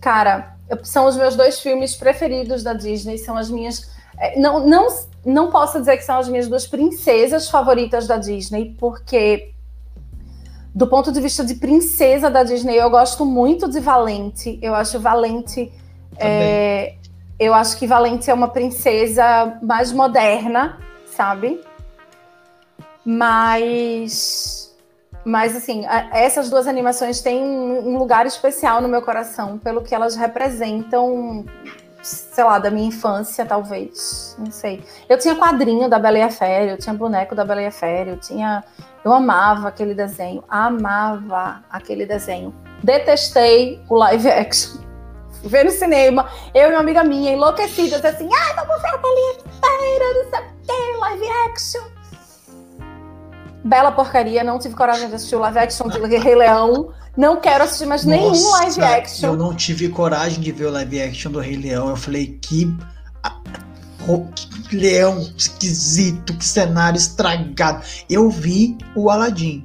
Cara, 0.00 0.54
são 0.84 1.06
os 1.06 1.16
meus 1.16 1.36
dois 1.36 1.60
filmes 1.60 1.96
preferidos 1.96 2.62
da 2.62 2.72
Disney, 2.72 3.18
são 3.18 3.36
as 3.36 3.50
minhas. 3.50 3.90
É, 4.18 4.38
não, 4.38 4.66
não 4.66 4.88
não 5.24 5.50
posso 5.50 5.78
dizer 5.78 5.96
que 5.96 6.04
são 6.04 6.18
as 6.18 6.28
minhas 6.28 6.48
duas 6.48 6.66
princesas 6.66 7.48
favoritas 7.48 8.06
da 8.06 8.16
Disney, 8.16 8.74
porque 8.78 9.52
do 10.74 10.86
ponto 10.86 11.10
de 11.10 11.20
vista 11.20 11.44
de 11.44 11.54
princesa 11.54 12.30
da 12.30 12.42
Disney, 12.42 12.76
eu 12.76 12.88
gosto 12.90 13.24
muito 13.26 13.68
de 13.68 13.80
Valente. 13.80 14.58
Eu 14.62 14.74
acho 14.74 15.00
Valente. 15.00 15.72
É, 16.16 16.94
eu 17.38 17.54
acho 17.54 17.76
que 17.76 17.86
Valente 17.86 18.30
é 18.30 18.34
uma 18.34 18.48
princesa 18.48 19.58
mais 19.62 19.92
moderna, 19.92 20.78
sabe? 21.06 21.60
Mas. 23.04 24.58
Mas, 25.22 25.54
assim, 25.54 25.84
essas 26.12 26.48
duas 26.48 26.66
animações 26.66 27.20
têm 27.20 27.42
um 27.42 27.98
lugar 27.98 28.24
especial 28.24 28.80
no 28.80 28.88
meu 28.88 29.02
coração, 29.02 29.58
pelo 29.58 29.82
que 29.82 29.94
elas 29.94 30.16
representam 30.16 31.44
sei 32.02 32.44
lá, 32.44 32.58
da 32.58 32.70
minha 32.70 32.88
infância, 32.88 33.44
talvez. 33.44 34.36
Não 34.38 34.50
sei. 34.50 34.82
Eu 35.08 35.18
tinha 35.18 35.34
quadrinho 35.36 35.88
da 35.88 35.98
Bela 35.98 36.18
e 36.18 36.22
a 36.22 36.30
Fera, 36.30 36.72
eu 36.72 36.78
tinha 36.78 36.94
boneco 36.94 37.34
da 37.34 37.44
Bela 37.44 37.62
e 37.62 37.66
a 37.66 37.70
Fera, 37.70 38.10
eu 38.10 38.18
tinha. 38.18 38.64
Eu 39.04 39.12
amava 39.12 39.68
aquele 39.68 39.94
desenho, 39.94 40.44
amava 40.48 41.62
aquele 41.70 42.04
desenho. 42.04 42.54
Detestei 42.82 43.82
o 43.88 43.94
live 43.96 44.28
action. 44.28 44.78
Ver 45.42 45.64
no 45.64 45.70
cinema, 45.70 46.28
eu 46.54 46.68
e 46.68 46.72
uma 46.72 46.80
amiga 46.80 47.02
minha, 47.02 47.32
enlouquecidas, 47.32 48.04
assim, 48.04 48.28
ai, 48.30 48.54
vamos 48.54 48.82
ver 48.82 48.88
a 48.88 48.96
Bela 48.98 49.14
e 49.18 49.30
a 49.30 49.50
Fera, 49.60 50.14
não 50.14 50.30
sei 50.30 50.40
o 50.40 50.92
que, 50.92 50.98
live 50.98 51.28
action. 51.48 52.00
Bela 53.64 53.92
porcaria, 53.92 54.42
não 54.42 54.58
tive 54.58 54.74
coragem 54.74 55.08
de 55.08 55.14
assistir 55.14 55.36
o 55.36 55.40
live 55.40 55.58
action 55.58 55.88
do 55.88 56.06
Rei 56.06 56.34
Leão. 56.34 56.92
Não 57.20 57.38
quero 57.38 57.64
assistir 57.64 57.84
mais 57.84 58.02
Nossa, 58.02 58.18
nenhum 58.18 58.50
live 58.50 58.82
action. 58.82 59.28
Eu 59.28 59.36
não 59.36 59.54
tive 59.54 59.90
coragem 59.90 60.40
de 60.40 60.50
ver 60.50 60.64
o 60.64 60.70
live 60.70 61.02
action 61.02 61.30
do 61.30 61.38
Rei 61.38 61.54
Leão. 61.54 61.90
Eu 61.90 61.96
falei, 61.96 62.38
que. 62.40 62.74
Que 64.66 64.76
leão 64.76 65.20
esquisito, 65.36 66.34
que 66.34 66.44
cenário 66.44 66.96
estragado. 66.96 67.84
Eu 68.08 68.30
vi 68.30 68.78
o 68.96 69.10
Aladdin. 69.10 69.62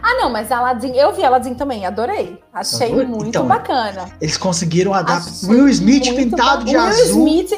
Ah, 0.00 0.14
não, 0.22 0.30
mas 0.30 0.52
Aladdin, 0.52 0.92
eu 0.92 1.12
vi 1.12 1.24
Aladdin 1.24 1.54
também, 1.54 1.84
adorei. 1.84 2.38
Achei 2.52 2.94
muito 3.04 3.26
então, 3.26 3.48
bacana. 3.48 4.08
Eles 4.20 4.36
conseguiram 4.36 4.94
adaptar 4.94 5.48
Will 5.48 5.68
Smith 5.68 6.14
pintado 6.14 6.64
de 6.64 6.76
Will 6.76 6.86
azul. 6.86 7.26
Smith, 7.26 7.50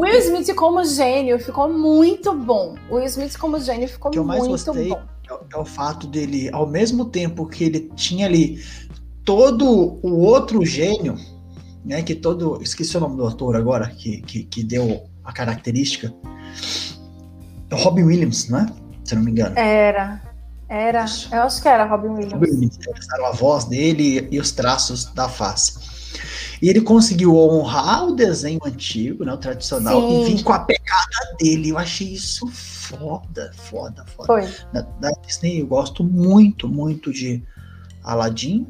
Will 0.00 0.18
Smith 0.18 0.54
como 0.54 0.84
gênio 0.84 1.38
ficou 1.38 1.72
muito 1.72 2.34
bom. 2.34 2.76
Will 2.90 3.04
Smith 3.04 3.36
como 3.38 3.58
gênio 3.60 3.88
ficou 3.88 4.12
muito 4.14 4.48
gostei, 4.48 4.88
bom 4.88 5.00
é, 5.30 5.54
é 5.54 5.58
o 5.58 5.64
fato 5.64 6.06
dele, 6.06 6.48
ao 6.52 6.66
mesmo 6.66 7.04
tempo 7.04 7.46
que 7.46 7.64
ele 7.64 7.90
tinha 7.94 8.26
ali 8.26 8.62
todo 9.24 9.98
o 10.02 10.20
outro 10.20 10.64
gênio, 10.64 11.16
né? 11.84 12.02
Que 12.02 12.14
todo. 12.14 12.60
Esqueci 12.62 12.96
o 12.96 13.00
nome 13.00 13.16
do 13.16 13.26
ator 13.26 13.54
agora, 13.56 13.88
que, 13.88 14.22
que, 14.22 14.44
que 14.44 14.64
deu 14.64 15.04
a 15.24 15.32
característica. 15.32 16.12
É 17.70 17.74
o 17.74 17.78
Robin 17.78 18.04
Williams, 18.04 18.48
não 18.48 18.60
é? 18.60 18.66
Se 19.04 19.14
não 19.14 19.22
me 19.22 19.30
engano. 19.30 19.58
Era. 19.58 20.22
Era. 20.68 21.04
Isso. 21.04 21.34
Eu 21.34 21.42
acho 21.42 21.60
que 21.60 21.68
era 21.68 21.84
Robin 21.84 22.08
Williams. 22.08 22.32
Robin 22.32 22.50
Williams. 22.50 22.78
A 23.24 23.32
voz 23.32 23.64
dele 23.64 24.28
e 24.30 24.38
os 24.38 24.52
traços 24.52 25.06
da 25.12 25.28
face. 25.28 25.97
E 26.60 26.68
ele 26.68 26.80
conseguiu 26.80 27.36
honrar 27.36 28.06
o 28.06 28.14
desenho 28.14 28.60
antigo, 28.64 29.24
né, 29.24 29.32
o 29.32 29.36
tradicional, 29.36 30.00
Sim. 30.00 30.22
e 30.22 30.24
vir 30.24 30.42
com 30.42 30.52
a 30.52 30.58
pegada 30.58 31.36
dele. 31.38 31.70
Eu 31.70 31.78
achei 31.78 32.08
isso 32.08 32.46
foda, 32.48 33.52
foda, 33.54 34.04
foda. 34.06 34.26
Foi. 34.26 34.48
Da, 34.72 34.82
da 35.00 35.10
Disney 35.24 35.60
eu 35.60 35.66
gosto 35.66 36.02
muito, 36.02 36.68
muito 36.68 37.12
de 37.12 37.42
Aladdin. 38.02 38.66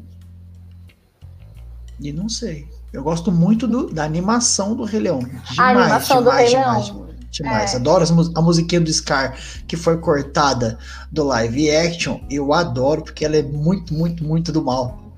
E 1.99 2.13
não 2.13 2.29
sei. 2.29 2.67
Eu 2.93 3.03
gosto 3.03 3.31
muito 3.31 3.67
do, 3.67 3.91
da 3.91 4.03
animação 4.03 4.75
do 4.75 4.83
Rei 4.83 4.99
Leão. 4.99 5.19
Demais, 5.19 5.59
a 5.59 5.69
animação 5.69 6.17
demais, 6.19 6.37
do 6.37 6.55
Rei 6.55 6.63
demais, 6.63 6.89
Leão. 6.89 7.09
Demais. 7.31 7.73
É. 7.73 7.77
Adoro 7.77 8.05
a 8.35 8.41
musiquinha 8.41 8.81
do 8.81 8.91
Scar, 8.91 9.37
que 9.67 9.77
foi 9.77 9.97
cortada 9.97 10.77
do 11.11 11.23
live 11.23 11.69
action. 11.69 12.19
Eu 12.29 12.53
adoro, 12.53 13.03
porque 13.03 13.23
ela 13.23 13.35
é 13.35 13.43
muito, 13.43 13.93
muito, 13.93 14.23
muito 14.23 14.51
do 14.51 14.63
mal. 14.63 15.08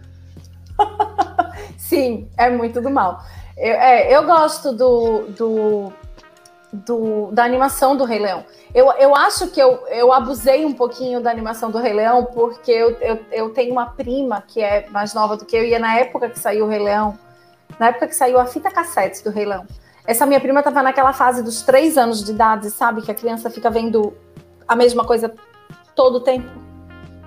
Sim, 1.91 2.30
é 2.38 2.49
muito 2.49 2.80
do 2.81 2.89
mal. 2.89 3.22
Eu, 3.57 3.73
é, 3.73 4.15
eu 4.15 4.26
gosto 4.26 4.72
do, 4.72 5.23
do, 5.27 5.93
do, 6.72 7.31
da 7.34 7.43
animação 7.43 7.97
do 7.97 8.05
Rei 8.05 8.18
Leão. 8.18 8.45
Eu, 8.73 8.89
eu 8.93 9.13
acho 9.13 9.47
que 9.47 9.59
eu, 9.59 9.85
eu 9.89 10.13
abusei 10.13 10.63
um 10.63 10.72
pouquinho 10.72 11.19
da 11.19 11.30
animação 11.30 11.69
do 11.69 11.80
Rei 11.80 11.91
Leão, 11.91 12.23
porque 12.23 12.72
eu, 12.72 12.91
eu, 13.01 13.19
eu 13.30 13.49
tenho 13.49 13.73
uma 13.73 13.88
prima 13.88 14.41
que 14.47 14.61
é 14.61 14.88
mais 14.89 15.13
nova 15.13 15.35
do 15.35 15.43
que 15.43 15.53
eu, 15.53 15.65
e 15.65 15.73
é 15.73 15.80
na 15.80 15.97
época 15.97 16.30
que 16.30 16.39
saiu 16.39 16.63
o 16.63 16.69
Rei 16.69 16.80
Leão, 16.80 17.19
na 17.77 17.88
época 17.88 18.07
que 18.07 18.15
saiu 18.15 18.39
a 18.39 18.45
fita 18.45 18.72
cassete 18.72 19.22
do 19.22 19.30
Rei 19.30 19.43
Leão. 19.43 19.68
Essa 20.07 20.26
minha 20.26 20.39
prima 20.39 20.61
estava 20.61 20.81
naquela 20.81 21.11
fase 21.11 21.43
dos 21.43 21.61
três 21.61 21.97
anos 21.97 22.23
de 22.23 22.31
idade, 22.31 22.69
sabe? 22.69 23.01
Que 23.01 23.11
a 23.11 23.15
criança 23.15 23.49
fica 23.49 23.69
vendo 23.69 24.15
a 24.65 24.77
mesma 24.77 25.03
coisa 25.03 25.34
todo 25.93 26.19
o 26.19 26.22
tempo. 26.22 26.49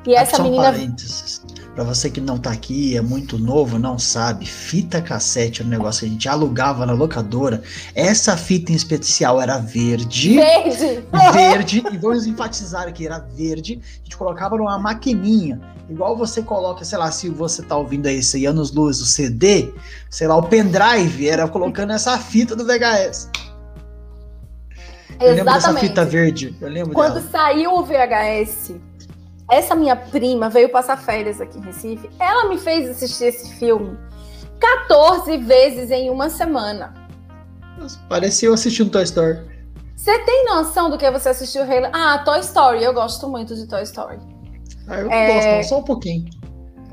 E 0.07 0.15
essa 0.15 0.43
menina. 0.43 0.73
Parênteses. 0.73 1.43
Para 1.75 1.83
você 1.83 2.09
que 2.09 2.21
não 2.21 2.39
tá 2.39 2.53
aqui, 2.53 2.97
é 2.97 3.01
muito 3.01 3.37
novo, 3.37 3.81
não 3.81 3.99
sabe, 3.99 4.47
fita 4.47 5.03
cassete 5.03 5.61
é 5.61 5.65
um 5.65 5.69
negócio 5.69 6.01
que 6.01 6.07
a 6.07 6.09
gente 6.09 6.29
alugava 6.29 6.87
na 6.87 6.93
locadora. 6.93 7.63
Essa 7.97 8.37
fita 8.37 8.71
em 8.71 8.77
especial 8.77 9.43
era 9.43 9.59
verde. 9.59 10.37
Verde! 10.37 11.05
Verde, 11.33 11.85
e 11.93 11.99
vamos 11.99 12.29
enfatizar 12.29 12.87
aqui, 12.87 13.05
era 13.05 13.19
verde. 13.19 13.81
A 13.83 14.05
gente 14.05 14.17
colocava 14.17 14.57
numa 14.57 14.79
maquininha. 14.79 15.61
Igual 15.91 16.17
você 16.17 16.43
coloca, 16.43 16.85
sei 16.85 16.97
lá, 16.97 17.11
se 17.11 17.29
você 17.29 17.61
tá 17.61 17.77
ouvindo 17.77 18.07
aí 18.07 18.19
esse 18.19 18.47
anos 18.47 18.73
luz, 18.73 19.01
o 19.01 19.05
CD, 19.05 19.75
sei 20.09 20.29
lá, 20.29 20.37
o 20.37 20.45
pendrive, 20.45 21.29
era 21.29 21.49
colocando 21.49 21.93
essa 21.93 22.17
fita 22.19 22.55
do 22.55 22.65
VHS. 22.65 23.31
Eu 25.21 25.33
Exatamente. 25.33 25.37
lembro 25.37 25.55
dessa 25.55 25.75
fita 25.75 26.05
verde. 26.05 26.57
Eu 26.61 26.69
lembro 26.69 26.93
Quando 26.93 27.15
dela. 27.15 27.27
saiu 27.31 27.73
o 27.73 27.85
VHS, 27.85 28.75
essa 29.51 29.75
minha 29.75 29.95
prima 29.97 30.49
veio 30.49 30.69
passar 30.69 30.97
férias 30.97 31.41
aqui 31.41 31.59
em 31.59 31.62
Recife. 31.62 32.09
Ela 32.19 32.49
me 32.49 32.59
fez 32.59 32.89
assistir 32.89 33.25
esse 33.27 33.55
filme 33.57 33.97
14 34.61 35.37
vezes 35.39 35.91
em 35.91 36.11
uma 36.11 36.31
semana. 36.31 36.95
Nossa, 37.79 37.99
parecia 38.09 38.49
eu 38.49 38.55
assistindo 38.55 38.91
Toy 38.91 39.03
Story. 39.03 39.41
Você 39.97 40.19
tem 40.21 40.45
noção 40.47 40.91
do 40.91 40.99
que 40.99 41.11
você 41.11 41.31
assistiu 41.31 41.62
o 41.62 41.66
Rei 41.66 41.81
Leão? 41.81 41.93
Ah, 41.95 42.19
Toy 42.19 42.41
Story. 42.41 42.83
Eu 42.83 42.93
gosto 42.93 43.29
muito 43.29 43.55
de 43.55 43.66
Toy 43.66 43.83
Story. 43.83 44.19
Ah, 44.89 45.01
eu 45.01 45.11
É. 45.11 45.35
gosto, 45.35 45.49
não, 45.49 45.62
só 45.62 45.79
um 45.79 45.83
pouquinho. 45.83 46.31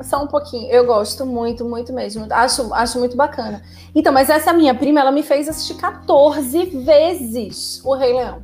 Só 0.02 0.24
um 0.24 0.28
pouquinho. 0.28 0.70
Eu 0.72 0.86
gosto 0.86 1.26
muito, 1.26 1.64
muito 1.66 1.94
mesmo. 1.94 2.26
Acho, 2.32 2.74
acho 2.74 2.98
muito 3.00 3.16
bacana. 3.16 3.62
Então, 3.94 4.12
mas 4.12 4.30
essa 4.30 4.52
minha 4.54 4.74
prima, 4.74 5.00
ela 5.00 5.12
me 5.12 5.24
fez 5.24 5.48
assistir 5.48 5.76
14 5.76 6.66
vezes 6.66 7.82
o 7.86 7.96
Rei 7.96 8.14
Leão. 8.14 8.42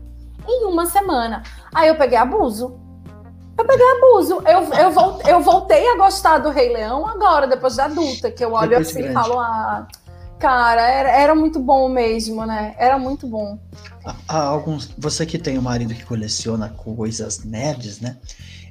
Em 0.48 0.66
uma 0.66 0.86
semana. 0.86 1.44
Aí 1.74 1.88
eu 1.88 1.96
peguei 1.96 2.18
abuso. 2.18 2.80
Eu 3.58 3.66
peguei 3.66 3.86
abuso. 3.98 4.42
Eu, 4.46 4.74
eu, 4.74 4.92
vol- 4.92 5.20
eu 5.28 5.40
voltei 5.42 5.90
a 5.90 5.98
gostar 5.98 6.38
do 6.38 6.50
Rei 6.50 6.72
Leão 6.72 7.06
agora, 7.08 7.48
depois 7.48 7.74
de 7.76 7.82
adulta, 7.82 8.30
que 8.30 8.44
eu 8.46 8.54
olho 8.54 8.70
Depois 8.70 8.88
de 8.90 9.00
assim 9.00 9.10
e 9.10 9.14
falo, 9.14 9.40
ah, 9.40 9.88
cara, 10.40 10.82
era, 10.82 11.10
era 11.10 11.36
muito 11.36 11.60
bom 11.60 11.90
mesmo, 11.90 12.46
né? 12.46 12.76
Era 12.78 12.98
muito 12.98 13.28
bom. 13.28 13.58
Há- 14.28 14.38
alguns, 14.40 14.90
você 14.98 15.26
que 15.26 15.38
tem 15.38 15.58
um 15.58 15.62
marido 15.62 15.94
que 15.94 16.06
coleciona 16.06 16.70
coisas 16.70 17.44
nerds, 17.44 18.00
né? 18.00 18.18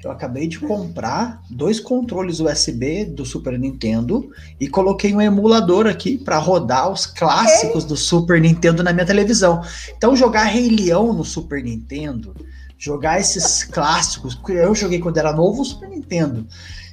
Eu 0.03 0.11
acabei 0.11 0.47
de 0.47 0.59
comprar 0.59 1.41
dois 1.49 1.79
controles 1.79 2.39
USB 2.39 3.03
do 3.03 3.25
Super 3.25 3.57
Nintendo 3.57 4.29
e 4.59 4.67
coloquei 4.67 5.13
um 5.13 5.21
emulador 5.21 5.87
aqui 5.87 6.17
para 6.17 6.37
rodar 6.37 6.89
os 6.91 7.05
clássicos 7.05 7.83
do 7.83 7.97
Super 7.97 8.39
Nintendo 8.39 8.83
na 8.83 8.93
minha 8.93 9.05
televisão. 9.05 9.61
Então 9.97 10.15
jogar 10.15 10.43
Rei 10.43 10.69
Leão 10.69 11.11
no 11.13 11.25
Super 11.25 11.63
Nintendo, 11.63 12.33
jogar 12.77 13.19
esses 13.19 13.63
clássicos, 13.63 14.35
porque 14.35 14.53
eu 14.53 14.73
joguei 14.75 14.99
quando 14.99 15.17
era 15.17 15.33
novo 15.33 15.61
o 15.61 15.65
Super 15.65 15.89
Nintendo. 15.89 16.47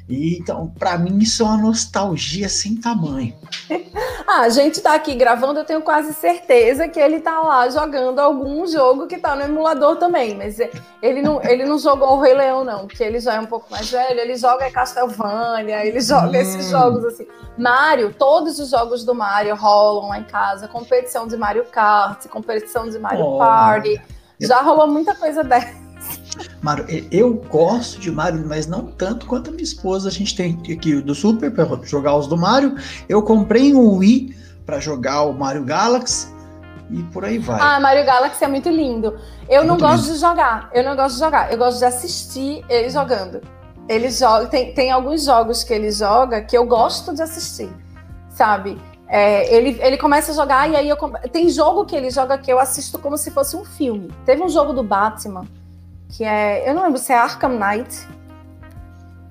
E 0.09 0.37
então, 0.39 0.69
para 0.79 0.99
mim 0.99 1.19
isso 1.19 1.43
é 1.43 1.47
uma 1.47 1.57
nostalgia 1.57 2.49
sem 2.49 2.77
tamanho. 2.77 3.35
Ah, 4.27 4.41
a 4.41 4.49
gente 4.49 4.81
tá 4.81 4.95
aqui 4.95 5.15
gravando, 5.15 5.61
eu 5.61 5.65
tenho 5.67 5.83
quase 5.83 6.15
certeza 6.15 6.89
que 6.89 6.99
ele 6.99 7.21
tá 7.21 7.41
lá 7.43 7.69
jogando 7.69 8.19
algum 8.19 8.67
jogo 8.67 9.07
que 9.07 9.19
tá 9.19 9.37
no 9.37 9.43
emulador 9.43 9.97
também, 9.97 10.35
mas 10.35 10.59
ele 11.03 11.21
não, 11.21 11.43
ele 11.45 11.65
não 11.67 11.79
jogou 11.79 12.17
o 12.17 12.21
Rei 12.23 12.33
Leão, 12.33 12.65
não, 12.65 12.87
porque 12.87 13.05
ele 13.05 13.21
já 13.21 13.35
é 13.35 13.41
um 13.41 13.45
pouco 13.47 13.71
mais 13.71 13.89
velho, 13.91 14.19
ele 14.19 14.35
joga 14.37 14.71
Castlevania, 14.71 15.85
ele 15.85 16.01
joga 16.01 16.31
Hum. 16.39 16.41
esses 16.41 16.71
jogos 16.71 17.05
assim. 17.05 17.27
Mario, 17.59 18.15
todos 18.19 18.59
os 18.59 18.71
jogos 18.71 19.05
do 19.05 19.15
Mario 19.15 19.55
rolam 19.55 20.09
lá 20.09 20.19
em 20.19 20.25
casa, 20.25 20.67
competição 20.69 21.29
de 21.29 21.37
Mario 21.37 21.67
Kart, 21.67 22.27
competição 22.29 22.89
de 22.89 22.99
Mario 22.99 23.27
Oh. 23.27 23.39
Party, 23.39 24.01
já 24.41 24.63
rolou 24.63 24.89
muita 24.89 25.15
coisa 25.15 25.45
dessa. 25.45 25.84
Mario, 26.63 26.85
e- 26.89 27.07
eu 27.11 27.35
gosto 27.35 28.01
de 28.01 28.11
Mario, 28.11 28.45
mas 28.47 28.67
não 28.67 28.87
tanto 28.87 29.27
quanto 29.27 29.49
a 29.49 29.53
minha 29.53 29.63
esposa. 29.65 30.09
A 30.09 30.13
gente 30.13 30.35
tem 30.37 30.59
aqui 30.73 30.95
o 30.95 31.03
do 31.03 31.15
Super 31.15 31.51
para 31.53 31.67
jogar 31.85 32.17
os 32.17 32.27
do 32.27 32.37
Mario. 32.37 32.77
Eu 33.09 33.23
comprei 33.23 33.75
um 33.75 33.97
Wii 33.97 34.37
para 34.67 34.81
jogar 34.81 35.23
o 35.23 35.33
Mario 35.33 35.65
Galaxy 35.65 36.29
e 36.91 37.03
por 37.05 37.25
aí 37.25 37.39
vai. 37.39 37.59
Ah, 37.61 37.81
Mario 37.81 38.05
Galaxy 38.05 38.45
é 38.45 38.49
muito 38.49 38.69
lindo. 38.69 39.17
Eu 39.49 39.63
não 39.63 39.71
Muito 39.75 39.83
gosto 39.83 40.03
lindo. 40.05 40.15
de 40.15 40.21
jogar. 40.21 40.71
Eu 40.73 40.85
não 40.85 40.97
gosto 40.97 41.15
de 41.15 41.21
jogar. 41.21 41.53
Eu 41.53 41.59
gosto 41.59 41.79
de 41.79 41.85
assistir 41.85 42.65
ele 42.69 42.89
jogando. 42.91 43.41
Ele 43.89 44.11
joga. 44.11 44.47
Tem, 44.47 44.73
tem 44.73 44.91
alguns 44.91 45.25
jogos 45.25 45.63
que 45.63 45.73
ele 45.75 45.91
joga 45.91 46.41
que 46.41 46.57
eu 46.57 46.65
gosto 46.67 47.15
de 47.15 47.21
assistir, 47.23 47.69
sabe? 48.31 48.79
É, 49.07 49.55
ele, 49.55 49.79
ele 49.83 49.99
começa 49.99 50.33
a 50.33 50.35
jogar 50.35 50.71
e 50.71 50.75
aí 50.77 50.89
eu. 50.89 50.97
Tem 51.31 51.49
jogo 51.51 51.85
que 51.85 51.95
ele 51.95 52.11
joga 52.11 52.39
que 52.39 52.51
eu 52.51 52.59
assisto 52.59 52.99
como 52.99 53.19
se 53.19 53.31
fosse 53.31 53.55
um 53.55 53.65
filme. 53.65 54.11
Teve 54.25 54.43
um 54.43 54.49
jogo 54.49 54.73
do 54.73 54.83
Batman 54.83 55.45
que 56.17 56.25
é. 56.25 56.69
Eu 56.69 56.75
não 56.75 56.83
lembro 56.83 56.99
se 56.99 57.13
é 57.13 57.17
Arkham 57.17 57.59
Knight. 57.59 58.07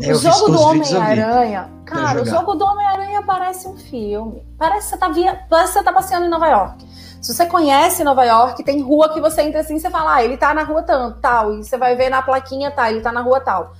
É, 0.00 0.12
o 0.12 0.14
jogo 0.14 0.50
do. 0.52 0.60
Homem-Aranha. 0.60 1.70
Cara, 1.84 2.22
o 2.22 2.24
jogo 2.26 2.54
do 2.54 2.64
Homem-Aranha 2.64 3.22
parece 3.22 3.66
um 3.66 3.76
filme. 3.76 4.46
Parece 4.56 4.84
que, 4.84 4.90
você 4.90 4.96
tá 4.98 5.08
via... 5.08 5.44
parece 5.48 5.72
que 5.72 5.78
você 5.78 5.84
tá 5.84 5.92
passeando 5.92 6.26
em 6.26 6.28
Nova 6.28 6.46
York. 6.46 6.88
Se 7.20 7.34
você 7.34 7.44
conhece 7.46 8.04
Nova 8.04 8.24
York, 8.24 8.62
tem 8.62 8.80
rua 8.80 9.08
que 9.12 9.20
você 9.20 9.42
entra 9.42 9.60
assim 9.60 9.76
e 9.76 9.80
você 9.80 9.90
fala, 9.90 10.14
ah, 10.14 10.24
ele 10.24 10.36
tá 10.36 10.54
na 10.54 10.62
rua 10.62 10.82
tanto, 10.82 11.18
tal. 11.20 11.52
E 11.54 11.64
você 11.64 11.76
vai 11.76 11.96
ver 11.96 12.08
na 12.08 12.22
plaquinha, 12.22 12.70
tá, 12.70 12.90
ele 12.90 13.00
tá 13.00 13.12
na 13.12 13.20
rua 13.20 13.40
tal. 13.40 13.74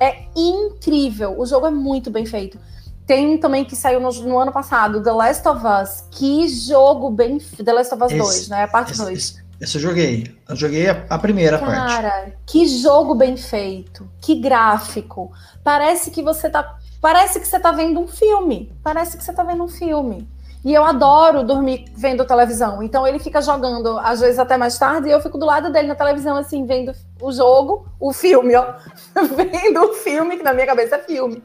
É 0.00 0.24
incrível. 0.34 1.38
O 1.38 1.46
jogo 1.46 1.66
é 1.66 1.70
muito 1.70 2.10
bem 2.10 2.26
feito. 2.26 2.58
Tem 3.06 3.36
também 3.38 3.64
que 3.64 3.76
saiu 3.76 4.00
no, 4.00 4.10
no 4.10 4.38
ano 4.38 4.50
passado, 4.50 5.02
The 5.02 5.12
Last 5.12 5.46
of 5.46 5.62
Us. 5.64 6.04
Que 6.10 6.48
jogo 6.48 7.10
bem. 7.10 7.38
The 7.38 7.72
Last 7.72 7.94
of 7.94 8.02
Us 8.02 8.12
Esse- 8.12 8.18
2, 8.18 8.48
né? 8.48 8.64
A 8.64 8.68
parte 8.68 8.92
Esse, 8.92 9.02
2. 9.02 9.18
esse- 9.18 9.43
esse 9.60 9.76
eu 9.76 9.80
joguei. 9.80 10.34
Eu 10.48 10.56
joguei 10.56 10.88
a, 10.88 11.04
a 11.08 11.18
primeira 11.18 11.58
parte. 11.58 11.94
Cara, 11.94 12.32
que 12.46 12.66
jogo 12.66 13.14
bem 13.14 13.36
feito. 13.36 14.08
Que 14.20 14.34
gráfico. 14.34 15.32
Parece 15.62 16.10
que 16.10 16.22
você 16.22 16.50
tá. 16.50 16.78
Parece 17.00 17.38
que 17.38 17.46
você 17.46 17.60
tá 17.60 17.70
vendo 17.70 18.00
um 18.00 18.08
filme. 18.08 18.72
Parece 18.82 19.16
que 19.16 19.24
você 19.24 19.32
tá 19.32 19.42
vendo 19.42 19.64
um 19.64 19.68
filme. 19.68 20.28
E 20.64 20.72
eu 20.72 20.82
adoro 20.82 21.44
dormir 21.44 21.84
vendo 21.94 22.24
televisão. 22.24 22.82
Então 22.82 23.06
ele 23.06 23.18
fica 23.18 23.42
jogando, 23.42 23.98
às 23.98 24.20
vezes 24.20 24.38
até 24.38 24.56
mais 24.56 24.78
tarde, 24.78 25.08
e 25.08 25.12
eu 25.12 25.20
fico 25.20 25.36
do 25.36 25.44
lado 25.44 25.70
dele 25.70 25.88
na 25.88 25.94
televisão, 25.94 26.36
assim, 26.36 26.64
vendo 26.64 26.92
o 27.20 27.30
jogo, 27.30 27.86
o 28.00 28.14
filme, 28.14 28.56
ó. 28.56 28.72
vendo 29.36 29.82
o 29.82 29.92
filme, 29.92 30.38
que 30.38 30.42
na 30.42 30.54
minha 30.54 30.66
cabeça 30.66 30.96
é 30.96 31.00
filme. 31.00 31.42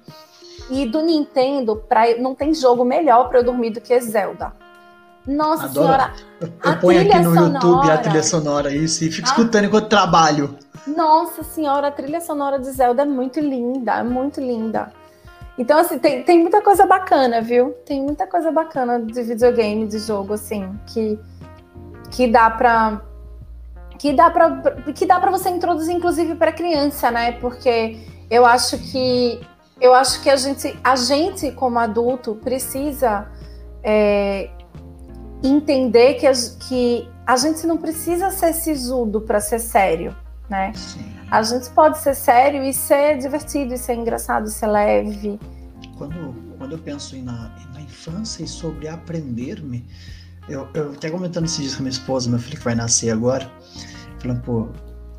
E 0.69 0.85
do 0.85 1.01
Nintendo, 1.01 1.75
pra, 1.75 2.15
não 2.17 2.33
tem 2.33 2.53
jogo 2.53 2.85
melhor 2.85 3.27
pra 3.27 3.39
eu 3.39 3.43
dormir 3.43 3.71
do 3.71 3.81
que 3.81 3.99
Zelda. 3.99 4.53
Nossa 5.27 5.65
Adoro. 5.65 5.85
senhora, 5.87 6.13
Eu, 6.41 6.77
ponho 6.79 6.99
aqui 7.01 7.09
trilha 7.09 7.23
no 7.29 7.35
YouTube 7.35 7.57
a 7.57 7.61
sonora. 7.61 7.97
trilha 7.99 8.23
sonora 8.23 8.73
isso 8.73 9.03
e 9.03 9.11
fico 9.11 9.27
Ah. 9.27 9.31
escutando 9.31 9.65
enquanto 9.65 9.87
trabalho. 9.87 10.57
Nossa 10.87 11.43
senhora, 11.43 11.87
a 11.87 11.91
trilha 11.91 12.21
sonora 12.21 12.57
de 12.57 12.71
Zelda 12.71 13.03
é 13.03 13.05
muito 13.05 13.39
linda, 13.39 13.99
é 13.99 14.03
muito 14.03 14.39
linda. 14.39 14.91
Então, 15.57 15.77
assim, 15.77 15.99
tem, 15.99 16.23
tem 16.23 16.39
muita 16.39 16.61
coisa 16.61 16.85
bacana, 16.85 17.41
viu? 17.41 17.71
Tem 17.85 18.01
muita 18.01 18.25
coisa 18.25 18.49
bacana 18.51 18.99
de 18.99 19.21
videogame, 19.21 19.85
de 19.87 19.99
jogo, 19.99 20.33
assim, 20.33 20.73
que, 20.87 21.19
que 22.11 22.27
dá 22.27 22.49
pra. 22.49 23.01
Que 23.99 24.13
dá 24.13 24.29
pra, 24.31 24.49
que 24.95 25.05
dá 25.05 25.19
pra 25.19 25.29
você 25.29 25.49
introduzir, 25.49 25.93
inclusive, 25.93 26.35
pra 26.35 26.53
criança, 26.53 27.11
né? 27.11 27.33
Porque 27.33 27.97
eu 28.31 28.45
acho 28.45 28.77
que. 28.77 29.41
Eu 29.81 29.93
acho 29.93 30.21
que 30.23 30.29
a 30.29 30.35
gente, 30.37 30.77
a 30.83 30.95
gente 30.95 31.51
como 31.51 31.77
adulto, 31.77 32.35
precisa 32.35 33.27
é, 33.83 34.49
entender 35.43 36.15
que 36.15 36.27
a, 36.27 36.33
que 36.33 37.09
a 37.25 37.37
gente 37.37 37.65
não 37.65 37.77
precisa 37.77 38.31
ser 38.31 38.53
sisudo 38.53 39.21
pra 39.21 39.39
ser 39.39 39.59
sério, 39.59 40.15
né? 40.49 40.73
Sim. 40.73 41.05
A 41.31 41.41
gente 41.43 41.69
pode 41.69 41.99
ser 41.99 42.15
sério 42.15 42.63
e 42.63 42.73
ser 42.73 43.17
divertido, 43.17 43.73
e 43.73 43.77
ser 43.77 43.93
engraçado, 43.93 44.47
e 44.47 44.51
ser 44.51 44.67
leve. 44.67 45.39
Quando, 45.97 46.35
quando 46.57 46.71
eu 46.71 46.79
penso 46.79 47.15
na, 47.23 47.51
na 47.73 47.81
infância 47.81 48.43
e 48.43 48.47
sobre 48.47 48.87
aprender-me, 48.87 49.85
eu, 50.47 50.67
eu 50.73 50.91
até 50.93 51.09
comentando 51.09 51.45
esses 51.45 51.59
dias 51.59 51.75
com 51.75 51.83
minha 51.83 51.91
esposa, 51.91 52.29
meu 52.29 52.39
filho 52.39 52.57
que 52.57 52.63
vai 52.63 52.73
nascer 52.73 53.11
agora, 53.11 53.49
falando, 54.19 54.41
pô, 54.41 54.67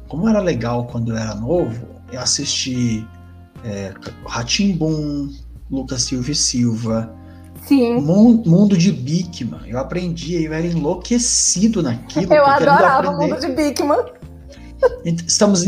como 0.09 0.29
era 0.29 0.41
legal 0.41 0.87
quando 0.87 1.13
eu 1.13 1.17
era 1.17 1.35
novo, 1.37 1.87
eu 2.11 2.21
assisti 2.21 3.07
é, 3.65 3.95
Ratimbum, 4.27 5.33
Lucas 5.71 6.03
Silva 6.03 6.33
e 6.33 6.35
Silva, 6.35 7.15
Sim. 7.63 8.01
Mundo 8.01 8.77
de 8.77 8.93
Bikman. 8.93 9.63
Eu 9.67 9.79
aprendi, 9.79 10.43
eu 10.45 10.53
era 10.53 10.67
enlouquecido 10.67 11.83
naquilo. 11.83 12.33
Eu 12.33 12.45
adorava 12.45 13.11
o 13.11 13.17
Mundo 13.17 13.39
de 13.39 13.49
Bikman. 13.49 14.05
Estamos 15.05 15.63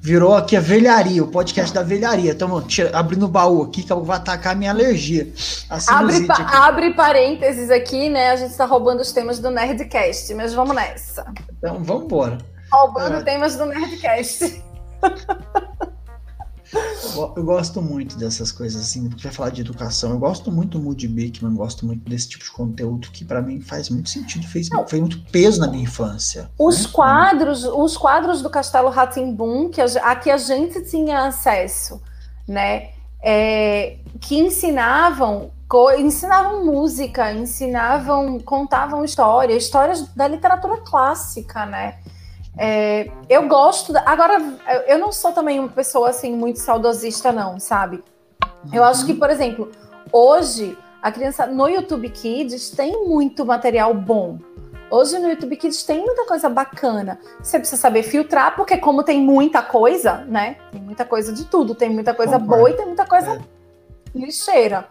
virou 0.00 0.34
aqui 0.34 0.56
a 0.56 0.60
velharia, 0.60 1.22
o 1.22 1.28
podcast 1.28 1.72
da 1.74 1.82
velharia. 1.82 2.32
Estamos 2.32 2.64
abrindo 2.92 3.26
o 3.26 3.28
baú 3.28 3.62
aqui 3.62 3.82
que 3.82 3.92
eu 3.92 4.02
vou 4.02 4.14
atacar 4.14 4.52
a 4.52 4.56
minha 4.56 4.70
alergia. 4.70 5.28
A 5.68 5.98
abre, 5.98 6.26
pa 6.26 6.66
abre 6.66 6.94
parênteses 6.94 7.70
aqui, 7.70 8.08
né? 8.08 8.30
A 8.30 8.36
gente 8.36 8.50
está 8.50 8.64
roubando 8.64 9.00
os 9.00 9.12
temas 9.12 9.38
do 9.38 9.50
Nerdcast, 9.50 10.32
mas 10.34 10.54
vamos 10.54 10.74
nessa. 10.74 11.26
Então 11.58 11.82
vamos 11.82 12.04
embora. 12.04 12.38
Roubando 12.72 13.22
temas 13.22 13.56
do 13.56 13.66
Nerdcast. 13.66 14.62
Eu 17.16 17.44
gosto 17.44 17.80
muito 17.80 18.16
dessas 18.16 18.50
coisas 18.50 18.82
assim, 18.82 19.08
porque 19.08 19.22
vai 19.22 19.32
falar 19.32 19.50
de 19.50 19.60
educação. 19.60 20.10
Eu 20.10 20.18
gosto 20.18 20.50
muito 20.50 20.78
do 20.78 20.84
Moody 20.84 21.06
Bickman, 21.06 21.54
gosto 21.54 21.86
muito 21.86 22.08
desse 22.08 22.28
tipo 22.28 22.44
de 22.44 22.50
conteúdo 22.50 23.08
que 23.10 23.24
para 23.24 23.40
mim 23.40 23.60
faz 23.60 23.88
muito 23.88 24.10
sentido, 24.10 24.46
fez, 24.46 24.68
fez 24.88 25.00
muito 25.00 25.20
peso 25.30 25.60
na 25.60 25.68
minha 25.68 25.84
infância. 25.84 26.50
Os 26.58 26.84
né? 26.84 26.90
quadros, 26.92 27.64
os 27.64 27.96
quadros 27.96 28.42
do 28.42 28.50
Castelo 28.50 28.90
Ratimbum 28.90 29.68
que 29.68 29.80
a, 29.80 29.84
a 30.02 30.16
que 30.16 30.30
a 30.30 30.36
gente 30.36 30.82
tinha 30.82 31.26
acesso, 31.26 32.02
né? 32.46 32.90
É, 33.22 33.96
que 34.20 34.38
ensinavam 34.38 35.50
ensinavam 35.98 36.64
música, 36.64 37.32
ensinavam, 37.32 38.38
contavam 38.38 39.04
história, 39.04 39.56
histórias 39.56 40.06
da 40.14 40.28
literatura 40.28 40.76
clássica, 40.78 41.66
né? 41.66 41.96
É, 42.56 43.10
eu 43.28 43.46
gosto. 43.48 43.92
Da, 43.92 44.02
agora, 44.06 44.40
eu 44.86 44.98
não 44.98 45.12
sou 45.12 45.32
também 45.32 45.58
uma 45.58 45.68
pessoa 45.68 46.10
assim 46.10 46.34
muito 46.36 46.58
saudosista, 46.60 47.32
não, 47.32 47.58
sabe? 47.58 48.02
Eu 48.72 48.84
acho 48.84 49.04
que, 49.04 49.14
por 49.14 49.30
exemplo, 49.30 49.70
hoje 50.12 50.76
a 51.02 51.12
criança 51.12 51.46
no 51.46 51.68
YouTube 51.68 52.08
Kids 52.08 52.70
tem 52.70 53.06
muito 53.06 53.44
material 53.44 53.92
bom. 53.92 54.38
Hoje 54.90 55.18
no 55.18 55.28
YouTube 55.28 55.56
Kids 55.56 55.82
tem 55.82 56.00
muita 56.02 56.24
coisa 56.26 56.48
bacana. 56.48 57.18
Você 57.42 57.58
precisa 57.58 57.80
saber 57.80 58.02
filtrar, 58.04 58.54
porque 58.54 58.76
como 58.76 59.02
tem 59.02 59.20
muita 59.20 59.60
coisa, 59.60 60.18
né? 60.26 60.56
Tem 60.70 60.80
muita 60.80 61.04
coisa 61.04 61.32
de 61.32 61.44
tudo. 61.44 61.74
Tem 61.74 61.90
muita 61.90 62.14
coisa 62.14 62.38
Concordo. 62.38 62.56
boa 62.56 62.70
e 62.70 62.76
tem 62.76 62.86
muita 62.86 63.04
coisa 63.04 63.32
é. 63.34 63.40
lixeira. 64.18 64.86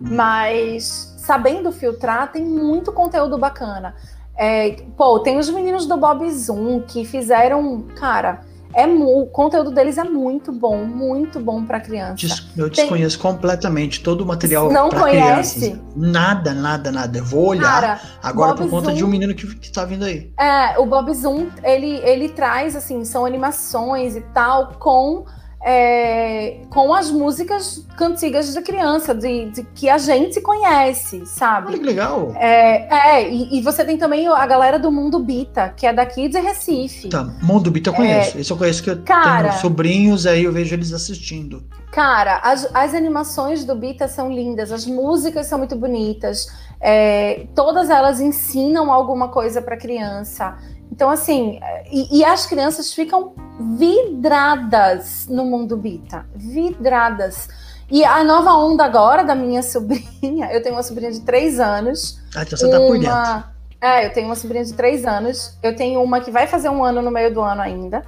Mas 0.00 1.14
sabendo 1.18 1.72
filtrar, 1.72 2.30
tem 2.30 2.44
muito 2.44 2.92
conteúdo 2.92 3.36
bacana. 3.36 3.96
É, 4.38 4.76
pô, 4.96 5.18
tem 5.18 5.36
os 5.36 5.50
meninos 5.50 5.84
do 5.84 5.96
Bob 5.96 6.30
Zoom 6.30 6.80
que 6.82 7.04
fizeram, 7.04 7.82
cara, 7.96 8.40
é 8.74 8.86
o 8.86 9.26
conteúdo 9.26 9.70
deles 9.72 9.98
é 9.98 10.04
muito 10.04 10.52
bom, 10.52 10.84
muito 10.84 11.40
bom 11.40 11.64
para 11.64 11.80
criança. 11.80 12.46
Eu 12.56 12.68
desconheço 12.68 13.18
tem... 13.18 13.32
completamente 13.32 14.02
todo 14.02 14.20
o 14.20 14.26
material 14.26 14.70
Não 14.70 14.90
conhece? 14.90 15.60
Crianças. 15.60 15.80
Nada, 15.96 16.54
nada, 16.54 16.92
nada. 16.92 17.18
Eu 17.18 17.24
vou 17.24 17.48
olhar 17.48 17.62
Cara, 17.62 18.00
agora 18.22 18.52
Bob 18.52 18.62
por 18.62 18.70
conta 18.70 18.90
Zoom... 18.90 18.96
de 18.96 19.04
um 19.04 19.08
menino 19.08 19.34
que, 19.34 19.46
que 19.56 19.72
tá 19.72 19.84
vindo 19.84 20.04
aí. 20.04 20.30
É, 20.38 20.78
o 20.78 20.86
Bob 20.86 21.12
Zoom, 21.12 21.48
ele, 21.64 21.96
ele 22.04 22.28
traz, 22.28 22.76
assim, 22.76 23.04
são 23.04 23.24
animações 23.24 24.14
e 24.14 24.20
tal, 24.20 24.74
com 24.78 25.24
é, 25.60 26.60
com 26.70 26.94
as 26.94 27.10
músicas 27.10 27.84
cantigas 27.96 28.52
de 28.54 28.62
criança, 28.62 29.14
de, 29.14 29.50
de, 29.50 29.62
que 29.74 29.88
a 29.88 29.98
gente 29.98 30.40
conhece, 30.40 31.26
sabe? 31.26 31.68
Olha 31.68 31.78
que 31.78 31.84
legal! 31.84 32.32
É, 32.36 33.18
é 33.18 33.30
e, 33.30 33.58
e, 33.58 33.62
você 33.62 33.84
tem 33.84 33.96
também 33.96 34.28
a 34.28 34.46
galera 34.46 34.78
do 34.78 34.90
Mundo 34.92 35.18
Bita, 35.18 35.72
que 35.76 35.86
é 35.86 35.92
daqui 35.92 36.28
de 36.28 36.38
Recife. 36.38 37.08
Tá, 37.08 37.24
Mundo 37.42 37.70
Bita 37.70 37.90
eu 37.90 37.94
conheço. 37.94 38.38
É, 38.38 38.40
Esse 38.40 38.52
eu 38.52 38.56
conheço 38.56 38.82
que 38.82 38.90
eu 38.90 39.02
cara, 39.02 39.48
tenho 39.48 39.60
sobrinhos, 39.60 40.26
aí 40.26 40.44
eu 40.44 40.52
vejo 40.52 40.74
eles 40.74 40.92
assistindo. 40.92 41.64
Cara, 41.90 42.38
as, 42.44 42.68
as 42.72 42.94
animações 42.94 43.64
do 43.64 43.74
Bita 43.74 44.06
são 44.06 44.30
lindas, 44.30 44.70
as 44.70 44.86
músicas 44.86 45.46
são 45.46 45.58
muito 45.58 45.74
bonitas, 45.74 46.46
é, 46.80 47.46
todas 47.54 47.90
elas 47.90 48.20
ensinam 48.20 48.92
alguma 48.92 49.28
coisa 49.28 49.60
para 49.60 49.76
criança. 49.76 50.56
Então, 50.90 51.10
assim, 51.10 51.60
e, 51.90 52.18
e, 52.18 52.24
as 52.24 52.46
crianças 52.46 52.92
ficam 52.92 53.34
vidradas 53.78 55.26
no 55.28 55.44
mundo 55.44 55.76
Bita, 55.76 56.26
vidradas. 56.34 57.48
E 57.90 58.04
a 58.04 58.22
nova 58.24 58.54
onda 58.54 58.84
agora 58.84 59.22
da 59.22 59.34
minha 59.34 59.62
sobrinha, 59.64 60.52
eu 60.52 60.62
tenho 60.62 60.74
uma 60.74 60.82
sobrinha 60.82 61.12
de 61.12 61.20
três 61.20 61.60
anos. 61.60 62.20
Ah, 62.34 62.42
então 62.42 62.58
você 62.58 62.66
uma, 62.66 62.72
tá 62.72 62.86
por 62.86 62.98
dentro. 62.98 63.58
É, 63.80 64.06
eu 64.06 64.12
tenho 64.12 64.26
uma 64.26 64.34
sobrinha 64.34 64.64
de 64.64 64.72
três 64.72 65.04
anos. 65.04 65.56
Eu 65.62 65.76
tenho 65.76 66.02
uma 66.02 66.20
que 66.20 66.30
vai 66.30 66.46
fazer 66.46 66.68
um 66.68 66.82
ano 66.82 67.00
no 67.00 67.10
meio 67.10 67.32
do 67.32 67.40
ano 67.40 67.62
ainda. 67.62 68.02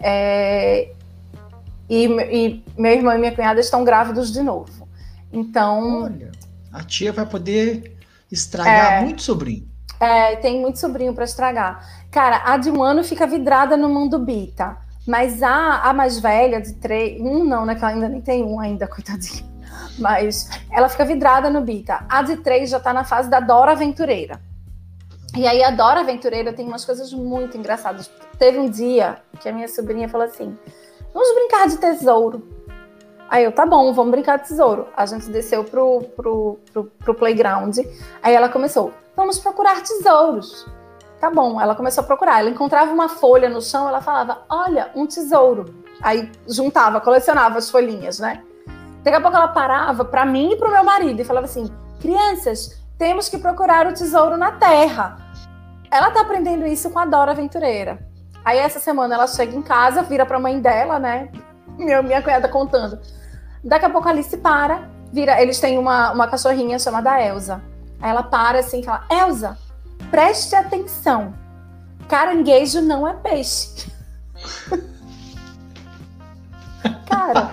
É, 0.00 0.90
e, 1.88 2.04
e 2.04 2.64
meu 2.76 2.92
irmão 2.92 3.14
e 3.14 3.18
minha 3.18 3.34
cunhada 3.34 3.60
estão 3.60 3.84
grávidos 3.84 4.30
de 4.30 4.42
novo. 4.42 4.86
Então. 5.32 6.04
Olha, 6.04 6.30
a 6.72 6.82
tia 6.82 7.12
vai 7.12 7.24
poder 7.24 7.96
estragar 8.30 8.94
é, 8.94 9.04
muito 9.04 9.22
sobrinho. 9.22 9.66
É, 10.00 10.36
tem 10.36 10.60
muito 10.60 10.78
sobrinho 10.78 11.12
para 11.12 11.24
estragar. 11.24 11.86
Cara, 12.10 12.42
a 12.44 12.56
de 12.56 12.70
um 12.70 12.82
ano 12.82 13.02
fica 13.02 13.26
vidrada 13.26 13.76
no 13.76 13.88
mundo 13.88 14.18
bita. 14.18 14.76
Mas 15.06 15.42
a, 15.42 15.80
a 15.82 15.92
mais 15.92 16.18
velha, 16.18 16.60
de 16.60 16.74
três. 16.74 17.20
Um 17.20 17.44
não, 17.44 17.64
né? 17.64 17.74
Que 17.74 17.82
ela 17.82 17.92
ainda 17.92 18.08
nem 18.08 18.20
tem 18.20 18.44
um 18.44 18.60
ainda, 18.60 18.86
coitadinha. 18.88 19.44
Mas 19.98 20.48
ela 20.70 20.88
fica 20.88 21.04
vidrada 21.04 21.50
no 21.50 21.60
bita. 21.62 22.04
A 22.08 22.22
de 22.22 22.36
três 22.36 22.70
já 22.70 22.78
tá 22.78 22.92
na 22.92 23.04
fase 23.04 23.28
da 23.28 23.40
Dora 23.40 23.72
Aventureira. 23.72 24.40
E 25.36 25.46
aí 25.46 25.62
a 25.62 25.70
Dora 25.70 26.00
Aventureira 26.00 26.52
tem 26.52 26.66
umas 26.66 26.84
coisas 26.84 27.12
muito 27.12 27.56
engraçadas. 27.56 28.10
Teve 28.38 28.58
um 28.58 28.68
dia 28.68 29.18
que 29.40 29.48
a 29.48 29.52
minha 29.52 29.68
sobrinha 29.68 30.08
falou 30.08 30.26
assim: 30.26 30.56
vamos 31.12 31.34
brincar 31.34 31.68
de 31.68 31.78
tesouro. 31.78 32.57
Aí 33.28 33.44
eu, 33.44 33.52
tá 33.52 33.66
bom, 33.66 33.92
vamos 33.92 34.10
brincar 34.10 34.38
de 34.38 34.48
tesouro. 34.48 34.88
A 34.96 35.04
gente 35.04 35.28
desceu 35.30 35.62
pro, 35.62 36.02
pro, 36.16 36.58
pro, 36.72 36.84
pro 36.84 37.14
playground. 37.14 37.78
Aí 38.22 38.34
ela 38.34 38.48
começou, 38.48 38.92
vamos 39.14 39.38
procurar 39.38 39.82
tesouros. 39.82 40.66
Tá 41.20 41.30
bom, 41.30 41.60
ela 41.60 41.74
começou 41.74 42.02
a 42.02 42.06
procurar. 42.06 42.40
Ela 42.40 42.50
encontrava 42.50 42.92
uma 42.92 43.08
folha 43.08 43.48
no 43.48 43.60
chão, 43.60 43.88
ela 43.88 44.00
falava: 44.00 44.42
Olha, 44.48 44.90
um 44.94 45.06
tesouro. 45.06 45.84
Aí 46.00 46.30
juntava, 46.46 47.00
colecionava 47.00 47.58
as 47.58 47.70
folhinhas, 47.70 48.18
né? 48.18 48.42
Daqui 49.02 49.16
a 49.16 49.20
pouco 49.20 49.36
ela 49.36 49.48
parava 49.48 50.04
para 50.04 50.24
mim 50.24 50.52
e 50.52 50.56
para 50.56 50.68
o 50.68 50.72
meu 50.72 50.84
marido 50.84 51.20
e 51.20 51.24
falava 51.24 51.46
assim: 51.46 51.70
Crianças, 52.00 52.80
temos 52.96 53.28
que 53.28 53.36
procurar 53.36 53.86
o 53.86 53.92
tesouro 53.92 54.36
na 54.36 54.52
terra. 54.52 55.18
Ela 55.90 56.10
tá 56.10 56.20
aprendendo 56.20 56.66
isso 56.66 56.90
com 56.90 56.98
a 56.98 57.04
Dora 57.04 57.32
Aventureira. 57.32 57.98
Aí 58.44 58.58
essa 58.58 58.78
semana 58.78 59.14
ela 59.14 59.26
chega 59.26 59.56
em 59.56 59.62
casa, 59.62 60.02
vira 60.02 60.24
para 60.24 60.36
a 60.36 60.40
mãe 60.40 60.60
dela, 60.60 60.98
né? 60.98 61.30
Minha, 61.76 62.02
minha 62.02 62.22
cunhada 62.22 62.48
contando. 62.48 62.98
Daqui 63.62 63.86
a 63.86 63.90
pouco 63.90 64.08
a 64.08 64.10
Alice 64.10 64.36
para, 64.36 64.88
vira. 65.12 65.40
Eles 65.40 65.60
têm 65.60 65.78
uma, 65.78 66.12
uma 66.12 66.28
cachorrinha 66.28 66.78
chamada 66.78 67.20
Elsa. 67.20 67.62
Aí 68.00 68.10
ela 68.10 68.22
para 68.22 68.60
assim 68.60 68.80
e 68.80 68.84
fala: 68.84 69.04
Elsa, 69.10 69.58
Preste 70.10 70.54
atenção. 70.54 71.34
Caranguejo 72.08 72.80
não 72.80 73.06
é 73.06 73.12
peixe. 73.12 73.92
Cara. 77.06 77.52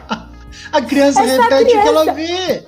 a 0.72 0.82
criança 0.82 1.22
repete 1.22 1.66
criança, 1.66 1.80
o 1.80 1.82
que 1.82 1.88
ela 1.88 2.14
vê. 2.14 2.66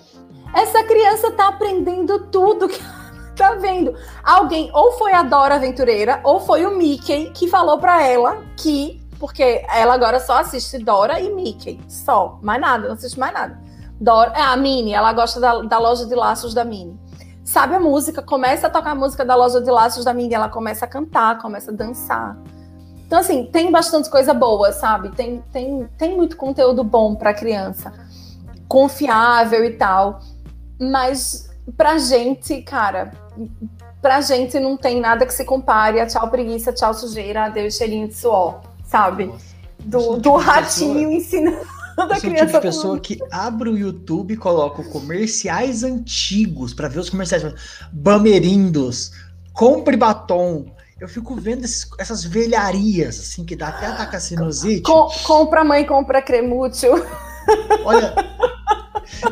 Essa 0.53 0.83
criança 0.83 1.31
tá 1.31 1.47
aprendendo 1.49 2.27
tudo 2.27 2.67
que 2.67 2.81
tá 3.35 3.55
vendo. 3.55 3.95
Alguém, 4.23 4.69
ou 4.73 4.93
foi 4.93 5.13
a 5.13 5.23
Dora 5.23 5.55
Aventureira, 5.55 6.19
ou 6.23 6.39
foi 6.41 6.65
o 6.65 6.75
Mickey 6.75 7.31
que 7.31 7.47
falou 7.47 7.79
para 7.79 8.03
ela 8.03 8.43
que. 8.57 9.01
Porque 9.19 9.65
ela 9.73 9.93
agora 9.93 10.19
só 10.19 10.39
assiste 10.39 10.77
Dora 10.77 11.19
e 11.19 11.33
Mickey. 11.33 11.79
Só. 11.87 12.39
Mais 12.41 12.61
nada, 12.61 12.87
não 12.87 12.93
assiste 12.95 13.19
mais 13.19 13.33
nada. 13.33 13.59
Dora, 13.99 14.31
é, 14.35 14.41
a 14.41 14.55
Minnie, 14.55 14.93
ela 14.93 15.11
gosta 15.13 15.39
da, 15.39 15.61
da 15.61 15.79
loja 15.79 16.05
de 16.05 16.13
laços 16.13 16.53
da 16.53 16.63
Minnie 16.63 17.07
sabe 17.47 17.75
a 17.75 17.79
música, 17.79 18.21
começa 18.21 18.67
a 18.67 18.69
tocar 18.69 18.91
a 18.91 18.95
música 18.95 19.23
da 19.23 19.33
loja 19.33 19.61
de 19.61 19.71
laços 19.71 20.03
da 20.03 20.13
Mindy, 20.13 20.35
ela 20.35 20.49
começa 20.49 20.83
a 20.83 20.87
cantar, 20.87 21.39
começa 21.39 21.71
a 21.71 21.73
dançar. 21.73 22.37
Então, 23.05 23.19
assim, 23.19 23.45
tem 23.45 23.71
bastante 23.71 24.09
coisa 24.09 24.33
boa, 24.33 24.73
sabe? 24.73 25.15
Tem, 25.15 25.41
tem, 25.53 25.87
tem 25.97 26.17
muito 26.17 26.35
conteúdo 26.35 26.83
bom 26.83 27.15
para 27.15 27.33
criança, 27.33 27.93
confiável 28.67 29.63
e 29.63 29.77
tal. 29.77 30.19
Mas 30.77 31.49
pra 31.77 31.97
gente, 31.97 32.61
cara, 32.63 33.13
pra 34.01 34.19
gente 34.19 34.59
não 34.59 34.75
tem 34.75 34.99
nada 34.99 35.25
que 35.25 35.33
se 35.33 35.45
compare 35.45 36.01
a 36.01 36.05
tchau 36.05 36.29
preguiça, 36.29 36.73
tchau 36.73 36.93
sujeira, 36.93 37.45
adeus 37.45 37.75
cheirinho 37.75 38.09
de 38.09 38.13
suor, 38.13 38.59
sabe? 38.87 39.31
Do, 39.79 40.17
do 40.17 40.35
ratinho 40.35 41.11
ensinando 41.11 41.65
da 42.05 42.15
eu 42.15 42.21
criança. 42.21 42.45
Tipo 42.45 42.57
de 42.57 42.61
pessoa 42.61 42.99
que 42.99 43.19
abre 43.31 43.69
o 43.69 43.77
YouTube 43.77 44.33
e 44.33 44.37
coloca 44.37 44.83
comerciais 44.83 45.83
antigos 45.83 46.73
para 46.73 46.87
ver 46.87 46.99
os 46.99 47.09
comerciais. 47.09 47.43
Bamerindos, 47.91 49.11
compre 49.53 49.95
batom. 49.95 50.65
eu 50.99 51.07
fico 51.07 51.35
vendo 51.35 51.63
esses, 51.63 51.89
essas 51.97 52.23
velharias, 52.23 53.19
assim, 53.19 53.45
que 53.45 53.55
dá 53.55 53.69
até 53.69 53.87
atacar 53.87 54.19
sinusite. 54.21 54.81
Com, 54.81 55.07
compra 55.23 55.63
mãe, 55.63 55.85
compra 55.85 56.21
cremútil. 56.21 56.93
Olha, 57.85 58.13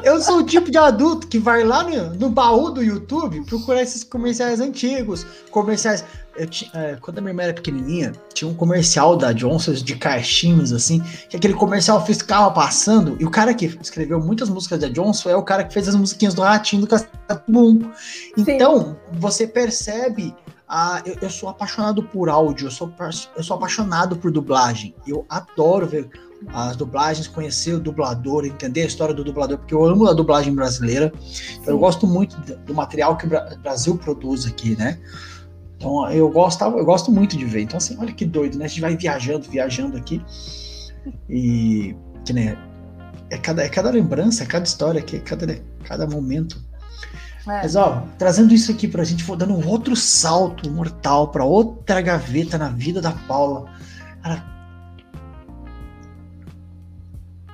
eu 0.04 0.22
sou 0.22 0.40
o 0.40 0.44
tipo 0.44 0.72
de 0.72 0.78
adulto 0.78 1.28
que 1.28 1.40
vai 1.40 1.64
lá 1.64 1.84
no, 1.84 2.16
no 2.16 2.30
baú 2.30 2.72
do 2.72 2.84
YouTube 2.84 3.44
procurar 3.46 3.82
esses 3.82 4.04
comerciais 4.04 4.60
antigos, 4.60 5.26
comerciais. 5.52 6.04
Tinha, 6.50 6.70
é, 6.74 6.98
quando 7.00 7.20
a 7.20 7.22
minha 7.22 7.32
irmã 7.32 7.44
era 7.44 7.54
pequenininha, 7.54 8.12
tinha 8.34 8.50
um 8.50 8.54
comercial 8.54 9.16
da 9.16 9.32
Johnson's 9.32 9.82
de 9.82 9.96
caixinhos, 9.96 10.74
assim, 10.74 11.02
que 11.30 11.38
aquele 11.38 11.54
comercial 11.54 12.06
ficava 12.06 12.52
passando, 12.52 13.16
e 13.22 13.26
o 13.26 13.32
cara 13.32 13.54
que 13.54 13.68
escreveu 13.82 14.20
muitas 14.20 14.50
músicas 14.50 14.82
da 14.82 14.90
Johnson 14.90 15.30
é 15.30 15.36
o 15.38 15.44
cara 15.44 15.64
que 15.64 15.74
fez 15.74 15.88
as 15.88 15.96
musiquinhas 15.96 16.34
do 16.34 16.42
Ratinho 16.42 16.82
do 16.82 16.88
Castelo. 16.90 17.90
Então, 18.36 18.98
você 19.14 19.48
percebe 19.48 20.36
ah, 20.68 21.02
eu, 21.06 21.16
eu, 21.22 21.30
sou 21.30 21.48
apaixonado 21.48 22.02
por 22.02 22.28
áudio, 22.28 22.68
eu 22.68 22.72
sou, 22.72 22.92
eu 23.36 23.44
sou 23.44 23.56
apaixonado 23.56 24.16
por 24.18 24.32
dublagem. 24.32 24.96
Eu 25.06 25.26
adoro 25.30 25.88
ver 25.88 26.10
as 26.48 26.76
dublagens, 26.76 27.28
conhecer 27.28 27.74
o 27.74 27.80
dublador, 27.80 28.46
entender 28.46 28.84
a 28.84 28.86
história 28.86 29.14
do 29.14 29.24
dublador, 29.24 29.58
porque 29.58 29.74
eu 29.74 29.86
amo 29.86 30.08
a 30.08 30.14
dublagem 30.14 30.54
brasileira. 30.54 31.12
Eu 31.66 31.78
gosto 31.80 32.06
muito 32.06 32.38
do 32.38 32.74
material 32.74 33.18
que 33.18 33.26
o 33.26 33.30
Brasil 33.62 33.98
produz 33.98 34.46
aqui, 34.46 34.76
né? 34.78 35.00
Então 35.78 36.10
eu 36.12 36.30
gosto, 36.30 36.64
eu 36.64 36.86
gosto 36.86 37.12
muito 37.12 37.38
de 37.38 37.46
ver. 37.46 37.62
Então, 37.62 37.78
assim, 37.78 37.98
olha 38.00 38.14
que 38.14 38.26
doido, 38.26 38.58
né? 38.58 38.66
A 38.66 38.68
gente 38.68 38.82
vai 38.82 38.96
viajando, 38.96 39.50
viajando 39.50 39.98
aqui. 39.98 40.22
E 41.30 41.96
que 42.24 42.34
né, 42.34 42.58
é 43.30 43.38
cada, 43.38 43.64
é 43.64 43.70
cada 43.70 43.92
lembrança, 43.92 44.44
é 44.44 44.46
cada 44.46 44.66
história, 44.66 45.00
é 45.00 45.20
cada, 45.20 45.60
cada 45.84 46.08
momento 46.08 46.60
é. 47.46 47.62
Mas, 47.62 47.76
ó, 47.76 48.04
trazendo 48.18 48.54
isso 48.54 48.72
aqui 48.72 48.88
pra 48.88 49.04
gente, 49.04 49.24
vou 49.24 49.36
dando 49.36 49.54
um 49.54 49.68
outro 49.68 49.96
salto 49.96 50.70
mortal 50.72 51.28
para 51.28 51.46
outra 51.46 52.02
gaveta 52.02 52.58
na 52.58 52.70
vida 52.70 53.02
da 53.02 53.12
Paula. 53.12 53.72
Cara, 54.22 54.44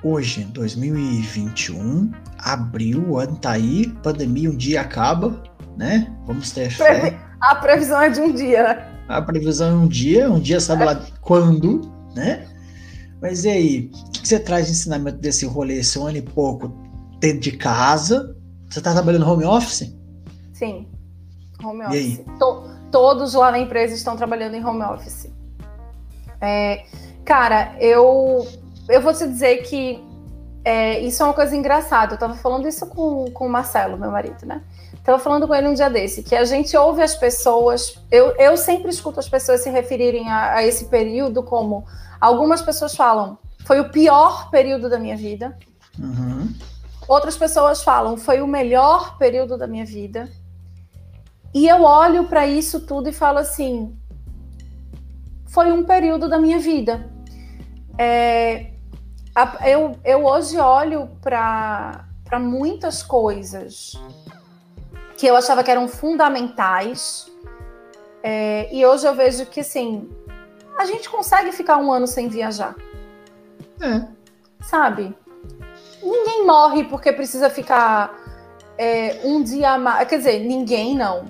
hoje, 0.04 0.44
2021, 0.46 2.12
abril, 2.38 3.10
o 3.10 3.18
ano 3.18 3.36
tá 3.38 3.52
aí, 3.52 3.88
pandemia 4.04 4.50
um 4.50 4.56
dia 4.56 4.82
acaba, 4.82 5.42
né? 5.78 6.14
Vamos 6.26 6.52
ter 6.52 6.70
fé. 6.70 7.20
A 7.42 7.56
previsão 7.56 8.02
é 8.02 8.10
de 8.10 8.22
um 8.22 8.34
dia, 8.34 8.64
né? 8.64 8.88
A 9.08 9.22
previsão 9.22 9.70
é 9.70 9.74
um 9.74 9.88
dia, 9.88 10.32
um 10.32 10.40
dia 10.40 10.60
sabe 10.60 10.86
lá 10.86 11.04
quando, 11.22 11.82
né? 12.16 12.48
Mas 13.22 13.44
e 13.44 13.50
aí, 13.50 13.92
o 13.94 14.12
que 14.12 14.28
você 14.28 14.40
traz 14.40 14.66
de 14.66 14.72
ensinamento 14.72 15.18
desse 15.18 15.46
rolê, 15.46 15.80
esse 15.80 16.00
ano 16.00 16.18
e 16.18 16.22
pouco, 16.22 16.70
dentro 17.20 17.40
de 17.40 17.52
casa, 17.52 18.36
você 18.70 18.80
está 18.80 18.94
trabalhando 18.94 19.30
home 19.30 19.46
office? 19.46 19.96
Sim, 20.54 20.88
home 21.64 21.84
office. 21.84 22.22
To 22.40 22.72
todos 22.92 23.34
lá 23.34 23.52
na 23.52 23.60
empresa 23.60 23.96
estão 23.96 24.16
trabalhando 24.16 24.56
em 24.56 24.64
home 24.64 24.84
office. 24.84 25.32
É, 26.42 26.84
cara, 27.24 27.76
eu, 27.80 28.48
eu 28.90 29.02
vou 29.02 29.14
te 29.14 29.28
dizer 29.28 29.64
que 29.64 30.04
é, 30.64 31.00
isso 31.00 31.22
é 31.24 31.26
uma 31.26 31.34
coisa 31.34 31.56
engraçada. 31.56 32.14
Eu 32.14 32.16
estava 32.16 32.36
falando 32.36 32.68
isso 32.68 32.86
com, 32.88 33.26
com 33.32 33.48
o 33.48 33.50
Marcelo, 33.50 33.98
meu 33.98 34.12
marido, 34.12 34.46
né? 34.46 34.62
Estava 34.94 35.18
falando 35.18 35.48
com 35.48 35.56
ele 35.56 35.68
um 35.68 35.74
dia 35.74 35.90
desse, 35.90 36.22
que 36.22 36.36
a 36.36 36.46
gente 36.46 36.78
ouve 36.78 37.02
as 37.02 37.16
pessoas. 37.16 38.00
Eu, 38.12 38.36
eu 38.38 38.56
sempre 38.56 38.92
escuto 38.92 39.20
as 39.20 39.28
pessoas 39.28 39.62
se 39.62 39.70
referirem 39.70 40.30
a, 40.30 40.56
a 40.56 40.66
esse 40.66 40.86
período 40.86 41.42
como. 41.42 41.86
Algumas 42.20 42.62
pessoas 42.62 42.96
falam, 42.96 43.40
foi 43.66 43.80
o 43.80 43.90
pior 43.90 44.52
período 44.52 44.90
da 44.90 45.00
minha 45.00 45.18
vida. 45.18 45.58
Uhum. 45.98 46.54
Outras 47.08 47.36
pessoas 47.36 47.84
falam, 47.84 48.16
foi 48.16 48.42
o 48.42 48.48
melhor 48.48 49.18
período 49.18 49.58
da 49.58 49.66
minha 49.66 49.86
vida. 49.86 50.30
E 51.54 51.68
eu 51.68 51.82
olho 51.82 52.26
para 52.26 52.46
isso 52.46 52.82
tudo 52.82 53.10
e 53.10 53.14
falo 53.14 53.40
assim: 53.40 53.98
foi 55.48 55.72
um 55.72 55.84
período 55.84 56.30
da 56.30 56.38
minha 56.38 56.60
vida. 56.60 57.10
É, 57.98 58.71
eu, 59.66 59.98
eu 60.04 60.26
hoje 60.26 60.58
olho 60.58 61.10
para 61.22 62.06
muitas 62.40 63.02
coisas 63.02 63.94
que 65.18 65.28
eu 65.28 65.36
achava 65.36 65.64
que 65.64 65.72
eram 65.72 65.88
fundamentais. 65.88 67.32
É, 68.24 68.68
e 68.72 68.86
hoje 68.86 69.08
eu 69.08 69.16
vejo 69.16 69.46
que, 69.46 69.62
assim, 69.62 70.10
a 70.78 70.86
gente 70.86 71.10
consegue 71.10 71.52
ficar 71.52 71.78
um 71.78 71.92
ano 71.92 72.08
sem 72.08 72.28
viajar. 72.28 72.76
É. 73.82 74.06
Sabe? 74.64 75.16
ninguém 76.04 76.46
morre 76.46 76.84
porque 76.84 77.12
precisa 77.12 77.50
ficar 77.50 78.18
é, 78.78 79.22
um 79.24 79.44
dia 79.44 79.78
mais. 79.78 80.08
Quer 80.08 80.18
dizer, 80.18 80.40
ninguém 80.40 80.96
não. 80.96 81.26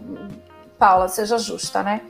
Paula, 0.77 1.07
seja 1.07 1.37
justa, 1.37 1.83
né? 1.83 2.01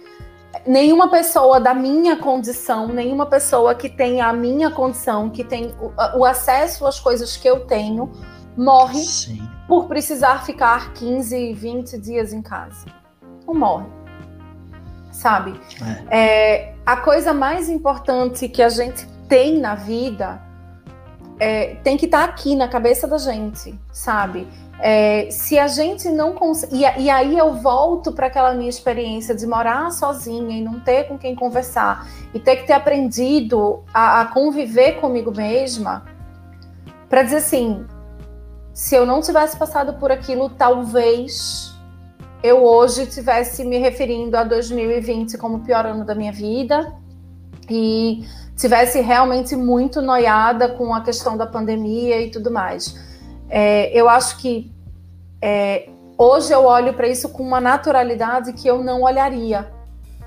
Nenhuma 0.65 1.09
pessoa 1.09 1.59
da 1.59 1.73
minha 1.73 2.17
condição, 2.17 2.87
nenhuma 2.87 3.25
pessoa 3.25 3.73
que 3.73 3.89
tem 3.89 4.21
a 4.21 4.33
minha 4.33 4.69
condição, 4.69 5.29
que 5.29 5.43
tem 5.43 5.73
o, 5.79 6.19
o 6.19 6.25
acesso 6.25 6.85
às 6.85 6.99
coisas 6.99 7.37
que 7.37 7.47
eu 7.47 7.65
tenho, 7.65 8.11
morre 8.55 8.99
Sim. 8.99 9.47
por 9.67 9.87
precisar 9.87 10.45
ficar 10.45 10.93
15, 10.93 11.53
20 11.53 11.97
dias 11.97 12.33
em 12.33 12.41
casa. 12.41 12.85
Não 13.47 13.53
morre. 13.53 13.85
Sabe? 15.11 15.59
É. 16.09 16.19
É, 16.19 16.75
a 16.85 16.97
coisa 16.97 17.33
mais 17.33 17.69
importante 17.69 18.47
que 18.47 18.61
a 18.61 18.69
gente 18.69 19.05
tem 19.27 19.59
na 19.59 19.75
vida 19.75 20.41
é, 21.41 21.73
tem 21.83 21.97
que 21.97 22.05
estar 22.05 22.19
tá 22.19 22.25
aqui 22.25 22.55
na 22.55 22.67
cabeça 22.67 23.07
da 23.07 23.17
gente, 23.17 23.73
sabe? 23.91 24.47
É, 24.79 25.27
se 25.31 25.57
a 25.57 25.67
gente 25.67 26.07
não 26.07 26.33
consegue. 26.33 26.75
E, 26.75 27.09
aí 27.09 27.35
eu 27.35 27.55
volto 27.55 28.11
para 28.11 28.27
aquela 28.27 28.53
minha 28.53 28.69
experiência 28.69 29.33
de 29.33 29.47
morar 29.47 29.91
sozinha 29.91 30.55
e 30.55 30.61
não 30.61 30.79
ter 30.79 31.07
com 31.07 31.17
quem 31.17 31.33
conversar, 31.33 32.07
e 32.31 32.39
ter 32.39 32.57
que 32.57 32.67
ter 32.67 32.73
aprendido 32.73 33.83
a, 33.91 34.21
a 34.21 34.25
conviver 34.25 34.99
comigo 35.01 35.35
mesma, 35.35 36.05
para 37.09 37.23
dizer 37.23 37.37
assim: 37.37 37.87
se 38.71 38.93
eu 38.93 39.03
não 39.03 39.19
tivesse 39.19 39.57
passado 39.57 39.93
por 39.93 40.11
aquilo, 40.11 40.47
talvez 40.47 41.75
eu 42.43 42.63
hoje 42.63 43.07
tivesse 43.07 43.65
me 43.65 43.79
referindo 43.79 44.37
a 44.37 44.43
2020 44.43 45.39
como 45.39 45.57
o 45.57 45.59
pior 45.61 45.87
ano 45.87 46.05
da 46.05 46.13
minha 46.13 46.31
vida. 46.31 47.00
E 47.73 48.25
tivesse 48.57 48.99
realmente 48.99 49.55
muito 49.55 50.01
noiada 50.01 50.67
com 50.67 50.93
a 50.93 51.01
questão 51.01 51.37
da 51.37 51.47
pandemia 51.47 52.21
e 52.21 52.29
tudo 52.29 52.51
mais. 52.51 52.95
É, 53.49 53.89
eu 53.97 54.09
acho 54.09 54.37
que 54.37 54.71
é, 55.41 55.89
hoje 56.17 56.53
eu 56.53 56.65
olho 56.65 56.93
para 56.93 57.07
isso 57.07 57.29
com 57.29 57.43
uma 57.43 57.61
naturalidade 57.61 58.51
que 58.53 58.67
eu 58.67 58.83
não 58.83 59.03
olharia 59.03 59.71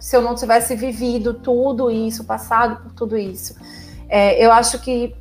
se 0.00 0.16
eu 0.16 0.22
não 0.22 0.34
tivesse 0.34 0.74
vivido 0.74 1.34
tudo 1.34 1.90
isso, 1.90 2.24
passado 2.24 2.82
por 2.82 2.92
tudo 2.92 3.16
isso. 3.16 3.54
É, 4.08 4.44
eu 4.44 4.52
acho 4.52 4.78
que 4.80 5.14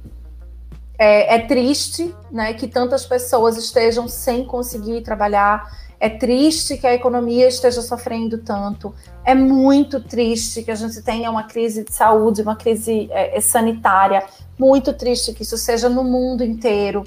é, 0.97 1.35
é 1.35 1.39
triste 1.39 2.13
né, 2.31 2.53
que 2.53 2.67
tantas 2.67 3.05
pessoas 3.05 3.57
estejam 3.57 4.07
sem 4.07 4.45
conseguir 4.45 5.01
trabalhar 5.01 5.69
é 6.03 6.09
triste 6.09 6.75
que 6.75 6.85
a 6.85 6.93
economia 6.93 7.47
esteja 7.47 7.81
sofrendo 7.81 8.37
tanto. 8.39 8.93
É 9.23 9.33
muito 9.33 10.01
triste 10.01 10.61
que 10.61 10.69
a 10.69 10.75
gente 10.75 11.01
tenha 11.01 11.31
uma 11.31 11.43
crise 11.43 11.85
de 11.85 11.93
saúde, 11.93 12.41
uma 12.41 12.57
crise 12.57 13.07
é, 13.09 13.37
é, 13.37 13.39
sanitária. 13.39 14.21
Muito 14.59 14.91
triste 14.91 15.31
que 15.31 15.43
isso 15.43 15.57
seja 15.57 15.87
no 15.87 16.03
mundo 16.03 16.43
inteiro. 16.43 17.05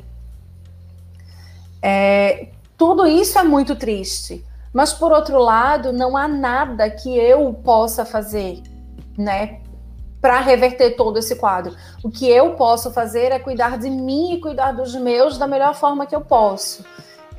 É, 1.82 2.48
tudo 2.78 3.06
isso 3.06 3.38
é 3.38 3.44
muito 3.44 3.76
triste. 3.76 4.42
Mas, 4.72 4.94
por 4.94 5.12
outro 5.12 5.40
lado, 5.40 5.92
não 5.92 6.16
há 6.16 6.26
nada 6.26 6.88
que 6.88 7.14
eu 7.18 7.52
possa 7.52 8.02
fazer, 8.02 8.62
né, 9.18 9.60
para 10.22 10.40
reverter 10.40 10.96
todo 10.96 11.18
esse 11.18 11.36
quadro. 11.36 11.76
O 12.02 12.10
que 12.10 12.26
eu 12.26 12.54
posso 12.54 12.90
fazer 12.90 13.30
é 13.30 13.38
cuidar 13.38 13.76
de 13.76 13.90
mim 13.90 14.32
e 14.32 14.40
cuidar 14.40 14.72
dos 14.72 14.94
meus 14.94 15.36
da 15.36 15.46
melhor 15.46 15.74
forma 15.74 16.06
que 16.06 16.16
eu 16.16 16.22
posso. 16.22 16.82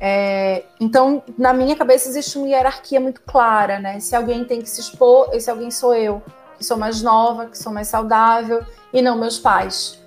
É, 0.00 0.64
então, 0.80 1.22
na 1.36 1.52
minha 1.52 1.74
cabeça 1.74 2.08
existe 2.08 2.38
uma 2.38 2.46
hierarquia 2.46 3.00
muito 3.00 3.20
clara, 3.22 3.80
né? 3.80 3.98
Se 3.98 4.14
alguém 4.14 4.44
tem 4.44 4.62
que 4.62 4.70
se 4.70 4.80
expor, 4.80 5.30
esse 5.32 5.50
alguém 5.50 5.70
sou 5.70 5.94
eu, 5.94 6.22
que 6.56 6.64
sou 6.64 6.76
mais 6.76 7.02
nova, 7.02 7.46
que 7.46 7.58
sou 7.58 7.72
mais 7.72 7.88
saudável, 7.88 8.64
e 8.92 9.02
não 9.02 9.18
meus 9.18 9.38
pais, 9.38 9.98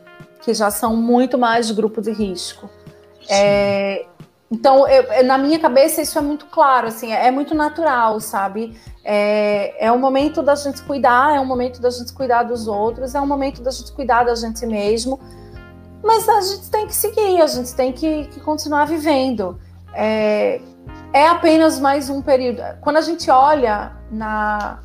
que 0.41 0.53
já 0.53 0.71
são 0.71 0.95
muito 0.95 1.37
mais 1.37 1.69
grupo 1.71 2.01
de 2.01 2.11
risco. 2.11 2.69
É, 3.29 4.05
então, 4.49 4.87
eu, 4.87 5.23
na 5.25 5.37
minha 5.37 5.59
cabeça 5.59 6.01
isso 6.01 6.17
é 6.17 6.21
muito 6.21 6.45
claro, 6.45 6.87
assim, 6.87 7.11
é, 7.13 7.27
é 7.27 7.31
muito 7.31 7.53
natural, 7.53 8.19
sabe? 8.21 8.77
É, 9.03 9.87
é 9.87 9.91
um 9.91 9.99
momento 9.99 10.41
da 10.41 10.55
gente 10.55 10.81
cuidar, 10.83 11.35
é 11.35 11.39
um 11.39 11.45
momento 11.45 11.81
da 11.81 11.89
gente 11.89 12.13
cuidar 12.13 12.43
dos 12.43 12.67
outros, 12.67 13.13
é 13.13 13.19
um 13.19 13.27
momento 13.27 13.61
da 13.61 13.71
gente 13.71 13.91
cuidar 13.91 14.23
da 14.23 14.35
gente 14.35 14.65
mesmo, 14.65 15.19
mas 16.03 16.27
a 16.29 16.41
gente 16.41 16.69
tem 16.69 16.87
que 16.87 16.95
seguir, 16.95 17.41
a 17.41 17.47
gente 17.47 17.75
tem 17.75 17.91
que, 17.91 18.25
que 18.25 18.39
continuar 18.39 18.85
vivendo 18.85 19.59
é, 19.93 20.61
é 21.13 21.27
apenas 21.27 21.79
mais 21.79 22.09
um 22.09 22.21
período. 22.21 22.61
Quando 22.81 22.97
a 22.97 23.01
gente 23.01 23.29
olha 23.29 23.93
na, 24.11 24.79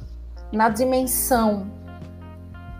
na 0.53 0.69
dimensão, 0.69 1.71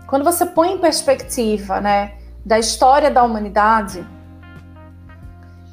quando 0.07 0.23
você 0.23 0.45
põe 0.45 0.73
em 0.73 0.77
perspectiva, 0.77 1.79
né, 1.81 2.17
da 2.45 2.57
história 2.57 3.11
da 3.11 3.23
humanidade, 3.23 4.05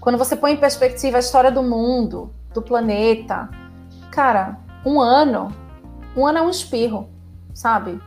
quando 0.00 0.18
você 0.18 0.36
põe 0.36 0.52
em 0.52 0.56
perspectiva 0.56 1.16
a 1.16 1.20
história 1.20 1.50
do 1.50 1.62
mundo, 1.62 2.34
do 2.52 2.60
planeta, 2.60 3.48
cara, 4.10 4.58
um 4.84 5.00
ano, 5.00 5.54
um 6.16 6.26
ano 6.26 6.38
é 6.38 6.42
um 6.42 6.50
espirro. 6.50 7.08
sabe? 7.54 8.00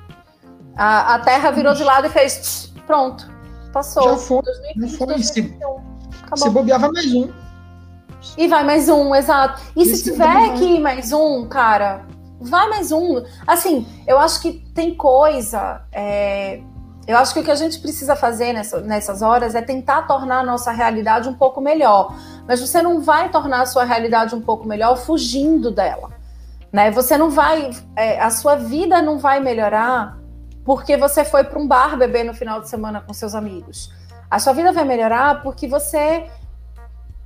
A, 0.75 1.15
a 1.15 1.19
Terra 1.19 1.49
virou 1.51 1.73
de 1.73 1.83
lado 1.83 2.07
e 2.07 2.09
fez 2.09 2.71
pronto, 2.85 3.27
passou. 3.73 4.03
Já 4.03 4.17
foi, 4.17 4.41
2020, 4.43 4.91
já 4.91 4.97
foi. 4.97 5.23
Se, 5.23 5.57
se 6.35 6.49
bobear, 6.49 6.79
vai 6.79 6.91
mais 6.91 7.13
um. 7.13 7.31
E 8.37 8.47
vai 8.47 8.63
mais 8.63 8.89
um, 8.89 9.13
exato. 9.13 9.61
E, 9.75 9.85
se 9.85 10.03
tiver 10.03 10.53
que 10.53 10.63
ir 10.63 10.79
mais 10.79 11.11
um, 11.11 11.47
cara, 11.47 12.05
vai 12.39 12.69
mais 12.69 12.91
um. 12.91 13.23
Assim, 13.45 13.87
eu 14.07 14.17
acho 14.17 14.41
que 14.41 14.53
tem 14.73 14.95
coisa. 14.95 15.81
É, 15.91 16.61
eu 17.07 17.17
acho 17.17 17.33
que 17.33 17.39
o 17.39 17.43
que 17.43 17.51
a 17.51 17.55
gente 17.55 17.79
precisa 17.79 18.15
fazer 18.15 18.53
nessa, 18.53 18.81
nessas 18.81 19.21
horas 19.21 19.55
é 19.55 19.61
tentar 19.61 20.03
tornar 20.03 20.39
a 20.39 20.43
nossa 20.43 20.71
realidade 20.71 21.29
um 21.29 21.33
pouco 21.33 21.61
melhor. 21.61 22.13
Mas 22.47 22.59
você 22.59 22.81
não 22.81 23.01
vai 23.01 23.29
tornar 23.29 23.61
a 23.61 23.65
sua 23.65 23.83
realidade 23.85 24.35
um 24.35 24.41
pouco 24.41 24.67
melhor 24.67 24.97
fugindo 24.97 25.71
dela. 25.71 26.09
Né? 26.71 26.91
Você 26.91 27.17
não 27.17 27.29
vai. 27.29 27.71
É, 27.95 28.19
a 28.19 28.29
sua 28.29 28.55
vida 28.55 29.01
não 29.01 29.17
vai 29.17 29.39
melhorar 29.39 30.17
porque 30.65 30.97
você 30.97 31.23
foi 31.23 31.45
para 31.45 31.57
um 31.57 31.65
bar 31.65 31.97
beber 31.97 32.25
no 32.25 32.33
final 32.33 32.59
de 32.59 32.67
semana 32.67 32.99
com 32.99 33.13
seus 33.13 33.33
amigos. 33.33 33.89
A 34.29 34.37
sua 34.37 34.51
vida 34.51 34.73
vai 34.73 34.83
melhorar 34.83 35.41
porque 35.41 35.65
você 35.65 36.25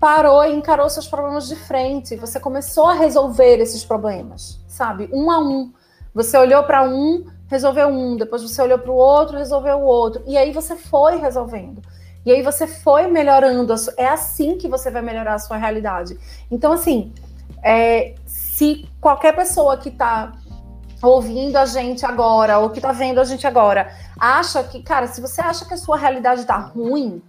parou 0.02 0.44
e 0.44 0.52
encarou 0.52 0.90
seus 0.90 1.08
problemas 1.08 1.48
de 1.48 1.56
frente. 1.56 2.16
Você 2.16 2.40
começou 2.40 2.88
a 2.88 2.96
resolver 2.96 3.58
esses 3.60 3.86
problemas, 3.86 4.60
sabe? 4.68 5.08
Um 5.14 5.30
a 5.30 5.38
um. 5.38 5.72
Você 6.12 6.36
olhou 6.36 6.64
para 6.64 6.84
um, 6.84 7.28
resolveu 7.48 7.88
um, 7.88 8.18
depois 8.18 8.42
você 8.42 8.60
olhou 8.64 8.80
para 8.80 8.92
o 8.92 8.96
outro, 8.96 9.38
resolveu 9.38 9.78
o 9.78 9.86
outro. 9.86 10.24
E 10.26 10.36
aí 10.36 10.52
você 10.52 10.76
foi 10.76 11.18
resolvendo. 11.18 11.84
E 12.26 12.32
aí 12.32 12.42
você 12.42 12.66
foi 12.66 13.06
melhorando. 13.08 13.76
É 13.96 14.08
assim 14.08 14.58
que 14.58 14.68
você 14.68 14.90
vai 14.90 15.04
melhorar 15.04 15.36
a 15.36 15.40
sua 15.40 15.58
realidade. 15.58 16.18
Então, 16.50 16.72
assim, 16.74 17.14
é, 17.64 18.16
se 18.26 18.90
qualquer 19.00 19.36
pessoa 19.36 19.78
que 19.78 19.90
está 19.90 20.32
ouvindo 21.00 21.58
a 21.58 21.66
gente 21.66 22.08
agora, 22.08 22.58
ou 22.58 22.72
que 22.72 22.80
está 22.80 22.92
vendo 22.92 23.22
a 23.22 23.24
gente 23.24 23.46
agora, 23.46 23.92
acha 24.20 24.64
que, 24.64 24.82
cara, 24.82 25.06
se 25.06 25.22
você 25.22 25.42
acha 25.42 25.64
que 25.64 25.76
a 25.76 25.78
sua 25.78 25.96
realidade 25.96 26.42
está 26.42 26.58
ruim, 26.58 27.22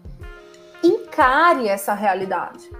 encare 0.82 1.68
essa 1.68 1.94
realidade. 1.94 2.70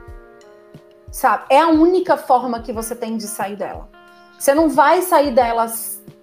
Sabe? 1.11 1.45
É 1.51 1.61
a 1.61 1.69
única 1.69 2.17
forma 2.17 2.61
que 2.61 2.73
você 2.73 2.95
tem 2.95 3.17
de 3.17 3.27
sair 3.27 3.57
dela. 3.57 3.89
Você 4.39 4.55
não 4.55 4.69
vai 4.69 5.03
sair 5.03 5.31
dela 5.31 5.67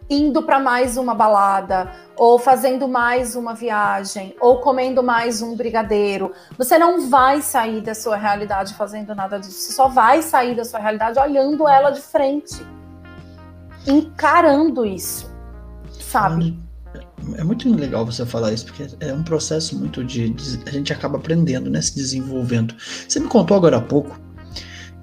indo 0.10 0.42
para 0.42 0.60
mais 0.60 0.98
uma 0.98 1.14
balada, 1.14 1.92
ou 2.18 2.40
fazendo 2.40 2.88
mais 2.88 3.36
uma 3.36 3.54
viagem, 3.54 4.36
ou 4.42 4.60
comendo 4.60 5.04
mais 5.04 5.42
um 5.42 5.56
brigadeiro. 5.56 6.34
Você 6.58 6.80
não 6.80 7.08
vai 7.08 7.42
sair 7.42 7.80
da 7.82 7.94
sua 7.94 8.18
realidade 8.18 8.74
fazendo 8.74 9.14
nada 9.14 9.40
disso. 9.40 9.54
Você 9.60 9.74
só 9.74 9.88
vai 9.88 10.24
sair 10.24 10.56
da 10.56 10.66
sua 10.66 10.80
realidade 10.80 11.20
olhando 11.20 11.68
ela 11.68 11.92
de 11.92 12.02
frente, 12.02 12.66
encarando 13.88 14.84
isso, 14.84 15.32
sabe? 16.02 16.58
É 17.38 17.44
muito 17.44 17.74
legal 17.74 18.06
você 18.06 18.26
falar 18.26 18.54
isso, 18.54 18.66
porque 18.66 18.88
é 19.00 19.14
um 19.14 19.24
processo 19.24 19.78
muito 19.78 20.04
de, 20.04 20.36
A 20.66 20.72
gente 20.72 20.94
acaba 20.94 21.18
aprendendo, 21.18 21.70
né? 21.70 21.82
Se 21.82 21.96
desenvolvendo. 21.96 22.76
Você 23.08 23.20
me 23.20 23.28
contou 23.28 23.58
agora 23.58 23.78
há 23.78 23.82
pouco 23.82 24.20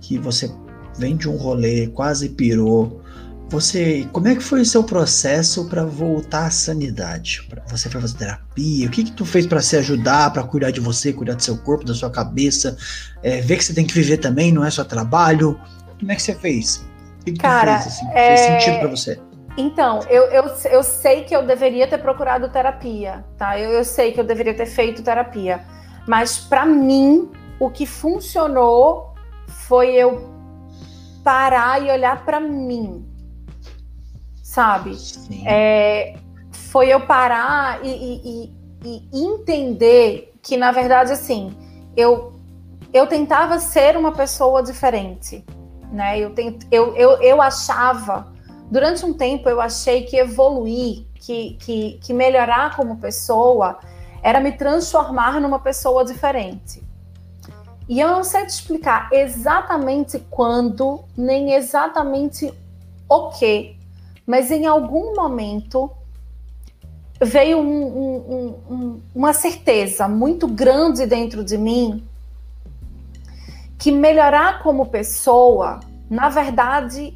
que 0.00 0.18
você 0.18 0.50
vem 0.98 1.16
de 1.16 1.28
um 1.28 1.36
rolê, 1.36 1.88
quase 1.88 2.28
pirou. 2.28 3.02
Você, 3.48 4.08
como 4.12 4.26
é 4.26 4.34
que 4.34 4.42
foi 4.42 4.62
o 4.62 4.64
seu 4.64 4.82
processo 4.82 5.68
para 5.68 5.84
voltar 5.84 6.46
à 6.46 6.50
sanidade? 6.50 7.48
Você 7.68 7.88
foi 7.88 8.00
fazer 8.00 8.16
terapia? 8.18 8.88
O 8.88 8.90
que 8.90 9.04
que 9.04 9.12
tu 9.12 9.24
fez 9.24 9.46
para 9.46 9.62
se 9.62 9.76
ajudar, 9.76 10.32
para 10.32 10.42
cuidar 10.42 10.72
de 10.72 10.80
você, 10.80 11.12
cuidar 11.12 11.34
do 11.34 11.42
seu 11.42 11.56
corpo, 11.58 11.84
da 11.84 11.94
sua 11.94 12.10
cabeça, 12.10 12.76
é, 13.22 13.40
ver 13.40 13.56
que 13.56 13.64
você 13.64 13.72
tem 13.72 13.86
que 13.86 13.94
viver 13.94 14.16
também, 14.16 14.50
não 14.50 14.64
é 14.64 14.70
só 14.70 14.82
trabalho? 14.82 15.60
Como 15.98 16.10
é 16.10 16.16
que 16.16 16.22
você 16.22 16.34
fez? 16.34 16.84
O 17.20 17.24
que, 17.24 17.32
que 17.32 17.38
Cara, 17.38 17.78
fez, 17.78 17.94
assim? 17.94 18.06
É... 18.12 18.36
Fez 18.36 18.40
sentido 18.40 18.80
para 18.80 18.88
você? 18.88 19.20
Então, 19.56 20.00
eu, 20.08 20.24
eu, 20.24 20.44
eu 20.70 20.82
sei 20.82 21.24
que 21.24 21.34
eu 21.34 21.46
deveria 21.46 21.88
ter 21.88 21.98
procurado 21.98 22.48
terapia, 22.50 23.24
tá? 23.38 23.58
Eu, 23.58 23.70
eu 23.70 23.84
sei 23.84 24.12
que 24.12 24.20
eu 24.20 24.24
deveria 24.24 24.52
ter 24.52 24.66
feito 24.66 25.02
terapia. 25.02 25.64
Mas 26.06 26.38
para 26.38 26.66
mim, 26.66 27.30
o 27.58 27.70
que 27.70 27.86
funcionou 27.86 29.14
foi 29.48 29.94
eu 29.94 30.30
parar 31.24 31.82
e 31.82 31.90
olhar 31.90 32.24
para 32.24 32.38
mim, 32.38 33.04
sabe? 34.42 34.96
É, 35.46 36.16
foi 36.52 36.88
eu 36.88 37.00
parar 37.00 37.84
e, 37.84 37.88
e, 37.88 38.54
e, 38.84 39.08
e, 39.12 39.24
entender 39.24 40.34
que, 40.42 40.56
na 40.56 40.70
verdade, 40.70 41.12
assim, 41.12 41.56
eu, 41.96 42.34
eu 42.92 43.06
tentava 43.06 43.58
ser 43.58 43.96
uma 43.96 44.12
pessoa 44.12 44.62
diferente, 44.62 45.44
né? 45.90 46.18
Eu, 46.20 46.34
tent, 46.34 46.66
eu, 46.70 46.94
eu, 46.94 47.22
eu 47.22 47.40
achava 47.40 48.35
durante 48.70 49.04
um 49.04 49.12
tempo 49.12 49.48
eu 49.48 49.60
achei 49.60 50.02
que 50.02 50.16
evoluir, 50.16 51.04
que, 51.14 51.56
que, 51.60 51.98
que 52.02 52.12
melhorar 52.12 52.76
como 52.76 52.96
pessoa, 52.98 53.78
era 54.22 54.40
me 54.40 54.52
transformar 54.52 55.40
numa 55.40 55.58
pessoa 55.58 56.04
diferente. 56.04 56.82
E 57.88 58.00
eu 58.00 58.08
não 58.08 58.24
sei 58.24 58.44
te 58.44 58.50
explicar 58.50 59.08
exatamente 59.12 60.18
quando, 60.30 61.04
nem 61.16 61.52
exatamente 61.52 62.52
o 63.08 63.30
que, 63.30 63.76
mas 64.26 64.50
em 64.50 64.66
algum 64.66 65.14
momento 65.14 65.90
veio 67.20 67.58
um, 67.58 67.86
um, 67.86 68.54
um, 68.68 69.02
uma 69.14 69.32
certeza 69.32 70.08
muito 70.08 70.48
grande 70.48 71.06
dentro 71.06 71.44
de 71.44 71.56
mim 71.56 72.06
que 73.78 73.92
melhorar 73.92 74.62
como 74.62 74.86
pessoa, 74.86 75.80
na 76.10 76.28
verdade, 76.28 77.14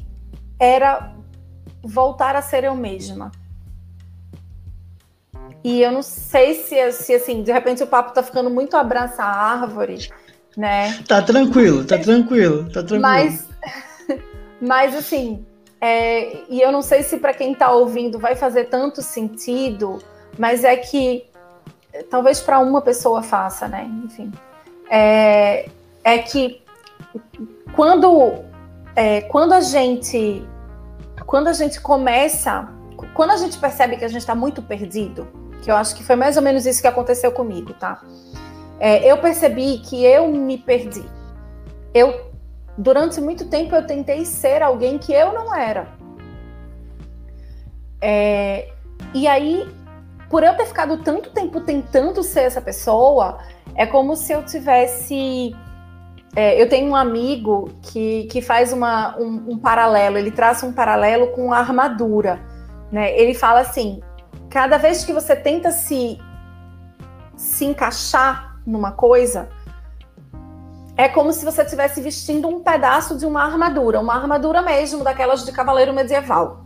era 0.57 1.13
voltar 1.83 2.35
a 2.35 2.41
ser 2.41 2.63
eu 2.63 2.75
mesma. 2.75 3.31
E 5.63 5.81
eu 5.81 5.91
não 5.91 6.01
sei 6.01 6.55
se, 6.55 6.91
se 6.91 7.13
assim, 7.13 7.43
de 7.43 7.51
repente 7.51 7.83
o 7.83 7.87
papo 7.87 8.13
tá 8.13 8.23
ficando 8.23 8.49
muito 8.49 8.75
abraça 8.75 9.23
a 9.23 9.61
árvore, 9.61 10.09
né? 10.57 10.97
Tá 11.07 11.21
tranquilo, 11.21 11.85
tá 11.85 11.97
tranquilo, 11.99 12.65
tá 12.65 12.81
tranquilo. 12.81 13.01
Mas, 13.01 13.47
mas 14.59 14.95
assim, 14.95 15.45
é, 15.79 16.43
e 16.49 16.61
eu 16.61 16.71
não 16.71 16.81
sei 16.81 17.03
se 17.03 17.17
para 17.17 17.33
quem 17.33 17.53
tá 17.53 17.71
ouvindo 17.71 18.17
vai 18.17 18.35
fazer 18.35 18.65
tanto 18.65 19.01
sentido, 19.01 19.99
mas 20.37 20.63
é 20.63 20.75
que 20.75 21.25
talvez 22.09 22.39
para 22.39 22.59
uma 22.59 22.81
pessoa 22.81 23.21
faça, 23.21 23.67
né? 23.67 23.89
Enfim, 24.03 24.31
é, 24.89 25.69
é 26.03 26.17
que 26.17 26.61
quando, 27.73 28.43
é, 28.95 29.21
quando 29.21 29.53
a 29.53 29.61
gente 29.61 30.43
quando 31.25 31.47
a 31.47 31.53
gente 31.53 31.79
começa, 31.79 32.67
quando 33.13 33.31
a 33.31 33.37
gente 33.37 33.57
percebe 33.57 33.97
que 33.97 34.05
a 34.05 34.07
gente 34.07 34.21
está 34.21 34.35
muito 34.35 34.61
perdido, 34.61 35.27
que 35.61 35.69
eu 35.69 35.75
acho 35.75 35.95
que 35.95 36.03
foi 36.03 36.15
mais 36.15 36.37
ou 36.37 36.43
menos 36.43 36.65
isso 36.65 36.81
que 36.81 36.87
aconteceu 36.87 37.31
comigo, 37.31 37.73
tá? 37.73 38.01
É, 38.79 39.09
eu 39.09 39.17
percebi 39.17 39.77
que 39.77 40.03
eu 40.03 40.27
me 40.27 40.57
perdi. 40.57 41.03
Eu, 41.93 42.31
durante 42.77 43.21
muito 43.21 43.45
tempo, 43.45 43.75
eu 43.75 43.85
tentei 43.85 44.25
ser 44.25 44.63
alguém 44.63 44.97
que 44.97 45.13
eu 45.13 45.33
não 45.33 45.53
era. 45.55 45.87
É, 48.01 48.69
e 49.13 49.27
aí, 49.27 49.69
por 50.29 50.43
eu 50.43 50.55
ter 50.55 50.65
ficado 50.65 50.97
tanto 51.03 51.29
tempo 51.29 51.61
tentando 51.61 52.23
ser 52.23 52.41
essa 52.41 52.61
pessoa, 52.61 53.37
é 53.75 53.85
como 53.85 54.15
se 54.15 54.33
eu 54.33 54.43
tivesse 54.43 55.55
é, 56.35 56.61
eu 56.61 56.69
tenho 56.69 56.89
um 56.89 56.95
amigo 56.95 57.69
que, 57.81 58.23
que 58.25 58.41
faz 58.41 58.71
uma, 58.71 59.17
um, 59.17 59.51
um, 59.51 59.57
paralelo, 59.57 60.17
ele 60.17 60.31
traça 60.31 60.65
um 60.65 60.71
paralelo 60.71 61.27
com 61.27 61.51
a 61.51 61.57
armadura. 61.57 62.41
Né? 62.91 63.17
Ele 63.19 63.33
fala 63.33 63.59
assim: 63.59 64.01
cada 64.49 64.77
vez 64.77 65.03
que 65.03 65.11
você 65.11 65.35
tenta 65.35 65.71
se, 65.71 66.17
se 67.35 67.65
encaixar 67.65 68.61
numa 68.65 68.93
coisa, 68.93 69.49
é 70.95 71.09
como 71.09 71.33
se 71.33 71.43
você 71.43 71.63
estivesse 71.63 72.01
vestindo 72.01 72.47
um 72.47 72.61
pedaço 72.61 73.17
de 73.17 73.25
uma 73.25 73.43
armadura, 73.43 73.99
uma 73.99 74.15
armadura 74.15 74.61
mesmo, 74.61 75.03
daquelas 75.03 75.43
de 75.43 75.51
cavaleiro 75.51 75.93
medieval. 75.93 76.65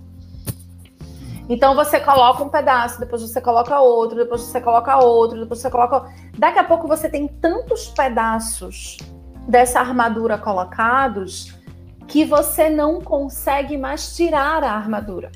Então 1.50 1.76
você 1.76 2.00
coloca 2.00 2.44
um 2.44 2.50
pedaço, 2.50 3.00
depois 3.00 3.22
você 3.22 3.40
coloca 3.40 3.80
outro, 3.80 4.18
depois 4.18 4.42
você 4.42 4.62
coloca 4.62 4.98
outro, 4.98 5.40
depois 5.40 5.60
você 5.60 5.72
coloca. 5.72 6.06
Daqui 6.38 6.60
a 6.60 6.64
pouco 6.64 6.88
você 6.88 7.10
tem 7.10 7.28
tantos 7.28 7.88
pedaços 7.88 8.98
dessa 9.48 9.80
armadura 9.80 10.38
colocados 10.38 11.54
que 12.08 12.24
você 12.26 12.70
não 12.70 13.02
consegue 13.02 13.78
mais 13.78 14.16
tirar 14.16 14.64
a 14.64 14.72
armadura. 14.72 15.32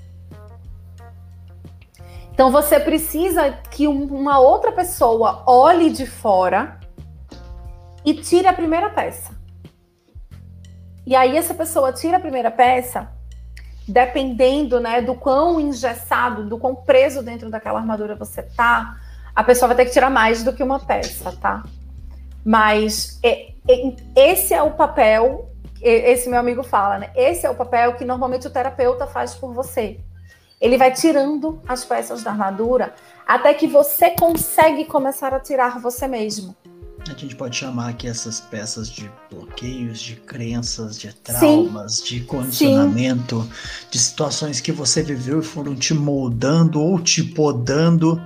Então 2.32 2.52
você 2.52 2.80
precisa 2.80 3.52
que 3.70 3.88
uma 3.88 4.40
outra 4.40 4.72
pessoa 4.72 5.44
olhe 5.46 5.90
de 5.90 6.06
fora 6.06 6.80
e 8.06 8.14
tire 8.14 8.48
a 8.48 8.54
primeira 8.54 8.90
peça. 8.90 9.38
E 11.06 11.16
aí 11.16 11.36
essa 11.36 11.54
pessoa 11.54 11.92
tira 11.92 12.18
a 12.18 12.20
primeira 12.20 12.50
peça, 12.50 13.10
dependendo, 13.88 14.80
né, 14.80 15.02
do 15.02 15.16
quão 15.16 15.60
engessado, 15.60 16.48
do 16.48 16.58
quão 16.58 16.76
preso 16.76 17.24
dentro 17.24 17.50
daquela 17.50 17.80
armadura 17.80 18.16
você 18.16 18.44
tá, 18.44 18.96
a 19.36 19.44
pessoa 19.44 19.68
vai 19.68 19.78
ter 19.78 19.86
que 19.86 19.92
tirar 19.92 20.10
mais 20.10 20.44
do 20.44 20.54
que 20.54 20.64
uma 20.64 20.80
peça, 20.80 21.32
tá? 21.42 21.64
Mas 22.46 23.20
é, 23.24 23.54
esse 24.16 24.54
é 24.54 24.62
o 24.64 24.72
papel, 24.72 25.50
esse 25.82 26.28
meu 26.30 26.40
amigo 26.40 26.64
fala, 26.64 26.98
né? 27.00 27.12
Esse 27.16 27.46
é 27.46 27.50
o 27.50 27.56
papel 27.56 27.94
que 27.96 28.04
normalmente 28.04 28.48
o 28.48 28.50
terapeuta 28.50 29.06
faz 29.08 29.36
por 29.36 29.54
você. 29.54 30.00
ele 30.62 30.78
vai 30.78 30.92
tirando 30.92 31.62
as 31.68 31.86
peças 31.86 32.22
da 32.24 32.32
armadura 32.32 32.94
até 33.26 33.54
que 33.54 33.68
você 33.68 34.10
consegue 34.12 34.86
começar 34.86 35.34
a 35.34 35.40
tirar 35.40 35.80
você 35.80 36.08
mesmo. 36.08 36.56
A 37.10 37.14
gente 37.14 37.36
pode 37.36 37.56
chamar 37.56 37.90
aqui 37.90 38.08
essas 38.08 38.40
peças 38.42 38.90
de 38.90 39.10
bloqueios, 39.32 40.00
de 40.00 40.16
crenças, 40.18 41.00
de 41.00 41.14
traumas, 41.16 41.96
Sim. 41.98 42.04
de 42.06 42.22
condicionamento, 42.22 43.42
Sim. 43.42 43.88
de 43.90 44.00
situações 44.00 44.60
que 44.60 44.72
você 44.72 45.02
viveu 45.02 45.40
e 45.40 45.44
foram 45.44 45.76
te 45.76 45.94
moldando 45.94 46.82
ou 46.82 47.00
te 47.00 47.24
podando. 47.24 48.22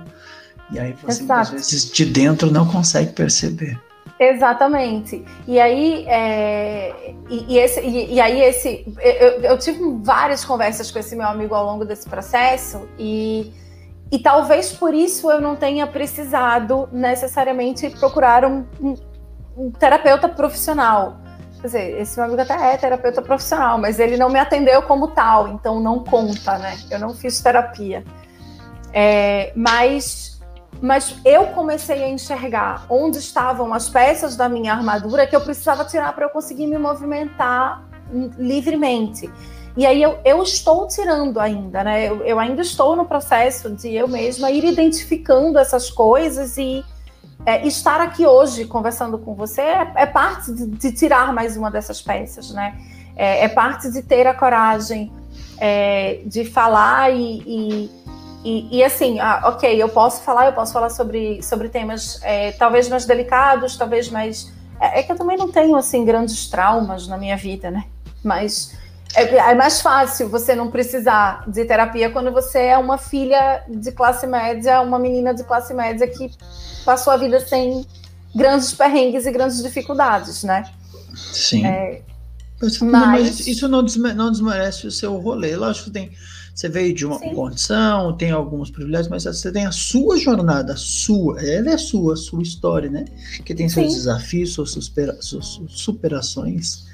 E 0.72 0.78
aí 0.78 0.92
você, 1.02 1.22
Exato. 1.22 1.40
às 1.40 1.50
vezes, 1.50 1.90
de 1.90 2.04
dentro 2.04 2.50
não 2.50 2.66
consegue 2.66 3.12
perceber. 3.12 3.80
Exatamente. 4.18 5.24
E 5.46 5.58
aí, 5.58 6.06
é, 6.06 7.14
e, 7.28 7.54
e, 7.54 7.58
esse, 7.58 7.80
e, 7.80 8.14
e, 8.14 8.20
aí 8.20 8.40
esse, 8.42 8.86
eu, 9.00 9.40
eu, 9.40 9.58
tive 9.58 9.80
várias 10.02 10.44
conversas 10.44 10.90
com 10.90 10.98
esse 10.98 11.16
meu 11.16 11.26
amigo 11.26 11.54
ao 11.54 11.64
longo 11.64 11.84
desse 11.84 12.08
processo 12.08 12.88
e, 12.96 13.52
e 14.12 14.18
talvez 14.20 14.72
por 14.72 14.94
isso 14.94 15.30
eu 15.30 15.40
não 15.40 15.56
tenha 15.56 15.86
precisado 15.86 16.88
necessariamente 16.92 17.90
procurar 17.90 18.44
um, 18.44 18.64
um, 18.80 18.94
um 19.56 19.70
terapeuta 19.72 20.28
profissional. 20.28 21.16
Quer 21.60 21.66
dizer, 21.66 22.00
esse 22.00 22.16
meu 22.16 22.26
amigo 22.26 22.42
até 22.42 22.74
é 22.74 22.76
terapeuta 22.76 23.20
profissional, 23.20 23.78
mas 23.78 23.98
ele 23.98 24.16
não 24.16 24.28
me 24.28 24.38
atendeu 24.38 24.82
como 24.82 25.08
tal, 25.08 25.48
então 25.48 25.80
não 25.80 26.04
conta, 26.04 26.58
né? 26.58 26.78
Eu 26.90 27.00
não 27.00 27.14
fiz 27.14 27.40
terapia. 27.40 28.04
É, 28.92 29.50
mas 29.56 30.33
mas 30.84 31.16
eu 31.24 31.46
comecei 31.46 32.04
a 32.04 32.08
enxergar 32.10 32.84
onde 32.90 33.16
estavam 33.16 33.72
as 33.72 33.88
peças 33.88 34.36
da 34.36 34.50
minha 34.50 34.70
armadura 34.70 35.26
que 35.26 35.34
eu 35.34 35.40
precisava 35.40 35.82
tirar 35.82 36.12
para 36.14 36.26
eu 36.26 36.28
conseguir 36.28 36.66
me 36.66 36.76
movimentar 36.76 37.88
livremente. 38.36 39.30
E 39.78 39.86
aí 39.86 40.02
eu, 40.02 40.18
eu 40.26 40.42
estou 40.42 40.86
tirando 40.86 41.40
ainda, 41.40 41.82
né? 41.82 42.06
Eu, 42.06 42.22
eu, 42.24 42.38
ainda 42.38 42.60
estou 42.60 42.94
no 42.94 43.06
processo 43.06 43.70
de 43.70 43.94
eu 43.94 44.06
mesma 44.06 44.50
ir 44.50 44.62
identificando 44.62 45.58
essas 45.58 45.88
coisas 45.88 46.58
e 46.58 46.84
é, 47.46 47.66
estar 47.66 48.02
aqui 48.02 48.26
hoje 48.26 48.66
conversando 48.66 49.16
com 49.16 49.34
você 49.34 49.62
é, 49.62 49.92
é 49.96 50.06
parte 50.06 50.52
de, 50.52 50.66
de, 50.66 50.92
tirar 50.92 51.32
mais 51.32 51.56
uma 51.56 51.70
dessas 51.70 52.02
peças, 52.02 52.50
né? 52.50 52.78
É, 53.16 53.44
é 53.44 53.48
parte 53.48 53.90
de 53.90 54.02
ter 54.02 54.26
a 54.26 54.34
coragem 54.34 55.10
é, 55.58 56.20
de 56.26 56.44
falar 56.44 57.10
e, 57.10 57.42
e 57.46 58.03
e, 58.44 58.68
e, 58.70 58.84
assim, 58.84 59.18
ah, 59.20 59.40
ok, 59.46 59.82
eu 59.82 59.88
posso 59.88 60.22
falar, 60.22 60.44
eu 60.44 60.52
posso 60.52 60.70
falar 60.70 60.90
sobre, 60.90 61.42
sobre 61.42 61.70
temas 61.70 62.20
é, 62.22 62.52
talvez 62.52 62.90
mais 62.90 63.06
delicados, 63.06 63.74
talvez 63.74 64.10
mais. 64.10 64.52
É, 64.78 65.00
é, 65.00 65.02
que 65.02 65.10
eu 65.10 65.16
também 65.16 65.38
não 65.38 65.50
tenho 65.50 65.74
assim 65.76 66.04
grandes 66.04 66.46
traumas 66.46 67.08
na 67.08 67.16
minha 67.16 67.38
vida, 67.38 67.70
né? 67.70 67.84
Mas 68.22 68.76
é, 69.14 69.22
é, 69.36 69.54
mais 69.54 69.80
fácil 69.80 70.28
você 70.28 70.54
não 70.54 70.70
precisar 70.70 71.44
de 71.48 71.64
terapia 71.64 72.10
quando 72.10 72.30
você 72.30 72.58
é 72.58 72.76
uma 72.76 72.98
filha 72.98 73.64
de 73.66 73.90
classe 73.92 74.26
média, 74.26 74.82
uma 74.82 74.98
menina 74.98 75.32
de 75.32 75.42
classe 75.42 75.72
média 75.72 76.06
que 76.06 76.30
passou 76.84 77.14
a 77.14 77.16
vida 77.16 77.40
sem 77.40 77.86
grandes 78.36 78.74
perrengues 78.74 79.24
e 79.24 79.32
grandes 79.32 79.62
dificuldades, 79.62 80.44
né? 80.44 80.64
Sim. 81.32 81.64
É, 81.64 82.02
mas, 82.60 82.78
mas, 82.80 83.46
isso 83.46 83.68
não, 83.68 83.80
não 84.14 84.30
desmerece 84.30 84.86
o 84.86 84.90
seu 84.90 85.16
rolê. 85.16 85.56
Lógico 85.56 85.86
que 85.86 85.92
tem 85.92 86.12
você 86.54 86.68
veio 86.68 86.94
de 86.94 87.04
uma 87.04 87.18
Sim. 87.18 87.34
condição, 87.34 88.16
tem 88.16 88.30
alguns 88.30 88.70
privilégios, 88.70 89.08
mas 89.08 89.24
você 89.24 89.50
tem 89.50 89.66
a 89.66 89.72
sua 89.72 90.16
jornada, 90.16 90.74
a 90.74 90.76
sua, 90.76 91.42
ela 91.42 91.70
é 91.70 91.76
sua, 91.76 92.14
a 92.14 92.16
sua 92.16 92.42
história, 92.42 92.88
né? 92.88 93.04
Que 93.44 93.54
tem 93.54 93.68
seus 93.68 93.90
Sim. 93.90 93.98
desafios, 93.98 94.52
suas, 94.52 94.70
supera, 94.70 95.20
suas 95.20 95.60
superações. 95.68 96.84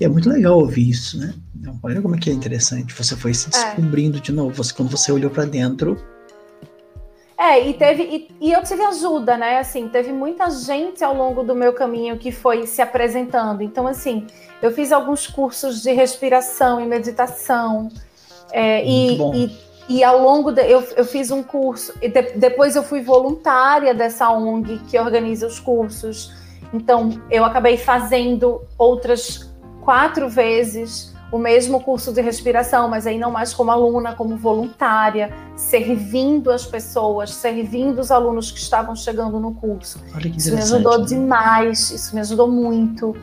E 0.00 0.04
é 0.04 0.08
muito 0.08 0.30
legal 0.30 0.58
ouvir 0.58 0.88
isso, 0.88 1.18
né? 1.18 1.34
Então, 1.58 1.76
olha 1.82 2.00
como 2.00 2.14
é 2.14 2.18
que 2.18 2.30
é 2.30 2.32
interessante. 2.32 2.94
Você 2.94 3.16
foi 3.16 3.34
se 3.34 3.48
é. 3.48 3.50
descobrindo 3.50 4.18
é. 4.18 4.20
de 4.20 4.30
novo. 4.30 4.54
Você, 4.54 4.72
quando 4.72 4.90
você 4.90 5.10
olhou 5.10 5.30
para 5.30 5.44
dentro, 5.44 6.00
é, 7.36 7.68
e 7.68 7.72
teve 7.72 8.02
e, 8.02 8.48
e, 8.48 8.52
eu 8.52 8.62
tive 8.62 8.82
ajuda, 8.82 9.34
né? 9.34 9.58
Assim, 9.58 9.88
teve 9.88 10.12
muita 10.12 10.50
gente 10.50 11.02
ao 11.02 11.14
longo 11.14 11.42
do 11.42 11.54
meu 11.54 11.72
caminho 11.72 12.18
que 12.18 12.30
foi 12.30 12.66
se 12.66 12.82
apresentando. 12.82 13.62
Então, 13.62 13.86
assim, 13.86 14.26
eu 14.60 14.70
fiz 14.70 14.92
alguns 14.92 15.26
cursos 15.26 15.82
de 15.82 15.90
respiração 15.90 16.80
e 16.80 16.86
meditação. 16.86 17.88
É, 18.52 18.84
e, 18.84 19.16
e, 19.16 19.58
e, 19.88 20.04
ao 20.04 20.20
longo 20.22 20.52
de, 20.52 20.62
eu, 20.62 20.82
eu 20.96 21.04
fiz 21.04 21.30
um 21.30 21.42
curso 21.42 21.92
e 22.02 22.08
de, 22.08 22.22
depois 22.36 22.76
eu 22.76 22.82
fui 22.82 23.00
voluntária 23.02 23.94
dessa 23.94 24.30
ONG 24.30 24.78
que 24.88 24.98
organiza 24.98 25.46
os 25.46 25.58
cursos. 25.58 26.32
Então 26.72 27.20
eu 27.30 27.44
acabei 27.44 27.76
fazendo 27.76 28.62
outras 28.78 29.50
quatro 29.82 30.28
vezes 30.28 31.10
o 31.32 31.38
mesmo 31.38 31.80
curso 31.80 32.12
de 32.12 32.20
respiração, 32.20 32.88
mas 32.88 33.06
aí 33.06 33.16
não 33.16 33.30
mais 33.30 33.54
como 33.54 33.70
aluna, 33.70 34.14
como 34.14 34.36
voluntária, 34.36 35.32
servindo 35.54 36.50
as 36.50 36.66
pessoas, 36.66 37.32
servindo 37.32 38.00
os 38.00 38.10
alunos 38.10 38.50
que 38.50 38.58
estavam 38.58 38.96
chegando 38.96 39.38
no 39.38 39.54
curso. 39.54 40.00
isso 40.36 40.52
me 40.54 40.60
ajudou 40.60 40.98
né? 40.98 41.04
demais, 41.06 41.90
isso 41.90 42.14
me 42.14 42.20
ajudou 42.20 42.48
muito. 42.48 43.14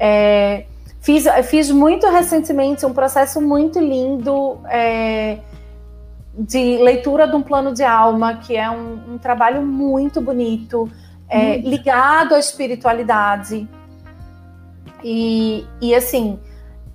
É, 0.00 0.64
Fiz, 1.04 1.26
fiz 1.44 1.70
muito 1.70 2.08
recentemente 2.08 2.86
um 2.86 2.94
processo 2.94 3.38
muito 3.38 3.78
lindo 3.78 4.58
é, 4.70 5.36
de 6.32 6.78
leitura 6.78 7.28
de 7.28 7.36
um 7.36 7.42
plano 7.42 7.74
de 7.74 7.82
alma, 7.84 8.36
que 8.36 8.56
é 8.56 8.70
um, 8.70 9.12
um 9.12 9.18
trabalho 9.18 9.60
muito 9.60 10.18
bonito, 10.22 10.90
é, 11.28 11.58
hum. 11.58 11.60
ligado 11.68 12.34
à 12.34 12.38
espiritualidade. 12.38 13.68
E, 15.04 15.66
e 15.78 15.94
assim, 15.94 16.40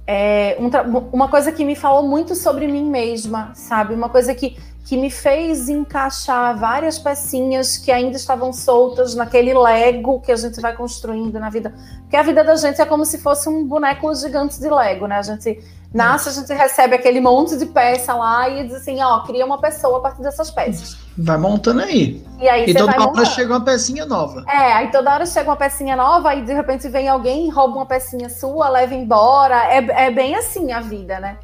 é, 0.07 0.57
um, 0.59 0.69
uma 1.13 1.27
coisa 1.27 1.51
que 1.51 1.63
me 1.63 1.75
falou 1.75 2.01
muito 2.01 2.33
sobre 2.33 2.65
mim 2.65 2.89
mesma, 2.89 3.51
sabe? 3.53 3.93
Uma 3.93 4.09
coisa 4.09 4.33
que 4.33 4.57
que 4.85 4.97
me 4.97 5.11
fez 5.11 5.69
encaixar 5.69 6.57
várias 6.57 6.97
pecinhas 6.97 7.77
que 7.77 7.91
ainda 7.91 8.17
estavam 8.17 8.51
soltas 8.51 9.13
naquele 9.13 9.53
Lego 9.53 10.19
que 10.19 10.31
a 10.31 10.35
gente 10.35 10.59
vai 10.59 10.75
construindo 10.75 11.39
na 11.39 11.49
vida. 11.49 11.73
Porque 12.01 12.15
a 12.15 12.23
vida 12.23 12.43
da 12.43 12.55
gente 12.55 12.81
é 12.81 12.85
como 12.85 13.05
se 13.05 13.19
fosse 13.19 13.47
um 13.47 13.67
boneco 13.67 14.13
gigante 14.15 14.59
de 14.59 14.67
Lego, 14.67 15.05
né? 15.05 15.17
A 15.17 15.21
gente 15.21 15.63
nasce, 15.93 16.29
a 16.29 16.31
gente 16.31 16.51
recebe 16.53 16.95
aquele 16.95 17.19
monte 17.19 17.57
de 17.57 17.65
peça 17.67 18.13
lá 18.13 18.47
e 18.49 18.63
diz 18.63 18.75
assim, 18.75 19.01
ó, 19.01 19.19
cria 19.19 19.45
uma 19.45 19.59
pessoa 19.59 19.99
a 19.99 20.01
partir 20.01 20.21
dessas 20.21 20.49
peças. 20.49 20.97
Vai 21.17 21.37
montando 21.37 21.81
aí. 21.81 22.23
E 22.39 22.47
aí 22.47 22.69
e 22.69 22.73
toda 22.73 22.91
hora 22.91 22.99
montando. 22.99 23.25
chega 23.27 23.53
uma 23.53 23.63
pecinha 23.63 24.05
nova. 24.05 24.43
É, 24.47 24.73
aí 24.73 24.91
toda 24.91 25.13
hora 25.13 25.25
chega 25.25 25.49
uma 25.49 25.55
pecinha 25.55 25.95
nova 25.95 26.33
e 26.33 26.43
de 26.43 26.53
repente 26.53 26.87
vem 26.89 27.07
alguém, 27.07 27.49
rouba 27.49 27.75
uma 27.75 27.85
pecinha 27.85 28.29
sua, 28.29 28.69
leva 28.69 28.95
embora. 28.95 29.71
É, 29.71 30.07
é 30.07 30.11
bem 30.11 30.35
assim 30.35 30.71
a 30.71 30.79
vida, 30.79 31.19
né? 31.19 31.37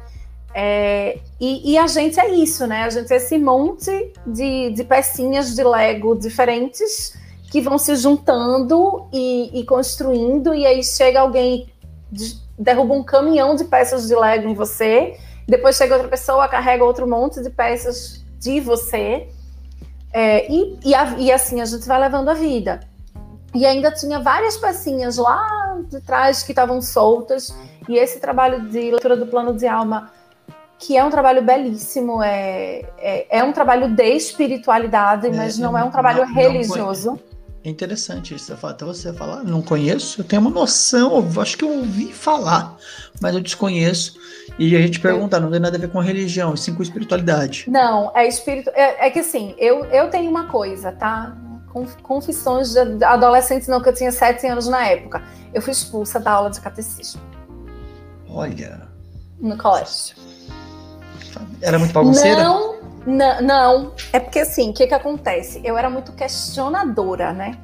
É, 0.58 1.18
e, 1.38 1.72
e, 1.72 1.76
a 1.76 1.86
gente 1.86 2.18
é 2.18 2.30
isso, 2.30 2.66
né? 2.66 2.84
A 2.84 2.88
gente 2.88 3.12
é 3.12 3.16
esse 3.16 3.36
monte 3.36 4.10
de, 4.26 4.70
de 4.70 4.84
pecinhas 4.84 5.54
de 5.54 5.62
Lego 5.62 6.18
diferentes 6.18 7.14
que 7.50 7.60
vão 7.60 7.76
se 7.76 7.94
juntando 7.94 9.06
e, 9.12 9.60
e 9.60 9.64
construindo, 9.66 10.54
e 10.54 10.64
aí 10.64 10.82
chega 10.82 11.20
alguém, 11.20 11.70
derruba 12.58 12.94
um 12.94 13.04
caminhão 13.04 13.54
de 13.54 13.64
peças 13.64 14.08
de 14.08 14.16
Lego 14.16 14.48
em 14.48 14.54
você, 14.54 15.18
depois 15.46 15.76
chega 15.76 15.92
outra 15.92 16.08
pessoa, 16.08 16.48
carrega 16.48 16.82
outro 16.82 17.06
monte 17.06 17.42
de 17.42 17.50
peças 17.50 18.24
de 18.40 18.58
você, 18.58 19.28
é, 20.10 20.50
e, 20.50 20.78
e, 20.86 20.94
a, 20.94 21.18
e 21.18 21.30
assim 21.30 21.60
a 21.60 21.66
gente 21.66 21.86
vai 21.86 22.00
levando 22.00 22.30
a 22.30 22.34
vida. 22.34 22.80
E 23.54 23.66
ainda 23.66 23.90
tinha 23.90 24.20
várias 24.20 24.56
pecinhas 24.56 25.18
lá 25.18 25.76
de 25.90 26.00
trás 26.00 26.42
que 26.42 26.52
estavam 26.52 26.80
soltas, 26.80 27.54
e 27.86 27.98
esse 27.98 28.18
trabalho 28.20 28.70
de 28.70 28.90
leitura 28.90 29.18
do 29.18 29.26
plano 29.26 29.52
de 29.52 29.66
alma 29.66 30.15
que 30.78 30.96
é 30.96 31.04
um 31.04 31.10
trabalho 31.10 31.42
belíssimo, 31.42 32.22
é, 32.22 32.84
é, 32.98 33.38
é 33.38 33.44
um 33.44 33.52
trabalho 33.52 33.94
de 33.94 34.04
espiritualidade, 34.04 35.30
mas 35.30 35.58
é, 35.58 35.62
não 35.62 35.76
é 35.76 35.82
um 35.82 35.90
trabalho 35.90 36.26
não, 36.26 36.34
religioso. 36.34 37.12
Não 37.12 37.36
é 37.66 37.68
interessante 37.68 38.32
isso, 38.32 38.56
até 38.62 38.84
você 38.84 39.12
falar, 39.12 39.42
não 39.42 39.60
conheço, 39.60 40.20
eu 40.20 40.24
tenho 40.24 40.40
uma 40.40 40.52
noção, 40.52 41.26
acho 41.40 41.58
que 41.58 41.64
eu 41.64 41.78
ouvi 41.78 42.12
falar, 42.12 42.76
mas 43.20 43.34
eu 43.34 43.40
desconheço. 43.40 44.16
E 44.56 44.76
a 44.76 44.80
gente 44.80 45.00
pergunta, 45.00 45.40
não 45.40 45.50
tem 45.50 45.58
nada 45.58 45.76
a 45.76 45.80
ver 45.80 45.90
com 45.90 45.98
religião, 45.98 46.54
e 46.54 46.58
sim 46.58 46.72
com 46.72 46.80
espiritualidade. 46.80 47.64
Não, 47.68 48.12
é 48.14 48.28
espírito. 48.28 48.70
É, 48.72 49.08
é 49.08 49.10
que 49.10 49.18
assim, 49.18 49.56
eu, 49.58 49.84
eu 49.86 50.08
tenho 50.10 50.30
uma 50.30 50.46
coisa, 50.46 50.92
tá? 50.92 51.36
Confissões 52.04 52.72
de 52.72 53.04
adolescentes, 53.04 53.66
não, 53.66 53.82
que 53.82 53.88
eu 53.88 53.94
tinha 53.94 54.12
sete 54.12 54.46
anos 54.46 54.68
na 54.68 54.86
época. 54.86 55.24
Eu 55.52 55.60
fui 55.60 55.72
expulsa 55.72 56.20
da 56.20 56.30
aula 56.30 56.50
de 56.50 56.60
catecismo. 56.60 57.20
Olha. 58.28 58.82
No 59.40 59.58
colégio. 59.58 60.14
Era 61.60 61.78
muito 61.78 61.92
bagunceira? 61.92 62.42
Não, 62.42 62.76
não, 63.06 63.42
não. 63.42 63.92
É 64.12 64.20
porque 64.20 64.40
assim, 64.40 64.70
o 64.70 64.74
que 64.74 64.86
que 64.86 64.94
acontece? 64.94 65.60
Eu 65.64 65.76
era 65.76 65.88
muito 65.88 66.12
questionadora, 66.12 67.32
né? 67.32 67.56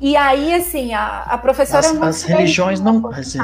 E 0.00 0.16
aí, 0.16 0.52
assim, 0.54 0.92
a, 0.92 1.22
a 1.22 1.38
professora... 1.38 1.86
As, 1.86 2.02
as 2.02 2.22
religiões 2.22 2.80
não... 2.80 3.06
Assim, 3.06 3.38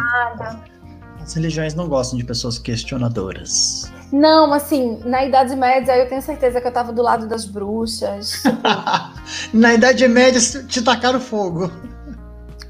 as 1.22 1.32
religiões 1.34 1.74
não 1.74 1.88
gostam 1.88 2.18
de 2.18 2.24
pessoas 2.24 2.58
questionadoras. 2.58 3.90
Não, 4.12 4.52
assim, 4.52 5.00
na 5.04 5.24
Idade 5.24 5.54
Média 5.54 5.96
eu 5.96 6.08
tenho 6.08 6.20
certeza 6.20 6.60
que 6.60 6.66
eu 6.66 6.72
tava 6.72 6.92
do 6.92 7.00
lado 7.00 7.28
das 7.28 7.44
bruxas. 7.44 8.42
na 9.54 9.74
Idade 9.74 10.06
Média 10.08 10.40
te 10.66 10.82
tacaram 10.82 11.20
fogo. 11.20 11.70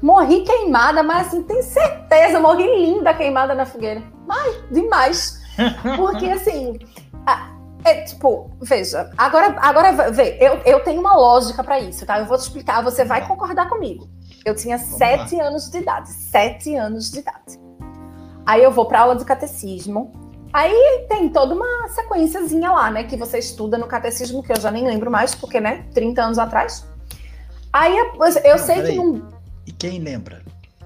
Morri 0.01 0.41
queimada, 0.43 1.01
mas 1.01 1.27
assim, 1.27 1.43
tenho 1.43 1.63
certeza, 1.63 2.39
morri 2.39 2.63
linda 2.63 3.13
queimada 3.13 3.55
na 3.55 3.65
fogueira. 3.65 4.03
Ai, 4.29 4.53
demais. 4.71 5.40
Porque, 5.97 6.25
assim, 6.27 6.79
a, 7.25 7.49
É, 7.83 8.01
tipo, 8.03 8.51
veja, 8.61 9.09
agora, 9.17 9.55
agora 9.59 10.11
vê, 10.11 10.37
eu, 10.39 10.61
eu 10.65 10.83
tenho 10.83 10.99
uma 10.99 11.15
lógica 11.15 11.63
para 11.63 11.79
isso, 11.79 12.05
tá? 12.05 12.19
Eu 12.19 12.25
vou 12.25 12.37
te 12.37 12.41
explicar, 12.41 12.83
você 12.83 13.03
vai 13.03 13.27
concordar 13.27 13.67
comigo. 13.67 14.07
Eu 14.45 14.55
tinha 14.55 14.77
Vamos 14.77 14.97
sete 14.97 15.35
lá. 15.35 15.45
anos 15.45 15.69
de 15.69 15.77
idade, 15.79 16.09
sete 16.09 16.75
anos 16.75 17.11
de 17.11 17.19
idade. 17.19 17.59
Aí 18.45 18.63
eu 18.63 18.71
vou 18.71 18.85
para 18.85 19.01
aula 19.01 19.15
de 19.15 19.25
catecismo. 19.25 20.11
Aí 20.53 21.05
tem 21.07 21.29
toda 21.29 21.55
uma 21.55 21.87
sequenciazinha 21.89 22.71
lá, 22.71 22.91
né, 22.91 23.03
que 23.03 23.15
você 23.15 23.39
estuda 23.39 23.77
no 23.77 23.87
catecismo, 23.87 24.43
que 24.43 24.51
eu 24.51 24.59
já 24.59 24.69
nem 24.69 24.85
lembro 24.85 25.09
mais, 25.09 25.33
porque, 25.33 25.59
né, 25.59 25.85
30 25.93 26.21
anos 26.21 26.37
atrás. 26.37 26.85
Aí 27.71 27.97
eu, 27.97 28.13
eu 28.43 28.57
não, 28.57 28.57
sei 28.57 28.83
que 28.83 28.95
não. 28.95 29.27
E 29.65 29.71
quem 29.71 29.99
lembra? 29.99 30.41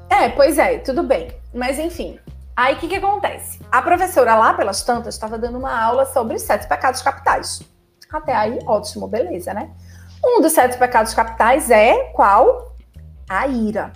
É, 0.09 0.29
pois 0.29 0.57
é, 0.57 0.77
tudo 0.77 1.01
bem. 1.01 1.29
Mas 1.53 1.79
enfim, 1.79 2.19
Aí 2.56 2.76
o 2.76 2.77
que, 2.77 2.88
que 2.88 2.95
acontece? 2.95 3.60
A 3.69 3.82
professora 3.82 4.36
lá 4.36 4.53
pelas 4.53 4.82
tantas 4.82 5.15
estava 5.15 5.38
dando 5.38 5.57
uma 5.57 5.77
aula 5.77 6.06
sobre 6.06 6.40
sete 6.40 6.68
pecados 6.68 7.02
capitais. 7.02 7.61
Até 8.11 8.34
aí, 8.34 8.60
ótimo, 8.65 9.07
beleza, 9.07 9.53
né? 9.53 9.72
Um 10.23 10.41
dos 10.41 10.53
sete 10.53 10.77
pecados 10.77 11.14
capitais 11.14 11.69
é 11.69 12.11
qual? 12.14 12.76
A 13.27 13.45
ira. 13.48 13.91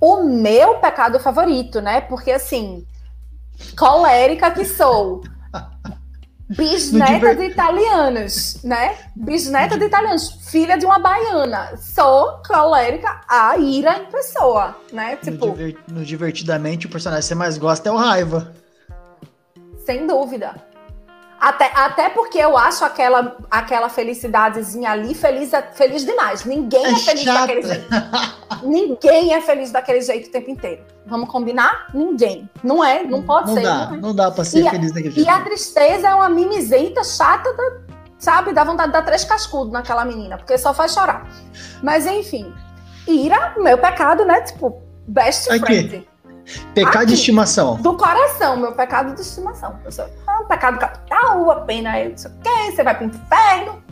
O 0.00 0.22
meu 0.22 0.78
pecado 0.78 1.18
favorito, 1.18 1.80
né? 1.80 2.00
Porque 2.02 2.30
assim, 2.30 2.86
colérica 3.76 4.52
que 4.52 4.64
sou, 4.64 5.22
Bisneta 6.56 7.12
diver... 7.12 7.36
de 7.36 7.44
italianos, 7.44 8.58
né? 8.64 8.96
Bisneta 9.14 9.78
de 9.78 9.84
italianos, 9.84 10.30
filha 10.50 10.76
de 10.76 10.84
uma 10.84 10.98
baiana. 10.98 11.76
Sou 11.76 12.42
colérica, 12.44 13.20
a 13.28 13.56
ira 13.56 13.98
em 13.98 14.06
pessoa, 14.06 14.76
né? 14.92 15.14
Tipo. 15.16 15.46
No, 15.46 15.54
diver... 15.54 15.76
no 15.88 16.04
Divertidamente, 16.04 16.86
o 16.86 16.90
personagem 16.90 17.22
que 17.22 17.28
você 17.28 17.34
mais 17.36 17.56
gosta 17.56 17.88
é 17.88 17.92
o 17.92 17.96
Raiva. 17.96 18.52
Sem 19.86 20.08
dúvida. 20.08 20.69
Até, 21.40 21.72
até 21.74 22.10
porque 22.10 22.36
eu 22.36 22.54
acho 22.54 22.84
aquela, 22.84 23.38
aquela 23.50 23.88
felicidadezinha 23.88 24.90
ali 24.90 25.14
feliz, 25.14 25.50
feliz 25.72 26.04
demais. 26.04 26.44
Ninguém 26.44 26.84
é, 26.84 26.90
é 26.90 26.96
feliz 26.96 27.22
chata. 27.22 27.40
daquele 27.40 27.62
jeito. 27.62 27.86
Ninguém 28.62 29.34
é 29.34 29.40
feliz 29.40 29.72
daquele 29.72 30.02
jeito 30.02 30.28
o 30.28 30.32
tempo 30.32 30.50
inteiro. 30.50 30.82
Vamos 31.06 31.30
combinar? 31.30 31.88
Ninguém. 31.94 32.48
Não 32.62 32.84
é, 32.84 33.02
não 33.04 33.22
pode 33.22 33.48
não 33.48 33.54
ser. 33.54 33.62
Dá, 33.62 33.86
não, 33.86 33.94
é. 33.94 34.00
não 34.00 34.14
dá 34.14 34.30
pra 34.30 34.44
ser 34.44 34.66
e 34.66 34.68
feliz 34.68 34.92
daquele 34.92 35.14
jeito. 35.14 35.26
E 35.26 35.30
a 35.30 35.40
tristeza 35.40 36.08
é 36.08 36.14
uma 36.14 36.28
mimizenta 36.28 37.02
chata, 37.02 37.50
da, 37.54 37.72
sabe? 38.18 38.52
Dá 38.52 38.62
vontade 38.62 38.88
de 38.88 38.92
dar 38.92 39.02
três 39.02 39.24
cascudos 39.24 39.72
naquela 39.72 40.04
menina, 40.04 40.36
porque 40.36 40.58
só 40.58 40.74
faz 40.74 40.92
chorar. 40.92 41.26
Mas 41.82 42.06
enfim, 42.06 42.52
ira, 43.06 43.54
meu 43.56 43.78
pecado, 43.78 44.26
né? 44.26 44.42
Tipo, 44.42 44.82
best 45.08 45.50
Aqui. 45.50 46.06
Pecado 46.74 46.96
Aqui, 46.96 47.06
de 47.06 47.14
estimação. 47.14 47.76
Do 47.76 47.96
coração, 47.96 48.56
meu 48.56 48.72
pecado 48.72 49.14
de 49.14 49.20
estimação. 49.20 49.78
Sou, 49.88 50.06
ah, 50.26 50.44
pecado 50.48 50.78
capital, 50.78 51.50
a 51.50 51.60
pena 51.60 51.98
é 51.98 52.08
isso 52.08 52.28
ok, 52.28 52.72
você 52.72 52.82
vai 52.82 52.96
pro 52.96 53.06
inferno. 53.06 53.82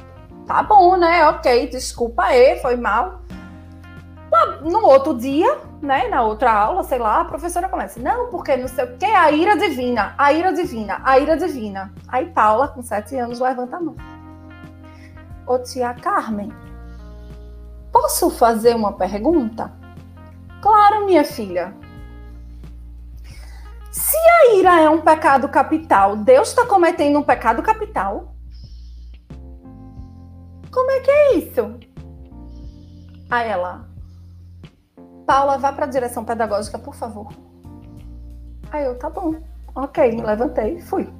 Tá 0.46 0.62
bom, 0.62 0.96
né? 0.96 1.26
Ok, 1.28 1.68
desculpa 1.68 2.24
aí, 2.24 2.58
foi 2.60 2.76
mal. 2.76 3.20
No 4.62 4.84
outro 4.86 5.14
dia, 5.14 5.58
né, 5.80 6.08
na 6.08 6.22
outra 6.22 6.52
aula, 6.52 6.82
sei 6.82 6.98
lá, 6.98 7.20
a 7.20 7.24
professora 7.24 7.68
começa, 7.68 7.98
não, 8.00 8.28
porque 8.28 8.56
não 8.56 8.68
sei 8.68 8.84
o 8.84 8.96
que, 8.96 9.06
a 9.06 9.30
ira 9.30 9.56
divina, 9.56 10.14
a 10.18 10.32
ira 10.32 10.52
divina, 10.52 11.00
a 11.02 11.18
ira 11.18 11.36
divina. 11.36 11.92
Aí 12.06 12.26
Paula, 12.26 12.68
com 12.68 12.82
sete 12.82 13.16
anos, 13.16 13.40
levanta 13.40 13.76
a 13.76 13.80
mão. 13.80 13.96
Ô 15.46 15.58
tia 15.58 15.94
Carmen, 15.94 16.52
posso 17.90 18.30
fazer 18.30 18.76
uma 18.76 18.92
pergunta? 18.92 19.72
Claro, 20.60 21.06
minha 21.06 21.24
filha. 21.24 21.74
Se 23.98 24.16
a 24.16 24.54
ira 24.54 24.80
é 24.80 24.88
um 24.88 25.00
pecado 25.00 25.48
capital, 25.48 26.14
Deus 26.14 26.50
está 26.50 26.64
cometendo 26.64 27.18
um 27.18 27.22
pecado 27.22 27.60
capital? 27.64 28.32
Como 30.70 30.90
é 30.92 31.00
que 31.00 31.10
é 31.10 31.34
isso? 31.34 31.80
Aí 33.28 33.48
ela, 33.48 33.88
Paula, 35.26 35.58
vá 35.58 35.72
para 35.72 35.84
a 35.84 35.88
direção 35.88 36.24
pedagógica, 36.24 36.78
por 36.78 36.94
favor. 36.94 37.26
Aí 38.70 38.84
eu, 38.84 38.96
tá 38.96 39.10
bom. 39.10 39.34
Ok, 39.74 40.12
me 40.12 40.22
levantei, 40.22 40.80
fui. 40.80 41.12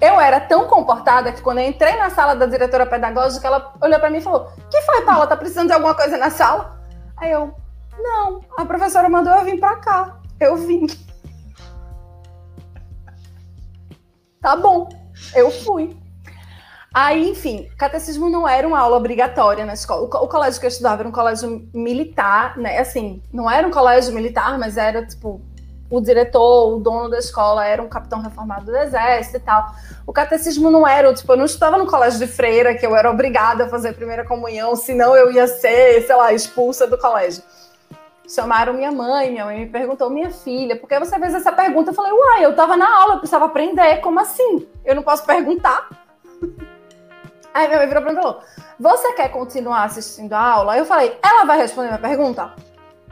Eu 0.00 0.18
era 0.18 0.40
tão 0.40 0.66
comportada 0.66 1.30
que 1.30 1.42
quando 1.42 1.58
eu 1.58 1.68
entrei 1.68 1.96
na 1.96 2.08
sala 2.08 2.34
da 2.34 2.46
diretora 2.46 2.86
pedagógica, 2.86 3.46
ela 3.46 3.74
olhou 3.82 4.00
para 4.00 4.08
mim 4.08 4.18
e 4.18 4.22
falou: 4.22 4.50
"Que 4.70 4.80
foi, 4.80 5.02
Paula? 5.02 5.26
Tá 5.26 5.36
precisando 5.36 5.66
de 5.66 5.74
alguma 5.74 5.94
coisa 5.94 6.16
na 6.16 6.30
sala?" 6.30 6.80
Aí 7.18 7.30
eu: 7.30 7.54
"Não, 7.98 8.40
a 8.56 8.64
professora 8.64 9.10
mandou 9.10 9.34
eu 9.34 9.44
vir 9.44 9.60
para 9.60 9.76
cá. 9.76 10.16
Eu 10.40 10.56
vim." 10.56 10.86
Tá 14.42 14.56
bom, 14.56 14.88
eu 15.36 15.52
fui. 15.52 15.96
Aí, 16.92 17.30
enfim, 17.30 17.70
catecismo 17.78 18.28
não 18.28 18.46
era 18.46 18.66
uma 18.66 18.80
aula 18.80 18.96
obrigatória 18.96 19.64
na 19.64 19.72
escola. 19.72 20.02
O, 20.02 20.28
colégio 20.28 20.58
que 20.58 20.66
eu 20.66 20.68
estudava 20.68 21.00
era 21.00 21.08
um 21.08 21.12
colégio 21.12 21.66
militar, 21.72 22.58
né? 22.58 22.78
Assim, 22.78 23.22
não 23.32 23.48
era 23.48 23.66
um 23.66 23.70
colégio 23.70 24.12
militar, 24.12 24.58
mas 24.58 24.76
era 24.76 25.06
tipo 25.06 25.40
o 25.88 26.00
diretor, 26.00 26.74
o 26.74 26.80
dono 26.80 27.08
da 27.08 27.18
escola 27.18 27.66
era 27.66 27.82
um 27.82 27.88
capitão 27.88 28.20
reformado 28.20 28.66
do 28.66 28.76
exército 28.76 29.36
e 29.36 29.40
tal. 29.40 29.74
O 30.06 30.12
catecismo 30.12 30.70
não 30.70 30.88
era, 30.88 31.12
tipo, 31.14 31.30
eu 31.32 31.36
não 31.36 31.44
estava 31.44 31.78
no 31.78 31.86
colégio 31.86 32.18
de 32.18 32.26
freira 32.26 32.74
que 32.74 32.84
eu 32.84 32.96
era 32.96 33.10
obrigada 33.10 33.64
a 33.64 33.68
fazer 33.68 33.90
a 33.90 33.94
primeira 33.94 34.24
comunhão, 34.24 34.74
senão 34.74 35.14
eu 35.14 35.30
ia 35.30 35.46
ser, 35.46 36.02
sei 36.02 36.16
lá, 36.16 36.32
expulsa 36.32 36.86
do 36.86 36.98
colégio 36.98 37.42
chamaram 38.28 38.72
minha 38.72 38.92
mãe, 38.92 39.30
minha 39.30 39.44
mãe 39.44 39.60
me 39.60 39.66
perguntou, 39.66 40.10
minha 40.10 40.30
filha, 40.30 40.76
por 40.76 40.88
que 40.88 40.98
você 40.98 41.18
fez 41.18 41.34
essa 41.34 41.52
pergunta? 41.52 41.90
Eu 41.90 41.94
falei, 41.94 42.12
uai, 42.12 42.44
eu 42.44 42.54
tava 42.54 42.76
na 42.76 42.88
aula, 43.00 43.14
eu 43.14 43.18
precisava 43.18 43.46
aprender, 43.46 44.00
como 44.00 44.20
assim? 44.20 44.68
Eu 44.84 44.94
não 44.94 45.02
posso 45.02 45.24
perguntar? 45.24 45.88
Aí 47.54 47.66
minha 47.66 47.78
mãe 47.78 47.88
virou 47.88 48.02
pra 48.02 48.12
mim 48.12 48.18
e 48.18 48.22
falou, 48.22 48.40
você 48.78 49.12
quer 49.12 49.28
continuar 49.28 49.84
assistindo 49.84 50.32
a 50.32 50.40
aula? 50.40 50.78
Eu 50.78 50.84
falei, 50.84 51.18
ela 51.22 51.44
vai 51.44 51.58
responder 51.58 51.88
minha 51.88 51.98
pergunta? 51.98 52.54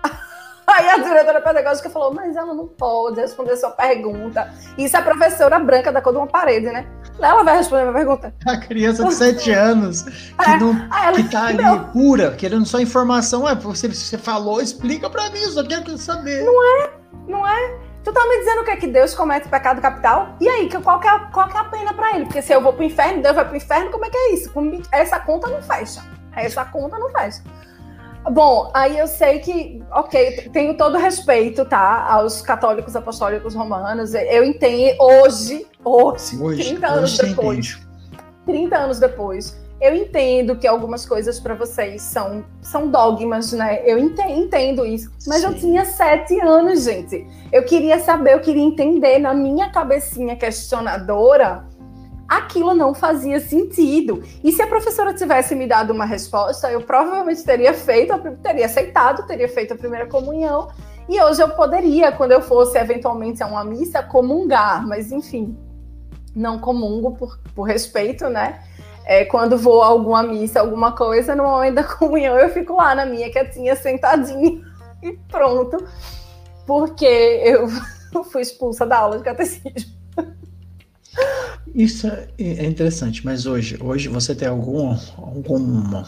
Aí 0.66 0.89
a 0.89 0.99
diretora 0.99 1.41
pedagógica 1.43 1.91
falou, 1.91 2.15
mas 2.15 2.37
ela 2.37 2.55
não 2.55 2.66
pode 2.66 3.20
responder 3.20 3.57
sua 3.57 3.70
pergunta. 3.70 4.53
Isso 4.78 4.97
é 4.97 5.01
a 5.01 5.03
professora 5.03 5.59
branca 5.59 5.93
da 5.93 6.01
cor 6.01 6.12
de 6.12 6.19
uma 6.19 6.27
parede, 6.27 6.66
né? 6.66 6.87
Ela 7.20 7.42
vai 7.42 7.56
responder 7.56 7.82
minha 7.82 7.94
pergunta. 7.94 8.34
A 8.47 8.56
criança 8.56 9.05
de 9.05 9.14
7 9.14 9.51
anos 9.52 10.02
que, 10.02 10.51
é, 10.51 10.56
não, 10.59 10.88
ela, 10.97 11.12
que 11.16 11.24
tá 11.24 11.47
ali 11.47 11.62
pura, 11.92 12.32
querendo 12.32 12.66
só 12.66 12.80
informação. 12.80 13.42
Ué, 13.42 13.55
você, 13.55 13.88
você 13.88 14.18
falou, 14.18 14.60
explica 14.60 15.09
pra 15.09 15.30
mim, 15.30 15.40
só 15.47 15.62
quero 15.64 15.97
saber. 15.98 16.44
Não 16.44 16.82
é, 16.82 16.90
não 17.28 17.47
é. 17.47 17.78
Tu 18.02 18.12
tá 18.12 18.26
me 18.26 18.38
dizendo 18.38 18.64
que 18.64 18.70
é 18.70 18.76
que 18.76 18.86
Deus 18.86 19.14
comete 19.14 19.48
pecado 19.48 19.80
capital? 19.80 20.34
E 20.40 20.48
aí, 20.48 20.70
qual 20.82 20.98
que 20.98 21.06
é, 21.06 21.18
qual 21.32 21.48
que 21.48 21.56
é 21.56 21.60
a 21.60 21.64
pena 21.64 21.92
pra 21.92 22.16
ele? 22.16 22.24
Porque 22.24 22.40
se 22.40 22.52
eu 22.52 22.62
vou 22.62 22.72
pro 22.72 22.82
inferno, 22.82 23.22
Deus 23.22 23.34
vai 23.34 23.44
pro 23.47 23.56
inferno, 23.56 23.90
como 23.90 24.06
é 24.06 24.10
que 24.10 24.16
é 24.16 24.32
isso? 24.32 24.51
Essa 24.90 25.20
conta 25.20 25.48
não 25.48 25.60
fecha. 25.60 26.02
Essa 26.34 26.64
conta 26.64 26.98
não 26.98 27.10
fecha. 27.10 27.42
Bom, 28.28 28.70
aí 28.74 28.98
eu 28.98 29.06
sei 29.06 29.38
que, 29.38 29.82
ok, 29.90 30.51
tenho 30.52 30.76
todo 30.76 30.98
respeito, 30.98 31.64
tá, 31.64 32.06
aos 32.10 32.42
católicos 32.42 32.94
apostólicos 32.94 33.55
romanos. 33.55 34.14
Eu 34.14 34.44
entendo 34.44 34.97
hoje, 35.01 35.66
hoje, 35.85 36.36
hoje 36.40 36.70
30 36.70 36.86
anos 36.86 37.19
hoje 37.19 37.28
depois. 37.35 37.81
30 38.47 38.77
anos 38.77 38.98
depois, 38.98 39.61
eu 39.81 39.94
entendo 39.94 40.57
que 40.57 40.66
algumas 40.66 41.07
coisas 41.07 41.40
para 41.40 41.55
vocês 41.55 42.02
são, 42.02 42.44
são 42.61 42.89
dogmas, 42.89 43.52
né? 43.52 43.82
Eu 43.85 43.98
entendo, 43.98 44.31
entendo 44.31 44.86
isso. 44.86 45.11
Mas 45.27 45.40
Sim. 45.40 45.47
eu 45.47 45.55
tinha 45.55 45.85
sete 45.85 46.39
anos, 46.40 46.85
gente. 46.85 47.27
Eu 47.51 47.65
queria 47.65 47.98
saber, 47.98 48.35
eu 48.35 48.40
queria 48.40 48.62
entender 48.62 49.19
na 49.19 49.32
minha 49.32 49.70
cabecinha 49.70 50.36
questionadora 50.36 51.69
aquilo 52.31 52.74
não 52.74 52.94
fazia 52.94 53.40
sentido. 53.40 54.23
E 54.44 54.52
se 54.52 54.62
a 54.62 54.66
professora 54.66 55.12
tivesse 55.12 55.57
me 55.57 55.66
dado 55.66 55.93
uma 55.93 56.05
resposta, 56.05 56.70
eu 56.70 56.81
provavelmente 56.81 57.43
teria 57.43 57.74
feito, 57.74 58.15
teria 58.40 58.66
aceitado, 58.66 59.27
teria 59.27 59.48
feito 59.48 59.74
a 59.74 59.77
primeira 59.77 60.07
comunhão. 60.07 60.69
E 61.09 61.20
hoje 61.20 61.43
eu 61.43 61.48
poderia, 61.48 62.12
quando 62.12 62.31
eu 62.31 62.40
fosse 62.40 62.78
eventualmente 62.78 63.43
a 63.43 63.47
uma 63.48 63.65
missa, 63.65 64.01
comungar, 64.01 64.86
mas 64.86 65.11
enfim, 65.11 65.59
não 66.35 66.59
comungo 66.59 67.12
por, 67.12 67.39
por 67.55 67.65
respeito, 67.65 68.28
né? 68.28 68.61
É, 69.05 69.24
quando 69.24 69.59
vou 69.59 69.82
a 69.82 69.86
alguma 69.86 70.23
missa, 70.23 70.61
alguma 70.61 70.93
coisa, 70.93 71.35
no 71.35 71.44
momento 71.44 71.74
da 71.74 71.85
comunhão 71.97 72.39
eu 72.39 72.48
fico 72.51 72.74
lá 72.74 72.94
na 72.94 73.07
minha 73.07 73.31
quietinha, 73.31 73.74
sentadinha 73.74 74.61
e 75.02 75.12
pronto, 75.28 75.85
porque 76.66 77.07
eu 77.07 77.69
fui 78.24 78.43
expulsa 78.43 78.86
da 78.86 78.98
aula 78.98 79.19
de 79.19 79.24
catecismo. 79.24 80.01
Isso 81.74 82.07
é, 82.07 82.28
é 82.39 82.65
interessante, 82.65 83.24
mas 83.24 83.47
hoje, 83.47 83.78
hoje 83.81 84.09
você 84.09 84.35
tem 84.35 84.48
algum, 84.48 84.97
alguma, 85.16 86.05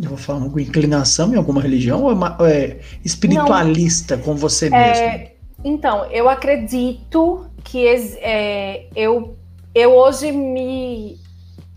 eu 0.00 0.10
vou 0.10 0.18
falar, 0.18 0.42
alguma 0.42 0.60
inclinação 0.60 1.32
em 1.32 1.36
alguma 1.36 1.60
religião 1.60 2.02
ou 2.02 2.46
é, 2.46 2.64
é 2.64 2.80
espiritualista 3.04 4.16
Não, 4.16 4.24
com 4.24 4.34
você 4.34 4.68
mesmo? 4.68 5.04
É, 5.04 5.32
então, 5.64 6.04
eu 6.10 6.28
acredito 6.28 7.46
que 7.64 7.86
é, 7.86 8.86
eu, 8.94 9.35
eu 9.76 9.94
hoje 9.94 10.32
me, 10.32 11.20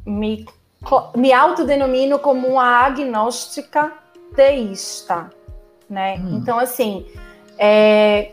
me, 0.06 0.46
me 1.16 1.34
autodenomino 1.34 2.18
como 2.20 2.48
uma 2.48 2.86
agnóstica 2.86 3.92
teísta, 4.36 5.30
né? 5.90 6.18
Hum. 6.18 6.38
Então, 6.38 6.58
assim, 6.58 7.06
é, 7.58 8.32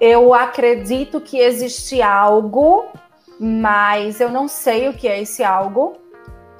eu 0.00 0.32
acredito 0.32 1.20
que 1.20 1.38
existe 1.38 2.00
algo 2.00 2.86
mas 3.44 4.20
eu 4.20 4.30
não 4.30 4.46
sei 4.46 4.88
o 4.88 4.94
que 4.94 5.08
é 5.08 5.20
esse 5.20 5.42
algo. 5.42 5.96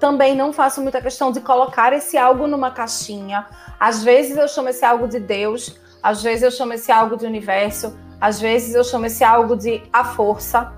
Também 0.01 0.35
não 0.35 0.53
faço 0.53 0.83
muita 0.83 1.01
questão 1.01 1.31
de 1.31 1.41
colocar 1.41 1.93
esse 1.93 2.19
algo 2.19 2.49
numa 2.49 2.73
caixinha. 2.73 3.47
Às 3.79 4.03
vezes 4.03 4.37
eu 4.37 4.49
chamo 4.49 4.69
esse 4.69 4.85
algo 4.85 5.07
de 5.07 5.20
Deus, 5.20 5.79
às 6.03 6.24
vezes 6.24 6.43
eu 6.43 6.51
chamo 6.51 6.73
esse 6.73 6.91
algo 6.91 7.16
de 7.16 7.24
universo, 7.24 7.97
às 8.20 8.41
vezes 8.41 8.74
eu 8.74 8.83
chamo 8.83 9.07
esse 9.07 9.23
algo 9.23 9.55
de 9.55 9.81
a 9.93 10.03
força. 10.03 10.73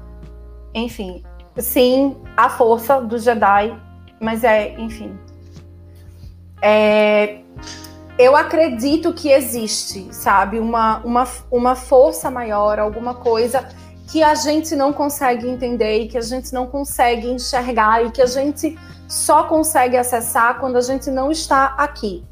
Enfim, 0.74 1.24
sim, 1.58 2.16
a 2.36 2.48
força 2.48 3.00
do 3.00 3.18
Jedi, 3.18 3.76
mas 4.20 4.44
é, 4.44 4.78
enfim. 4.78 5.18
É, 6.60 7.40
eu 8.18 8.36
acredito 8.36 9.12
que 9.12 9.30
existe, 9.30 10.08
sabe, 10.12 10.58
uma, 10.58 10.98
uma, 10.98 11.24
uma 11.50 11.74
força 11.74 12.30
maior, 12.30 12.78
alguma 12.78 13.14
coisa 13.14 13.68
que 14.08 14.22
a 14.22 14.34
gente 14.34 14.76
não 14.76 14.92
consegue 14.92 15.48
entender 15.48 16.02
e 16.02 16.08
que 16.08 16.16
a 16.16 16.20
gente 16.20 16.52
não 16.52 16.66
consegue 16.66 17.28
enxergar 17.28 18.04
e 18.04 18.10
que 18.10 18.22
a 18.22 18.26
gente 18.26 18.78
só 19.08 19.44
consegue 19.44 19.96
acessar 19.96 20.60
quando 20.60 20.76
a 20.76 20.80
gente 20.80 21.10
não 21.10 21.30
está 21.30 21.74
aqui. 21.76 22.24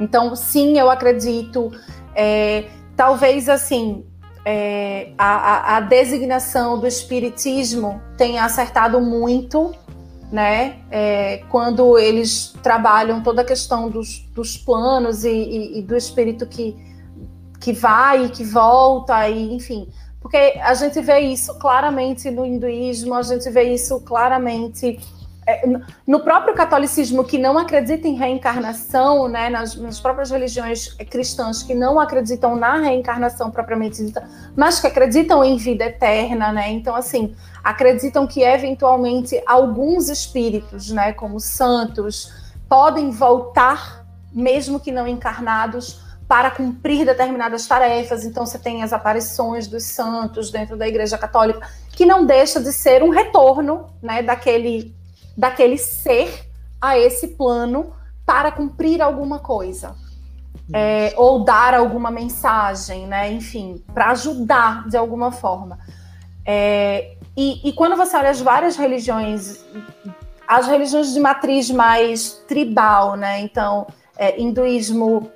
Então, 0.00 0.36
sim, 0.36 0.78
eu 0.78 0.90
acredito. 0.90 1.72
É, 2.14 2.68
talvez 2.94 3.48
assim, 3.48 4.04
é, 4.48 5.08
a, 5.18 5.76
a, 5.76 5.80
designação 5.80 6.78
do 6.78 6.86
espiritismo 6.86 8.00
tenha 8.16 8.44
acertado 8.44 9.00
muito, 9.00 9.74
né? 10.30 10.76
É, 10.88 11.38
quando 11.50 11.98
eles 11.98 12.54
trabalham 12.62 13.20
toda 13.24 13.42
a 13.42 13.44
questão 13.44 13.90
dos, 13.90 14.20
dos 14.32 14.56
planos 14.56 15.24
e, 15.24 15.30
e, 15.30 15.78
e, 15.80 15.82
do 15.82 15.96
espírito 15.96 16.46
que, 16.46 16.76
que 17.60 17.72
vai 17.72 18.26
e 18.26 18.28
que 18.28 18.44
volta, 18.44 19.28
e 19.28 19.52
enfim. 19.52 19.88
Porque 20.20 20.54
a 20.62 20.74
gente 20.74 21.00
vê 21.00 21.18
isso 21.18 21.58
claramente 21.58 22.30
no 22.30 22.46
hinduísmo, 22.46 23.14
a 23.14 23.22
gente 23.22 23.50
vê 23.50 23.74
isso 23.74 24.00
claramente 24.02 25.00
no 26.06 26.20
próprio 26.20 26.54
catolicismo 26.54 27.22
que 27.22 27.38
não 27.38 27.56
acredita 27.56 28.08
em 28.08 28.16
reencarnação, 28.16 29.28
né, 29.28 29.48
nas, 29.48 29.76
nas, 29.76 30.00
próprias 30.00 30.30
religiões 30.30 30.88
cristãs 31.08 31.62
que 31.62 31.72
não 31.72 32.00
acreditam 32.00 32.56
na 32.56 32.78
reencarnação 32.78 33.50
propriamente 33.50 34.04
dita, 34.04 34.28
mas 34.56 34.80
que 34.80 34.88
acreditam 34.88 35.44
em 35.44 35.56
vida 35.56 35.84
eterna, 35.84 36.50
né? 36.50 36.70
Então, 36.72 36.96
assim, 36.96 37.34
acreditam 37.62 38.26
que 38.26 38.42
eventualmente 38.42 39.40
alguns 39.46 40.08
espíritos, 40.08 40.90
né, 40.90 41.12
como 41.12 41.38
santos, 41.38 42.32
podem 42.68 43.10
voltar, 43.10 44.04
mesmo 44.32 44.80
que 44.80 44.90
não 44.90 45.06
encarnados, 45.06 46.04
para 46.26 46.50
cumprir 46.50 47.06
determinadas 47.06 47.68
tarefas. 47.68 48.24
Então, 48.24 48.44
você 48.44 48.58
tem 48.58 48.82
as 48.82 48.92
aparições 48.92 49.68
dos 49.68 49.84
santos 49.84 50.50
dentro 50.50 50.76
da 50.76 50.88
Igreja 50.88 51.16
Católica, 51.16 51.68
que 51.92 52.04
não 52.04 52.26
deixa 52.26 52.60
de 52.60 52.72
ser 52.72 53.04
um 53.04 53.10
retorno, 53.10 53.86
né, 54.02 54.24
daquele 54.24 54.95
daquele 55.36 55.76
ser 55.76 56.48
a 56.80 56.98
esse 56.98 57.28
plano 57.28 57.92
para 58.24 58.50
cumprir 58.50 59.00
alguma 59.02 59.38
coisa. 59.38 59.94
É, 60.72 61.14
ou 61.16 61.44
dar 61.44 61.74
alguma 61.74 62.10
mensagem, 62.10 63.06
né? 63.06 63.30
Enfim, 63.30 63.84
para 63.94 64.10
ajudar 64.10 64.88
de 64.88 64.96
alguma 64.96 65.30
forma. 65.30 65.78
É, 66.44 67.16
e, 67.36 67.68
e, 67.68 67.72
quando 67.72 67.96
você 67.96 68.16
olha 68.16 68.30
as 68.30 68.40
várias 68.40 68.76
religiões, 68.76 69.64
as 70.46 70.66
religiões 70.66 71.12
de 71.12 71.20
matriz 71.20 71.70
mais 71.70 72.42
tribal, 72.48 73.14
né? 73.14 73.40
Então, 73.40 73.86
é, 74.16 74.40
hinduísmo, 74.40 75.30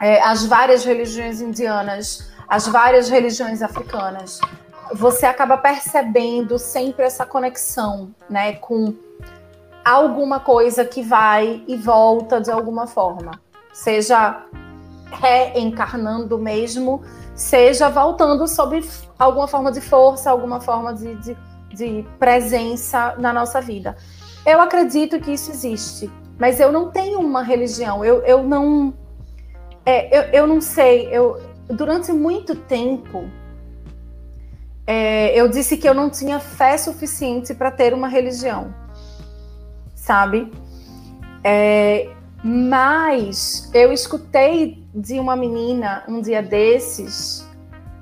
é, 0.00 0.22
as 0.22 0.46
várias 0.46 0.84
religiões 0.84 1.40
indianas, 1.40 2.30
as 2.48 2.66
várias 2.66 3.08
religiões 3.08 3.62
africanas, 3.62 4.40
você 4.92 5.26
acaba 5.26 5.56
percebendo 5.56 6.58
sempre 6.58 7.04
essa 7.04 7.24
conexão, 7.24 8.14
né? 8.28 8.54
Com 8.54 8.94
alguma 9.84 10.40
coisa 10.40 10.84
que 10.84 11.02
vai 11.02 11.62
e 11.66 11.76
volta 11.76 12.40
de 12.40 12.50
alguma 12.50 12.86
forma, 12.86 13.32
seja 13.72 14.44
reencarnando 15.10 16.38
mesmo, 16.38 17.02
seja 17.34 17.88
voltando 17.88 18.46
sob 18.46 18.82
alguma 19.18 19.46
forma 19.46 19.70
de 19.70 19.80
força, 19.80 20.30
alguma 20.30 20.60
forma 20.60 20.94
de, 20.94 21.14
de, 21.16 21.36
de 21.74 22.06
presença 22.18 23.14
na 23.18 23.32
nossa 23.32 23.60
vida. 23.60 23.96
Eu 24.46 24.60
acredito 24.60 25.20
que 25.20 25.32
isso 25.32 25.50
existe, 25.50 26.10
mas 26.38 26.60
eu 26.60 26.72
não 26.72 26.90
tenho 26.90 27.20
uma 27.20 27.42
religião, 27.42 28.04
eu, 28.04 28.22
eu 28.22 28.42
não. 28.42 28.94
É, 29.86 30.18
eu, 30.18 30.22
eu 30.32 30.46
não 30.46 30.60
sei, 30.60 31.08
eu, 31.12 31.40
durante 31.68 32.10
muito 32.10 32.54
tempo, 32.54 33.28
é, 34.86 35.38
eu 35.38 35.48
disse 35.48 35.76
que 35.76 35.88
eu 35.88 35.94
não 35.94 36.10
tinha 36.10 36.38
fé 36.38 36.76
suficiente 36.76 37.54
para 37.54 37.70
ter 37.70 37.94
uma 37.94 38.08
religião 38.08 38.84
sabe? 40.04 40.52
É, 41.42 42.10
mas 42.42 43.70
eu 43.72 43.90
escutei 43.90 44.84
de 44.94 45.18
uma 45.18 45.34
menina 45.34 46.04
um 46.06 46.20
dia 46.20 46.42
desses 46.42 47.48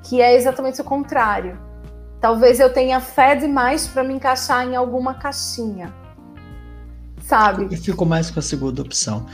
que 0.03 0.21
é 0.21 0.35
exatamente 0.35 0.81
o 0.81 0.85
contrário. 0.85 1.57
Talvez 2.21 2.59
eu 2.59 2.73
tenha 2.73 3.01
fé 3.01 3.37
demais 3.37 3.87
para 3.87 4.03
me 4.03 4.15
encaixar 4.15 4.67
em 4.67 4.75
alguma 4.75 5.15
caixinha. 5.15 5.95
Sabe? 7.21 7.69
Eu 7.71 7.81
fico 7.81 8.05
mais 8.05 8.31
com 8.33 8.41
a 8.41 8.43
segunda 8.43 8.83
opção. 8.83 9.27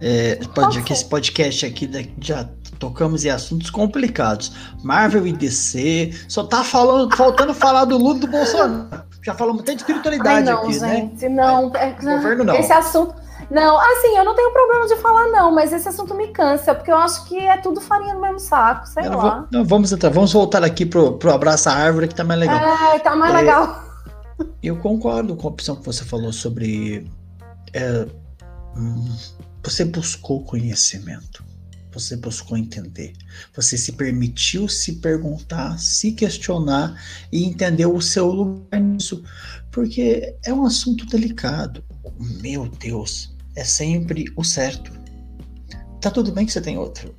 É, 0.00 0.36
pode, 0.54 0.82
que 0.82 0.94
esse 0.94 1.04
podcast 1.04 1.66
aqui 1.66 1.90
já 2.18 2.48
tocamos 2.84 3.24
em 3.24 3.30
assuntos 3.30 3.70
complicados. 3.70 4.52
Marvel 4.82 5.26
e 5.26 5.32
DC, 5.32 6.12
só 6.28 6.44
tá 6.44 6.62
falando, 6.62 7.16
faltando 7.16 7.54
falar 7.54 7.86
do 7.86 7.96
Ludo 7.96 8.20
do 8.20 8.26
Bolsonaro 8.28 9.04
já 9.24 9.32
falamos 9.32 9.62
até 9.62 9.72
de 9.72 9.80
espiritualidade 9.80 10.36
Ai, 10.36 10.54
não, 10.54 10.62
aqui, 10.62 10.78
né? 10.78 10.96
gente, 10.96 11.28
né? 11.30 11.34
Não, 11.34 11.74
é, 11.74 11.92
governo 11.92 12.44
não. 12.44 12.54
Esse 12.56 12.72
assunto. 12.72 13.14
Não, 13.50 13.78
assim, 13.78 14.16
eu 14.18 14.24
não 14.24 14.34
tenho 14.34 14.52
problema 14.52 14.86
de 14.86 14.96
falar, 14.96 15.28
não, 15.28 15.50
mas 15.50 15.72
esse 15.72 15.88
assunto 15.88 16.14
me 16.14 16.28
cansa, 16.28 16.74
porque 16.74 16.90
eu 16.90 16.96
acho 16.96 17.24
que 17.24 17.38
é 17.38 17.56
tudo 17.56 17.80
farinha 17.80 18.14
no 18.14 18.20
mesmo 18.20 18.38
saco, 18.38 18.86
sei 18.86 19.08
lá. 19.08 19.16
Vou, 19.16 19.48
não, 19.50 19.64
vamos 19.64 19.92
entrar, 19.92 20.10
vamos 20.10 20.32
voltar 20.32 20.62
aqui 20.62 20.84
pro, 20.84 21.12
pro 21.12 21.32
Abraça 21.32 21.70
a 21.70 21.74
Árvore, 21.74 22.08
que 22.08 22.14
tá 22.14 22.22
mais 22.22 22.38
legal. 22.38 22.58
É, 22.94 22.98
tá 22.98 23.16
mais 23.16 23.32
é, 23.32 23.36
legal. 23.38 23.82
Eu 24.62 24.76
concordo 24.76 25.34
com 25.36 25.48
a 25.48 25.50
opção 25.50 25.76
que 25.76 25.86
você 25.86 26.04
falou 26.04 26.32
sobre. 26.32 27.10
É, 27.72 28.06
hum, 28.76 29.10
você 29.62 29.86
buscou 29.86 30.44
conhecimento 30.44 31.44
você 31.94 32.16
buscou 32.16 32.58
entender. 32.58 33.12
Você 33.54 33.78
se 33.78 33.92
permitiu 33.92 34.68
se 34.68 34.94
perguntar, 34.94 35.78
se 35.78 36.12
questionar 36.12 37.00
e 37.32 37.44
entender 37.44 37.86
o 37.86 38.00
seu 38.00 38.26
lugar 38.26 38.80
nisso. 38.80 39.22
Porque 39.70 40.34
é 40.44 40.52
um 40.52 40.64
assunto 40.64 41.06
delicado. 41.06 41.84
Meu 42.40 42.68
Deus, 42.68 43.34
é 43.56 43.64
sempre 43.64 44.26
o 44.36 44.44
certo. 44.44 44.92
Tá 46.00 46.10
tudo 46.10 46.32
bem 46.32 46.44
que 46.44 46.52
você 46.52 46.60
tem 46.60 46.76
outro. 46.76 47.14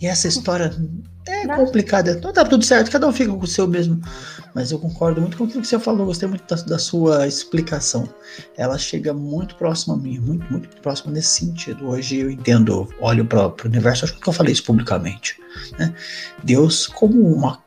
E 0.00 0.06
essa 0.06 0.28
história 0.28 0.70
é 1.26 1.46
complicada. 1.46 2.18
Não 2.22 2.32
tá 2.32 2.44
tudo 2.44 2.64
certo, 2.64 2.90
cada 2.90 3.06
um 3.06 3.12
fica 3.12 3.32
com 3.32 3.44
o 3.44 3.46
seu 3.46 3.66
mesmo. 3.66 4.00
Mas 4.54 4.70
eu 4.70 4.78
concordo 4.78 5.20
muito 5.20 5.36
com 5.36 5.44
aquilo 5.44 5.60
que 5.60 5.68
você 5.68 5.78
falou, 5.78 6.06
gostei 6.06 6.28
muito 6.28 6.44
da, 6.48 6.62
da 6.62 6.78
sua 6.78 7.26
explicação. 7.26 8.08
Ela 8.56 8.78
chega 8.78 9.12
muito 9.12 9.56
próxima 9.56 9.94
a 9.94 9.98
mim, 9.98 10.18
muito, 10.18 10.50
muito 10.50 10.68
próxima 10.80 11.12
nesse 11.12 11.40
sentido. 11.40 11.88
Hoje 11.88 12.18
eu 12.18 12.30
entendo, 12.30 12.88
olho 13.00 13.26
para 13.26 13.48
o 13.48 13.54
universo, 13.64 14.04
acho 14.04 14.18
que 14.18 14.28
eu 14.28 14.32
falei 14.32 14.52
isso 14.52 14.64
publicamente. 14.64 15.38
Né? 15.78 15.94
Deus, 16.42 16.86
como 16.86 17.20
uma. 17.34 17.62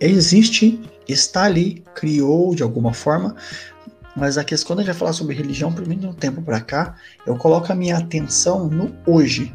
Existe, 0.00 0.80
está 1.06 1.44
ali, 1.44 1.84
criou 1.94 2.54
de 2.54 2.62
alguma 2.62 2.92
forma, 2.92 3.36
mas 4.16 4.38
a 4.38 4.44
questão, 4.44 4.68
quando 4.68 4.78
a 4.80 4.82
gente 4.82 4.92
vai 4.92 4.98
falar 4.98 5.12
sobre 5.12 5.34
religião, 5.34 5.70
por 5.70 5.86
mim, 5.86 5.98
de 5.98 6.06
um 6.06 6.14
tempo 6.14 6.40
para 6.40 6.60
cá, 6.60 6.96
eu 7.26 7.36
coloco 7.36 7.70
a 7.70 7.74
minha 7.74 7.98
atenção 7.98 8.68
no 8.68 8.96
hoje 9.06 9.54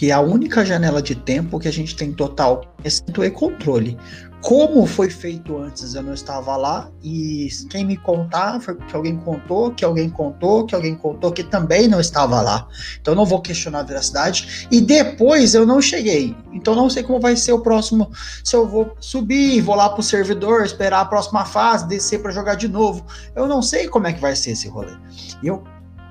que 0.00 0.10
é 0.10 0.14
a 0.14 0.20
única 0.20 0.64
janela 0.64 1.02
de 1.02 1.14
tempo 1.14 1.60
que 1.60 1.68
a 1.68 1.70
gente 1.70 1.94
tem 1.94 2.10
total 2.10 2.62
conhecimento 2.78 3.22
e 3.22 3.30
controle. 3.30 3.98
Como 4.40 4.86
foi 4.86 5.10
feito 5.10 5.58
antes, 5.58 5.94
eu 5.94 6.02
não 6.02 6.14
estava 6.14 6.56
lá, 6.56 6.90
e 7.02 7.50
quem 7.68 7.84
me 7.84 7.98
contar 7.98 8.58
foi 8.60 8.76
que 8.76 8.96
alguém 8.96 9.18
contou, 9.18 9.70
que 9.72 9.84
alguém 9.84 10.08
contou, 10.08 10.64
que 10.64 10.74
alguém 10.74 10.94
contou, 10.94 11.30
que 11.30 11.44
também 11.44 11.86
não 11.86 12.00
estava 12.00 12.40
lá. 12.40 12.66
Então 12.98 13.14
não 13.14 13.26
vou 13.26 13.42
questionar 13.42 13.80
a 13.80 13.82
veracidade. 13.82 14.66
E 14.70 14.80
depois 14.80 15.54
eu 15.54 15.66
não 15.66 15.82
cheguei. 15.82 16.34
Então 16.50 16.74
não 16.74 16.88
sei 16.88 17.02
como 17.02 17.20
vai 17.20 17.36
ser 17.36 17.52
o 17.52 17.60
próximo. 17.60 18.10
Se 18.42 18.56
eu 18.56 18.66
vou 18.66 18.96
subir, 19.00 19.60
vou 19.60 19.74
lá 19.74 19.90
para 19.90 20.00
o 20.00 20.02
servidor, 20.02 20.64
esperar 20.64 21.00
a 21.00 21.04
próxima 21.04 21.44
fase, 21.44 21.86
descer 21.86 22.22
para 22.22 22.32
jogar 22.32 22.54
de 22.54 22.68
novo. 22.68 23.04
Eu 23.36 23.46
não 23.46 23.60
sei 23.60 23.86
como 23.86 24.06
é 24.06 24.14
que 24.14 24.20
vai 24.22 24.34
ser 24.34 24.52
esse 24.52 24.66
rolê. 24.66 24.94
E 25.42 25.48
eu 25.48 25.62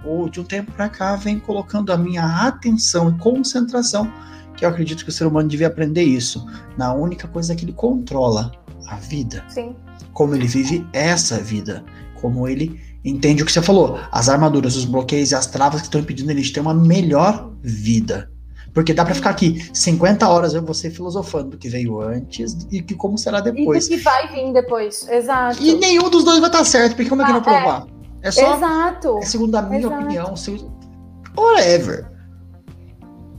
ou 0.03 0.29
de 0.29 0.39
um 0.39 0.43
tempo 0.43 0.71
para 0.71 0.89
cá, 0.89 1.15
vem 1.15 1.39
colocando 1.39 1.91
a 1.91 1.97
minha 1.97 2.47
atenção 2.47 3.09
e 3.09 3.13
concentração, 3.19 4.11
que 4.55 4.65
eu 4.65 4.69
acredito 4.69 5.03
que 5.03 5.09
o 5.09 5.13
ser 5.13 5.25
humano 5.25 5.47
devia 5.49 5.67
aprender 5.67 6.03
isso, 6.03 6.45
na 6.77 6.93
única 6.93 7.27
coisa 7.27 7.55
que 7.55 7.65
ele 7.65 7.73
controla, 7.73 8.51
a 8.87 8.95
vida. 8.95 9.43
Sim. 9.47 9.75
Como 10.13 10.35
ele 10.35 10.47
vive 10.47 10.85
essa 10.91 11.37
vida, 11.37 11.83
como 12.21 12.47
ele 12.47 12.81
entende 13.03 13.43
o 13.43 13.45
que 13.45 13.51
você 13.51 13.61
falou, 13.61 13.99
as 14.11 14.27
armaduras, 14.27 14.75
os 14.75 14.85
bloqueios 14.85 15.31
e 15.31 15.35
as 15.35 15.45
travas 15.45 15.81
que 15.81 15.87
estão 15.87 16.01
impedindo 16.01 16.31
ele 16.31 16.41
de 16.41 16.51
ter 16.51 16.59
uma 16.59 16.73
melhor 16.73 17.51
vida. 17.61 18.29
Porque 18.73 18.93
dá 18.93 19.03
para 19.03 19.15
ficar 19.15 19.31
aqui 19.31 19.67
50 19.73 20.27
horas 20.27 20.53
eu 20.53 20.63
você 20.63 20.91
filosofando 20.91 21.51
do 21.51 21.57
que 21.57 21.69
veio 21.69 22.01
antes 22.01 22.67
e 22.71 22.81
que 22.81 22.93
como 22.93 23.17
será 23.17 23.41
depois. 23.41 23.87
E 23.87 23.89
do 23.89 23.97
que 23.97 24.03
vai 24.03 24.27
vir 24.27 24.53
depois, 24.53 25.07
exato. 25.09 25.61
E 25.61 25.73
nenhum 25.75 26.09
dos 26.09 26.23
dois 26.23 26.39
vai 26.39 26.49
estar 26.49 26.63
certo, 26.63 26.95
porque 26.95 27.09
como 27.09 27.21
é 27.21 27.25
que 27.25 27.31
não 27.31 27.39
ah, 27.39 27.43
provar? 27.43 27.87
É, 27.87 27.98
é 28.21 28.31
só. 28.31 28.55
Exato. 28.55 29.17
É 29.19 29.21
segundo 29.21 29.55
a 29.55 29.61
minha 29.61 29.79
exato. 29.79 29.95
opinião, 29.95 30.33
whatever. 31.37 32.11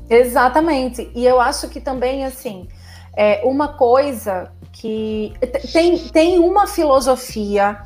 Exatamente. 0.09 1.11
E 1.15 1.25
eu 1.25 1.41
acho 1.41 1.69
que 1.69 1.81
também, 1.81 2.25
assim, 2.25 2.69
é 3.17 3.43
uma 3.45 3.69
coisa 3.69 4.51
que. 4.73 5.33
Tem, 5.73 5.99
tem 6.09 6.39
uma 6.39 6.67
filosofia 6.67 7.79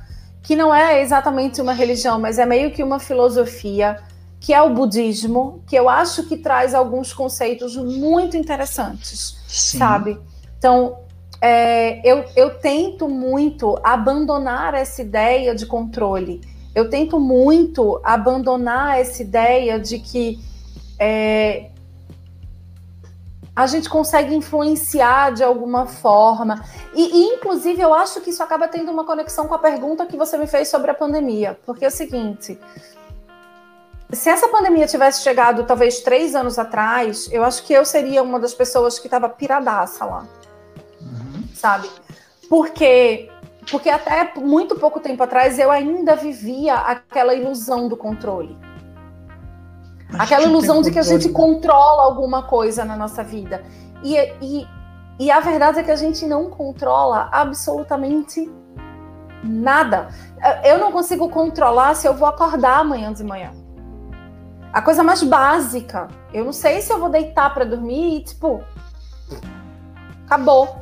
que 0.42 0.54
não 0.54 0.74
é 0.74 1.00
exatamente 1.00 1.60
uma 1.60 1.72
religião, 1.72 2.20
mas 2.20 2.38
é 2.38 2.46
meio 2.46 2.70
que 2.70 2.82
uma 2.82 2.98
filosofia 2.98 3.98
que 4.38 4.52
é 4.52 4.60
o 4.60 4.74
budismo, 4.74 5.62
que 5.66 5.74
eu 5.74 5.88
acho 5.88 6.28
que 6.28 6.36
traz 6.36 6.74
alguns 6.74 7.14
conceitos 7.14 7.76
muito 7.76 8.36
interessantes, 8.36 9.38
Sim. 9.48 9.78
sabe? 9.78 10.20
Então, 10.58 10.98
é, 11.40 12.06
eu, 12.06 12.24
eu 12.36 12.58
tento 12.58 13.08
muito 13.08 13.78
abandonar 13.82 14.74
essa 14.74 15.00
ideia 15.00 15.54
de 15.54 15.64
controle. 15.64 16.42
Eu 16.74 16.90
tento 16.90 17.20
muito 17.20 18.00
abandonar 18.02 18.98
essa 18.98 19.22
ideia 19.22 19.78
de 19.78 19.98
que 19.98 20.40
é, 20.98 21.70
a 23.54 23.66
gente 23.66 23.88
consegue 23.88 24.34
influenciar 24.34 25.32
de 25.32 25.44
alguma 25.44 25.86
forma. 25.86 26.64
E, 26.92 27.02
e, 27.02 27.34
inclusive, 27.34 27.80
eu 27.80 27.94
acho 27.94 28.20
que 28.20 28.30
isso 28.30 28.42
acaba 28.42 28.66
tendo 28.66 28.90
uma 28.90 29.04
conexão 29.04 29.46
com 29.46 29.54
a 29.54 29.58
pergunta 29.58 30.06
que 30.06 30.16
você 30.16 30.36
me 30.36 30.46
fez 30.46 30.68
sobre 30.68 30.90
a 30.90 30.94
pandemia. 30.94 31.56
Porque 31.64 31.84
é 31.84 31.88
o 31.88 31.90
seguinte: 31.90 32.58
se 34.12 34.28
essa 34.28 34.48
pandemia 34.48 34.86
tivesse 34.86 35.22
chegado 35.22 35.64
talvez 35.64 36.00
três 36.00 36.34
anos 36.34 36.58
atrás, 36.58 37.28
eu 37.30 37.44
acho 37.44 37.62
que 37.64 37.72
eu 37.72 37.84
seria 37.84 38.22
uma 38.22 38.40
das 38.40 38.54
pessoas 38.54 38.98
que 38.98 39.06
estava 39.06 39.28
piradaça 39.28 40.04
lá. 40.04 40.26
Uhum. 41.00 41.44
Sabe? 41.54 41.88
Porque, 42.48 43.30
porque 43.70 43.88
até 43.88 44.32
muito 44.38 44.76
pouco 44.76 45.00
tempo 45.00 45.22
atrás 45.22 45.58
eu 45.58 45.70
ainda 45.70 46.14
vivia 46.16 46.74
aquela 46.74 47.34
ilusão 47.34 47.88
do 47.88 47.96
controle. 47.96 48.56
aquela 50.18 50.44
ilusão 50.44 50.80
de 50.80 50.90
que 50.90 50.98
a 50.98 51.02
gente 51.02 51.28
controla 51.30 52.04
alguma 52.04 52.44
coisa 52.44 52.84
na 52.84 52.96
nossa 52.96 53.24
vida. 53.24 53.64
E, 54.02 54.16
e, 54.40 54.66
e 55.18 55.30
a 55.30 55.40
verdade 55.40 55.80
é 55.80 55.82
que 55.82 55.90
a 55.90 55.96
gente 55.96 56.26
não 56.26 56.50
controla 56.50 57.28
absolutamente 57.32 58.50
nada. 59.42 60.08
Eu 60.62 60.78
não 60.78 60.92
consigo 60.92 61.28
controlar 61.28 61.94
se 61.94 62.06
eu 62.06 62.14
vou 62.14 62.28
acordar 62.28 62.80
amanhã 62.80 63.12
de 63.12 63.24
manhã 63.24 63.64
a 64.74 64.82
coisa 64.82 65.04
mais 65.04 65.22
básica. 65.22 66.08
Eu 66.32 66.44
não 66.44 66.52
sei 66.52 66.82
se 66.82 66.92
eu 66.92 66.98
vou 66.98 67.08
deitar 67.08 67.54
para 67.54 67.64
dormir 67.64 68.16
e, 68.16 68.24
tipo, 68.24 68.60
acabou. 70.26 70.80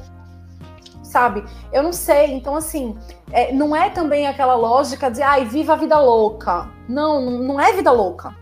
Sabe? 1.12 1.44
Eu 1.70 1.82
não 1.82 1.93
sei. 1.93 2.32
Então, 2.32 2.56
assim, 2.56 2.97
é, 3.30 3.52
não 3.52 3.76
é 3.76 3.90
também 3.90 4.26
aquela 4.26 4.55
lógica 4.55 5.10
de, 5.10 5.20
ai, 5.20 5.44
viva 5.44 5.74
a 5.74 5.76
vida 5.76 6.01
louca. 6.01 6.70
Não, 6.89 7.30
não 7.30 7.60
é 7.60 7.70
vida 7.74 7.93
louca. 7.93 8.34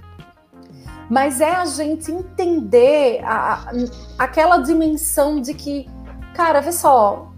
Mas 1.10 1.40
é 1.40 1.50
a 1.50 1.64
gente 1.64 2.12
entender 2.12 3.20
a, 3.24 3.72
aquela 4.16 4.58
dimensão 4.58 5.40
de 5.40 5.52
que, 5.52 5.90
cara, 6.32 6.60
vê 6.60 6.70
só, 6.70 7.32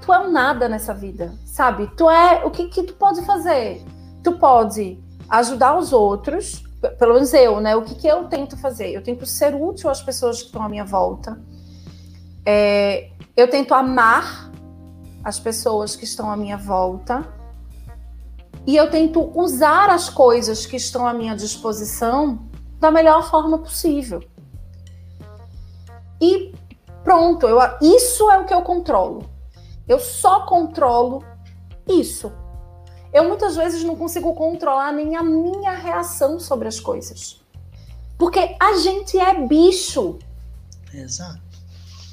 tu 0.00 0.12
é 0.12 0.20
um 0.20 0.30
nada 0.30 0.68
nessa 0.68 0.94
vida, 0.94 1.34
sabe? 1.44 1.90
Tu 1.96 2.08
é 2.08 2.44
o 2.44 2.50
que, 2.52 2.68
que 2.68 2.84
tu 2.84 2.94
pode 2.94 3.22
fazer? 3.22 3.84
Tu 4.22 4.30
pode 4.38 5.02
ajudar 5.28 5.76
os 5.76 5.92
outros, 5.92 6.62
pelo 6.96 7.14
menos 7.14 7.34
eu, 7.34 7.58
né? 7.60 7.74
O 7.74 7.82
que, 7.82 7.96
que 7.96 8.06
eu 8.06 8.28
tento 8.28 8.56
fazer? 8.56 8.92
Eu 8.92 9.02
tento 9.02 9.26
ser 9.26 9.52
útil 9.56 9.90
às 9.90 10.00
pessoas 10.00 10.38
que 10.38 10.46
estão 10.46 10.62
à 10.62 10.68
minha 10.68 10.84
volta. 10.84 11.36
É, 12.46 13.10
eu 13.40 13.48
tento 13.48 13.74
amar 13.74 14.50
as 15.22 15.38
pessoas 15.38 15.96
que 15.96 16.04
estão 16.04 16.30
à 16.30 16.36
minha 16.36 16.56
volta. 16.56 17.26
E 18.66 18.76
eu 18.76 18.90
tento 18.90 19.32
usar 19.38 19.88
as 19.88 20.10
coisas 20.10 20.66
que 20.66 20.76
estão 20.76 21.06
à 21.06 21.14
minha 21.14 21.34
disposição 21.34 22.38
da 22.78 22.90
melhor 22.90 23.30
forma 23.30 23.58
possível. 23.58 24.22
E 26.20 26.54
pronto, 27.02 27.46
eu, 27.46 27.58
isso 27.80 28.30
é 28.30 28.38
o 28.38 28.44
que 28.44 28.52
eu 28.52 28.62
controlo. 28.62 29.24
Eu 29.86 29.98
só 29.98 30.44
controlo 30.44 31.24
isso 31.86 32.30
eu 33.12 33.26
muitas 33.26 33.56
vezes 33.56 33.82
não 33.82 33.96
consigo 33.96 34.34
controlar 34.34 34.92
nem 34.92 35.16
a 35.16 35.22
minha 35.22 35.72
reação 35.72 36.38
sobre 36.38 36.68
as 36.68 36.78
coisas. 36.78 37.40
Porque 38.18 38.56
a 38.60 38.76
gente 38.76 39.18
é 39.18 39.46
bicho. 39.46 40.18
Exato. 40.92 41.47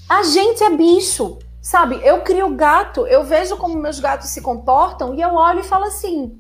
A 0.10 0.24
gente 0.24 0.64
é 0.64 0.70
bicho. 0.70 1.40
Sabe, 1.62 2.00
eu 2.04 2.22
crio 2.22 2.56
gato, 2.56 3.08
eu 3.08 3.24
vejo 3.24 3.58
como 3.58 3.76
meus 3.76 4.00
gatos 4.00 4.30
se 4.30 4.40
comportam 4.40 5.16
e 5.16 5.22
eu 5.22 5.34
olho 5.34 5.62
e 5.62 5.64
falo 5.64 5.86
assim: 5.86 6.38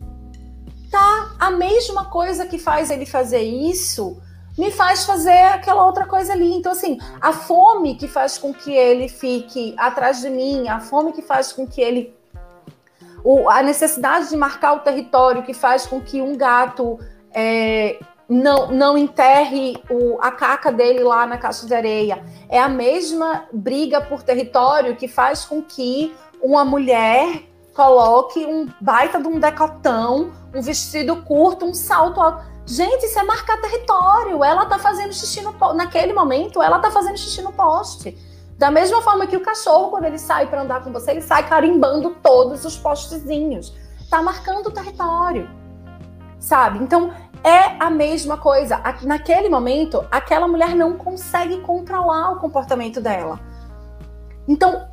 tá, 0.91 1.31
a 1.39 1.49
mesma 1.49 2.05
coisa 2.05 2.45
que 2.45 2.59
faz 2.59 2.91
ele 2.91 3.07
fazer 3.07 3.41
isso 3.41 4.21
me 4.55 4.71
faz 4.71 5.03
fazer 5.03 5.45
aquela 5.47 5.85
outra 5.85 6.05
coisa 6.05 6.33
ali. 6.33 6.53
Então, 6.53 6.71
assim, 6.71 6.99
a 7.19 7.33
fome 7.33 7.95
que 7.95 8.07
faz 8.07 8.37
com 8.37 8.53
que 8.53 8.71
ele 8.71 9.09
fique 9.09 9.73
atrás 9.77 10.21
de 10.21 10.29
mim, 10.29 10.69
a 10.69 10.79
fome 10.79 11.11
que 11.11 11.21
faz 11.21 11.51
com 11.51 11.67
que 11.67 11.81
ele 11.81 12.15
o, 13.23 13.49
a 13.49 13.63
necessidade 13.63 14.29
de 14.29 14.37
marcar 14.37 14.73
o 14.73 14.79
território 14.81 15.41
que 15.41 15.53
faz 15.53 15.87
com 15.87 15.99
que 15.99 16.21
um 16.21 16.37
gato 16.37 16.99
é, 17.33 17.99
não, 18.27 18.71
não 18.71 18.97
enterre 18.97 19.77
o, 19.89 20.17
a 20.21 20.31
caca 20.31 20.71
dele 20.71 21.03
lá 21.03 21.25
na 21.25 21.37
caixa 21.37 21.65
de 21.65 21.73
areia. 21.73 22.23
É 22.49 22.59
a 22.59 22.69
mesma 22.69 23.45
briga 23.51 24.01
por 24.01 24.23
território 24.23 24.95
que 24.95 25.07
faz 25.07 25.45
com 25.45 25.61
que 25.61 26.15
uma 26.41 26.65
mulher 26.65 27.43
coloque 27.75 28.45
um 28.45 28.67
baita 28.79 29.21
de 29.21 29.27
um 29.27 29.39
decotão, 29.39 30.31
um 30.53 30.61
vestido 30.61 31.17
curto, 31.23 31.65
um 31.65 31.73
salto 31.73 32.21
alto. 32.21 32.43
Gente, 32.65 33.05
isso 33.05 33.19
é 33.19 33.23
marcar 33.23 33.61
território. 33.61 34.43
Ela 34.43 34.65
tá 34.65 34.79
fazendo 34.79 35.13
xixi 35.13 35.41
no 35.41 35.53
naquele 35.73 36.13
momento, 36.13 36.61
ela 36.61 36.79
tá 36.79 36.89
fazendo 36.89 37.17
xixi 37.17 37.41
no 37.41 37.51
poste. 37.51 38.17
Da 38.57 38.71
mesma 38.71 39.01
forma 39.01 39.27
que 39.27 39.35
o 39.35 39.41
cachorro, 39.41 39.89
quando 39.89 40.05
ele 40.05 40.17
sai 40.17 40.47
para 40.47 40.61
andar 40.61 40.81
com 40.81 40.91
você, 40.91 41.11
ele 41.11 41.21
sai 41.21 41.47
carimbando 41.47 42.11
todos 42.23 42.63
os 42.63 42.77
postezinhos. 42.77 43.75
Tá 44.09 44.21
marcando 44.21 44.67
o 44.67 44.71
território. 44.71 45.49
Sabe? 46.39 46.79
Então, 46.79 47.13
é 47.45 47.77
a 47.79 47.91
mesma 47.91 48.37
coisa. 48.37 48.81
Naquele 49.03 49.47
momento, 49.49 50.03
aquela 50.11 50.47
mulher 50.47 50.75
não 50.75 50.97
consegue 50.97 51.61
controlar 51.61 52.31
o 52.31 52.39
comportamento 52.39 52.99
dela. 52.99 53.39
Então, 54.47 54.87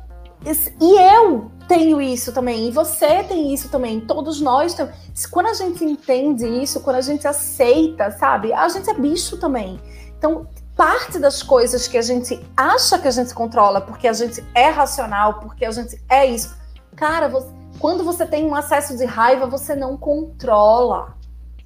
e 0.79 0.99
eu 0.99 1.51
tenho 1.67 1.99
isso 1.99 2.31
também, 2.31 2.67
e 2.67 2.71
você 2.71 3.23
tem 3.23 3.53
isso 3.53 3.69
também, 3.69 4.01
todos 4.01 4.39
nós 4.39 4.75
temos. 4.75 4.93
Quando 5.31 5.47
a 5.47 5.53
gente 5.53 5.83
entende 5.83 6.45
isso, 6.45 6.81
quando 6.81 6.97
a 6.97 7.01
gente 7.01 7.27
aceita, 7.27 8.11
sabe? 8.11 8.53
A 8.53 8.67
gente 8.69 8.89
é 8.89 8.93
bicho 8.93 9.37
também. 9.37 9.79
Então, 10.17 10.45
parte 10.75 11.17
das 11.17 11.41
coisas 11.41 11.87
que 11.87 11.97
a 11.97 12.01
gente 12.01 12.39
acha 12.55 12.99
que 12.99 13.07
a 13.07 13.11
gente 13.11 13.33
controla, 13.33 13.81
porque 13.81 14.07
a 14.07 14.13
gente 14.13 14.43
é 14.53 14.69
racional, 14.69 15.35
porque 15.35 15.65
a 15.65 15.71
gente 15.71 15.99
é 16.09 16.25
isso. 16.25 16.55
Cara, 16.95 17.29
você, 17.29 17.47
quando 17.79 18.03
você 18.03 18.25
tem 18.25 18.45
um 18.45 18.53
acesso 18.53 18.95
de 18.95 19.05
raiva, 19.05 19.47
você 19.47 19.75
não 19.75 19.97
controla. 19.97 21.15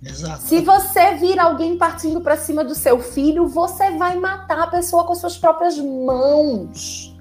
Exato. 0.03 0.43
Se 0.43 0.61
você 0.61 1.15
vir 1.15 1.39
alguém 1.39 1.77
partindo 1.77 2.21
para 2.21 2.37
cima 2.37 2.63
do 2.63 2.75
seu 2.75 2.99
filho, 2.99 3.47
você 3.47 3.91
vai 3.97 4.15
matar 4.17 4.59
a 4.59 4.67
pessoa 4.67 5.03
com 5.05 5.13
as 5.13 5.19
suas 5.19 5.37
próprias 5.37 5.77
mãos. 5.77 7.15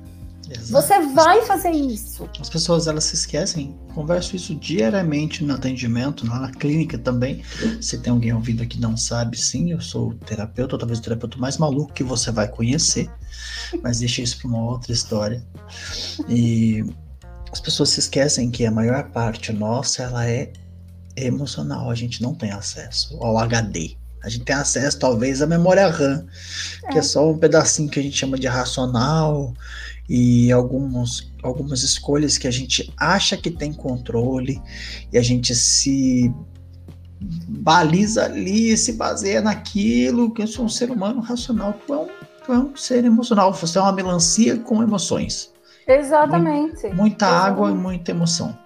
Exato. 0.48 0.70
Você 0.70 1.00
vai 1.12 1.42
fazer 1.42 1.70
isso. 1.70 2.28
As 2.38 2.48
pessoas 2.48 2.86
elas 2.86 3.04
se 3.04 3.14
esquecem. 3.16 3.76
Converso 3.94 4.36
isso 4.36 4.54
diariamente 4.54 5.42
no 5.42 5.54
atendimento, 5.54 6.24
na 6.24 6.50
clínica 6.52 6.96
também. 6.96 7.42
Se 7.80 7.98
tem 7.98 8.12
alguém 8.12 8.32
ouvindo 8.32 8.62
aqui 8.62 8.78
não 8.78 8.96
sabe, 8.96 9.36
sim, 9.36 9.72
eu 9.72 9.80
sou 9.80 10.14
terapeuta, 10.14 10.78
talvez 10.78 11.00
o 11.00 11.02
terapeuta 11.02 11.36
mais 11.38 11.58
maluco 11.58 11.92
que 11.92 12.04
você 12.04 12.30
vai 12.30 12.46
conhecer, 12.46 13.10
mas 13.82 13.98
deixa 13.98 14.22
isso 14.22 14.38
para 14.38 14.48
uma 14.48 14.62
outra 14.62 14.92
história. 14.92 15.42
E 16.28 16.84
as 17.50 17.58
pessoas 17.58 17.88
se 17.88 18.00
esquecem 18.00 18.50
que 18.50 18.64
a 18.64 18.70
maior 18.70 19.10
parte 19.10 19.52
nossa 19.52 20.04
ela 20.04 20.28
é 20.28 20.52
emocional. 21.16 21.90
A 21.90 21.94
gente 21.94 22.22
não 22.22 22.34
tem 22.34 22.50
acesso 22.50 23.16
ao 23.20 23.38
HD. 23.38 23.96
A 24.22 24.28
gente 24.28 24.44
tem 24.44 24.56
acesso, 24.56 24.98
talvez, 24.98 25.40
à 25.40 25.46
memória 25.46 25.88
RAM, 25.88 26.26
é. 26.84 26.88
que 26.92 26.98
é 26.98 27.02
só 27.02 27.30
um 27.30 27.38
pedacinho 27.38 27.88
que 27.88 28.00
a 28.00 28.02
gente 28.02 28.16
chama 28.16 28.36
de 28.36 28.48
racional 28.48 29.54
e 30.08 30.50
alguns, 30.50 31.32
algumas 31.42 31.82
escolhas 31.82 32.36
que 32.36 32.48
a 32.48 32.50
gente 32.50 32.92
acha 32.96 33.36
que 33.36 33.50
tem 33.50 33.72
controle 33.72 34.60
e 35.12 35.18
a 35.18 35.22
gente 35.22 35.54
se 35.54 36.34
baliza 37.20 38.24
ali, 38.24 38.76
se 38.76 38.94
baseia 38.94 39.40
naquilo, 39.40 40.32
que 40.32 40.42
eu 40.42 40.46
sou 40.46 40.64
um 40.64 40.68
ser 40.68 40.90
humano 40.90 41.20
racional, 41.20 41.74
tu 41.86 41.94
é 41.94 41.98
um, 41.98 42.08
tu 42.44 42.52
é 42.52 42.58
um 42.58 42.76
ser 42.76 43.04
emocional, 43.04 43.52
você 43.52 43.78
é 43.78 43.80
uma 43.80 43.92
melancia 43.92 44.56
com 44.58 44.82
emoções. 44.82 45.52
Exatamente. 45.86 46.88
Muita 46.88 47.26
Exatamente. 47.26 47.46
água 47.46 47.70
e 47.70 47.74
muita 47.74 48.10
emoção. 48.10 48.58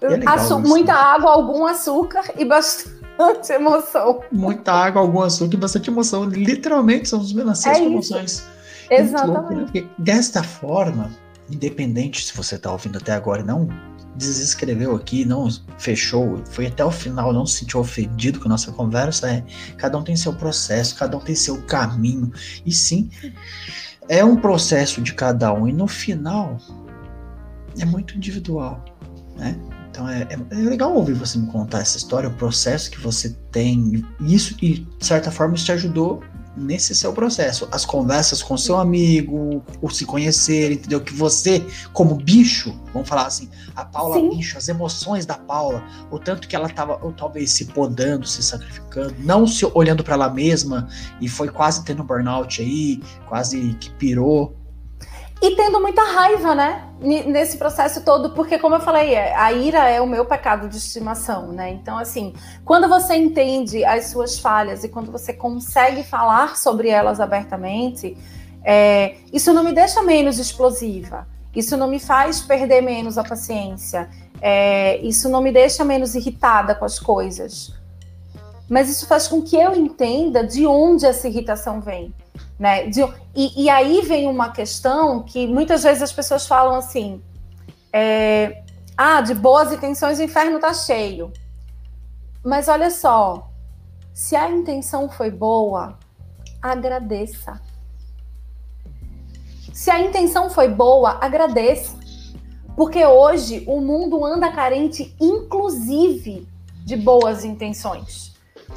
É 0.00 0.08
legal, 0.08 0.60
muita 0.60 0.94
água, 0.94 1.30
algum 1.30 1.66
açúcar 1.66 2.24
e 2.36 2.44
bastante 2.44 3.52
emoção. 3.52 4.20
Muita 4.30 4.72
água, 4.72 5.00
algum 5.02 5.22
açúcar 5.22 5.54
e 5.54 5.58
bastante 5.58 5.90
emoção. 5.90 6.24
Literalmente 6.24 7.08
são 7.08 7.20
os 7.20 7.32
melancias 7.32 7.76
é 7.76 7.80
com 7.80 7.86
emoções. 7.86 8.46
Exatamente. 8.90 9.54
Louco, 9.54 9.74
né? 9.74 9.88
Desta 9.98 10.42
forma, 10.42 11.10
independente 11.50 12.24
se 12.24 12.36
você 12.36 12.56
está 12.56 12.70
ouvindo 12.70 12.98
até 12.98 13.12
agora 13.12 13.42
e 13.42 13.44
não 13.44 13.68
desescreveu 14.16 14.94
aqui, 14.94 15.24
não 15.24 15.48
fechou, 15.78 16.42
foi 16.46 16.66
até 16.66 16.84
o 16.84 16.90
final, 16.90 17.32
não 17.32 17.44
se 17.44 17.58
sentiu 17.58 17.80
ofendido 17.80 18.40
com 18.40 18.46
a 18.46 18.48
nossa 18.48 18.72
conversa, 18.72 19.30
é, 19.30 19.44
cada 19.76 19.98
um 19.98 20.02
tem 20.02 20.16
seu 20.16 20.32
processo, 20.32 20.96
cada 20.96 21.16
um 21.16 21.20
tem 21.20 21.34
seu 21.34 21.60
caminho. 21.62 22.32
E 22.64 22.72
sim, 22.72 23.10
é 24.08 24.24
um 24.24 24.36
processo 24.36 25.00
de 25.02 25.12
cada 25.12 25.52
um. 25.52 25.68
E 25.68 25.72
no 25.72 25.86
final, 25.86 26.56
é 27.78 27.84
muito 27.84 28.16
individual, 28.16 28.82
né? 29.36 29.56
Então 29.90 30.08
é, 30.08 30.22
é, 30.28 30.38
é, 30.50 30.54
legal 30.56 30.94
ouvir 30.94 31.14
você 31.14 31.38
me 31.38 31.46
contar 31.46 31.80
essa 31.80 31.96
história, 31.96 32.28
o 32.28 32.34
processo 32.34 32.90
que 32.90 33.00
você 33.00 33.30
tem. 33.50 34.04
Isso, 34.20 34.54
e 34.60 34.80
de 34.80 35.06
certa 35.06 35.30
forma, 35.30 35.54
isso 35.54 35.64
te 35.64 35.72
ajudou 35.72 36.22
nesse 36.56 36.94
seu 36.94 37.12
processo. 37.12 37.68
As 37.70 37.84
conversas 37.84 38.42
com 38.42 38.56
seu 38.56 38.78
amigo, 38.78 39.62
o 39.80 39.90
se 39.90 40.04
conhecer, 40.04 40.72
entendeu? 40.72 41.00
Que 41.00 41.12
você, 41.12 41.64
como 41.92 42.14
bicho, 42.14 42.78
vamos 42.92 43.08
falar 43.08 43.26
assim, 43.26 43.48
a 43.74 43.84
Paula 43.84 44.16
Sim. 44.16 44.30
bicho, 44.30 44.56
as 44.56 44.68
emoções 44.68 45.26
da 45.26 45.34
Paula, 45.34 45.82
o 46.10 46.18
tanto 46.18 46.48
que 46.48 46.56
ela 46.56 46.66
estava 46.66 46.98
ou 47.02 47.12
talvez 47.12 47.50
se 47.50 47.66
podando, 47.66 48.26
se 48.26 48.42
sacrificando, 48.42 49.14
não 49.18 49.46
se 49.46 49.66
olhando 49.74 50.02
para 50.02 50.14
ela 50.14 50.30
mesma 50.30 50.88
e 51.20 51.28
foi 51.28 51.48
quase 51.48 51.84
tendo 51.84 52.02
burnout 52.02 52.62
aí, 52.62 53.00
quase 53.26 53.74
que 53.80 53.90
pirou 53.90 54.56
e 55.40 55.54
tendo 55.54 55.80
muita 55.80 56.02
raiva, 56.02 56.54
né? 56.54 56.84
Nesse 56.98 57.58
processo 57.58 58.02
todo, 58.02 58.30
porque, 58.30 58.58
como 58.58 58.74
eu 58.76 58.80
falei, 58.80 59.14
é, 59.14 59.36
a 59.36 59.52
ira 59.52 59.88
é 59.88 60.00
o 60.00 60.06
meu 60.06 60.24
pecado 60.24 60.66
de 60.66 60.78
estimação, 60.78 61.52
né? 61.52 61.70
Então, 61.70 61.98
assim, 61.98 62.32
quando 62.64 62.88
você 62.88 63.14
entende 63.14 63.84
as 63.84 64.06
suas 64.06 64.38
falhas 64.38 64.82
e 64.82 64.88
quando 64.88 65.12
você 65.12 65.34
consegue 65.34 66.02
falar 66.02 66.56
sobre 66.56 66.88
elas 66.88 67.20
abertamente, 67.20 68.16
é, 68.64 69.16
isso 69.30 69.52
não 69.52 69.62
me 69.62 69.72
deixa 69.72 70.02
menos 70.02 70.38
explosiva, 70.38 71.28
isso 71.54 71.76
não 71.76 71.86
me 71.86 72.00
faz 72.00 72.40
perder 72.40 72.80
menos 72.80 73.18
a 73.18 73.22
paciência, 73.22 74.08
é, 74.40 74.96
isso 74.98 75.28
não 75.28 75.42
me 75.42 75.52
deixa 75.52 75.84
menos 75.84 76.14
irritada 76.14 76.74
com 76.74 76.84
as 76.84 76.98
coisas. 76.98 77.74
Mas 78.68 78.88
isso 78.88 79.06
faz 79.06 79.28
com 79.28 79.42
que 79.42 79.56
eu 79.56 79.76
entenda 79.76 80.44
de 80.44 80.66
onde 80.66 81.06
essa 81.06 81.28
irritação 81.28 81.80
vem. 81.80 82.12
Né? 82.58 82.86
De, 82.86 83.02
e, 83.34 83.64
e, 83.64 83.70
aí 83.70 84.02
vem 84.02 84.28
uma 84.28 84.50
questão 84.50 85.22
que 85.22 85.46
muitas 85.46 85.82
vezes 85.82 86.02
as 86.02 86.12
pessoas 86.12 86.46
falam 86.46 86.76
assim: 86.76 87.22
é, 87.92 88.62
ah, 88.96 89.20
de 89.20 89.34
boas 89.34 89.72
intenções 89.72 90.18
o 90.18 90.22
inferno 90.22 90.56
está 90.56 90.72
cheio. 90.72 91.32
Mas 92.44 92.68
olha 92.68 92.90
só, 92.90 93.50
se 94.14 94.34
a 94.36 94.50
intenção 94.50 95.08
foi 95.08 95.30
boa, 95.30 95.98
agradeça. 96.62 97.60
Se 99.72 99.90
a 99.90 100.00
intenção 100.00 100.48
foi 100.48 100.68
boa, 100.68 101.18
agradeça. 101.20 101.96
Porque 102.74 103.04
hoje 103.04 103.64
o 103.66 103.80
mundo 103.80 104.24
anda 104.24 104.50
carente, 104.50 105.14
inclusive, 105.20 106.46
de 106.84 106.96
boas 106.96 107.44
intenções. 107.44 108.34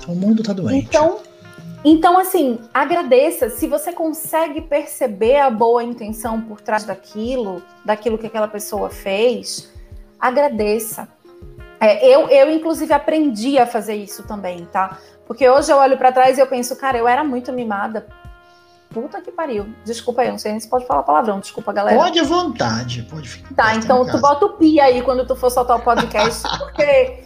O 0.07 0.15
mundo 0.15 0.41
está 0.41 0.51
doente. 0.51 0.85
Então, 0.85 1.19
então, 1.83 2.17
assim, 2.17 2.59
agradeça. 2.73 3.49
Se 3.49 3.67
você 3.67 3.93
consegue 3.93 4.61
perceber 4.61 5.37
a 5.37 5.49
boa 5.49 5.83
intenção 5.83 6.41
por 6.41 6.59
trás 6.59 6.83
daquilo, 6.83 7.61
daquilo 7.85 8.17
que 8.17 8.27
aquela 8.27 8.47
pessoa 8.47 8.89
fez, 8.89 9.71
agradeça. 10.19 11.07
É, 11.79 12.05
eu, 12.05 12.27
eu, 12.27 12.51
inclusive, 12.51 12.93
aprendi 12.93 13.57
a 13.57 13.65
fazer 13.65 13.95
isso 13.95 14.23
também, 14.23 14.65
tá? 14.65 14.97
Porque 15.25 15.47
hoje 15.47 15.71
eu 15.71 15.77
olho 15.77 15.97
para 15.97 16.11
trás 16.11 16.37
e 16.37 16.41
eu 16.41 16.47
penso, 16.47 16.75
cara, 16.75 16.97
eu 16.97 17.07
era 17.07 17.23
muito 17.23 17.53
mimada. 17.53 18.07
Puta 18.89 19.21
que 19.21 19.31
pariu. 19.31 19.67
Desculpa 19.85 20.23
aí, 20.23 20.31
não 20.31 20.39
sei 20.39 20.51
nem 20.51 20.59
se 20.59 20.67
pode 20.67 20.85
falar 20.85 21.03
palavrão. 21.03 21.39
Desculpa, 21.39 21.71
galera. 21.71 21.95
Pode 21.95 22.19
à 22.19 22.23
vontade, 22.23 23.03
pode 23.03 23.29
ficar. 23.29 23.53
Tá, 23.53 23.75
então 23.75 24.05
tu 24.05 24.17
bota 24.19 24.47
o 24.47 24.53
pi 24.57 24.79
aí 24.79 25.01
quando 25.03 25.25
tu 25.25 25.35
for 25.35 25.51
soltar 25.51 25.77
o 25.77 25.81
podcast, 25.81 26.43
porque 26.57 27.23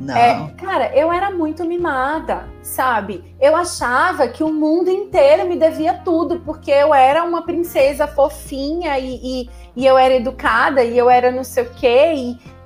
não. 0.00 0.16
É, 0.16 0.50
cara, 0.56 0.96
eu 0.96 1.12
era 1.12 1.30
muito 1.30 1.64
mimada, 1.64 2.48
sabe? 2.62 3.22
Eu 3.38 3.54
achava 3.54 4.26
que 4.28 4.42
o 4.42 4.50
mundo 4.50 4.88
inteiro 4.88 5.46
me 5.46 5.56
devia 5.56 5.94
tudo, 5.94 6.40
porque 6.40 6.70
eu 6.70 6.94
era 6.94 7.22
uma 7.22 7.42
princesa 7.42 8.08
fofinha 8.08 8.98
e, 8.98 9.20
e, 9.22 9.50
e 9.76 9.86
eu 9.86 9.98
era 9.98 10.14
educada 10.14 10.82
e 10.82 10.96
eu 10.96 11.10
era 11.10 11.30
não 11.30 11.44
sei 11.44 11.64
o 11.64 11.70
quê, 11.74 12.14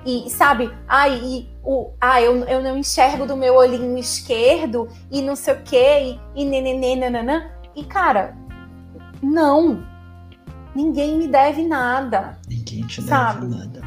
e, 0.05 0.25
e 0.25 0.29
sabe? 0.29 0.71
Ai, 0.87 1.19
e, 1.21 1.49
o, 1.61 1.91
ah, 1.99 2.21
eu, 2.21 2.45
eu 2.45 2.61
não 2.61 2.77
enxergo 2.77 3.25
do 3.25 3.35
meu 3.35 3.55
olhinho 3.55 3.97
esquerdo 3.97 4.87
e 5.11 5.21
não 5.21 5.35
sei 5.35 5.55
o 5.55 5.61
quê, 5.61 6.17
e, 6.35 6.41
e 6.41 6.45
nenenê, 6.45 6.95
nananã. 6.95 7.51
E, 7.75 7.83
cara, 7.83 8.37
não. 9.21 9.83
Ninguém 10.73 11.17
me 11.17 11.27
deve 11.27 11.63
nada. 11.63 12.37
Ninguém 12.47 12.85
te 12.85 13.01
sabe? 13.01 13.47
deve 13.47 13.55
nada. 13.55 13.84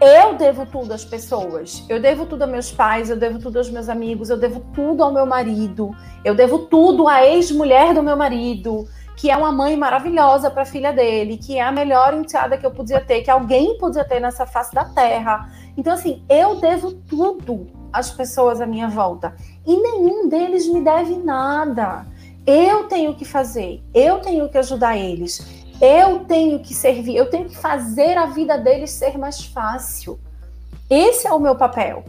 Eu 0.00 0.34
devo 0.36 0.64
tudo 0.66 0.92
às 0.92 1.04
pessoas. 1.04 1.84
Eu 1.88 2.00
devo 2.00 2.26
tudo 2.26 2.42
aos 2.42 2.50
meus 2.50 2.70
pais, 2.70 3.10
eu 3.10 3.16
devo 3.16 3.40
tudo 3.40 3.58
aos 3.58 3.68
meus 3.68 3.88
amigos, 3.88 4.30
eu 4.30 4.36
devo 4.36 4.60
tudo 4.72 5.02
ao 5.02 5.12
meu 5.12 5.26
marido, 5.26 5.90
eu 6.24 6.34
devo 6.34 6.60
tudo 6.66 7.08
à 7.08 7.26
ex-mulher 7.26 7.92
do 7.92 8.02
meu 8.02 8.16
marido, 8.16 8.86
que 9.16 9.30
é 9.30 9.36
uma 9.36 9.50
mãe 9.50 9.76
maravilhosa 9.76 10.48
para 10.50 10.62
a 10.62 10.66
filha 10.66 10.92
dele, 10.92 11.36
que 11.36 11.58
é 11.58 11.62
a 11.62 11.72
melhor 11.72 12.14
enteada 12.14 12.56
que 12.56 12.64
eu 12.64 12.70
podia 12.70 13.00
ter, 13.00 13.22
que 13.22 13.30
alguém 13.30 13.76
podia 13.78 14.04
ter 14.04 14.20
nessa 14.20 14.46
face 14.46 14.72
da 14.72 14.84
terra. 14.84 15.50
Então, 15.76 15.92
assim, 15.92 16.22
eu 16.28 16.60
devo 16.60 16.92
tudo 16.92 17.66
às 17.92 18.10
pessoas 18.10 18.60
à 18.60 18.66
minha 18.66 18.88
volta. 18.88 19.34
E 19.66 19.76
nenhum 19.76 20.28
deles 20.28 20.68
me 20.68 20.80
deve 20.80 21.16
nada. 21.16 22.06
Eu 22.46 22.84
tenho 22.84 23.14
que 23.14 23.24
fazer, 23.24 23.82
eu 23.94 24.18
tenho 24.18 24.48
que 24.48 24.58
ajudar 24.58 24.96
eles. 24.96 25.63
Eu 25.80 26.20
tenho 26.20 26.60
que 26.60 26.74
servir, 26.74 27.16
eu 27.16 27.28
tenho 27.28 27.48
que 27.48 27.56
fazer 27.56 28.16
a 28.16 28.26
vida 28.26 28.56
deles 28.56 28.90
ser 28.90 29.18
mais 29.18 29.44
fácil. 29.44 30.18
Esse 30.88 31.26
é 31.26 31.32
o 31.32 31.40
meu 31.40 31.56
papel. 31.56 32.04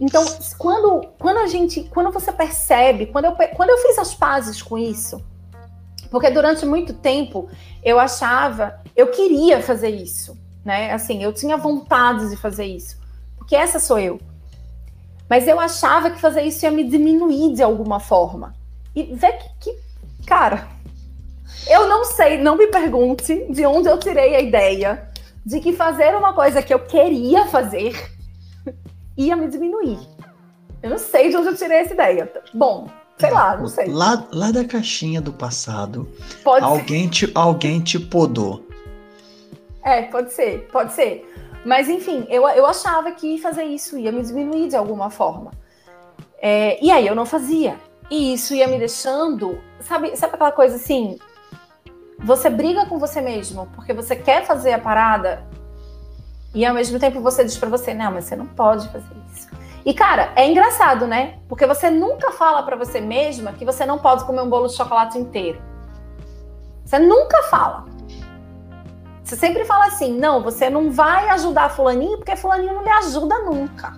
Então, 0.00 0.24
quando, 0.56 1.06
quando 1.18 1.38
a 1.38 1.46
gente, 1.46 1.84
quando 1.84 2.10
você 2.10 2.32
percebe, 2.32 3.06
quando 3.06 3.26
eu, 3.26 3.32
quando 3.54 3.70
eu 3.70 3.78
fiz 3.78 3.98
as 3.98 4.14
pazes 4.14 4.62
com 4.62 4.78
isso, 4.78 5.22
porque 6.10 6.30
durante 6.30 6.64
muito 6.64 6.94
tempo 6.94 7.48
eu 7.82 8.00
achava, 8.00 8.80
eu 8.96 9.08
queria 9.08 9.62
fazer 9.62 9.90
isso, 9.90 10.36
né? 10.64 10.92
Assim, 10.92 11.22
eu 11.22 11.32
tinha 11.32 11.56
vontade 11.56 12.30
de 12.30 12.36
fazer 12.36 12.64
isso, 12.64 12.98
porque 13.36 13.54
essa 13.54 13.78
sou 13.78 13.98
eu. 13.98 14.18
Mas 15.28 15.46
eu 15.46 15.60
achava 15.60 16.10
que 16.10 16.18
fazer 16.18 16.42
isso 16.42 16.64
ia 16.64 16.70
me 16.70 16.82
diminuir 16.82 17.52
de 17.52 17.62
alguma 17.62 18.00
forma. 18.00 18.54
E 18.96 19.04
vê 19.14 19.32
que, 19.32 19.48
que 19.60 19.78
cara, 20.26 20.66
eu 21.68 21.88
não 21.88 22.04
sei, 22.04 22.38
não 22.38 22.56
me 22.56 22.66
pergunte 22.66 23.46
de 23.50 23.64
onde 23.66 23.88
eu 23.88 23.98
tirei 23.98 24.34
a 24.34 24.40
ideia 24.40 25.08
de 25.44 25.60
que 25.60 25.72
fazer 25.72 26.14
uma 26.16 26.32
coisa 26.32 26.62
que 26.62 26.72
eu 26.72 26.80
queria 26.80 27.46
fazer 27.46 28.10
ia 29.16 29.36
me 29.36 29.48
diminuir. 29.48 29.98
Eu 30.82 30.90
não 30.90 30.98
sei 30.98 31.28
de 31.28 31.36
onde 31.36 31.48
eu 31.48 31.56
tirei 31.56 31.78
essa 31.78 31.92
ideia. 31.92 32.32
Bom, 32.54 32.88
sei 33.18 33.30
lá, 33.30 33.56
não 33.56 33.66
sei. 33.66 33.86
Lá, 33.86 34.26
lá 34.32 34.50
da 34.50 34.64
caixinha 34.64 35.20
do 35.20 35.32
passado, 35.32 36.08
pode 36.42 36.64
alguém 36.64 37.08
te, 37.08 37.30
alguém 37.34 37.80
te 37.80 37.98
podou. 37.98 38.64
É, 39.82 40.02
pode 40.02 40.32
ser, 40.32 40.68
pode 40.72 40.92
ser. 40.92 41.26
Mas 41.64 41.88
enfim, 41.88 42.26
eu, 42.28 42.48
eu 42.48 42.64
achava 42.64 43.12
que 43.12 43.38
fazer 43.38 43.64
isso 43.64 43.98
ia 43.98 44.10
me 44.10 44.22
diminuir 44.22 44.68
de 44.68 44.76
alguma 44.76 45.10
forma. 45.10 45.50
É, 46.40 46.82
e 46.82 46.90
aí 46.90 47.06
eu 47.06 47.14
não 47.14 47.26
fazia. 47.26 47.76
E 48.10 48.34
isso 48.34 48.54
ia 48.54 48.66
me 48.66 48.78
deixando, 48.78 49.60
sabe, 49.80 50.16
sabe 50.16 50.34
aquela 50.34 50.50
coisa 50.50 50.76
assim, 50.76 51.18
você 52.22 52.50
briga 52.50 52.86
com 52.86 52.98
você 52.98 53.20
mesmo 53.20 53.66
porque 53.74 53.92
você 53.92 54.14
quer 54.14 54.44
fazer 54.44 54.72
a 54.72 54.78
parada 54.78 55.44
e 56.54 56.66
ao 56.66 56.74
mesmo 56.74 56.98
tempo 56.98 57.20
você 57.20 57.44
diz 57.44 57.56
para 57.56 57.68
você, 57.68 57.94
não, 57.94 58.12
mas 58.12 58.24
você 58.24 58.36
não 58.36 58.46
pode 58.46 58.88
fazer 58.88 59.14
isso. 59.32 59.48
E 59.84 59.94
cara, 59.94 60.32
é 60.36 60.48
engraçado, 60.48 61.06
né? 61.06 61.38
Porque 61.48 61.66
você 61.66 61.90
nunca 61.90 62.32
fala 62.32 62.62
para 62.62 62.76
você 62.76 63.00
mesma 63.00 63.52
que 63.52 63.64
você 63.64 63.86
não 63.86 63.98
pode 63.98 64.24
comer 64.24 64.42
um 64.42 64.50
bolo 64.50 64.66
de 64.66 64.74
chocolate 64.74 65.18
inteiro. 65.18 65.62
Você 66.84 66.98
nunca 66.98 67.42
fala. 67.44 67.86
Você 69.22 69.36
sempre 69.36 69.64
fala 69.64 69.86
assim: 69.86 70.18
não, 70.18 70.42
você 70.42 70.68
não 70.68 70.90
vai 70.90 71.28
ajudar 71.30 71.70
Fulaninho 71.70 72.18
porque 72.18 72.36
Fulaninho 72.36 72.74
não 72.74 72.82
lhe 72.82 72.90
ajuda 72.90 73.38
nunca. 73.44 73.96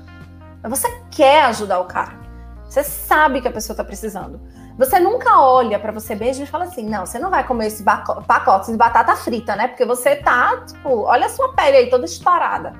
Mas 0.63 0.79
você 0.79 0.89
quer 1.11 1.45
ajudar 1.45 1.81
o 1.81 1.87
cara. 1.87 2.21
Você 2.69 2.85
sabe 2.85 3.41
que 3.41 3.49
a 3.49 3.53
pessoa 3.53 3.75
está 3.75 3.83
precisando. 3.83 4.41
Você 4.79 4.99
nunca 4.99 5.39
olha 5.39 5.79
para 5.79 5.93
você 5.93 6.15
mesmo 6.15 6.45
e 6.45 6.47
fala 6.47 6.65
assim: 6.65 6.89
não, 6.89 7.05
você 7.05 7.19
não 7.19 7.31
vai 7.31 7.47
comer 7.47 7.67
esse 7.67 7.83
pacote 7.83 8.71
de 8.71 8.77
batata 8.77 9.15
frita, 9.17 9.55
né? 9.55 9.69
Porque 9.69 9.85
você 9.85 10.17
tá, 10.17 10.65
tipo, 10.67 11.03
olha 11.03 11.27
a 11.27 11.29
sua 11.29 11.53
pele 11.53 11.77
aí 11.77 11.91
toda 11.91 12.05
estourada. 12.05 12.73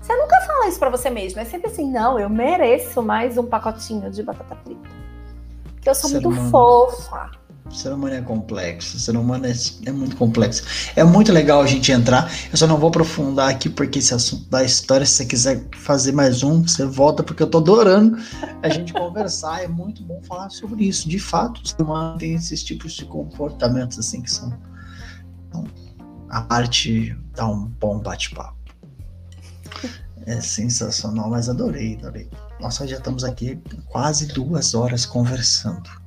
Você 0.00 0.14
nunca 0.16 0.40
fala 0.42 0.68
isso 0.68 0.78
para 0.78 0.90
você 0.90 1.10
mesmo. 1.10 1.40
É 1.40 1.44
sempre 1.44 1.70
assim: 1.70 1.90
não, 1.90 2.18
eu 2.18 2.28
mereço 2.28 3.02
mais 3.02 3.36
um 3.36 3.46
pacotinho 3.46 4.10
de 4.10 4.22
batata 4.22 4.56
frita. 4.64 4.88
Porque 5.74 5.88
eu 5.88 5.94
sou 5.94 6.10
muito 6.10 6.30
fofa. 6.50 7.30
O 7.70 7.74
ser 7.74 7.92
humano 7.92 8.16
é 8.16 8.20
complexo, 8.20 8.96
o 8.96 9.00
ser 9.00 9.16
humano 9.16 9.46
é, 9.46 9.52
é, 9.86 9.92
muito 9.92 10.16
complexo. 10.16 10.64
É 10.96 11.04
muito 11.04 11.30
legal 11.30 11.62
a 11.62 11.66
gente 11.68 11.92
entrar. 11.92 12.28
Eu 12.50 12.58
só 12.58 12.66
não 12.66 12.76
vou 12.76 12.88
aprofundar 12.88 13.48
aqui, 13.48 13.68
porque 13.68 14.00
esse 14.00 14.12
assunto 14.12 14.50
da 14.50 14.64
história, 14.64 15.06
se 15.06 15.14
você 15.14 15.24
quiser 15.24 15.64
fazer 15.76 16.10
mais 16.10 16.42
um, 16.42 16.62
você 16.62 16.84
volta, 16.84 17.22
porque 17.22 17.40
eu 17.40 17.46
tô 17.46 17.58
adorando 17.58 18.18
a 18.60 18.68
gente 18.68 18.92
conversar. 18.92 19.62
É 19.62 19.68
muito 19.68 20.02
bom 20.02 20.20
falar 20.24 20.50
sobre 20.50 20.84
isso. 20.84 21.08
De 21.08 21.20
fato, 21.20 21.62
o 21.62 21.68
ser 21.68 21.80
humano 21.80 22.18
tem 22.18 22.34
esses 22.34 22.64
tipos 22.64 22.92
de 22.94 23.04
comportamentos 23.04 24.00
assim 24.00 24.20
que 24.20 24.30
são. 24.30 24.52
Então, 25.48 25.64
a 26.28 26.40
parte 26.42 27.16
dá 27.36 27.46
um 27.46 27.66
bom 27.66 28.00
bate-papo. 28.00 28.58
É 30.26 30.40
sensacional, 30.40 31.30
mas 31.30 31.48
adorei, 31.48 31.94
adorei. 31.94 32.28
Nós 32.60 32.76
já 32.76 32.96
estamos 32.96 33.22
aqui 33.22 33.60
quase 33.86 34.26
duas 34.26 34.74
horas 34.74 35.06
conversando. 35.06 35.99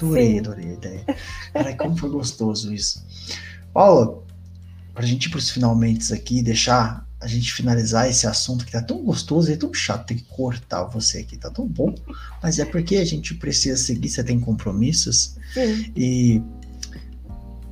Adorei, 0.00 0.32
Sim. 0.32 0.38
adorei 0.38 0.70
a 0.70 0.72
ideia. 0.72 1.04
Cara, 1.52 1.76
como 1.76 1.96
foi 1.96 2.08
gostoso 2.08 2.72
isso. 2.72 3.04
Paula, 3.72 4.22
para 4.94 5.04
a 5.04 5.06
gente 5.06 5.26
ir 5.26 5.28
para 5.30 5.38
os 5.38 5.50
finalmente 5.50 6.12
aqui, 6.12 6.42
deixar 6.42 7.06
a 7.20 7.26
gente 7.26 7.52
finalizar 7.52 8.08
esse 8.08 8.26
assunto 8.26 8.64
que 8.64 8.72
tá 8.72 8.80
tão 8.80 9.04
gostoso 9.04 9.52
e 9.52 9.56
tão 9.56 9.72
chato, 9.74 10.06
tem 10.06 10.16
que 10.16 10.24
cortar 10.24 10.84
você 10.84 11.18
aqui, 11.18 11.36
tá 11.36 11.50
tão 11.50 11.66
bom, 11.66 11.94
mas 12.42 12.58
é 12.58 12.64
porque 12.64 12.96
a 12.96 13.04
gente 13.04 13.34
precisa 13.34 13.76
seguir, 13.76 14.08
você 14.08 14.24
tem 14.24 14.40
compromissos. 14.40 15.36
Sim. 15.52 15.92
E 15.94 16.42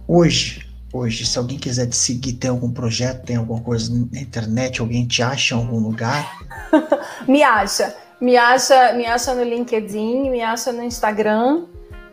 hoje, 0.06 0.68
hoje, 0.92 1.24
se 1.24 1.38
alguém 1.38 1.58
quiser 1.58 1.86
te 1.86 1.96
seguir, 1.96 2.34
tem 2.34 2.50
algum 2.50 2.70
projeto, 2.70 3.24
tem 3.24 3.36
alguma 3.36 3.62
coisa 3.62 3.90
na 4.12 4.20
internet, 4.20 4.82
alguém 4.82 5.06
te 5.06 5.22
acha 5.22 5.54
em 5.54 5.58
algum 5.58 5.78
lugar? 5.78 6.30
me 7.26 7.42
acha. 7.42 7.96
Me 8.20 8.36
acha, 8.36 8.92
me 8.94 9.06
acha 9.06 9.32
no 9.32 9.44
LinkedIn, 9.44 10.28
me 10.28 10.42
acha 10.42 10.72
no 10.72 10.82
Instagram. 10.82 11.66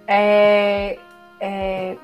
É, 0.07 0.97
é, 1.39 1.97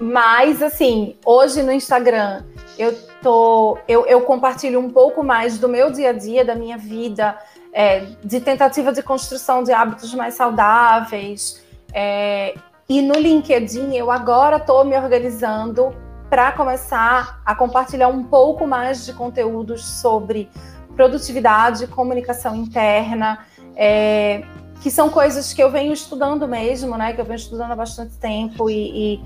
mas, 0.00 0.62
assim, 0.62 1.16
hoje 1.24 1.62
no 1.62 1.72
Instagram 1.72 2.42
eu, 2.78 2.96
tô, 3.22 3.78
eu, 3.86 4.06
eu, 4.06 4.22
compartilho 4.22 4.80
um 4.80 4.90
pouco 4.90 5.22
mais 5.22 5.58
do 5.58 5.68
meu 5.68 5.90
dia 5.90 6.10
a 6.10 6.12
dia, 6.12 6.44
da 6.44 6.54
minha 6.54 6.78
vida, 6.78 7.38
é, 7.72 8.06
de 8.24 8.40
tentativa 8.40 8.92
de 8.92 9.02
construção 9.02 9.62
de 9.62 9.72
hábitos 9.72 10.14
mais 10.14 10.34
saudáveis. 10.34 11.62
É, 11.92 12.54
e 12.88 13.02
no 13.02 13.14
LinkedIn 13.14 13.94
eu 13.94 14.10
agora 14.10 14.56
estou 14.56 14.84
me 14.84 14.96
organizando 14.96 15.94
para 16.30 16.52
começar 16.52 17.42
a 17.44 17.54
compartilhar 17.54 18.08
um 18.08 18.24
pouco 18.24 18.66
mais 18.66 19.04
de 19.04 19.12
conteúdos 19.12 19.84
sobre 19.84 20.48
produtividade, 20.94 21.86
comunicação 21.88 22.54
interna, 22.54 23.40
é, 23.76 24.42
que 24.80 24.90
são 24.90 25.10
coisas 25.10 25.52
que 25.52 25.62
eu 25.62 25.70
venho 25.70 25.92
estudando 25.92 26.48
mesmo, 26.48 26.96
né? 26.96 27.12
Que 27.12 27.20
eu 27.20 27.24
venho 27.24 27.36
estudando 27.36 27.70
há 27.72 27.76
bastante 27.76 28.16
tempo 28.16 28.70
e, 28.70 28.74
e, 29.14 29.24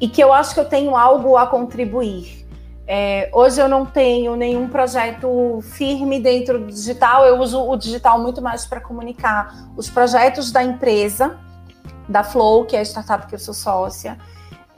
e 0.00 0.08
que 0.08 0.22
eu 0.22 0.32
acho 0.32 0.52
que 0.54 0.60
eu 0.60 0.66
tenho 0.66 0.96
algo 0.96 1.36
a 1.36 1.46
contribuir. 1.46 2.46
É, 2.86 3.28
hoje 3.32 3.60
eu 3.60 3.68
não 3.68 3.84
tenho 3.84 4.36
nenhum 4.36 4.68
projeto 4.68 5.60
firme 5.62 6.20
dentro 6.20 6.60
do 6.60 6.66
digital, 6.66 7.24
eu 7.24 7.40
uso 7.40 7.60
o 7.60 7.76
digital 7.76 8.20
muito 8.20 8.40
mais 8.40 8.64
para 8.64 8.80
comunicar 8.80 9.72
os 9.76 9.90
projetos 9.90 10.52
da 10.52 10.62
empresa, 10.62 11.36
da 12.08 12.22
Flow, 12.22 12.64
que 12.64 12.76
é 12.76 12.78
a 12.78 12.84
startup 12.84 13.26
que 13.26 13.34
eu 13.34 13.40
sou 13.40 13.54
sócia, 13.54 14.16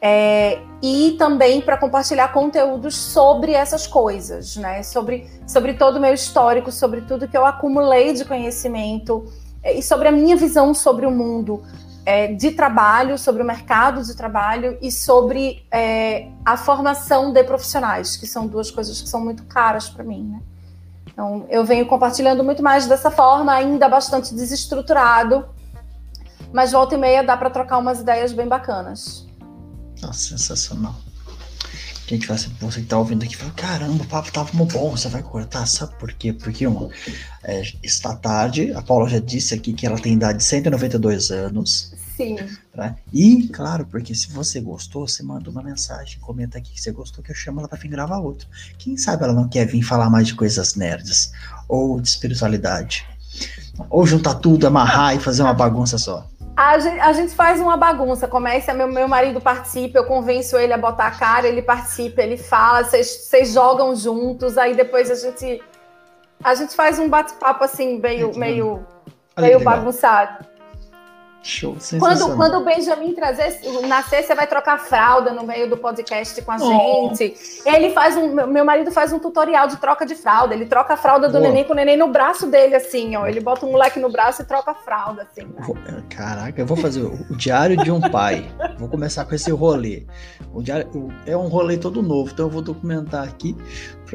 é, 0.00 0.58
e 0.80 1.16
também 1.18 1.60
para 1.60 1.76
compartilhar 1.76 2.28
conteúdos 2.28 2.96
sobre 2.96 3.52
essas 3.52 3.86
coisas, 3.86 4.56
né? 4.56 4.82
Sobre, 4.82 5.28
sobre 5.46 5.74
todo 5.74 5.96
o 5.96 6.00
meu 6.00 6.14
histórico, 6.14 6.72
sobre 6.72 7.02
tudo 7.02 7.28
que 7.28 7.36
eu 7.36 7.44
acumulei 7.44 8.14
de 8.14 8.24
conhecimento 8.24 9.26
e 9.64 9.82
sobre 9.82 10.09
a 10.09 10.12
minha 10.12 10.36
visão 10.36 10.72
sobre 10.72 11.06
o 11.06 11.10
mundo 11.10 11.62
é, 12.06 12.32
de 12.32 12.52
trabalho, 12.52 13.18
sobre 13.18 13.43
o 13.43 13.44
mercado 13.44 14.02
de 14.02 14.14
trabalho 14.16 14.78
e 14.80 14.90
sobre 14.90 15.66
é, 15.70 16.28
a 16.44 16.56
formação 16.56 17.32
de 17.32 17.44
profissionais, 17.44 18.16
que 18.16 18.26
são 18.26 18.47
duas 18.47 18.70
coisas 18.70 19.01
que 19.01 19.09
são 19.09 19.20
muito 19.20 19.44
caras 19.44 19.89
para 19.89 20.02
mim, 20.02 20.24
né? 20.24 20.43
Então, 21.12 21.47
eu 21.51 21.64
venho 21.64 21.85
compartilhando 21.85 22.44
muito 22.44 22.62
mais 22.62 22.86
dessa 22.86 23.10
forma, 23.10 23.52
ainda 23.52 23.89
bastante 23.89 24.32
desestruturado, 24.32 25.47
mas 26.52 26.72
volta 26.72 26.94
e 26.94 26.98
meia 26.98 27.22
dá 27.22 27.36
para 27.36 27.51
trocar 27.51 27.78
umas 27.78 28.01
ideias 28.01 28.32
bem 28.32 28.47
bacanas. 28.47 29.26
Nossa, 30.01 30.30
sensacional. 30.30 30.94
Gente 32.09 32.26
vai, 32.26 32.39
você 32.39 32.80
que 32.80 32.86
tá 32.86 32.97
ouvindo 32.98 33.22
aqui, 33.22 33.36
fala, 33.36 33.52
caramba, 33.52 34.02
o 34.02 34.06
papo 34.06 34.32
tava 34.32 34.51
muito 34.55 34.78
bom, 34.78 34.97
você 34.97 35.10
vai 35.10 35.22
cortar, 35.22 35.66
sabe 35.66 35.94
por 35.98 36.10
quê? 36.10 36.32
Porque, 36.32 36.66
uma, 36.66 36.89
é, 37.44 37.60
está 37.82 38.16
tarde, 38.16 38.72
a 38.72 38.80
Paula 38.80 39.06
já 39.10 39.18
disse 39.18 39.52
aqui 39.52 39.74
que 39.74 39.86
ela 39.86 39.98
tem 39.98 40.14
idade 40.14 40.39
de 40.39 40.44
192 40.44 41.30
anos. 41.30 41.93
Sim. 42.16 42.36
Né? 42.74 42.97
E, 43.12 43.47
claro, 43.48 43.85
porque 43.85 44.14
se 44.14 44.30
você 44.30 44.59
gostou, 44.59 45.06
você 45.06 45.22
manda 45.22 45.51
uma 45.51 45.62
mensagem, 45.62 46.18
comenta 46.18 46.56
aqui 46.56 46.72
que 46.72 46.80
você 46.80 46.90
gostou, 46.93 47.22
que 47.22 47.30
eu 47.30 47.35
chamo 47.36 47.60
ela 47.60 47.68
pra 47.68 47.78
vir 47.78 47.89
gravar 47.89 48.16
outro. 48.20 48.48
Quem 48.78 48.97
sabe 48.97 49.24
ela 49.24 49.35
não 49.35 49.47
quer 49.47 49.66
vir 49.66 49.82
falar 49.82 50.09
mais 50.09 50.26
de 50.26 50.35
coisas 50.35 50.76
nerds, 50.76 51.32
ou 51.68 52.01
de 52.01 52.09
espiritualidade, 52.09 53.06
ou 53.90 54.06
juntar 54.06 54.36
tudo, 54.36 54.66
amarrar 54.66 55.14
e 55.14 55.20
fazer 55.20 55.43
uma 55.43 55.52
bagunça 55.52 55.98
só. 55.98 56.26
A 56.59 56.76
gente, 56.80 56.98
a 56.98 57.12
gente, 57.12 57.35
faz 57.36 57.60
uma 57.60 57.76
bagunça, 57.76 58.26
começa, 58.26 58.74
meu, 58.74 58.89
meu 58.89 59.06
marido 59.06 59.40
participa, 59.40 59.97
eu 59.97 60.05
convenço 60.05 60.59
ele 60.59 60.72
a 60.72 60.76
botar 60.76 61.06
a 61.06 61.10
cara, 61.12 61.47
ele 61.47 61.62
participa, 61.62 62.20
ele 62.20 62.36
fala, 62.36 62.82
vocês 62.82 63.52
jogam 63.52 63.94
juntos, 63.94 64.59
aí 64.59 64.74
depois 64.74 65.09
a 65.09 65.14
gente 65.14 65.62
a 66.43 66.56
gente 66.56 66.74
faz 66.74 66.98
um 66.98 67.09
bate-papo 67.09 67.62
assim, 67.62 68.01
meio, 68.01 68.36
meio, 68.36 68.85
meio 69.39 69.60
bagunçado. 69.60 70.44
Show, 71.48 71.76
quando, 71.98 72.36
quando 72.36 72.58
o 72.58 72.64
Benjamin 72.64 73.14
trazer, 73.14 73.58
nascer, 73.86 74.22
você 74.22 74.34
vai 74.34 74.46
trocar 74.46 74.78
fralda 74.78 75.32
no 75.32 75.44
meio 75.44 75.68
do 75.68 75.78
podcast 75.78 76.42
com 76.42 76.52
a 76.52 76.56
oh. 76.56 77.14
gente. 77.14 77.62
Ele 77.64 77.90
faz 77.90 78.18
um. 78.18 78.46
Meu 78.46 78.66
marido 78.66 78.92
faz 78.92 79.14
um 79.14 79.18
tutorial 79.18 79.66
de 79.66 79.78
troca 79.78 80.04
de 80.04 80.14
fralda. 80.14 80.54
Ele 80.54 80.66
troca 80.66 80.92
a 80.92 80.96
fralda 80.98 81.26
do 81.26 81.32
Boa. 81.32 81.44
neném 81.44 81.64
com 81.64 81.72
o 81.72 81.76
neném 81.76 81.96
no 81.96 82.08
braço 82.08 82.46
dele, 82.46 82.74
assim, 82.74 83.16
ó. 83.16 83.26
Ele 83.26 83.40
bota 83.40 83.64
o 83.64 83.72
moleque 83.72 83.98
no 83.98 84.10
braço 84.10 84.42
e 84.42 84.44
troca 84.44 84.72
a 84.72 84.74
fralda, 84.74 85.22
assim. 85.22 85.46
Né? 85.46 86.04
Caraca, 86.10 86.60
eu 86.60 86.66
vou 86.66 86.76
fazer 86.76 87.00
o, 87.00 87.14
o 87.30 87.34
diário 87.34 87.78
de 87.78 87.90
um 87.90 88.00
pai. 88.00 88.46
vou 88.78 88.88
começar 88.88 89.24
com 89.24 89.34
esse 89.34 89.50
rolê. 89.50 90.06
O 90.52 90.62
diário 90.62 90.86
é 91.24 91.34
um 91.34 91.48
rolê 91.48 91.78
todo 91.78 92.02
novo, 92.02 92.30
então 92.30 92.44
eu 92.44 92.50
vou 92.50 92.60
documentar 92.60 93.24
aqui 93.24 93.56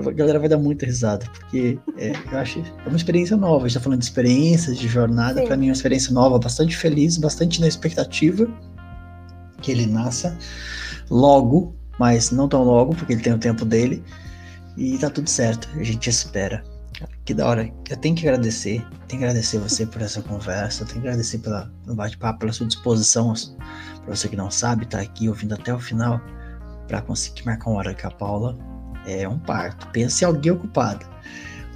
a 0.02 0.12
galera 0.12 0.40
vai 0.40 0.50
dar 0.50 0.58
muita 0.58 0.86
risada, 0.86 1.26
porque 1.32 1.78
é, 1.98 2.14
eu 2.32 2.38
acho 2.38 2.60
é 2.60 2.88
uma 2.88 2.98
experiência 2.98 3.38
nova. 3.38 3.66
A 3.66 3.68
gente 3.68 3.78
tá 3.78 3.84
falando 3.84 4.00
de 4.00 4.06
experiências, 4.06 4.78
de 4.78 4.88
jornada, 4.88 5.44
para 5.44 5.56
mim 5.56 5.68
é 5.68 5.70
uma 5.70 5.74
experiência 5.74 6.14
nova, 6.14 6.40
bastante 6.40 6.76
feliz, 6.76 7.18
bastante 7.18 7.62
na 7.62 7.68
expectativa 7.68 8.48
que 9.62 9.72
ele 9.72 9.86
nasça 9.86 10.38
logo, 11.10 11.76
mas 12.00 12.32
não 12.32 12.48
tão 12.48 12.64
logo, 12.64 12.96
porque 12.96 13.14
ele 13.14 13.22
tem 13.22 13.34
o 13.34 13.38
tempo 13.38 13.66
dele. 13.66 14.04
E 14.76 14.98
tá 14.98 15.10
tudo 15.10 15.30
certo, 15.30 15.70
a 15.76 15.84
gente 15.84 16.10
espera. 16.10 16.64
Que 17.26 17.34
da 17.34 17.48
hora. 17.48 17.72
Eu 17.90 17.98
tenho 17.98 18.16
que 18.16 18.28
agradecer, 18.28 18.86
tenho 19.08 19.22
que 19.22 19.26
agradecer 19.26 19.60
você 19.60 19.86
por 19.86 20.02
essa 20.02 20.22
conversa, 20.22 20.86
tenho 20.86 21.02
que 21.02 21.08
agradecer 21.08 21.40
pela, 21.40 21.72
pelo 21.84 21.96
bate-papo, 21.96 22.40
pela 22.40 22.52
sua 22.52 22.68
disposição. 22.68 23.34
Para 24.04 24.16
você 24.16 24.28
que 24.28 24.36
não 24.36 24.50
sabe, 24.50 24.86
tá 24.86 25.00
aqui 25.00 25.30
ouvindo 25.30 25.54
até 25.54 25.74
o 25.74 25.80
final 25.80 26.20
para 26.88 27.02
conseguir 27.02 27.46
marcar 27.46 27.70
uma 27.70 27.80
hora 27.80 27.96
com 27.96 28.08
a 28.08 28.12
Paula 28.12 28.73
é 29.06 29.28
um 29.28 29.40
parto. 29.40 29.88
Pense 29.88 30.24
em 30.24 30.28
alguém 30.28 30.52
ocupado. 30.52 31.06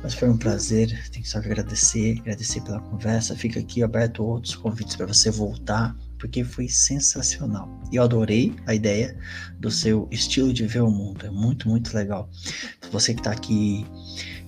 Mas 0.04 0.14
foi 0.14 0.30
um 0.30 0.38
prazer, 0.38 1.10
tenho 1.12 1.26
só 1.26 1.42
que 1.42 1.48
agradecer, 1.48 2.20
agradecer 2.20 2.62
pela 2.62 2.80
conversa. 2.80 3.36
Fica 3.36 3.60
aqui 3.60 3.84
aberto 3.84 4.24
outros 4.24 4.56
convites 4.56 4.96
para 4.96 5.08
você 5.08 5.32
voltar, 5.32 5.96
porque 6.20 6.44
foi 6.44 6.70
sensacional. 6.70 7.70
E 7.92 7.96
eu 7.96 8.04
adorei 8.04 8.56
a 8.68 8.76
ideia 8.76 9.18
do 9.60 9.72
seu 9.72 10.08
estilo 10.12 10.54
de 10.54 10.66
ver 10.68 10.82
o 10.82 10.92
mundo, 10.92 11.26
é 11.26 11.30
muito, 11.30 11.68
muito 11.68 11.96
legal. 11.96 12.30
Você 12.92 13.14
que 13.14 13.20
está 13.20 13.32
aqui, 13.32 13.86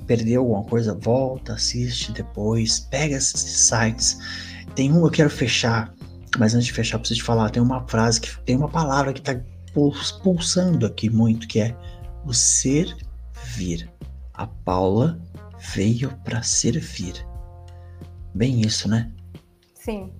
perdeu 0.05 0.41
alguma 0.41 0.63
coisa, 0.63 0.93
volta, 0.93 1.53
assiste 1.53 2.11
depois, 2.11 2.79
pega 2.79 3.17
esses 3.17 3.41
sites. 3.41 4.17
Tem 4.75 4.91
um 4.91 5.03
eu 5.03 5.11
quero 5.11 5.29
fechar, 5.29 5.93
mas 6.37 6.53
antes 6.53 6.67
de 6.67 6.73
fechar, 6.73 6.99
preciso 6.99 7.21
te 7.21 7.23
falar, 7.25 7.49
tem 7.49 7.61
uma 7.61 7.87
frase 7.87 8.21
que 8.21 8.39
tem 8.45 8.55
uma 8.55 8.69
palavra 8.69 9.13
que 9.13 9.19
está 9.19 9.39
pulsando 10.23 10.85
aqui 10.85 11.09
muito, 11.09 11.47
que 11.47 11.59
é 11.59 11.75
o 12.25 12.33
servir. 12.33 13.89
A 14.33 14.47
Paula 14.47 15.19
veio 15.73 16.11
para 16.23 16.41
servir. 16.41 17.25
Bem 18.33 18.61
isso, 18.61 18.89
né? 18.89 19.11
Sim. 19.75 20.13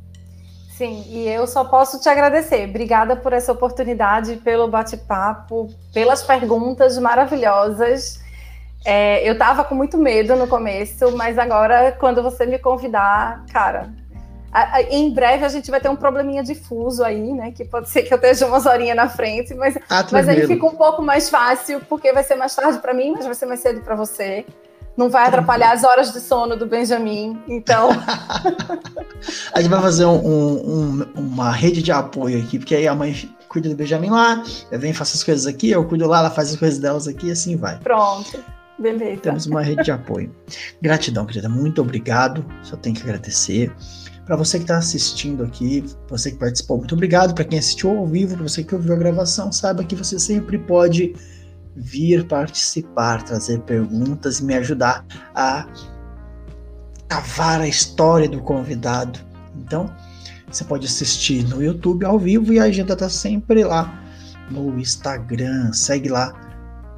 Sim, 0.80 1.04
e 1.10 1.28
eu 1.28 1.46
só 1.46 1.66
posso 1.66 2.00
te 2.00 2.08
agradecer. 2.08 2.70
Obrigada 2.70 3.14
por 3.16 3.34
essa 3.34 3.52
oportunidade, 3.52 4.38
pelo 4.38 4.68
bate-papo, 4.70 5.68
pelas 5.94 6.24
perguntas 6.24 6.98
maravilhosas. 6.98 8.20
É, 8.86 9.28
eu 9.28 9.34
estava 9.34 9.66
com 9.66 9.76
muito 9.76 9.98
medo 9.98 10.38
no 10.38 10.48
começo, 10.48 11.16
mas 11.18 11.38
agora, 11.38 11.92
quando 11.92 12.24
você 12.24 12.46
me 12.46 12.58
convidar, 12.58 13.46
cara, 13.52 13.94
em 14.90 15.14
breve 15.14 15.46
a 15.46 15.50
gente 15.50 15.70
vai 15.70 15.80
ter 15.80 15.90
um 15.90 15.96
probleminha 15.96 16.44
difuso 16.44 17.04
aí, 17.04 17.34
né? 17.34 17.52
Que 17.52 17.64
pode 17.66 17.90
ser 17.90 18.04
que 18.04 18.14
eu 18.14 18.18
esteja 18.18 18.48
umas 18.48 18.66
horinhas 18.66 18.96
na 18.96 19.08
frente, 19.08 19.54
mas, 19.54 19.78
ah, 19.90 20.06
mas 20.12 20.28
aí 20.28 20.48
fica 20.48 20.66
um 20.66 20.76
pouco 20.76 21.02
mais 21.02 21.30
fácil, 21.30 21.82
porque 21.88 22.12
vai 22.12 22.24
ser 22.24 22.36
mais 22.36 22.56
tarde 22.56 22.80
para 22.80 22.94
mim, 22.94 23.12
mas 23.12 23.26
vai 23.26 23.36
ser 23.36 23.46
mais 23.46 23.60
cedo 23.60 23.82
para 23.82 23.96
você. 23.96 24.46
não 24.98 25.10
vai 25.10 25.28
atrapalhar 25.28 25.72
as 25.72 25.84
horas 25.84 26.12
de 26.12 26.20
sono 26.20 26.58
do 26.58 26.66
Benjamin. 26.66 27.42
Então. 27.48 27.90
a 29.54 29.62
gente 29.62 29.70
vai 29.70 29.82
fazer 29.82 30.06
um, 30.06 30.18
um, 30.18 31.06
uma 31.16 31.52
rede 31.52 31.82
de 31.82 31.92
apoio 31.92 32.42
aqui, 32.44 32.60
porque 32.60 32.76
aí 32.76 32.88
a 32.88 32.96
mãe 32.96 33.14
cuida 33.48 33.70
do 33.70 33.76
Benjamin 33.76 34.10
lá, 34.10 34.44
eu 34.72 34.80
venho 34.80 34.94
faço 34.94 35.16
as 35.16 35.24
coisas 35.24 35.48
aqui, 35.48 35.72
eu 35.72 35.84
cuido 35.86 36.08
lá, 36.08 36.20
ela 36.20 36.30
faz 36.30 36.52
as 36.52 36.56
coisas 36.56 36.80
delas 36.80 37.08
aqui 37.08 37.28
e 37.28 37.32
assim 37.32 37.56
vai. 37.56 37.80
Pronto. 37.80 38.44
Beleza. 38.78 39.22
Temos 39.22 39.46
uma 39.46 39.62
rede 39.62 39.84
de 39.84 39.92
apoio. 39.92 40.34
Gratidão, 40.82 41.26
querida. 41.26 41.50
Muito 41.50 41.82
obrigado. 41.82 42.46
Só 42.64 42.78
tenho 42.78 42.96
que 42.96 43.04
agradecer. 43.04 43.72
Para 44.30 44.36
você 44.36 44.60
que 44.60 44.66
está 44.66 44.78
assistindo 44.78 45.44
aqui, 45.44 45.84
você 46.08 46.30
que 46.30 46.38
participou, 46.38 46.78
muito 46.78 46.94
obrigado. 46.94 47.34
Para 47.34 47.46
quem 47.46 47.58
assistiu 47.58 47.98
ao 47.98 48.06
vivo, 48.06 48.36
para 48.36 48.48
você 48.48 48.64
que 48.64 48.76
ouviu 48.76 48.94
a 48.94 48.96
gravação, 48.96 49.52
saiba 49.52 49.84
que 49.84 49.96
você 49.96 50.20
sempre 50.20 50.56
pode 50.60 51.16
vir 51.76 52.28
participar, 52.28 53.24
trazer 53.24 53.60
perguntas 53.62 54.38
e 54.38 54.44
me 54.44 54.54
ajudar 54.54 55.04
a 55.34 55.66
cavar 57.08 57.62
a 57.62 57.68
história 57.68 58.30
do 58.30 58.40
convidado. 58.40 59.20
Então, 59.56 59.92
você 60.48 60.64
pode 60.64 60.86
assistir 60.86 61.44
no 61.48 61.64
YouTube 61.64 62.06
ao 62.06 62.20
vivo 62.20 62.54
e 62.54 62.60
a 62.60 62.66
agenda 62.66 62.94
está 62.94 63.10
sempre 63.10 63.64
lá 63.64 64.00
no 64.52 64.80
Instagram. 64.80 65.74
Segue 65.74 66.08
lá 66.08 66.50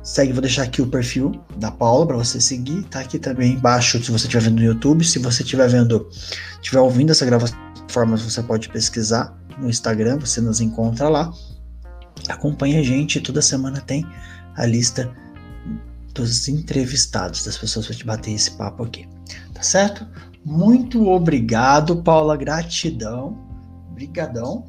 Segue, 0.04 0.34
vou 0.34 0.42
deixar 0.42 0.64
aqui 0.64 0.82
o 0.82 0.88
perfil 0.88 1.40
da 1.58 1.70
Paula 1.70 2.08
para 2.08 2.18
você 2.18 2.42
seguir. 2.42 2.82
Tá 2.86 3.02
aqui 3.02 3.20
também 3.20 3.54
embaixo 3.54 4.04
se 4.04 4.12
você 4.12 4.26
estiver 4.26 4.42
vendo 4.42 4.56
no 4.56 4.66
YouTube. 4.66 5.06
Se 5.06 5.20
você 5.20 5.44
estiver 5.44 5.70
vendo, 5.70 6.10
estiver 6.62 6.80
ouvindo 6.80 7.12
essa 7.12 7.26
gravação, 7.26 7.58
você 8.18 8.42
pode 8.44 8.70
pesquisar 8.70 9.38
no 9.58 9.70
Instagram, 9.70 10.20
você 10.20 10.40
nos 10.40 10.62
encontra 10.62 11.10
lá. 11.10 11.32
Acompanhe 12.30 12.78
a 12.78 12.84
gente, 12.84 13.20
toda 13.20 13.42
semana 13.42 13.82
tem 13.82 14.06
a 14.56 14.66
lista 14.66 15.12
dos 16.14 16.48
entrevistados, 16.48 17.44
das 17.44 17.58
pessoas 17.58 17.88
para 17.88 17.96
te 17.96 18.06
bater 18.06 18.32
esse 18.32 18.52
papo 18.52 18.84
aqui. 18.84 19.08
Tá 19.54 19.64
certo? 19.64 20.08
Muito 20.44 21.08
obrigado, 21.08 22.02
Paula, 22.04 22.36
gratidão. 22.36 23.38
Brigadão. 23.94 24.66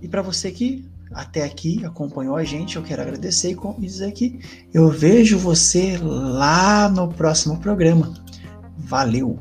E 0.00 0.08
para 0.08 0.22
você 0.22 0.50
que 0.50 0.90
até 1.12 1.44
aqui 1.44 1.84
acompanhou 1.84 2.36
a 2.36 2.44
gente, 2.44 2.76
eu 2.76 2.82
quero 2.82 3.02
agradecer 3.02 3.52
e 3.52 3.80
dizer 3.80 4.12
que 4.12 4.40
eu 4.72 4.88
vejo 4.88 5.38
você 5.38 5.96
lá 5.98 6.88
no 6.88 7.08
próximo 7.08 7.58
programa. 7.58 8.12
Valeu! 8.78 9.38